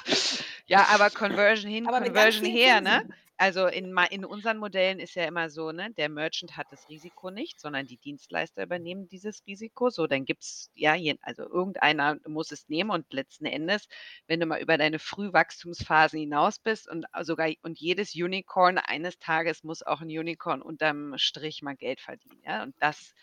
ja, 0.68 0.86
aber 0.92 1.10
Conversion 1.10 1.72
hin, 1.72 1.88
Aber 1.88 2.02
Conversion 2.02 2.46
her, 2.46 2.82
ne? 2.82 3.08
Also 3.42 3.68
in, 3.68 3.94
ma- 3.94 4.04
in 4.04 4.26
unseren 4.26 4.58
Modellen 4.58 5.00
ist 5.00 5.16
ja 5.16 5.24
immer 5.24 5.50
so, 5.50 5.72
ne, 5.72 5.94
der 5.94 6.10
Merchant 6.10 6.58
hat 6.58 6.74
das 6.74 6.90
Risiko 6.90 7.32
nicht, 7.32 7.58
sondern 7.58 7.88
die 7.88 7.98
Dienstleister 7.98 8.64
übernehmen 8.64 9.08
dieses 9.08 9.46
Risiko. 9.48 9.90
So, 9.90 10.08
dann 10.08 10.26
gibt 10.26 10.44
es, 10.44 10.70
ja, 10.76 10.96
also 11.22 11.44
irgendeiner 11.44 12.18
muss 12.28 12.52
es 12.52 12.68
nehmen 12.68 12.90
und 12.90 13.14
letzten 13.14 13.46
Endes, 13.46 13.88
wenn 14.28 14.42
du 14.42 14.46
mal 14.46 14.62
über 14.62 14.78
deine 14.78 15.00
Frühwachstumsphasen 15.00 16.20
hinaus 16.20 16.60
bist 16.60 16.90
und 16.90 17.06
sogar 17.22 17.50
und 17.62 17.80
jedes 17.80 18.14
Unicorn 18.14 18.78
eines 18.78 19.20
Tages 19.20 19.64
muss 19.64 19.84
auch 19.84 20.02
ein 20.02 20.10
Unicorn 20.10 20.62
unterm 20.62 21.14
Strich 21.18 21.62
mal 21.62 21.78
Geld 21.78 22.02
verdienen. 22.02 22.42
Ja, 22.44 22.64
und 22.64 22.76
das 22.80 23.14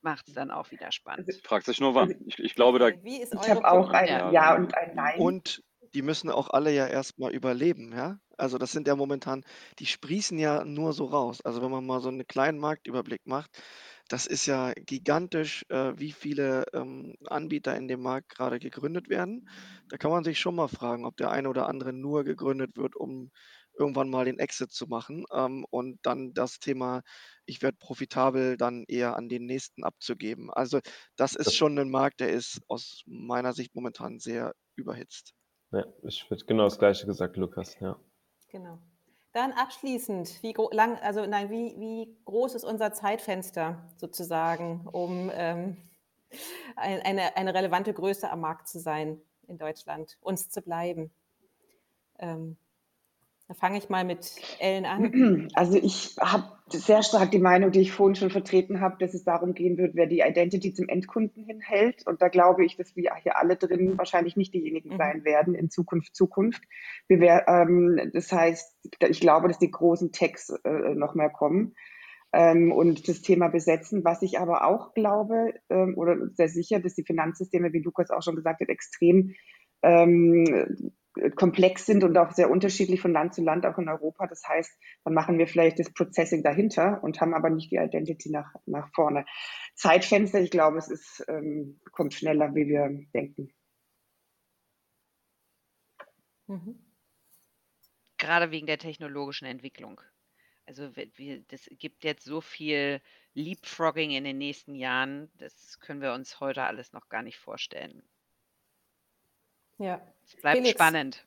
macht 0.00 0.26
es 0.26 0.34
dann 0.34 0.50
auch 0.50 0.72
wieder 0.72 0.90
spannend. 0.90 1.32
Fragt 1.44 1.66
sich 1.66 1.80
nur 1.80 1.94
wann. 1.94 2.14
Ich, 2.26 2.40
ich 2.40 2.54
glaube, 2.56 2.80
da 2.80 2.86
Okay, 2.86 2.98
Wie 3.04 3.22
ist 3.22 3.32
Ich 3.32 3.48
habe 3.48 3.70
auch 3.70 3.90
ein 3.90 4.08
Ja. 4.08 4.32
Ja 4.32 4.56
und 4.56 4.74
ein 4.76 4.94
Nein. 4.96 5.20
Und 5.20 5.62
die 5.94 6.02
müssen 6.02 6.30
auch 6.30 6.50
alle 6.50 6.72
ja 6.72 6.86
erstmal 6.88 7.32
überleben, 7.32 7.92
ja? 7.92 8.18
Also 8.42 8.58
das 8.58 8.72
sind 8.72 8.88
ja 8.88 8.96
momentan, 8.96 9.44
die 9.78 9.86
sprießen 9.86 10.36
ja 10.36 10.64
nur 10.64 10.92
so 10.94 11.04
raus. 11.04 11.40
Also 11.42 11.62
wenn 11.62 11.70
man 11.70 11.86
mal 11.86 12.00
so 12.00 12.08
einen 12.08 12.26
kleinen 12.26 12.58
Marktüberblick 12.58 13.24
macht, 13.24 13.62
das 14.08 14.26
ist 14.26 14.46
ja 14.46 14.72
gigantisch, 14.74 15.64
äh, 15.68 15.92
wie 15.96 16.10
viele 16.10 16.64
ähm, 16.72 17.14
Anbieter 17.26 17.76
in 17.76 17.86
dem 17.86 18.02
Markt 18.02 18.30
gerade 18.30 18.58
gegründet 18.58 19.08
werden. 19.08 19.48
Da 19.90 19.96
kann 19.96 20.10
man 20.10 20.24
sich 20.24 20.40
schon 20.40 20.56
mal 20.56 20.66
fragen, 20.66 21.04
ob 21.04 21.16
der 21.18 21.30
eine 21.30 21.48
oder 21.48 21.68
andere 21.68 21.92
nur 21.92 22.24
gegründet 22.24 22.76
wird, 22.76 22.96
um 22.96 23.30
irgendwann 23.78 24.10
mal 24.10 24.24
den 24.24 24.40
Exit 24.40 24.72
zu 24.72 24.88
machen 24.88 25.24
ähm, 25.32 25.64
und 25.70 26.00
dann 26.02 26.34
das 26.34 26.58
Thema, 26.58 27.02
ich 27.46 27.62
werde 27.62 27.76
profitabel, 27.78 28.56
dann 28.56 28.84
eher 28.88 29.14
an 29.14 29.28
den 29.28 29.46
nächsten 29.46 29.84
abzugeben. 29.84 30.50
Also 30.50 30.80
das 31.14 31.36
ist 31.36 31.54
schon 31.54 31.78
ein 31.78 31.90
Markt, 31.90 32.18
der 32.18 32.30
ist 32.30 32.60
aus 32.66 33.04
meiner 33.06 33.52
Sicht 33.52 33.76
momentan 33.76 34.18
sehr 34.18 34.52
überhitzt. 34.74 35.32
Ja, 35.70 35.86
ich 36.02 36.28
würde 36.28 36.44
genau 36.44 36.64
das 36.64 36.80
Gleiche 36.80 37.06
gesagt, 37.06 37.36
Lukas, 37.36 37.78
ja. 37.78 37.96
Genau. 38.52 38.78
Dann 39.32 39.52
abschließend, 39.52 40.42
wie 40.42 40.54
lang, 40.72 40.98
also 40.98 41.24
nein, 41.24 41.48
wie, 41.48 41.74
wie 41.80 42.16
groß 42.26 42.54
ist 42.54 42.64
unser 42.64 42.92
Zeitfenster 42.92 43.82
sozusagen, 43.96 44.86
um 44.92 45.30
ähm, 45.32 45.78
ein, 46.76 47.00
eine, 47.00 47.34
eine 47.36 47.54
relevante 47.54 47.94
Größe 47.94 48.28
am 48.30 48.40
Markt 48.40 48.68
zu 48.68 48.78
sein 48.78 49.20
in 49.48 49.56
Deutschland, 49.56 50.18
uns 50.20 50.50
zu 50.50 50.60
bleiben? 50.60 51.10
Ähm, 52.18 52.58
da 53.52 53.58
fange 53.58 53.76
ich 53.76 53.90
mal 53.90 54.04
mit 54.04 54.34
Ellen 54.60 54.86
an. 54.86 55.48
Also 55.54 55.76
ich 55.76 56.16
habe 56.18 56.44
sehr 56.68 57.02
stark 57.02 57.30
die 57.32 57.38
Meinung, 57.38 57.70
die 57.70 57.80
ich 57.80 57.92
vorhin 57.92 58.14
schon 58.14 58.30
vertreten 58.30 58.80
habe, 58.80 58.96
dass 58.98 59.12
es 59.12 59.24
darum 59.24 59.52
gehen 59.52 59.76
wird, 59.76 59.94
wer 59.94 60.06
die 60.06 60.20
Identity 60.20 60.72
zum 60.72 60.88
Endkunden 60.88 61.44
hinhält. 61.44 62.06
Und 62.06 62.22
da 62.22 62.28
glaube 62.28 62.64
ich, 62.64 62.76
dass 62.76 62.96
wir 62.96 63.12
hier 63.22 63.36
alle 63.36 63.56
drin 63.56 63.98
wahrscheinlich 63.98 64.36
nicht 64.36 64.54
diejenigen 64.54 64.94
Mhm. 64.94 64.96
sein 64.96 65.24
werden 65.24 65.54
in 65.54 65.68
Zukunft. 65.68 66.16
Zukunft. 66.16 66.62
Wir 67.08 67.44
ähm, 67.46 68.10
das 68.14 68.32
heißt, 68.32 68.74
ich 69.06 69.20
glaube, 69.20 69.48
dass 69.48 69.58
die 69.58 69.70
großen 69.70 70.12
Techs 70.12 70.48
äh, 70.64 70.94
noch 70.94 71.14
mehr 71.14 71.30
kommen. 71.30 71.74
Ähm, 72.32 72.72
und 72.72 73.06
das 73.06 73.20
Thema 73.20 73.48
besetzen, 73.48 74.02
was 74.02 74.22
ich 74.22 74.38
aber 74.38 74.66
auch 74.66 74.94
glaube 74.94 75.52
ähm, 75.68 75.98
oder 75.98 76.16
sehr 76.32 76.48
sicher, 76.48 76.80
dass 76.80 76.94
die 76.94 77.04
Finanzsysteme, 77.04 77.74
wie 77.74 77.82
Lukas 77.82 78.10
auch 78.10 78.22
schon 78.22 78.36
gesagt 78.36 78.62
hat, 78.62 78.70
extrem 78.70 79.34
ähm, 79.82 80.94
komplex 81.36 81.86
sind 81.86 82.04
und 82.04 82.16
auch 82.16 82.32
sehr 82.32 82.50
unterschiedlich 82.50 83.00
von 83.00 83.12
Land 83.12 83.34
zu 83.34 83.42
Land, 83.42 83.66
auch 83.66 83.78
in 83.78 83.88
Europa. 83.88 84.26
Das 84.26 84.42
heißt, 84.46 84.70
dann 85.04 85.14
machen 85.14 85.38
wir 85.38 85.46
vielleicht 85.46 85.78
das 85.78 85.92
Processing 85.92 86.42
dahinter 86.42 87.02
und 87.02 87.20
haben 87.20 87.34
aber 87.34 87.50
nicht 87.50 87.70
die 87.70 87.76
Identity 87.76 88.30
nach, 88.30 88.54
nach 88.66 88.88
vorne. 88.94 89.24
Zeitfenster, 89.74 90.40
ich 90.40 90.50
glaube, 90.50 90.78
es 90.78 90.88
ist, 90.88 91.24
ähm, 91.28 91.80
kommt 91.92 92.14
schneller, 92.14 92.54
wie 92.54 92.66
wir 92.66 92.88
denken. 93.14 93.52
Mhm. 96.46 96.78
Gerade 98.18 98.50
wegen 98.50 98.66
der 98.66 98.78
technologischen 98.78 99.46
Entwicklung. 99.46 100.00
Also 100.64 100.90
das 101.48 101.68
gibt 101.72 102.04
jetzt 102.04 102.24
so 102.24 102.40
viel 102.40 103.00
Leapfrogging 103.34 104.12
in 104.12 104.24
den 104.24 104.38
nächsten 104.38 104.74
Jahren, 104.74 105.30
das 105.38 105.80
können 105.80 106.00
wir 106.00 106.12
uns 106.12 106.38
heute 106.38 106.62
alles 106.62 106.92
noch 106.92 107.08
gar 107.08 107.22
nicht 107.22 107.36
vorstellen. 107.36 108.02
Ja. 109.82 110.00
Es 110.24 110.36
bleibt 110.36 110.58
Felix. 110.58 110.72
spannend. 110.72 111.24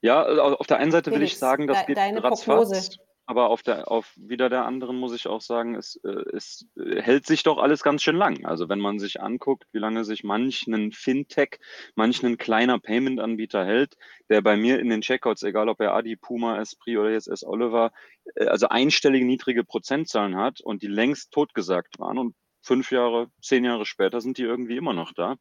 Ja, 0.00 0.22
also 0.22 0.58
auf 0.58 0.66
der 0.66 0.78
einen 0.78 0.90
Seite 0.90 1.10
will 1.12 1.22
ich 1.22 1.30
Felix, 1.30 1.38
sagen, 1.38 1.66
das 1.68 1.78
de- 1.78 1.86
geht 1.86 1.96
deine 1.96 2.22
ratzfatz. 2.22 2.44
Prognose. 2.44 2.98
Aber 3.24 3.50
auf 3.50 3.62
der, 3.62 3.88
auf 3.88 4.12
wieder 4.16 4.50
der 4.50 4.64
anderen 4.66 4.96
muss 4.96 5.14
ich 5.14 5.28
auch 5.28 5.40
sagen, 5.40 5.76
es, 5.76 5.94
äh, 6.04 6.08
es 6.34 6.66
äh, 6.76 7.00
hält 7.00 7.24
sich 7.24 7.44
doch 7.44 7.58
alles 7.58 7.84
ganz 7.84 8.02
schön 8.02 8.16
lang. 8.16 8.44
Also 8.44 8.68
wenn 8.68 8.80
man 8.80 8.98
sich 8.98 9.22
anguckt, 9.22 9.64
wie 9.70 9.78
lange 9.78 10.04
sich 10.04 10.24
manchen 10.24 10.90
Fintech, 10.90 11.60
manchen 11.94 12.36
kleiner 12.36 12.80
Payment-Anbieter 12.80 13.64
hält, 13.64 13.96
der 14.28 14.42
bei 14.42 14.56
mir 14.56 14.80
in 14.80 14.88
den 14.90 15.02
Checkouts, 15.02 15.44
egal 15.44 15.68
ob 15.68 15.80
er 15.80 15.94
Adi, 15.94 16.16
Puma, 16.16 16.60
Esprit 16.60 16.98
oder 16.98 17.12
jetzt 17.12 17.28
S. 17.28 17.44
Oliver, 17.44 17.92
äh, 18.34 18.46
also 18.46 18.68
einstellige 18.68 19.24
niedrige 19.24 19.62
Prozentzahlen 19.62 20.36
hat 20.36 20.60
und 20.60 20.82
die 20.82 20.88
längst 20.88 21.30
totgesagt 21.30 22.00
waren 22.00 22.18
und 22.18 22.34
fünf 22.60 22.90
Jahre, 22.90 23.30
zehn 23.40 23.64
Jahre 23.64 23.86
später 23.86 24.20
sind 24.20 24.36
die 24.36 24.42
irgendwie 24.42 24.76
immer 24.76 24.94
noch 24.94 25.12
da. 25.12 25.36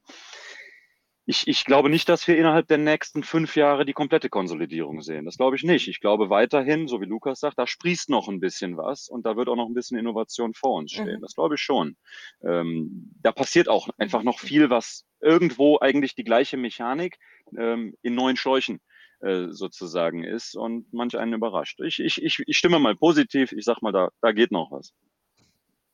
Ich, 1.25 1.47
ich 1.47 1.65
glaube 1.65 1.89
nicht, 1.89 2.09
dass 2.09 2.27
wir 2.27 2.37
innerhalb 2.37 2.67
der 2.67 2.79
nächsten 2.79 3.23
fünf 3.23 3.55
Jahre 3.55 3.85
die 3.85 3.93
komplette 3.93 4.29
Konsolidierung 4.29 5.01
sehen. 5.01 5.25
Das 5.25 5.37
glaube 5.37 5.55
ich 5.55 5.63
nicht. 5.63 5.87
Ich 5.87 5.99
glaube 5.99 6.29
weiterhin, 6.29 6.87
so 6.87 6.99
wie 6.99 7.05
Lukas 7.05 7.39
sagt, 7.39 7.59
da 7.59 7.67
sprießt 7.67 8.09
noch 8.09 8.27
ein 8.27 8.39
bisschen 8.39 8.75
was 8.75 9.07
und 9.07 9.25
da 9.25 9.37
wird 9.37 9.47
auch 9.47 9.55
noch 9.55 9.67
ein 9.67 9.73
bisschen 9.75 9.99
Innovation 9.99 10.53
vor 10.53 10.73
uns 10.75 10.91
stehen. 10.91 11.17
Mhm. 11.17 11.21
Das 11.21 11.35
glaube 11.35 11.55
ich 11.55 11.61
schon. 11.61 11.95
Ähm, 12.43 13.11
da 13.21 13.31
passiert 13.31 13.69
auch 13.69 13.89
einfach 13.97 14.23
noch 14.23 14.39
viel, 14.39 14.69
was 14.69 15.05
irgendwo 15.19 15.79
eigentlich 15.79 16.15
die 16.15 16.23
gleiche 16.23 16.57
Mechanik 16.57 17.17
ähm, 17.55 17.95
in 18.01 18.15
neuen 18.15 18.35
Schläuchen 18.35 18.79
äh, 19.19 19.49
sozusagen 19.49 20.23
ist 20.23 20.55
und 20.55 20.91
manch 20.91 21.17
einen 21.17 21.33
überrascht. 21.33 21.79
Ich, 21.81 21.99
ich, 21.99 22.21
ich, 22.23 22.41
ich 22.47 22.57
stimme 22.57 22.79
mal 22.79 22.95
positiv. 22.95 23.51
Ich 23.51 23.65
sag 23.65 23.81
mal, 23.83 23.91
da, 23.91 24.09
da 24.21 24.31
geht 24.31 24.51
noch 24.51 24.71
was. 24.71 24.93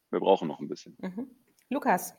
Wir 0.09 0.21
brauchen 0.21 0.47
noch 0.47 0.61
ein 0.61 0.69
bisschen. 0.69 0.95
Mhm. 1.01 1.29
Lukas. 1.69 2.15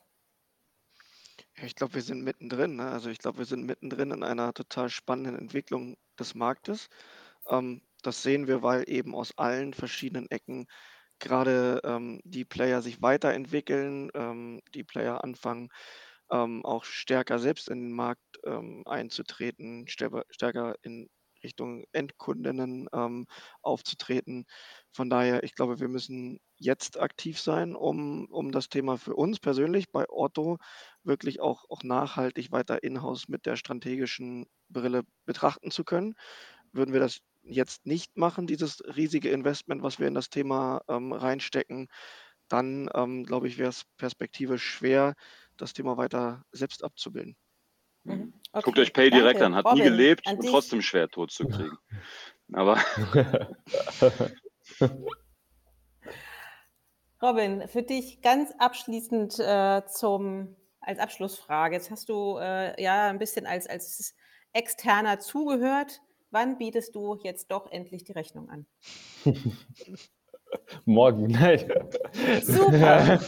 Ich 1.63 1.75
glaube, 1.75 1.95
wir 1.95 2.03
sind 2.03 2.23
mittendrin. 2.23 2.77
Ne? 2.77 2.89
Also 2.91 3.11
ich 3.11 3.19
glaube, 3.19 3.39
wir 3.39 3.45
sind 3.45 3.65
mittendrin 3.65 4.11
in 4.13 4.23
einer 4.23 4.53
total 4.55 4.89
spannenden 4.91 5.37
Entwicklung 5.37 5.97
des 6.19 6.35
Marktes. 6.35 6.89
Ähm, 7.49 7.83
das 8.03 8.23
sehen 8.23 8.47
wir, 8.49 8.63
weil 8.63 8.85
eben 8.89 9.15
aus 9.15 9.37
allen 9.39 9.75
verschiedenen 9.75 10.31
Ecken 10.31 10.67
gerade 11.21 11.81
ähm, 11.85 12.21
die 12.25 12.45
Player 12.45 12.83
sich 12.83 13.03
weiterentwickeln, 13.03 14.11
ähm, 14.15 14.61
die 14.75 14.85
Player 14.85 15.25
anfangen, 15.25 15.69
ähm, 16.31 16.65
auch 16.65 16.85
stärker 16.85 17.39
selbst 17.41 17.69
in 17.69 17.81
den 17.81 17.93
Markt 17.93 18.23
ähm, 18.45 18.85
einzutreten, 18.87 19.87
stärker 19.89 20.77
in 20.83 21.09
Richtung 21.43 21.85
Endkundinnen 21.93 22.89
ähm, 22.93 23.27
aufzutreten. 23.63 24.47
Von 24.93 25.11
daher, 25.11 25.43
ich 25.45 25.55
glaube, 25.55 25.81
wir 25.81 25.89
müssen 25.89 26.41
jetzt 26.59 26.99
aktiv 26.99 27.41
sein, 27.41 27.75
um, 27.75 28.27
um 28.27 28.53
das 28.53 28.69
Thema 28.69 28.99
für 28.99 29.15
uns 29.15 29.39
persönlich 29.39 29.91
bei 29.91 30.05
Otto 30.09 30.59
wirklich 31.05 31.41
auch, 31.41 31.65
auch 31.71 31.83
nachhaltig 31.83 32.53
weiter 32.53 32.83
in-house 32.83 33.29
mit 33.29 33.47
der 33.47 33.57
strategischen 33.57 34.47
Brille 34.69 35.03
betrachten 35.25 35.71
zu 35.71 35.85
können. 35.85 36.15
Würden 36.73 36.93
wir 36.93 37.01
das 37.01 37.21
jetzt 37.43 37.87
nicht 37.87 38.17
machen, 38.17 38.47
dieses 38.47 38.83
riesige 38.97 39.31
Investment, 39.31 39.83
was 39.83 39.99
wir 39.99 40.09
in 40.09 40.15
das 40.15 40.31
Thema 40.31 40.83
ähm, 40.89 41.13
reinstecken, 41.13 41.89
dann 42.49 42.91
ähm, 42.95 43.25
glaube 43.25 43.49
ich, 43.49 43.59
wäre 43.59 43.71
es 43.71 43.85
perspektivisch 43.97 44.65
schwer, 44.65 45.15
das 45.57 45.73
Thema 45.73 45.97
weiter 45.97 46.45
selbst 46.53 46.85
abzubilden. 46.85 47.37
Mhm. 48.05 48.33
Okay, 48.53 48.65
Guckt 48.65 48.79
euch 48.79 48.93
Pay 48.93 49.11
direkt 49.11 49.43
an, 49.43 49.55
hat 49.55 49.67
Robin, 49.67 49.85
nie 49.85 49.91
gelebt 49.91 50.27
und 50.27 50.43
dich. 50.43 50.51
trotzdem 50.51 50.83
schwer 50.83 51.09
tot 51.09 51.31
zu 51.31 51.47
kriegen. 51.47 51.77
Aber. 52.53 52.79
Robin, 57.21 57.67
für 57.67 57.83
dich 57.83 58.21
ganz 58.23 58.53
abschließend 58.59 59.39
äh, 59.41 59.83
zum, 59.87 60.55
als 60.81 61.01
Abschlussfrage. 61.01 61.75
Jetzt 61.75 61.91
hast 61.91 62.09
du 62.09 62.39
äh, 62.39 62.81
ja 62.81 63.09
ein 63.09 63.19
bisschen 63.19 63.45
als, 63.45 63.67
als 63.67 64.15
externer 64.53 65.19
zugehört. 65.19 66.01
Wann 66.31 66.59
bietest 66.59 66.95
du 66.95 67.19
jetzt 67.23 67.51
doch 67.51 67.73
endlich 67.73 68.05
die 68.05 68.13
Rechnung 68.13 68.49
an? 68.51 68.67
Morgen, 70.85 71.27
nein. 71.27 71.71
Super. 72.43 73.19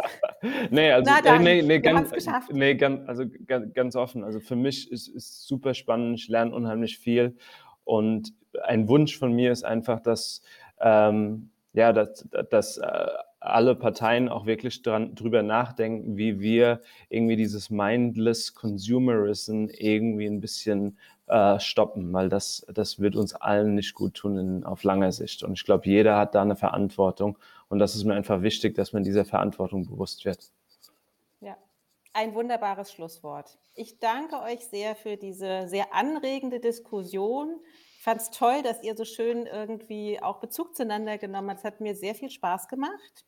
nee, 0.70 0.92
also, 0.92 1.10
Na 1.10 1.20
dann, 1.20 1.42
nee, 1.42 1.62
nee, 1.62 1.80
ganz, 1.80 2.12
nee, 2.50 2.74
ganz, 2.74 3.08
also 3.08 3.24
ganz, 3.46 3.74
ganz 3.74 3.96
offen. 3.96 4.22
Also 4.22 4.40
für 4.40 4.56
mich 4.56 4.90
ist 4.90 5.08
es 5.08 5.46
super 5.46 5.74
spannend. 5.74 6.20
Ich 6.20 6.28
lerne 6.28 6.54
unheimlich 6.54 6.98
viel. 6.98 7.36
Und 7.84 8.32
ein 8.62 8.88
Wunsch 8.88 9.18
von 9.18 9.32
mir 9.32 9.50
ist 9.50 9.64
einfach, 9.64 10.00
dass, 10.00 10.42
ähm, 10.80 11.50
ja, 11.72 11.92
dass, 11.92 12.28
dass 12.50 12.78
äh, 12.78 13.08
alle 13.40 13.74
Parteien 13.74 14.28
auch 14.28 14.46
wirklich 14.46 14.82
dran, 14.82 15.14
drüber 15.14 15.42
nachdenken, 15.42 16.16
wie 16.16 16.40
wir 16.40 16.80
irgendwie 17.08 17.36
dieses 17.36 17.70
mindless 17.70 18.54
Consumerism 18.54 19.66
irgendwie 19.72 20.26
ein 20.26 20.40
bisschen 20.40 20.98
äh, 21.26 21.58
stoppen, 21.58 22.12
weil 22.12 22.28
das, 22.28 22.66
das 22.72 22.98
wird 22.98 23.16
uns 23.16 23.34
allen 23.34 23.74
nicht 23.74 23.94
gut 23.94 24.14
tun 24.14 24.36
in, 24.36 24.64
auf 24.64 24.82
langer 24.82 25.12
Sicht. 25.12 25.42
Und 25.42 25.54
ich 25.54 25.64
glaube, 25.64 25.86
jeder 25.86 26.18
hat 26.18 26.34
da 26.34 26.42
eine 26.42 26.56
Verantwortung. 26.56 27.38
Und 27.68 27.78
das 27.78 27.94
ist 27.94 28.04
mir 28.04 28.14
einfach 28.14 28.42
wichtig, 28.42 28.74
dass 28.74 28.92
man 28.92 29.04
dieser 29.04 29.24
Verantwortung 29.24 29.86
bewusst 29.86 30.24
wird. 30.24 30.50
Ja, 31.40 31.56
ein 32.12 32.34
wunderbares 32.34 32.92
Schlusswort. 32.92 33.58
Ich 33.74 34.00
danke 34.00 34.40
euch 34.42 34.66
sehr 34.66 34.96
für 34.96 35.16
diese 35.16 35.68
sehr 35.68 35.94
anregende 35.94 36.60
Diskussion. 36.60 37.60
Ich 37.96 38.02
fand 38.02 38.20
es 38.20 38.30
toll, 38.30 38.62
dass 38.62 38.82
ihr 38.82 38.96
so 38.96 39.04
schön 39.04 39.46
irgendwie 39.46 40.20
auch 40.20 40.40
Bezug 40.40 40.74
zueinander 40.74 41.16
genommen 41.16 41.50
habt. 41.50 41.60
Es 41.60 41.64
hat 41.64 41.80
mir 41.80 41.94
sehr 41.94 42.14
viel 42.14 42.30
Spaß 42.30 42.68
gemacht. 42.68 43.24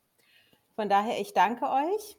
Von 0.75 0.89
daher, 0.89 1.21
ich 1.21 1.33
danke 1.33 1.69
euch 1.69 2.17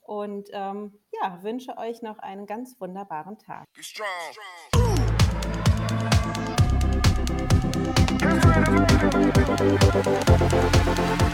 und 0.00 0.48
ähm, 0.52 0.98
ja, 1.12 1.42
wünsche 1.42 1.78
euch 1.78 2.02
noch 2.02 2.18
einen 2.18 2.46
ganz 2.46 2.80
wunderbaren 2.80 3.38
Tag. 3.38 3.66
Be 3.72 3.82
strong. 3.82 4.08
Be 4.32 4.80
strong. 11.16 11.29